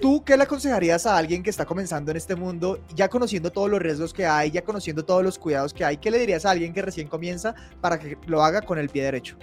¿tú 0.00 0.24
qué 0.24 0.36
le 0.36 0.44
aconsejarías 0.44 1.06
a 1.06 1.16
alguien 1.16 1.42
que 1.42 1.50
está 1.50 1.64
comenzando 1.64 2.10
en 2.10 2.16
este 2.16 2.36
mundo, 2.36 2.80
ya 2.94 3.08
conociendo 3.08 3.50
todos 3.50 3.70
los 3.70 3.80
riesgos 3.80 4.12
que 4.12 4.26
hay, 4.26 4.50
ya 4.50 4.62
conociendo 4.62 5.04
todos 5.04 5.22
los 5.22 5.38
cuidados 5.38 5.72
que 5.72 5.84
hay? 5.84 5.96
¿Qué 5.96 6.10
le 6.10 6.18
dirías 6.18 6.44
a 6.44 6.50
alguien 6.50 6.72
que 6.72 6.82
recién 6.82 7.08
comienza 7.08 7.54
para 7.80 7.98
que 7.98 8.18
lo 8.26 8.42
haga 8.42 8.62
con 8.62 8.78
el 8.78 8.88
pie 8.88 9.04
derecho? 9.04 9.36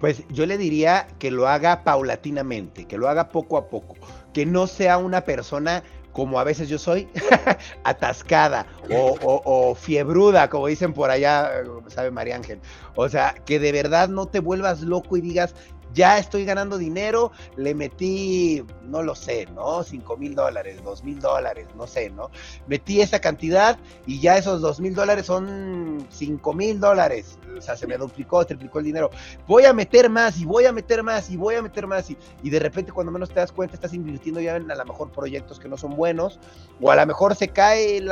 Pues 0.00 0.22
yo 0.28 0.44
le 0.44 0.58
diría 0.58 1.06
que 1.18 1.30
lo 1.30 1.48
haga 1.48 1.84
paulatinamente, 1.84 2.84
que 2.86 2.98
lo 2.98 3.08
haga 3.08 3.28
poco 3.28 3.56
a 3.56 3.68
poco, 3.68 3.94
que 4.32 4.44
no 4.44 4.66
sea 4.66 4.98
una 4.98 5.22
persona 5.22 5.82
como 6.14 6.38
a 6.38 6.44
veces 6.44 6.68
yo 6.68 6.78
soy, 6.78 7.08
atascada 7.84 8.66
o, 8.88 9.74
fiebruda, 9.74 10.48
como 10.48 10.68
dicen 10.68 10.94
por 10.94 11.10
allá, 11.10 11.50
sabe 11.88 12.10
María 12.12 12.36
Ángel. 12.36 12.60
O 12.94 13.08
sea, 13.08 13.34
que 13.44 13.58
de 13.58 13.72
verdad 13.72 14.08
no 14.08 14.26
te 14.26 14.38
vuelvas 14.38 14.80
loco 14.80 15.16
y 15.16 15.20
digas, 15.20 15.54
ya 15.94 16.18
estoy 16.18 16.44
ganando 16.44 16.76
dinero, 16.76 17.32
le 17.56 17.74
metí, 17.74 18.62
no 18.82 19.02
lo 19.02 19.14
sé, 19.14 19.46
¿no? 19.54 19.82
5 19.82 20.16
mil 20.16 20.34
dólares, 20.34 20.80
2 20.84 21.04
mil 21.04 21.20
dólares, 21.20 21.68
no 21.76 21.86
sé, 21.86 22.10
¿no? 22.10 22.30
Metí 22.66 23.00
esa 23.00 23.20
cantidad 23.20 23.78
y 24.06 24.20
ya 24.20 24.36
esos 24.36 24.60
2 24.60 24.80
mil 24.80 24.94
dólares 24.94 25.26
son 25.26 26.06
5 26.10 26.52
mil 26.52 26.80
dólares. 26.80 27.38
O 27.56 27.60
sea, 27.60 27.76
se 27.76 27.86
me 27.86 27.96
duplicó, 27.96 28.44
triplicó 28.44 28.80
el 28.80 28.86
dinero. 28.86 29.10
Voy 29.46 29.64
a 29.64 29.72
meter 29.72 30.10
más 30.10 30.38
y 30.38 30.44
voy 30.44 30.66
a 30.66 30.72
meter 30.72 31.02
más 31.02 31.30
y 31.30 31.36
voy 31.36 31.54
a 31.54 31.62
meter 31.62 31.86
más. 31.86 32.10
Y, 32.10 32.16
y 32.42 32.50
de 32.50 32.58
repente, 32.58 32.92
cuando 32.92 33.12
menos 33.12 33.28
te 33.28 33.36
das 33.36 33.52
cuenta, 33.52 33.74
estás 33.74 33.94
invirtiendo 33.94 34.40
ya 34.40 34.56
en 34.56 34.70
a 34.70 34.74
lo 34.74 34.84
mejor 34.84 35.10
proyectos 35.10 35.60
que 35.60 35.68
no 35.68 35.76
son 35.76 35.94
buenos. 35.96 36.40
O 36.80 36.90
a 36.90 36.96
lo 36.96 37.06
mejor 37.06 37.34
se 37.36 37.48
cae 37.48 37.98
el, 37.98 38.10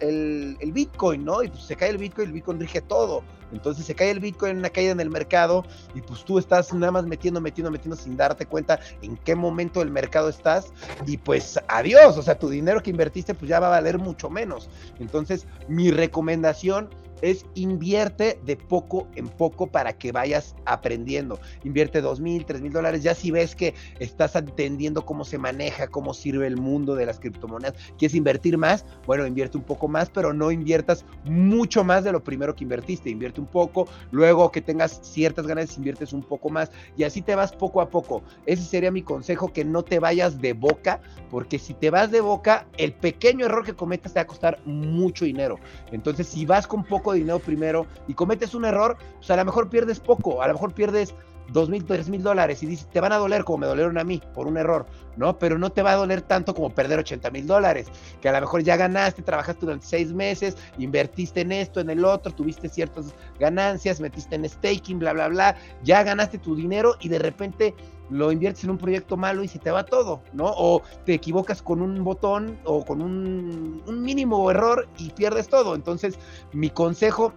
el, 0.00 0.72
Bitcoin, 0.72 1.24
¿no? 1.24 1.42
Y 1.42 1.48
pues 1.48 1.64
se 1.64 1.76
cae 1.76 1.90
el 1.90 1.98
Bitcoin, 1.98 2.28
el 2.28 2.34
Bitcoin 2.34 2.60
rige 2.60 2.80
todo. 2.80 3.22
Entonces 3.52 3.86
se 3.86 3.94
cae 3.94 4.10
el 4.10 4.20
Bitcoin 4.20 4.52
en 4.52 4.58
una 4.58 4.70
caída 4.70 4.92
en 4.92 5.00
el 5.00 5.10
mercado 5.10 5.64
y 5.94 6.00
pues 6.00 6.24
tú 6.24 6.38
estás 6.38 6.72
nada 6.72 6.92
más 6.92 7.06
metiendo, 7.06 7.40
metiendo, 7.40 7.70
metiendo 7.70 7.96
sin 7.96 8.16
darte 8.16 8.46
cuenta 8.46 8.80
en 9.02 9.16
qué 9.18 9.34
momento 9.34 9.80
del 9.80 9.90
mercado 9.90 10.28
estás 10.28 10.72
y 11.06 11.16
pues 11.16 11.60
adiós, 11.68 12.16
o 12.16 12.22
sea, 12.22 12.38
tu 12.38 12.48
dinero 12.48 12.82
que 12.82 12.90
invertiste 12.90 13.34
pues 13.34 13.48
ya 13.48 13.60
va 13.60 13.68
a 13.68 13.70
valer 13.70 13.98
mucho 13.98 14.30
menos. 14.30 14.68
Entonces 14.98 15.46
mi 15.68 15.90
recomendación 15.90 16.90
es 17.22 17.46
invierte 17.54 18.38
de 18.44 18.56
poco 18.56 19.08
en 19.14 19.28
poco 19.28 19.68
para 19.68 19.92
que 19.94 20.12
vayas 20.12 20.54
aprendiendo. 20.64 21.38
Invierte 21.64 22.00
dos 22.00 22.20
mil, 22.20 22.44
tres 22.44 22.60
mil 22.60 22.72
dólares. 22.72 23.02
Ya 23.02 23.14
si 23.14 23.30
ves 23.30 23.54
que 23.56 23.74
estás 23.98 24.36
entendiendo 24.36 25.06
cómo 25.06 25.24
se 25.24 25.38
maneja, 25.38 25.88
cómo 25.88 26.12
sirve 26.12 26.46
el 26.46 26.56
mundo 26.56 26.94
de 26.94 27.06
las 27.06 27.18
criptomonedas, 27.18 27.74
quieres 27.98 28.14
invertir 28.14 28.58
más, 28.58 28.84
bueno, 29.06 29.26
invierte 29.26 29.56
un 29.56 29.64
poco 29.64 29.88
más, 29.88 30.10
pero 30.10 30.32
no 30.32 30.50
inviertas 30.50 31.04
mucho 31.24 31.84
más 31.84 32.04
de 32.04 32.12
lo 32.12 32.22
primero 32.22 32.54
que 32.54 32.64
invertiste. 32.64 33.10
Invierte 33.10 33.40
un 33.40 33.46
poco, 33.46 33.88
luego 34.10 34.50
que 34.50 34.60
tengas 34.60 35.00
ciertas 35.02 35.46
ganas, 35.46 35.76
inviertes 35.76 36.12
un 36.12 36.22
poco 36.22 36.50
más 36.50 36.70
y 36.96 37.04
así 37.04 37.22
te 37.22 37.34
vas 37.34 37.52
poco 37.52 37.80
a 37.80 37.88
poco. 37.88 38.22
Ese 38.46 38.64
sería 38.64 38.90
mi 38.90 39.02
consejo, 39.02 39.52
que 39.52 39.64
no 39.64 39.82
te 39.82 39.98
vayas 39.98 40.40
de 40.40 40.52
boca, 40.52 41.00
porque 41.30 41.58
si 41.58 41.74
te 41.74 41.90
vas 41.90 42.10
de 42.10 42.20
boca, 42.20 42.66
el 42.76 42.92
pequeño 42.92 43.46
error 43.46 43.64
que 43.64 43.74
cometas 43.74 44.12
te 44.12 44.18
va 44.18 44.22
a 44.22 44.26
costar 44.26 44.58
mucho 44.64 45.24
dinero. 45.24 45.58
Entonces, 45.92 46.26
si 46.26 46.44
vas 46.44 46.66
con 46.66 46.84
poco 46.84 47.11
dinero 47.12 47.38
primero 47.38 47.86
y 48.08 48.14
cometes 48.14 48.54
un 48.54 48.64
error, 48.64 48.96
pues 49.16 49.30
a 49.30 49.36
lo 49.36 49.44
mejor 49.44 49.68
pierdes 49.68 50.00
poco, 50.00 50.42
a 50.42 50.48
lo 50.48 50.54
mejor 50.54 50.72
pierdes 50.72 51.14
dos 51.52 51.68
mil, 51.68 51.84
tres 51.84 52.08
mil 52.08 52.22
dólares 52.22 52.62
y 52.62 52.66
dices, 52.66 52.88
te 52.90 53.00
van 53.00 53.12
a 53.12 53.16
doler 53.16 53.44
como 53.44 53.58
me 53.58 53.66
dolieron 53.66 53.98
a 53.98 54.04
mí 54.04 54.22
por 54.34 54.46
un 54.46 54.56
error, 54.56 54.86
¿no? 55.16 55.38
Pero 55.38 55.58
no 55.58 55.70
te 55.70 55.82
va 55.82 55.92
a 55.92 55.96
doler 55.96 56.22
tanto 56.22 56.54
como 56.54 56.70
perder 56.70 56.98
80 56.98 57.30
mil 57.30 57.46
dólares, 57.46 57.88
que 58.20 58.28
a 58.28 58.32
lo 58.32 58.40
mejor 58.40 58.62
ya 58.62 58.76
ganaste, 58.76 59.22
trabajaste 59.22 59.66
durante 59.66 59.86
seis 59.86 60.12
meses, 60.12 60.56
invertiste 60.78 61.42
en 61.42 61.52
esto, 61.52 61.80
en 61.80 61.90
el 61.90 62.04
otro, 62.04 62.32
tuviste 62.32 62.68
ciertas 62.68 63.14
ganancias, 63.38 64.00
metiste 64.00 64.36
en 64.36 64.48
staking, 64.48 64.98
bla, 64.98 65.12
bla, 65.12 65.28
bla, 65.28 65.56
ya 65.82 66.02
ganaste 66.02 66.38
tu 66.38 66.54
dinero 66.56 66.96
y 67.00 67.08
de 67.08 67.18
repente 67.18 67.74
lo 68.10 68.30
inviertes 68.32 68.64
en 68.64 68.70
un 68.70 68.78
proyecto 68.78 69.16
malo 69.16 69.42
y 69.42 69.48
se 69.48 69.58
te 69.58 69.70
va 69.70 69.84
todo, 69.84 70.22
¿no? 70.32 70.46
O 70.46 70.82
te 71.04 71.14
equivocas 71.14 71.62
con 71.62 71.80
un 71.80 72.02
botón 72.04 72.58
o 72.64 72.84
con 72.84 73.00
un, 73.00 73.82
mínimo 73.86 74.50
error 74.50 74.88
y 74.98 75.10
pierdes 75.10 75.48
todo. 75.48 75.74
Entonces, 75.74 76.18
mi 76.52 76.70
consejo 76.70 77.32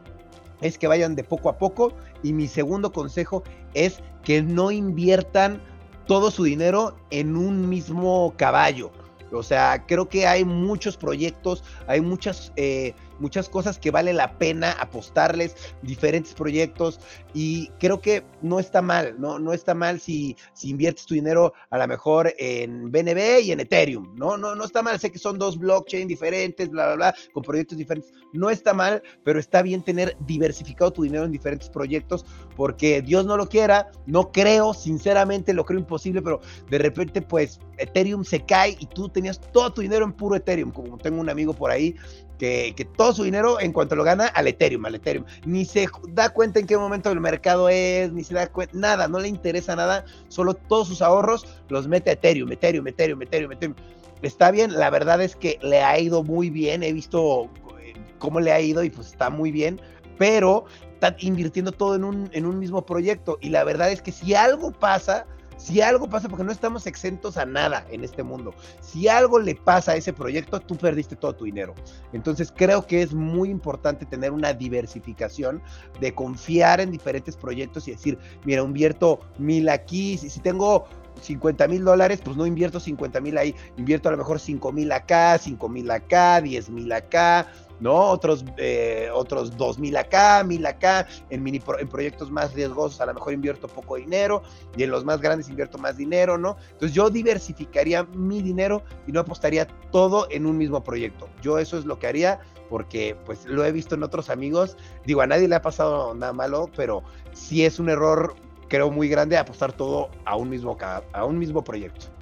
es 0.62 0.78
que 0.78 0.88
vayan 0.88 1.16
de 1.16 1.24
poco 1.24 1.50
a 1.50 1.58
poco 1.58 1.94
y 2.24 2.34
mi 2.34 2.48
segundo 2.48 2.92
consejo 2.92 3.44
es 3.74 4.02
que 4.24 4.42
no 4.42 4.72
inviertan 4.72 5.62
todo 6.08 6.32
su 6.32 6.44
dinero 6.44 6.96
en 7.10 7.36
un 7.36 7.70
mismo 7.70 8.34
caballo. 8.38 8.92
O 9.32 9.44
sea, 9.44 9.86
creo 9.86 10.08
que 10.08 10.28
hay 10.28 10.46
muchos 10.46 10.98
proyectos, 10.98 11.64
hay 11.88 12.02
muchas, 12.02 12.54
eh, 12.56 12.94
muchas 13.20 13.50
cosas 13.50 13.80
que 13.80 13.92
vale 13.92 14.14
la 14.14 14.38
pena 14.38 14.72
apostarles, 14.74 15.56
diferentes 15.82 16.34
proyectos, 16.34 17.00
y 17.34 17.68
creo 17.80 18.00
que 18.02 18.24
no 18.42 18.60
está 18.60 18.82
mal, 18.82 19.16
no, 19.20 19.40
no 19.40 19.54
está 19.54 19.74
mal 19.74 20.00
si, 20.00 20.36
si 20.54 20.70
inviertes 20.70 21.06
tu 21.06 21.14
dinero 21.14 21.54
a 21.70 21.78
lo 21.78 21.88
mejor 21.88 22.34
en 22.38 22.92
BNB 22.92 23.42
y 23.44 23.52
en 23.52 23.60
Ethereum, 23.60 24.16
¿no? 24.16 24.38
No, 24.38 24.56
no 24.56 24.64
está 24.64 24.82
mal, 24.82 25.00
sé 25.00 25.12
que 25.12 25.20
son 25.20 25.38
dos 25.38 25.58
blockchain 25.58 26.08
diferentes, 26.08 26.70
bla, 26.70 26.88
bla, 26.88 26.96
bla, 26.96 27.16
con 27.34 27.44
proyectos 27.44 27.78
diferentes, 27.78 28.14
no 28.34 28.50
está 28.50 28.74
mal, 28.74 29.02
pero 29.24 29.40
está 29.40 29.62
bien 29.62 29.84
tener 29.84 30.16
diversificado 30.26 30.92
tu 30.92 31.04
dinero 31.04 31.26
en 31.26 31.32
diferentes 31.32 31.70
proyectos, 31.70 32.26
porque 32.56 33.02
Dios 33.02 33.26
no 33.26 33.38
lo 33.38 33.48
quiera, 33.48 33.92
no 34.06 34.32
creo, 34.32 34.74
sinceramente 34.74 35.54
lo 35.54 35.66
creo 35.66 35.80
imposible, 35.80 36.22
pero 36.22 36.40
de 36.70 36.78
repente 36.78 37.22
pues 37.22 37.60
Ethereum 37.78 38.24
se 38.24 38.46
cae 38.46 38.78
y 38.80 38.86
tú 38.86 39.10
tenías 39.10 39.40
todo 39.52 39.74
tu 39.74 39.82
dinero 39.82 40.06
en 40.06 40.14
puro 40.14 40.36
Ethereum, 40.36 40.72
como 40.72 40.98
tengo 40.98 41.20
un 41.20 41.30
amigo 41.30 41.54
por 41.54 41.72
ahí 41.72 41.96
que, 42.38 42.74
que, 42.76 42.86
todo 42.86 43.14
su 43.14 43.24
dinero 43.24 43.60
en 43.60 43.72
cuanto 43.72 43.96
lo 43.96 44.04
gana 44.04 44.28
al 44.28 44.48
Ethereum, 44.48 44.86
al 44.86 44.96
Ethereum. 44.96 45.26
Ni 45.46 45.66
se 45.66 45.88
da 46.10 46.30
cuenta 46.30 46.60
en 46.60 46.68
qué 46.68 46.78
momento 46.78 47.12
el 47.12 47.20
mercado 47.20 47.70
es, 47.70 48.12
ni 48.12 48.24
se 48.24 48.34
da 48.34 48.48
cuenta, 48.48 48.78
nada, 48.78 49.08
no 49.08 49.20
le 49.20 49.28
interesa 49.28 49.76
nada, 49.76 50.06
solo 50.28 50.54
todos 50.54 50.88
sus 50.88 51.02
ahorros 51.02 51.46
los 51.70 51.88
mete 51.88 52.10
a 52.10 52.14
Ethereum, 52.14 52.52
Ethereum, 52.52 52.88
Ethereum, 52.88 53.22
Ethereum, 53.22 53.52
Ethereum. 53.52 53.76
Está 54.22 54.52
bien, 54.52 54.74
la 54.74 54.90
verdad 54.90 55.22
es 55.22 55.36
que 55.36 55.60
le 55.62 55.84
ha 55.84 56.00
ido 56.00 56.24
muy 56.24 56.50
bien, 56.50 56.84
he 56.84 56.94
visto 56.94 57.50
eh, 57.80 57.94
cómo 58.18 58.40
le 58.40 58.52
ha 58.52 58.62
ido 58.62 58.84
y 58.84 58.90
pues 58.90 59.08
está 59.08 59.30
muy 59.30 59.52
bien, 59.52 59.82
pero 60.18 60.66
está 60.94 61.16
invirtiendo 61.20 61.72
todo 61.72 61.96
en 61.96 62.04
un, 62.04 62.30
en 62.32 62.46
un 62.46 62.58
mismo 62.58 62.86
proyecto 62.86 63.38
y 63.42 63.50
la 63.50 63.64
verdad 63.64 63.92
es 63.92 64.02
que 64.02 64.12
si 64.12 64.34
algo 64.34 64.72
pasa, 64.72 65.28
si 65.58 65.82
algo 65.82 66.10
pasa, 66.10 66.30
porque 66.30 66.44
no 66.44 66.52
estamos 66.52 66.88
exentos 66.88 67.38
a 67.38 67.46
nada 67.46 67.86
en 67.90 68.04
este 68.04 68.24
mundo, 68.24 68.54
si 68.82 69.08
algo 69.08 69.40
le 69.40 69.56
pasa 69.56 69.94
a 69.94 69.96
ese 69.96 70.14
proyecto, 70.14 70.60
tú 70.60 70.76
perdiste 70.76 71.16
todo 71.16 71.34
tu 71.34 71.46
dinero. 71.46 71.74
Entonces 72.14 72.54
creo 72.56 72.86
que 72.86 73.02
es 73.02 73.14
muy 73.14 73.50
importante 73.50 74.06
tener 74.06 74.32
una 74.32 74.54
diversificación 74.54 75.62
de 76.00 76.14
confiar 76.14 76.82
en 76.82 76.92
diferentes 76.92 77.36
proyectos 77.36 77.88
y 77.88 77.92
decir, 77.92 78.18
mira, 78.44 78.62
invierto 78.62 79.20
mil 79.38 79.70
aquí, 79.70 80.18
si, 80.18 80.40
tengo 80.40 80.86
50 81.22 81.68
mil 81.68 81.84
dólares, 81.84 82.20
pues 82.24 82.36
no 82.36 82.46
invierto 82.46 82.80
50 82.80 83.22
mil 83.22 83.38
ahí, 83.38 83.56
invierto 83.78 84.10
a 84.10 84.12
lo 84.12 84.18
mejor 84.18 84.40
5 84.40 84.72
mil 84.72 84.92
acá, 84.92 85.38
5 85.38 85.70
mil 85.70 85.90
acá, 85.90 86.42
10 86.42 86.70
mil 86.70 86.92
acá, 86.92 87.48
¿no? 87.80 87.94
Otros, 87.94 88.46
eh, 88.58 89.10
otros 89.14 89.58
2.000 89.58 89.98
acá, 89.98 90.44
1.000 90.44 90.68
acá, 90.68 91.08
en, 91.30 91.44
mini 91.44 91.62
en 91.80 91.88
proyectos 91.88 92.32
más 92.32 92.54
riesgosos 92.54 93.02
a 93.02 93.06
lo 93.06 93.14
mejor 93.14 93.34
invierto 93.34 93.68
poco 93.68 93.96
dinero 93.96 94.44
y 94.76 94.84
en 94.84 94.92
los 94.92 95.04
más 95.04 95.22
grandes 95.22 95.50
invierto 95.50 95.78
más 95.78 95.98
dinero, 95.98 96.38
¿no? 96.38 96.58
Entonces 96.72 96.94
yo 96.94 97.10
diversificaría 97.10 98.04
mi 98.04 98.42
dinero 98.42 98.84
y 99.08 99.12
no 99.12 99.22
apostaría 99.22 99.68
todo 99.92 100.28
en 100.32 100.46
un 100.46 100.58
mismo 100.58 100.84
proyecto. 100.84 101.28
Yo 101.42 101.60
eso 101.60 101.78
es 101.78 101.86
lo 101.86 102.00
que 102.00 102.08
haría 102.08 102.40
porque 102.70 103.16
pues 103.26 103.46
lo 103.46 103.64
he 103.64 103.72
visto 103.72 103.96
en 103.96 104.04
otros 104.04 104.30
amigos, 104.30 104.76
digo, 105.06 105.22
a 105.22 105.28
nadie 105.28 105.48
le 105.48 105.56
ha 105.56 105.62
pasado 105.62 106.16
nada 106.16 106.34
malo, 106.34 106.70
pero 106.76 107.04
sí 107.34 107.64
es 107.64 107.80
un 107.80 107.90
error 107.90 108.36
creo 108.68 108.90
muy 108.90 109.08
grande 109.08 109.38
apostar 109.38 109.74
todo 109.74 110.10
a 110.26 110.36
un 110.36 110.50
mismo, 110.50 110.78
a 111.14 111.26
un 111.26 111.38
mismo 111.38 111.64
proyecto. 111.64 112.15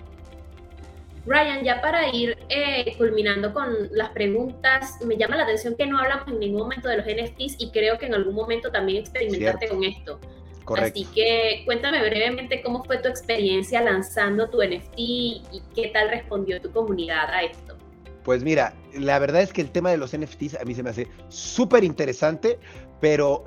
Ryan, 1.25 1.63
ya 1.63 1.81
para 1.81 2.13
ir 2.13 2.37
eh, 2.49 2.93
culminando 2.97 3.53
con 3.53 3.89
las 3.91 4.09
preguntas, 4.09 4.97
me 5.05 5.17
llama 5.17 5.37
la 5.37 5.43
atención 5.43 5.75
que 5.75 5.85
no 5.85 5.97
hablamos 5.99 6.27
en 6.27 6.39
ningún 6.39 6.61
momento 6.61 6.89
de 6.89 6.97
los 6.97 7.05
NFTs 7.05 7.55
y 7.59 7.71
creo 7.71 7.97
que 7.97 8.07
en 8.07 8.13
algún 8.13 8.35
momento 8.35 8.71
también 8.71 8.99
experimentaste 8.99 9.69
con 9.69 9.83
esto. 9.83 10.19
Correcto. 10.65 10.99
Así 10.99 11.05
que 11.13 11.63
cuéntame 11.65 12.01
brevemente 12.01 12.61
cómo 12.61 12.83
fue 12.83 12.97
tu 12.97 13.09
experiencia 13.09 13.81
lanzando 13.81 14.49
tu 14.49 14.61
NFT 14.61 14.97
y 14.97 15.61
qué 15.75 15.89
tal 15.89 16.09
respondió 16.09 16.61
tu 16.61 16.71
comunidad 16.71 17.29
a 17.29 17.43
esto. 17.43 17.77
Pues 18.23 18.43
mira, 18.43 18.73
la 18.93 19.19
verdad 19.19 19.41
es 19.41 19.51
que 19.51 19.61
el 19.61 19.71
tema 19.71 19.91
de 19.91 19.97
los 19.97 20.17
NFTs 20.17 20.55
a 20.55 20.63
mí 20.63 20.73
se 20.73 20.83
me 20.83 20.89
hace 20.89 21.07
súper 21.27 21.83
interesante, 21.83 22.57
pero 23.01 23.43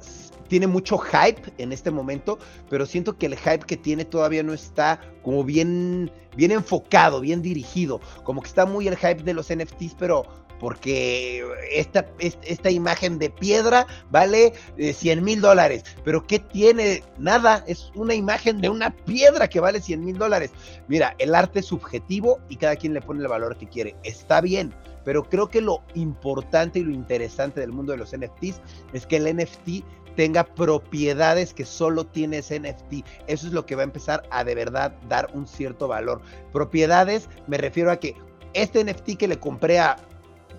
tiene 0.47 0.67
mucho 0.67 0.99
hype 0.99 1.53
en 1.59 1.73
este 1.73 1.91
momento, 1.91 2.39
pero 2.69 2.87
siento 2.87 3.17
que 3.17 3.27
el 3.27 3.37
hype 3.37 3.67
que 3.67 3.77
tiene 3.77 4.05
todavía 4.05 4.43
no 4.43 4.53
está 4.53 5.01
como 5.23 5.45
bien, 5.45 6.11
bien 6.37 6.53
enfocado, 6.53 7.21
bien 7.21 7.43
dirigido. 7.43 8.01
Como 8.25 8.43
que 8.43 8.49
está 8.49 8.67
muy 8.67 8.89
el 8.89 8.97
hype 8.97 9.23
de 9.23 9.35
los 9.35 9.53
NFTs, 9.53 9.97
pero 9.99 10.25
porque 10.59 11.45
esta, 11.73 12.07
esta 12.19 12.71
imagen 12.71 13.19
de 13.19 13.31
piedra 13.31 13.87
vale 14.11 14.55
100 14.79 15.19
eh, 15.19 15.23
mil 15.23 15.41
dólares. 15.41 15.85
Pero 16.05 16.27
¿qué 16.27 16.39
tiene? 16.39 17.03
Nada, 17.19 17.65
es 17.67 17.91
una 17.95 18.15
imagen 18.15 18.61
de 18.61 18.69
una 18.69 18.91
piedra 18.91 19.49
que 19.49 19.61
vale 19.61 19.81
100 19.81 20.05
mil 20.05 20.19
dólares. 20.19 20.51
Mira, 20.89 21.15
el 21.19 21.35
arte 21.35 21.61
es 21.61 21.67
subjetivo 21.67 22.41
y 22.49 22.57
cada 22.57 22.77
quien 22.77 22.95
le 22.95 23.03
pone 23.03 23.23
el 23.23 23.29
valor 23.29 23.57
que 23.57 23.69
quiere. 23.69 23.97
Está 24.03 24.41
bien, 24.41 24.73
pero 25.05 25.25
creo 25.25 25.49
que 25.49 25.61
lo 25.61 25.83
importante 25.95 26.79
y 26.79 26.85
lo 26.85 26.93
interesante 26.93 27.61
del 27.61 27.73
mundo 27.73 27.93
de 27.93 27.99
los 27.99 28.17
NFTs 28.17 28.61
es 28.93 29.07
que 29.07 29.17
el 29.17 29.37
NFT 29.37 29.85
tenga 30.17 30.45
propiedades 30.45 31.55
que 31.55 31.64
solo 31.64 32.05
tiene 32.05 32.39
ese 32.39 32.59
NFT. 32.59 33.07
Eso 33.27 33.47
es 33.47 33.53
lo 33.53 33.67
que 33.67 33.77
va 33.77 33.83
a 33.83 33.85
empezar 33.85 34.23
a 34.31 34.43
de 34.43 34.55
verdad 34.55 34.93
dar 35.09 35.31
un 35.35 35.47
cierto 35.47 35.87
valor. 35.87 36.21
Propiedades, 36.53 37.29
me 37.47 37.59
refiero 37.59 37.93
a 37.93 37.99
que 37.99 38.17
este 38.55 38.83
NFT 38.83 39.17
que 39.19 39.29
le 39.29 39.39
compré 39.39 39.79
a 39.79 39.97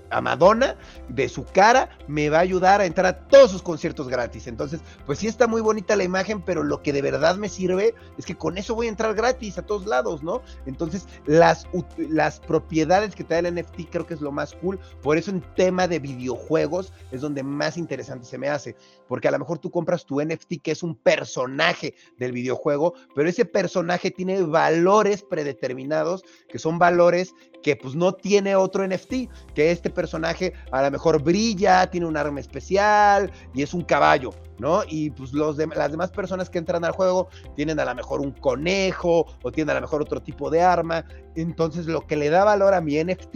a 0.09 0.21
Madonna 0.21 0.75
de 1.09 1.29
su 1.29 1.43
cara 1.45 1.89
me 2.07 2.29
va 2.29 2.37
a 2.37 2.41
ayudar 2.41 2.81
a 2.81 2.85
entrar 2.85 3.05
a 3.05 3.27
todos 3.27 3.51
sus 3.51 3.61
conciertos 3.61 4.07
gratis. 4.07 4.47
Entonces, 4.47 4.81
pues 5.05 5.19
sí 5.19 5.27
está 5.27 5.47
muy 5.47 5.61
bonita 5.61 5.95
la 5.95 6.03
imagen, 6.03 6.41
pero 6.41 6.63
lo 6.63 6.81
que 6.81 6.93
de 6.93 7.01
verdad 7.01 7.35
me 7.35 7.49
sirve 7.49 7.95
es 8.17 8.25
que 8.25 8.35
con 8.35 8.57
eso 8.57 8.75
voy 8.75 8.87
a 8.87 8.89
entrar 8.89 9.13
gratis 9.15 9.57
a 9.57 9.65
todos 9.65 9.85
lados, 9.85 10.23
¿no? 10.23 10.41
Entonces, 10.65 11.07
las, 11.25 11.67
las 11.97 12.39
propiedades 12.39 13.15
que 13.15 13.23
te 13.23 13.33
da 13.33 13.47
el 13.47 13.55
NFT 13.55 13.89
creo 13.89 14.05
que 14.05 14.13
es 14.13 14.21
lo 14.21 14.31
más 14.31 14.53
cool. 14.55 14.79
Por 15.01 15.17
eso 15.17 15.31
en 15.31 15.41
tema 15.55 15.87
de 15.87 15.99
videojuegos 15.99 16.93
es 17.11 17.21
donde 17.21 17.43
más 17.43 17.77
interesante 17.77 18.25
se 18.25 18.37
me 18.37 18.49
hace. 18.49 18.75
Porque 19.07 19.27
a 19.27 19.31
lo 19.31 19.39
mejor 19.39 19.59
tú 19.59 19.71
compras 19.71 20.05
tu 20.05 20.21
NFT 20.21 20.61
que 20.61 20.71
es 20.71 20.83
un 20.83 20.95
personaje 20.95 21.95
del 22.17 22.31
videojuego, 22.31 22.93
pero 23.15 23.29
ese 23.29 23.45
personaje 23.45 24.11
tiene 24.11 24.41
valores 24.43 25.23
predeterminados, 25.23 26.23
que 26.49 26.59
son 26.59 26.79
valores 26.79 27.33
que 27.63 27.75
pues 27.75 27.95
no 27.95 28.13
tiene 28.13 28.55
otro 28.55 28.87
NFT, 28.87 29.53
que 29.53 29.71
este 29.71 29.89
personaje 29.97 30.53
a 30.71 30.83
lo 30.83 30.91
mejor 30.91 31.23
brilla, 31.23 31.89
tiene 31.89 32.05
un 32.05 32.15
arma 32.15 32.39
especial 32.39 33.31
y 33.55 33.63
es 33.63 33.73
un 33.73 33.81
caballo, 33.81 34.29
¿no? 34.59 34.83
Y 34.87 35.09
pues 35.09 35.33
los 35.33 35.57
las 35.57 35.91
demás 35.91 36.11
personas 36.11 36.51
que 36.51 36.59
entran 36.59 36.85
al 36.85 36.91
juego 36.91 37.29
tienen 37.55 37.79
a 37.79 37.85
lo 37.85 37.95
mejor 37.95 38.21
un 38.21 38.31
conejo 38.31 39.25
o 39.41 39.51
tienen 39.51 39.71
a 39.71 39.79
lo 39.79 39.81
mejor 39.81 40.03
otro 40.03 40.21
tipo 40.21 40.51
de 40.51 40.61
arma. 40.61 41.03
Entonces 41.35 41.87
lo 41.87 42.05
que 42.05 42.15
le 42.15 42.29
da 42.29 42.43
valor 42.43 42.75
a 42.75 42.81
mi 42.81 43.03
NFT 43.03 43.35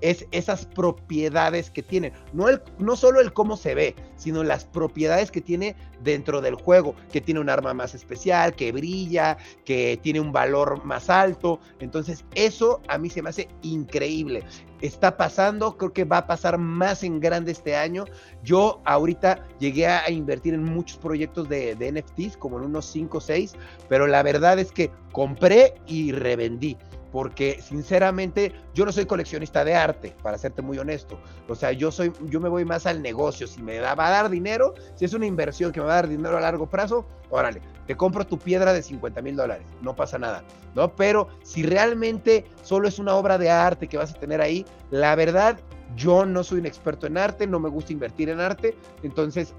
es 0.00 0.26
esas 0.30 0.66
propiedades 0.66 1.70
que 1.70 1.82
tiene. 1.82 2.12
No, 2.32 2.48
el, 2.48 2.62
no 2.78 2.96
solo 2.96 3.20
el 3.20 3.32
cómo 3.32 3.56
se 3.56 3.74
ve, 3.74 3.94
sino 4.16 4.42
las 4.42 4.64
propiedades 4.64 5.30
que 5.30 5.40
tiene 5.40 5.76
dentro 6.02 6.40
del 6.40 6.54
juego, 6.54 6.94
que 7.12 7.20
tiene 7.20 7.40
un 7.40 7.48
arma 7.48 7.74
más 7.74 7.94
especial, 7.94 8.54
que 8.54 8.72
brilla, 8.72 9.38
que 9.64 9.98
tiene 10.02 10.20
un 10.20 10.32
valor 10.32 10.84
más 10.84 11.08
alto. 11.10 11.60
Entonces, 11.80 12.24
eso 12.34 12.82
a 12.88 12.98
mí 12.98 13.10
se 13.10 13.22
me 13.22 13.30
hace 13.30 13.48
increíble. 13.62 14.42
Está 14.82 15.16
pasando, 15.16 15.78
creo 15.78 15.92
que 15.92 16.04
va 16.04 16.18
a 16.18 16.26
pasar 16.26 16.58
más 16.58 17.02
en 17.02 17.18
grande 17.18 17.52
este 17.52 17.74
año. 17.74 18.04
Yo 18.42 18.82
ahorita 18.84 19.42
llegué 19.58 19.86
a 19.86 20.10
invertir 20.10 20.52
en 20.52 20.64
muchos 20.64 20.98
proyectos 20.98 21.48
de, 21.48 21.74
de 21.74 21.92
NFTs, 21.92 22.36
como 22.36 22.58
en 22.58 22.66
unos 22.66 22.84
5 22.86 23.16
o 23.16 23.20
6, 23.20 23.54
pero 23.88 24.06
la 24.06 24.22
verdad 24.22 24.58
es 24.58 24.70
que 24.70 24.90
compré 25.12 25.74
y 25.86 26.12
revendí 26.12 26.76
porque 27.16 27.62
sinceramente 27.62 28.52
yo 28.74 28.84
no 28.84 28.92
soy 28.92 29.06
coleccionista 29.06 29.64
de 29.64 29.74
arte, 29.74 30.14
para 30.22 30.36
serte 30.36 30.60
muy 30.60 30.76
honesto. 30.76 31.18
O 31.48 31.54
sea, 31.54 31.72
yo 31.72 31.90
soy, 31.90 32.12
yo 32.24 32.40
me 32.40 32.50
voy 32.50 32.66
más 32.66 32.84
al 32.84 33.00
negocio. 33.00 33.46
Si 33.46 33.62
me 33.62 33.80
va 33.80 33.92
a 33.92 34.10
dar 34.10 34.28
dinero, 34.28 34.74
si 34.96 35.06
es 35.06 35.14
una 35.14 35.24
inversión 35.24 35.72
que 35.72 35.80
me 35.80 35.86
va 35.86 35.92
a 35.92 35.96
dar 36.02 36.08
dinero 36.08 36.36
a 36.36 36.42
largo 36.42 36.68
plazo, 36.68 37.06
órale, 37.30 37.62
te 37.86 37.96
compro 37.96 38.26
tu 38.26 38.38
piedra 38.38 38.74
de 38.74 38.82
50 38.82 39.22
mil 39.22 39.34
dólares, 39.34 39.66
no 39.80 39.96
pasa 39.96 40.18
nada, 40.18 40.44
¿no? 40.74 40.94
Pero 40.94 41.28
si 41.42 41.62
realmente 41.62 42.44
solo 42.62 42.86
es 42.86 42.98
una 42.98 43.14
obra 43.14 43.38
de 43.38 43.48
arte 43.48 43.88
que 43.88 43.96
vas 43.96 44.14
a 44.14 44.20
tener 44.20 44.42
ahí, 44.42 44.66
la 44.90 45.14
verdad, 45.14 45.58
yo 45.96 46.26
no 46.26 46.44
soy 46.44 46.58
un 46.58 46.66
experto 46.66 47.06
en 47.06 47.16
arte, 47.16 47.46
no 47.46 47.58
me 47.58 47.70
gusta 47.70 47.94
invertir 47.94 48.28
en 48.28 48.40
arte, 48.40 48.76
entonces 49.02 49.54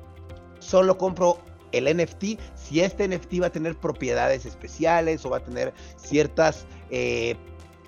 solo 0.60 0.96
compro 0.96 1.40
el 1.78 1.98
NFT, 1.98 2.40
si 2.56 2.82
este 2.82 3.08
NFT 3.08 3.42
va 3.42 3.48
a 3.48 3.52
tener 3.52 3.76
propiedades 3.76 4.46
especiales 4.46 5.26
o 5.26 5.30
va 5.30 5.38
a 5.38 5.44
tener 5.44 5.74
ciertas 5.98 6.66
eh, 6.90 7.36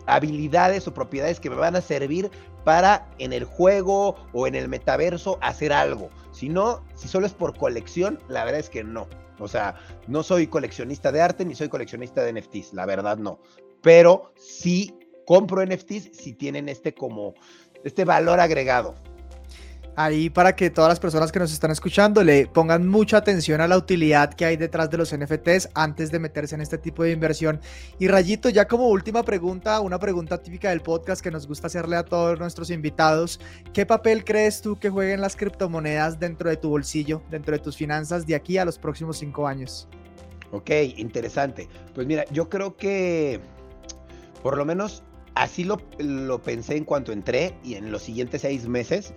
habilidades 0.06 0.88
o 0.88 0.94
propiedades 0.94 1.40
que 1.40 1.50
me 1.50 1.56
van 1.56 1.76
a 1.76 1.82
servir 1.82 2.30
para 2.64 3.08
en 3.20 3.34
el 3.34 3.46
juego 3.46 4.16
o 4.34 4.48
en 4.48 4.56
el 4.56 4.68
metaverso 4.68 5.38
hacer 5.42 5.74
algo. 5.74 6.10
Si 6.32 6.50
no, 6.50 6.84
si 6.96 7.08
solo 7.08 7.26
es 7.26 7.34
por 7.34 7.58
colección, 7.58 8.20
la 8.28 8.44
verdad 8.46 8.60
es 8.60 8.70
que 8.70 8.84
no. 8.84 9.08
O 9.40 9.48
sea, 9.48 9.76
no 10.08 10.24
soy 10.24 10.48
coleccionista 10.48 11.12
de 11.12 11.22
arte 11.22 11.46
ni 11.46 11.56
soy 11.56 11.70
coleccionista 11.70 12.24
de 12.24 12.34
NFTs, 12.34 12.74
la 12.74 12.86
verdad 12.86 13.18
no. 13.18 13.40
Pero 13.82 14.34
sí 14.36 14.98
compro 15.26 15.66
NFTs 15.66 16.10
si 16.18 16.34
tienen 16.34 16.68
este 16.68 16.94
como 16.94 17.34
este 17.84 18.04
valor 18.04 18.40
agregado 18.40 18.96
ahí 20.00 20.30
para 20.30 20.56
que 20.56 20.70
todas 20.70 20.88
las 20.88 21.00
personas 21.00 21.30
que 21.30 21.40
nos 21.40 21.52
están 21.52 21.72
escuchando 21.72 22.24
le 22.24 22.48
pongan 22.48 22.88
mucha 22.88 23.18
atención 23.18 23.60
a 23.60 23.68
la 23.68 23.76
utilidad 23.76 24.34
que 24.34 24.46
hay 24.46 24.56
detrás 24.56 24.90
de 24.90 24.98
los 24.98 25.14
NFTs 25.14 25.72
antes 25.74 26.10
de 26.10 26.20
meterse 26.20 26.56
en 26.56 26.62
este 26.62 26.78
tipo 26.78 27.04
de 27.04 27.12
inversión. 27.12 27.60
Y 28.00 28.08
Rayito, 28.08 28.48
ya 28.48 28.66
como 28.66 28.88
última 28.88 29.24
pregunta, 29.24 29.82
una 29.82 30.00
pregunta 30.00 30.42
típica 30.42 30.70
del 30.70 30.80
podcast 30.80 31.22
que 31.22 31.32
nos 31.32 31.46
gusta 31.46 31.68
hacerle 31.68 31.98
a 31.98 32.06
todos 32.06 32.40
nuestros 32.40 32.70
invitados, 32.70 33.42
¿qué 33.74 33.86
papel 33.86 34.24
crees 34.24 34.62
tú 34.62 34.80
que 34.80 34.90
jueguen 34.90 35.20
las 35.20 35.36
criptomonedas 35.36 36.18
dentro 36.18 36.50
de 36.50 36.56
tu 36.56 36.70
bolsillo, 36.70 37.22
dentro 37.30 37.52
de 37.52 37.60
tus 37.60 37.76
finanzas 37.76 38.26
de 38.26 38.36
aquí 38.36 38.58
a 38.58 38.64
los 38.64 38.80
próximos 38.80 39.18
cinco 39.18 39.48
años? 39.48 39.90
Ok, 40.52 40.70
interesante. 40.96 41.68
Pues 41.94 42.08
mira, 42.08 42.24
yo 42.32 42.48
creo 42.48 42.78
que 42.78 43.42
por 44.42 44.58
lo 44.58 44.64
menos 44.64 45.04
así 45.36 45.64
lo, 45.64 45.82
lo, 46.00 46.42
pensé 46.42 46.76
en 46.76 46.84
cuanto 46.84 47.12
entré 47.12 47.54
y 47.64 47.76
en 47.76 47.92
los 47.92 48.02
siguientes 48.02 48.42
seis 48.42 48.68
meses 48.68 49.14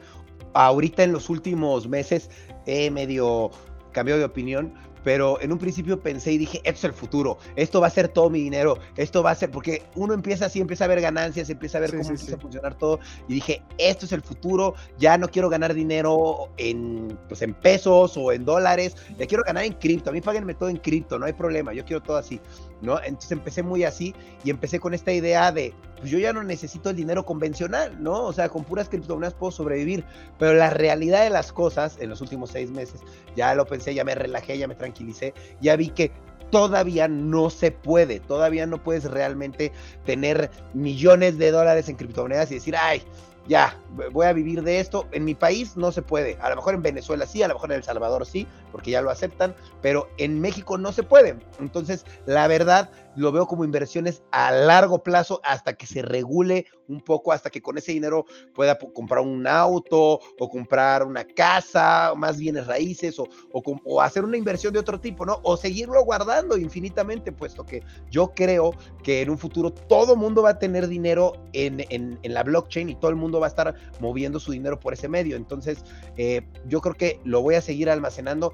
ahorita 0.54 1.02
en 1.02 1.12
los 1.12 1.30
últimos 1.30 1.88
meses 1.88 2.30
he 2.66 2.90
medio 2.90 3.50
cambiado 3.92 4.18
de 4.18 4.26
opinión, 4.26 4.74
pero 5.04 5.40
en 5.40 5.52
un 5.52 5.58
principio 5.58 6.00
pensé 6.00 6.32
y 6.32 6.38
dije, 6.38 6.58
esto 6.64 6.78
es 6.78 6.84
el 6.84 6.92
futuro, 6.92 7.38
esto 7.56 7.80
va 7.80 7.86
a 7.86 7.90
ser 7.90 8.08
todo 8.08 8.30
mi 8.30 8.40
dinero, 8.40 8.78
esto 8.96 9.22
va 9.22 9.30
a 9.30 9.34
ser, 9.34 9.50
porque 9.50 9.82
uno 9.94 10.14
empieza 10.14 10.46
así, 10.46 10.60
empieza 10.60 10.84
a 10.84 10.88
ver 10.88 11.00
ganancias, 11.00 11.50
empieza 11.50 11.78
a 11.78 11.80
ver 11.82 11.90
cómo 11.90 12.02
empieza 12.02 12.36
a 12.36 12.38
funcionar 12.38 12.74
todo, 12.76 13.00
y 13.28 13.34
dije, 13.34 13.62
esto 13.78 14.06
es 14.06 14.12
el 14.12 14.22
futuro, 14.22 14.74
ya 14.98 15.18
no 15.18 15.28
quiero 15.28 15.48
ganar 15.48 15.74
dinero 15.74 16.50
en, 16.56 17.18
pues, 17.28 17.42
en 17.42 17.54
pesos 17.54 18.16
o 18.16 18.32
en 18.32 18.44
dólares, 18.44 18.96
ya 19.18 19.26
quiero 19.26 19.42
ganar 19.44 19.64
en 19.64 19.74
cripto, 19.74 20.10
a 20.10 20.12
mí 20.12 20.20
páguenme 20.20 20.54
todo 20.54 20.68
en 20.68 20.76
cripto, 20.76 21.18
no 21.18 21.26
hay 21.26 21.32
problema, 21.32 21.72
yo 21.72 21.84
quiero 21.84 22.02
todo 22.02 22.16
así. 22.16 22.40
¿no? 22.82 22.98
Entonces 23.02 23.32
empecé 23.32 23.62
muy 23.62 23.84
así 23.84 24.14
y 24.44 24.50
empecé 24.50 24.80
con 24.80 24.92
esta 24.92 25.12
idea 25.12 25.52
de, 25.52 25.72
pues 25.98 26.10
yo 26.10 26.18
ya 26.18 26.32
no 26.32 26.42
necesito 26.42 26.90
el 26.90 26.96
dinero 26.96 27.24
convencional, 27.24 28.02
¿no? 28.02 28.24
O 28.24 28.32
sea, 28.32 28.48
con 28.48 28.64
puras 28.64 28.88
criptomonedas 28.88 29.34
puedo 29.34 29.52
sobrevivir, 29.52 30.04
pero 30.38 30.54
la 30.54 30.68
realidad 30.68 31.22
de 31.22 31.30
las 31.30 31.52
cosas 31.52 31.96
en 32.00 32.10
los 32.10 32.20
últimos 32.20 32.50
seis 32.50 32.70
meses, 32.70 33.00
ya 33.36 33.54
lo 33.54 33.66
pensé, 33.66 33.94
ya 33.94 34.04
me 34.04 34.14
relajé, 34.14 34.58
ya 34.58 34.66
me 34.66 34.74
tranquilicé, 34.92 35.34
ya 35.60 35.76
vi 35.76 35.88
que 35.88 36.12
todavía 36.50 37.08
no 37.08 37.50
se 37.50 37.70
puede, 37.70 38.20
todavía 38.20 38.66
no 38.66 38.82
puedes 38.82 39.04
realmente 39.04 39.72
tener 40.04 40.50
millones 40.74 41.38
de 41.38 41.50
dólares 41.50 41.88
en 41.88 41.96
criptomonedas 41.96 42.50
y 42.50 42.54
decir, 42.54 42.76
ay, 42.76 43.02
ya, 43.48 43.76
voy 44.12 44.26
a 44.26 44.32
vivir 44.32 44.62
de 44.62 44.78
esto. 44.78 45.08
En 45.10 45.24
mi 45.24 45.34
país 45.34 45.76
no 45.76 45.90
se 45.90 46.02
puede. 46.02 46.38
A 46.40 46.50
lo 46.50 46.56
mejor 46.56 46.74
en 46.74 46.82
Venezuela 46.82 47.26
sí, 47.26 47.42
a 47.42 47.48
lo 47.48 47.54
mejor 47.54 47.72
en 47.72 47.78
El 47.78 47.82
Salvador 47.82 48.24
sí, 48.24 48.46
porque 48.70 48.92
ya 48.92 49.02
lo 49.02 49.10
aceptan, 49.10 49.54
pero 49.80 50.08
en 50.18 50.40
México 50.40 50.78
no 50.78 50.92
se 50.92 51.02
puede. 51.02 51.36
Entonces, 51.58 52.04
la 52.26 52.46
verdad, 52.46 52.90
lo 53.16 53.32
veo 53.32 53.46
como 53.46 53.64
inversiones 53.64 54.22
a 54.32 54.50
largo 54.50 55.02
plazo 55.02 55.40
hasta 55.44 55.74
que 55.74 55.86
se 55.86 56.02
regule 56.02 56.66
un 56.88 57.00
poco, 57.00 57.32
hasta 57.32 57.50
que 57.50 57.62
con 57.62 57.78
ese 57.78 57.92
dinero 57.92 58.26
pueda 58.54 58.78
comprar 58.78 59.22
un 59.22 59.46
auto 59.46 60.20
o 60.38 60.48
comprar 60.48 61.04
una 61.04 61.24
casa, 61.24 62.12
o 62.12 62.16
más 62.16 62.38
bienes 62.38 62.66
raíces, 62.66 63.18
o, 63.18 63.28
o, 63.52 64.00
hacer 64.00 64.24
una 64.24 64.36
inversión 64.36 64.72
de 64.72 64.78
otro 64.78 65.00
tipo, 65.00 65.24
¿no? 65.24 65.40
O 65.42 65.56
seguirlo 65.56 66.04
guardando 66.04 66.56
infinitamente, 66.56 67.32
puesto 67.32 67.64
que 67.64 67.82
yo 68.10 68.32
creo 68.34 68.74
que 69.02 69.22
en 69.22 69.30
un 69.30 69.38
futuro 69.38 69.72
todo 69.72 70.16
mundo 70.16 70.42
va 70.42 70.50
a 70.50 70.58
tener 70.58 70.88
dinero 70.88 71.32
en, 71.52 71.84
en, 71.90 72.18
la 72.22 72.42
blockchain 72.42 72.88
y 72.88 72.94
todo 72.94 73.10
el 73.10 73.16
mundo 73.16 73.40
va 73.40 73.46
a 73.46 73.50
estar 73.50 73.74
moviendo 74.00 74.40
su 74.40 74.52
dinero 74.52 74.78
por 74.78 74.92
ese 74.92 75.08
medio. 75.08 75.36
Entonces, 75.36 75.84
eh, 76.16 76.42
yo 76.66 76.80
creo 76.80 76.94
que 76.94 77.20
lo 77.24 77.42
voy 77.42 77.54
a 77.54 77.60
seguir 77.60 77.90
almacenando. 77.90 78.52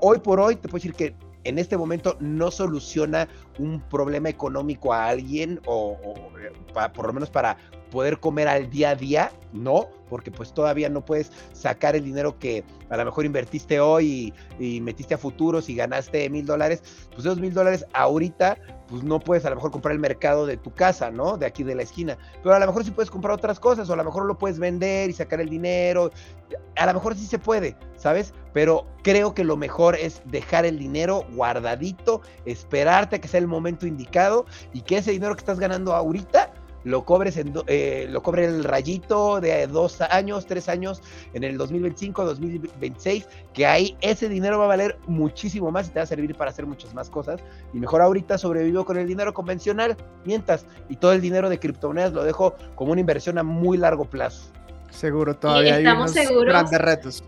hoy 0.00 0.18
por 0.18 0.40
hoy 0.40 0.56
te 0.56 0.68
puedo 0.68 0.78
decir 0.78 0.94
que 0.94 1.14
en 1.46 1.58
este 1.58 1.76
momento 1.76 2.16
no 2.18 2.50
soluciona 2.50 3.28
un 3.58 3.80
problema 3.80 4.28
económico 4.28 4.92
a 4.92 5.08
alguien 5.08 5.60
o, 5.66 5.96
eh, 6.40 6.52
por 6.94 7.06
lo 7.06 7.12
menos 7.12 7.30
para 7.30 7.56
poder 7.90 8.18
comer 8.18 8.48
al 8.48 8.68
día 8.68 8.90
a 8.90 8.94
día, 8.94 9.32
no, 9.52 9.88
porque 10.08 10.30
pues 10.30 10.52
todavía 10.52 10.88
no 10.88 11.04
puedes 11.04 11.30
sacar 11.52 11.96
el 11.96 12.04
dinero 12.04 12.38
que 12.38 12.64
a 12.90 12.96
lo 12.96 13.04
mejor 13.04 13.24
invertiste 13.24 13.80
hoy 13.80 14.34
y, 14.58 14.80
metiste 14.80 15.14
a 15.14 15.18
futuros 15.18 15.68
y 15.68 15.74
ganaste 15.74 16.28
mil 16.30 16.44
dólares, 16.44 16.82
pues 17.10 17.20
esos 17.20 17.40
mil 17.40 17.54
dólares 17.54 17.86
ahorita 17.92 18.58
pues 18.88 19.02
no 19.02 19.18
puedes 19.18 19.44
a 19.44 19.50
lo 19.50 19.56
mejor 19.56 19.72
comprar 19.72 19.92
el 19.92 19.98
mercado 19.98 20.46
de 20.46 20.56
tu 20.56 20.72
casa, 20.72 21.10
¿no? 21.10 21.36
De 21.36 21.46
aquí 21.46 21.64
de 21.64 21.74
la 21.74 21.82
esquina, 21.82 22.18
pero 22.42 22.54
a 22.54 22.58
lo 22.58 22.66
mejor 22.66 22.84
sí 22.84 22.90
puedes 22.90 23.10
comprar 23.10 23.34
otras 23.34 23.58
cosas 23.58 23.88
o 23.88 23.92
a 23.92 23.96
lo 23.96 24.04
mejor 24.04 24.26
lo 24.26 24.38
puedes 24.38 24.58
vender 24.58 25.10
y 25.10 25.12
sacar 25.12 25.40
el 25.40 25.48
dinero, 25.48 26.10
a 26.76 26.86
lo 26.86 26.94
mejor 26.94 27.16
sí 27.16 27.26
se 27.26 27.38
puede, 27.38 27.76
¿sabes? 27.96 28.32
Pero 28.52 28.86
creo 29.02 29.34
que 29.34 29.42
lo 29.42 29.56
mejor 29.56 29.96
es 29.96 30.22
dejar 30.26 30.64
el 30.66 30.78
dinero 30.78 31.24
guardadito, 31.32 32.20
esperarte 32.44 33.16
a 33.16 33.20
que 33.20 33.28
sea 33.28 33.40
el 33.40 33.45
momento 33.46 33.86
indicado 33.86 34.46
y 34.72 34.82
que 34.82 34.98
ese 34.98 35.12
dinero 35.12 35.34
que 35.34 35.40
estás 35.40 35.58
ganando 35.58 35.94
ahorita 35.94 36.52
lo 36.86 37.04
cobres 37.04 37.36
en 37.36 37.52
eh, 37.66 38.06
lo 38.08 38.22
cobre 38.22 38.44
el 38.44 38.62
rayito 38.62 39.40
de 39.40 39.66
dos 39.66 40.00
años, 40.00 40.46
tres 40.46 40.68
años 40.68 41.02
en 41.34 41.42
el 41.42 41.58
2025, 41.58 42.24
2026, 42.24 43.26
que 43.52 43.66
ahí 43.66 43.96
ese 44.00 44.28
dinero 44.28 44.60
va 44.60 44.66
a 44.66 44.68
valer 44.68 44.96
muchísimo 45.08 45.72
más 45.72 45.88
y 45.88 45.90
te 45.90 45.98
va 45.98 46.04
a 46.04 46.06
servir 46.06 46.36
para 46.36 46.52
hacer 46.52 46.64
muchas 46.64 46.94
más 46.94 47.10
cosas. 47.10 47.40
Y 47.74 47.78
mejor 47.80 48.02
ahorita 48.02 48.38
sobrevivo 48.38 48.84
con 48.84 48.98
el 48.98 49.08
dinero 49.08 49.34
convencional, 49.34 49.96
mientras, 50.24 50.64
y 50.88 50.94
todo 50.94 51.12
el 51.12 51.20
dinero 51.20 51.48
de 51.48 51.58
criptomonedas 51.58 52.12
lo 52.12 52.22
dejo 52.22 52.54
como 52.76 52.92
una 52.92 53.00
inversión 53.00 53.36
a 53.38 53.42
muy 53.42 53.76
largo 53.78 54.04
plazo. 54.04 54.52
Seguro, 54.90 55.34
todavía 55.34 55.74
hay 55.74 55.86
unos 55.86 56.14
grandes 56.14 56.80
retos. 56.80 57.24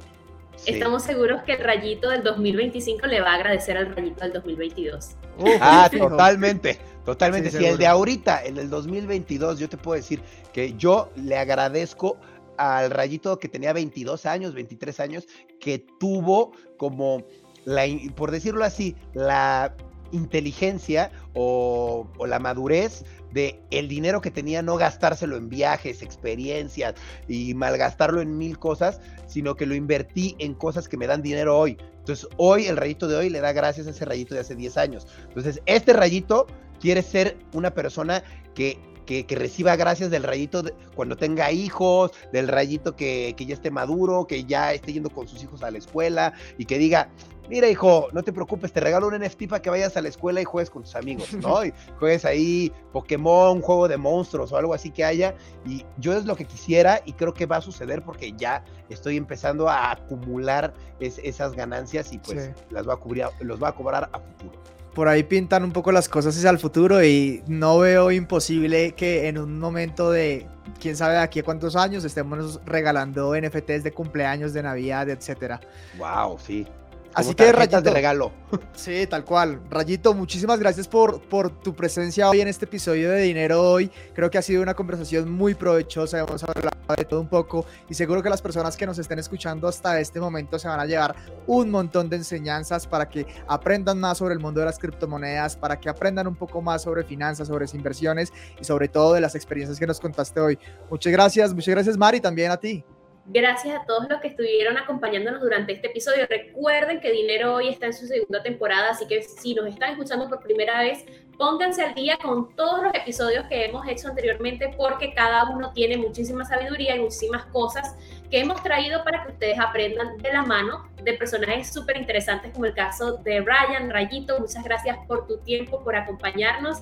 Estamos 0.68 1.02
seguros 1.02 1.42
que 1.42 1.52
el 1.52 1.64
rayito 1.64 2.10
del 2.10 2.22
2025 2.22 3.06
le 3.06 3.20
va 3.20 3.32
a 3.32 3.34
agradecer 3.36 3.76
al 3.76 3.94
rayito 3.94 4.20
del 4.20 4.32
2022. 4.34 5.16
ah, 5.60 5.90
totalmente, 5.96 6.78
totalmente. 7.04 7.50
si 7.50 7.64
el 7.64 7.78
de 7.78 7.86
ahorita, 7.86 8.44
el 8.44 8.56
del 8.56 8.70
2022, 8.70 9.58
yo 9.58 9.68
te 9.68 9.76
puedo 9.76 9.96
decir 9.96 10.20
que 10.52 10.74
yo 10.74 11.10
le 11.16 11.38
agradezco 11.38 12.18
al 12.58 12.90
rayito 12.90 13.38
que 13.38 13.48
tenía 13.48 13.72
22 13.72 14.26
años, 14.26 14.54
23 14.54 15.00
años, 15.00 15.26
que 15.60 15.84
tuvo 15.98 16.52
como, 16.76 17.24
la, 17.64 17.84
por 18.14 18.30
decirlo 18.30 18.64
así, 18.64 18.94
la 19.14 19.74
inteligencia 20.12 21.10
o, 21.34 22.08
la 22.26 22.38
madurez 22.38 23.04
de 23.32 23.60
el 23.70 23.88
dinero 23.88 24.20
que 24.20 24.30
tenía 24.30 24.62
no 24.62 24.76
gastárselo 24.76 25.36
en 25.36 25.48
viajes, 25.48 26.02
experiencias 26.02 26.94
y 27.28 27.54
malgastarlo 27.54 28.20
en 28.20 28.38
mil 28.38 28.58
cosas, 28.58 29.00
sino 29.26 29.54
que 29.54 29.66
lo 29.66 29.74
invertí 29.74 30.34
en 30.38 30.54
cosas 30.54 30.88
que 30.88 30.96
me 30.96 31.06
dan 31.06 31.22
dinero 31.22 31.58
hoy. 31.58 31.76
Entonces, 31.98 32.26
hoy 32.38 32.66
el 32.66 32.76
rayito 32.76 33.06
de 33.06 33.16
hoy 33.16 33.28
le 33.28 33.40
da 33.40 33.52
gracias 33.52 33.86
a 33.86 33.90
ese 33.90 34.04
rayito 34.04 34.34
de 34.34 34.40
hace 34.40 34.54
10 34.54 34.76
años. 34.78 35.06
Entonces, 35.28 35.60
este 35.66 35.92
rayito 35.92 36.46
quiere 36.80 37.02
ser 37.02 37.36
una 37.52 37.74
persona 37.74 38.22
que 38.54 38.78
que, 39.08 39.36
reciba 39.36 39.74
gracias 39.76 40.10
del 40.10 40.22
rayito 40.22 40.62
cuando 40.94 41.16
tenga 41.16 41.50
hijos, 41.50 42.12
del 42.32 42.46
rayito 42.46 42.94
que, 42.94 43.34
que 43.36 43.46
ya 43.46 43.54
esté 43.54 43.70
maduro, 43.70 44.26
que 44.26 44.44
ya 44.44 44.74
esté 44.74 44.92
yendo 44.92 45.08
con 45.08 45.26
sus 45.26 45.42
hijos 45.42 45.62
a 45.62 45.70
la 45.70 45.78
escuela 45.78 46.34
y 46.58 46.66
que 46.66 46.78
diga, 46.78 47.08
mira 47.48 47.68
hijo, 47.68 48.08
no 48.12 48.22
te 48.22 48.32
preocupes, 48.32 48.72
te 48.72 48.80
regalo 48.80 49.08
un 49.08 49.18
NFT 49.18 49.48
para 49.48 49.62
que 49.62 49.70
vayas 49.70 49.96
a 49.96 50.02
la 50.02 50.08
escuela 50.08 50.42
y 50.42 50.44
juegues 50.44 50.68
con 50.68 50.82
tus 50.82 50.94
amigos, 50.94 51.32
¿no? 51.32 51.64
Y 51.64 51.72
juegues 51.98 52.24
ahí 52.26 52.70
Pokémon, 52.92 53.56
un 53.56 53.62
juego 53.62 53.88
de 53.88 53.96
monstruos 53.96 54.52
o 54.52 54.56
algo 54.56 54.74
así 54.74 54.90
que 54.90 55.04
haya. 55.04 55.34
Y 55.64 55.84
yo 55.96 56.14
es 56.14 56.26
lo 56.26 56.36
que 56.36 56.44
quisiera 56.44 57.00
y 57.06 57.14
creo 57.14 57.32
que 57.32 57.46
va 57.46 57.56
a 57.56 57.62
suceder 57.62 58.02
porque 58.02 58.34
ya 58.36 58.62
estoy 58.90 59.16
empezando 59.16 59.68
a 59.68 59.92
acumular 59.92 60.74
esas 61.00 61.54
ganancias 61.54 62.12
y 62.12 62.18
pues 62.18 62.50
las 62.70 62.86
va 62.86 62.94
a 62.94 62.96
cubrir, 62.96 63.26
los 63.40 63.62
va 63.62 63.68
a 63.68 63.74
cobrar 63.74 64.10
a 64.12 64.20
futuro 64.20 64.77
por 64.94 65.08
ahí 65.08 65.22
pintan 65.22 65.64
un 65.64 65.72
poco 65.72 65.92
las 65.92 66.08
cosas 66.08 66.36
hacia 66.36 66.50
el 66.50 66.58
futuro 66.58 67.02
y 67.04 67.42
no 67.46 67.78
veo 67.78 68.10
imposible 68.10 68.92
que 68.92 69.28
en 69.28 69.38
un 69.38 69.58
momento 69.58 70.10
de 70.10 70.46
quién 70.80 70.96
sabe 70.96 71.14
de 71.14 71.20
aquí 71.20 71.40
a 71.40 71.42
cuántos 71.42 71.76
años 71.76 72.04
estemos 72.04 72.60
regalando 72.64 73.34
NFTs 73.34 73.82
de 73.82 73.92
cumpleaños, 73.92 74.52
de 74.52 74.62
Navidad, 74.62 75.08
etcétera. 75.08 75.60
Wow, 75.98 76.38
sí. 76.38 76.66
Así 77.14 77.34
que 77.34 77.52
Rayito. 77.52 77.80
de 77.80 77.90
regalo. 77.90 78.32
Sí, 78.74 79.06
tal 79.08 79.24
cual. 79.24 79.60
Rayito, 79.68 80.14
muchísimas 80.14 80.58
gracias 80.58 80.86
por, 80.86 81.20
por 81.22 81.50
tu 81.50 81.74
presencia 81.74 82.28
hoy 82.30 82.40
en 82.40 82.48
este 82.48 82.64
episodio 82.64 83.10
de 83.10 83.20
Dinero 83.22 83.60
Hoy. 83.62 83.90
Creo 84.14 84.30
que 84.30 84.38
ha 84.38 84.42
sido 84.42 84.62
una 84.62 84.74
conversación 84.74 85.30
muy 85.30 85.54
provechosa. 85.54 86.20
Hemos 86.20 86.44
hablado 86.44 86.70
de 86.96 87.04
todo 87.04 87.20
un 87.20 87.28
poco 87.28 87.66
y 87.88 87.94
seguro 87.94 88.22
que 88.22 88.30
las 88.30 88.40
personas 88.40 88.76
que 88.76 88.86
nos 88.86 88.98
estén 88.98 89.18
escuchando 89.18 89.68
hasta 89.68 90.00
este 90.00 90.20
momento 90.20 90.58
se 90.58 90.68
van 90.68 90.80
a 90.80 90.86
llevar 90.86 91.14
un 91.46 91.70
montón 91.70 92.08
de 92.08 92.16
enseñanzas 92.16 92.86
para 92.86 93.08
que 93.08 93.26
aprendan 93.46 94.00
más 94.00 94.18
sobre 94.18 94.34
el 94.34 94.40
mundo 94.40 94.60
de 94.60 94.66
las 94.66 94.78
criptomonedas, 94.78 95.56
para 95.56 95.78
que 95.78 95.88
aprendan 95.88 96.26
un 96.26 96.36
poco 96.36 96.62
más 96.62 96.82
sobre 96.82 97.04
finanzas, 97.04 97.48
sobre 97.48 97.66
inversiones 97.74 98.32
y 98.60 98.64
sobre 98.64 98.88
todo 98.88 99.12
de 99.12 99.20
las 99.20 99.34
experiencias 99.34 99.78
que 99.78 99.86
nos 99.86 100.00
contaste 100.00 100.40
hoy. 100.40 100.58
Muchas 100.90 101.12
gracias, 101.12 101.52
muchas 101.52 101.74
gracias 101.74 101.96
Mari, 101.98 102.20
también 102.20 102.50
a 102.50 102.56
ti. 102.56 102.84
Gracias 103.30 103.78
a 103.78 103.84
todos 103.84 104.08
los 104.08 104.22
que 104.22 104.28
estuvieron 104.28 104.78
acompañándonos 104.78 105.42
durante 105.42 105.74
este 105.74 105.88
episodio. 105.88 106.26
Recuerden 106.26 106.98
que 106.98 107.12
Dinero 107.12 107.56
Hoy 107.56 107.68
está 107.68 107.84
en 107.84 107.92
su 107.92 108.06
segunda 108.06 108.42
temporada, 108.42 108.88
así 108.88 109.06
que 109.06 109.20
si 109.20 109.54
nos 109.54 109.66
están 109.66 109.90
escuchando 109.90 110.30
por 110.30 110.40
primera 110.40 110.80
vez, 110.80 111.04
pónganse 111.36 111.82
al 111.82 111.94
día 111.94 112.16
con 112.16 112.56
todos 112.56 112.84
los 112.84 112.94
episodios 112.94 113.44
que 113.48 113.66
hemos 113.66 113.86
hecho 113.86 114.08
anteriormente 114.08 114.72
porque 114.78 115.12
cada 115.12 115.44
uno 115.50 115.74
tiene 115.74 115.98
muchísima 115.98 116.46
sabiduría 116.46 116.96
y 116.96 117.00
muchísimas 117.00 117.44
cosas 117.52 117.96
que 118.30 118.40
hemos 118.40 118.62
traído 118.62 119.04
para 119.04 119.26
que 119.26 119.32
ustedes 119.32 119.58
aprendan 119.58 120.16
de 120.16 120.32
la 120.32 120.44
mano 120.44 120.88
de 121.02 121.12
personajes 121.12 121.70
súper 121.70 121.98
interesantes 121.98 122.50
como 122.52 122.64
el 122.64 122.72
caso 122.72 123.18
de 123.18 123.42
Ryan, 123.42 123.90
Rayito. 123.90 124.40
Muchas 124.40 124.64
gracias 124.64 124.96
por 125.06 125.26
tu 125.26 125.36
tiempo, 125.40 125.84
por 125.84 125.96
acompañarnos. 125.96 126.78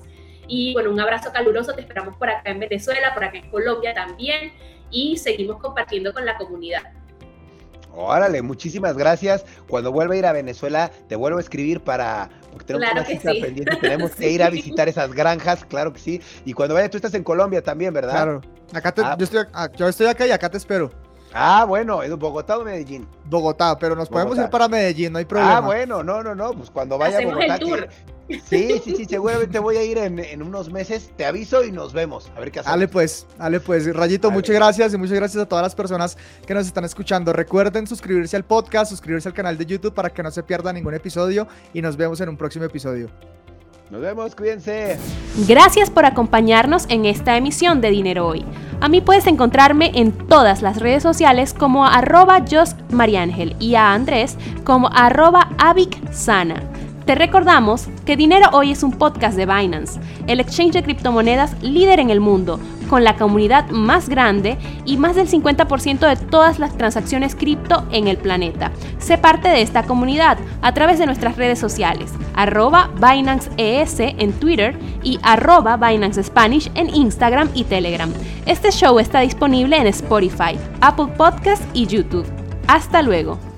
Y 0.47 0.71
bueno, 0.71 0.91
un 0.91 0.99
abrazo 1.01 1.33
caluroso, 1.33 1.73
te 1.73 1.81
esperamos 1.81 2.15
por 2.15 2.29
acá 2.29 2.51
en 2.51 2.61
Venezuela, 2.61 3.13
por 3.13 3.25
acá 3.25 3.37
en 3.37 3.51
Colombia 3.51 3.93
también 3.93 4.53
y 4.91 5.17
seguimos 5.17 5.61
compartiendo 5.61 6.13
con 6.13 6.25
la 6.25 6.37
comunidad. 6.37 6.83
Órale, 7.93 8.43
muchísimas 8.43 8.95
gracias. 8.95 9.43
Cuando 9.67 9.91
vuelva 9.91 10.13
a 10.13 10.17
ir 10.17 10.25
a 10.27 10.31
Venezuela, 10.31 10.91
te 11.07 11.15
vuelvo 11.15 11.39
a 11.39 11.41
escribir 11.41 11.81
para. 11.81 12.29
Porque 12.51 12.65
tenemos 12.65 12.91
claro 12.91 13.07
que 13.07 13.19
sí. 13.19 13.41
pendiente. 13.41 13.75
Tenemos 13.77 14.11
que 14.11 14.29
ir 14.31 14.43
a 14.43 14.51
visitar 14.51 14.87
esas 14.87 15.11
granjas, 15.13 15.65
claro 15.65 15.93
que 15.93 15.99
sí. 15.99 16.21
Y 16.45 16.53
cuando 16.53 16.75
vaya, 16.75 16.89
tú 16.89 16.97
estás 16.97 17.15
en 17.15 17.23
Colombia 17.23 17.63
también, 17.63 17.93
¿verdad? 17.93 18.13
Claro. 18.13 18.41
Acá 18.71 18.93
ah. 18.97 19.15
yo, 19.17 19.23
estoy, 19.23 19.45
ah, 19.51 19.69
yo 19.75 19.87
estoy 19.87 20.07
acá 20.07 20.27
y 20.27 20.31
acá 20.31 20.47
te 20.49 20.57
espero. 20.57 20.91
Ah, 21.39 21.65
bueno, 21.65 22.01
¿es 22.01 22.09
Bogotá 22.17 22.57
o 22.57 22.63
Medellín? 22.63 23.07
Bogotá, 23.25 23.77
pero 23.77 23.95
nos 23.95 24.09
podemos 24.09 24.37
ir 24.39 24.49
para 24.49 24.67
Medellín, 24.67 25.13
no 25.13 25.19
hay 25.19 25.25
problema. 25.25 25.57
Ah, 25.57 25.59
bueno, 25.59 26.03
no, 26.03 26.23
no, 26.23 26.33
no, 26.33 26.51
pues 26.53 26.71
cuando 26.71 26.97
vaya 26.97 27.19
a 27.19 27.25
Bogotá. 27.25 27.59
Sí, 28.27 28.81
sí, 28.83 28.95
sí, 28.97 29.05
seguramente 29.05 29.57
voy 29.59 29.77
a 29.77 29.83
ir 29.83 29.97
en, 29.99 30.41
unos 30.41 30.69
meses. 30.69 31.11
Te 31.15 31.25
aviso 31.25 31.63
y 31.63 31.71
nos 31.71 31.93
vemos. 31.93 32.29
A 32.35 32.39
ver 32.39 32.51
qué 32.51 32.59
hacemos. 32.59 32.73
Dale 32.73 32.87
pues, 32.87 33.25
dale 33.37 33.59
pues. 33.59 33.95
Rayito, 33.95 34.31
muchas 34.31 34.55
gracias 34.55 34.93
y 34.93 34.97
muchas 34.97 35.15
gracias 35.15 35.43
a 35.43 35.47
todas 35.47 35.63
las 35.63 35.75
personas 35.75 36.17
que 36.45 36.53
nos 36.53 36.65
están 36.65 36.83
escuchando. 36.83 37.31
Recuerden 37.31 37.87
suscribirse 37.87 38.35
al 38.35 38.43
podcast, 38.43 38.89
suscribirse 38.89 39.29
al 39.29 39.33
canal 39.33 39.57
de 39.57 39.65
YouTube 39.65 39.93
para 39.93 40.09
que 40.09 40.23
no 40.23 40.31
se 40.31 40.43
pierda 40.43 40.73
ningún 40.73 40.93
episodio 40.93 41.47
y 41.73 41.81
nos 41.81 41.95
vemos 41.95 42.19
en 42.19 42.29
un 42.29 42.37
próximo 42.37 42.65
episodio. 42.65 43.09
Nos 43.89 44.01
vemos, 44.01 44.35
cuídense. 44.35 44.97
Gracias 45.47 45.89
por 45.89 46.05
acompañarnos 46.05 46.85
en 46.89 47.05
esta 47.05 47.37
emisión 47.37 47.79
de 47.79 47.89
Dinero 47.89 48.27
Hoy. 48.27 48.43
A 48.81 48.89
mí 48.89 48.99
puedes 48.99 49.27
encontrarme 49.27 49.91
en 49.95 50.11
todas 50.11 50.61
las 50.61 50.77
redes 50.81 51.01
sociales 51.01 51.53
como 51.53 51.85
arroba 51.85 52.43
Mariángel 52.91 53.55
y 53.59 53.75
a 53.75 53.93
Andrés 53.93 54.37
como 54.65 54.89
arroba 54.93 55.49
Sana. 56.11 56.61
Te 57.05 57.15
recordamos 57.15 57.87
que 58.05 58.17
Dinero 58.17 58.49
Hoy 58.51 58.71
es 58.71 58.83
un 58.83 58.91
podcast 58.91 59.37
de 59.37 59.45
Binance, 59.45 60.01
el 60.27 60.41
exchange 60.41 60.73
de 60.73 60.83
criptomonedas 60.83 61.55
líder 61.63 62.01
en 62.01 62.09
el 62.09 62.19
mundo, 62.19 62.59
con 62.87 63.03
la 63.03 63.15
comunidad 63.15 63.69
más 63.69 64.09
grande 64.09 64.57
y 64.85 64.97
más 64.97 65.15
del 65.15 65.29
50% 65.29 65.99
de 65.99 66.15
todas 66.15 66.59
las 66.59 66.77
transacciones 66.77 67.35
cripto 67.35 67.85
en 67.91 68.07
el 68.07 68.17
planeta. 68.17 68.71
Sé 68.97 69.17
parte 69.17 69.49
de 69.49 69.61
esta 69.61 69.83
comunidad 69.83 70.37
a 70.61 70.73
través 70.73 70.99
de 70.99 71.05
nuestras 71.05 71.37
redes 71.37 71.59
sociales, 71.59 72.11
arroba 72.33 72.89
Binance 72.95 73.49
ES 73.57 73.99
en 73.99 74.33
Twitter 74.33 74.77
y 75.03 75.19
arroba 75.23 75.77
Binance 75.77 76.23
Spanish 76.23 76.71
en 76.75 76.93
Instagram 76.93 77.49
y 77.53 77.63
Telegram. 77.63 78.11
Este 78.45 78.71
show 78.71 78.99
está 78.99 79.19
disponible 79.21 79.77
en 79.77 79.87
Spotify, 79.87 80.57
Apple 80.81 81.13
Podcast 81.17 81.63
y 81.73 81.85
YouTube. 81.85 82.25
Hasta 82.67 83.01
luego. 83.01 83.56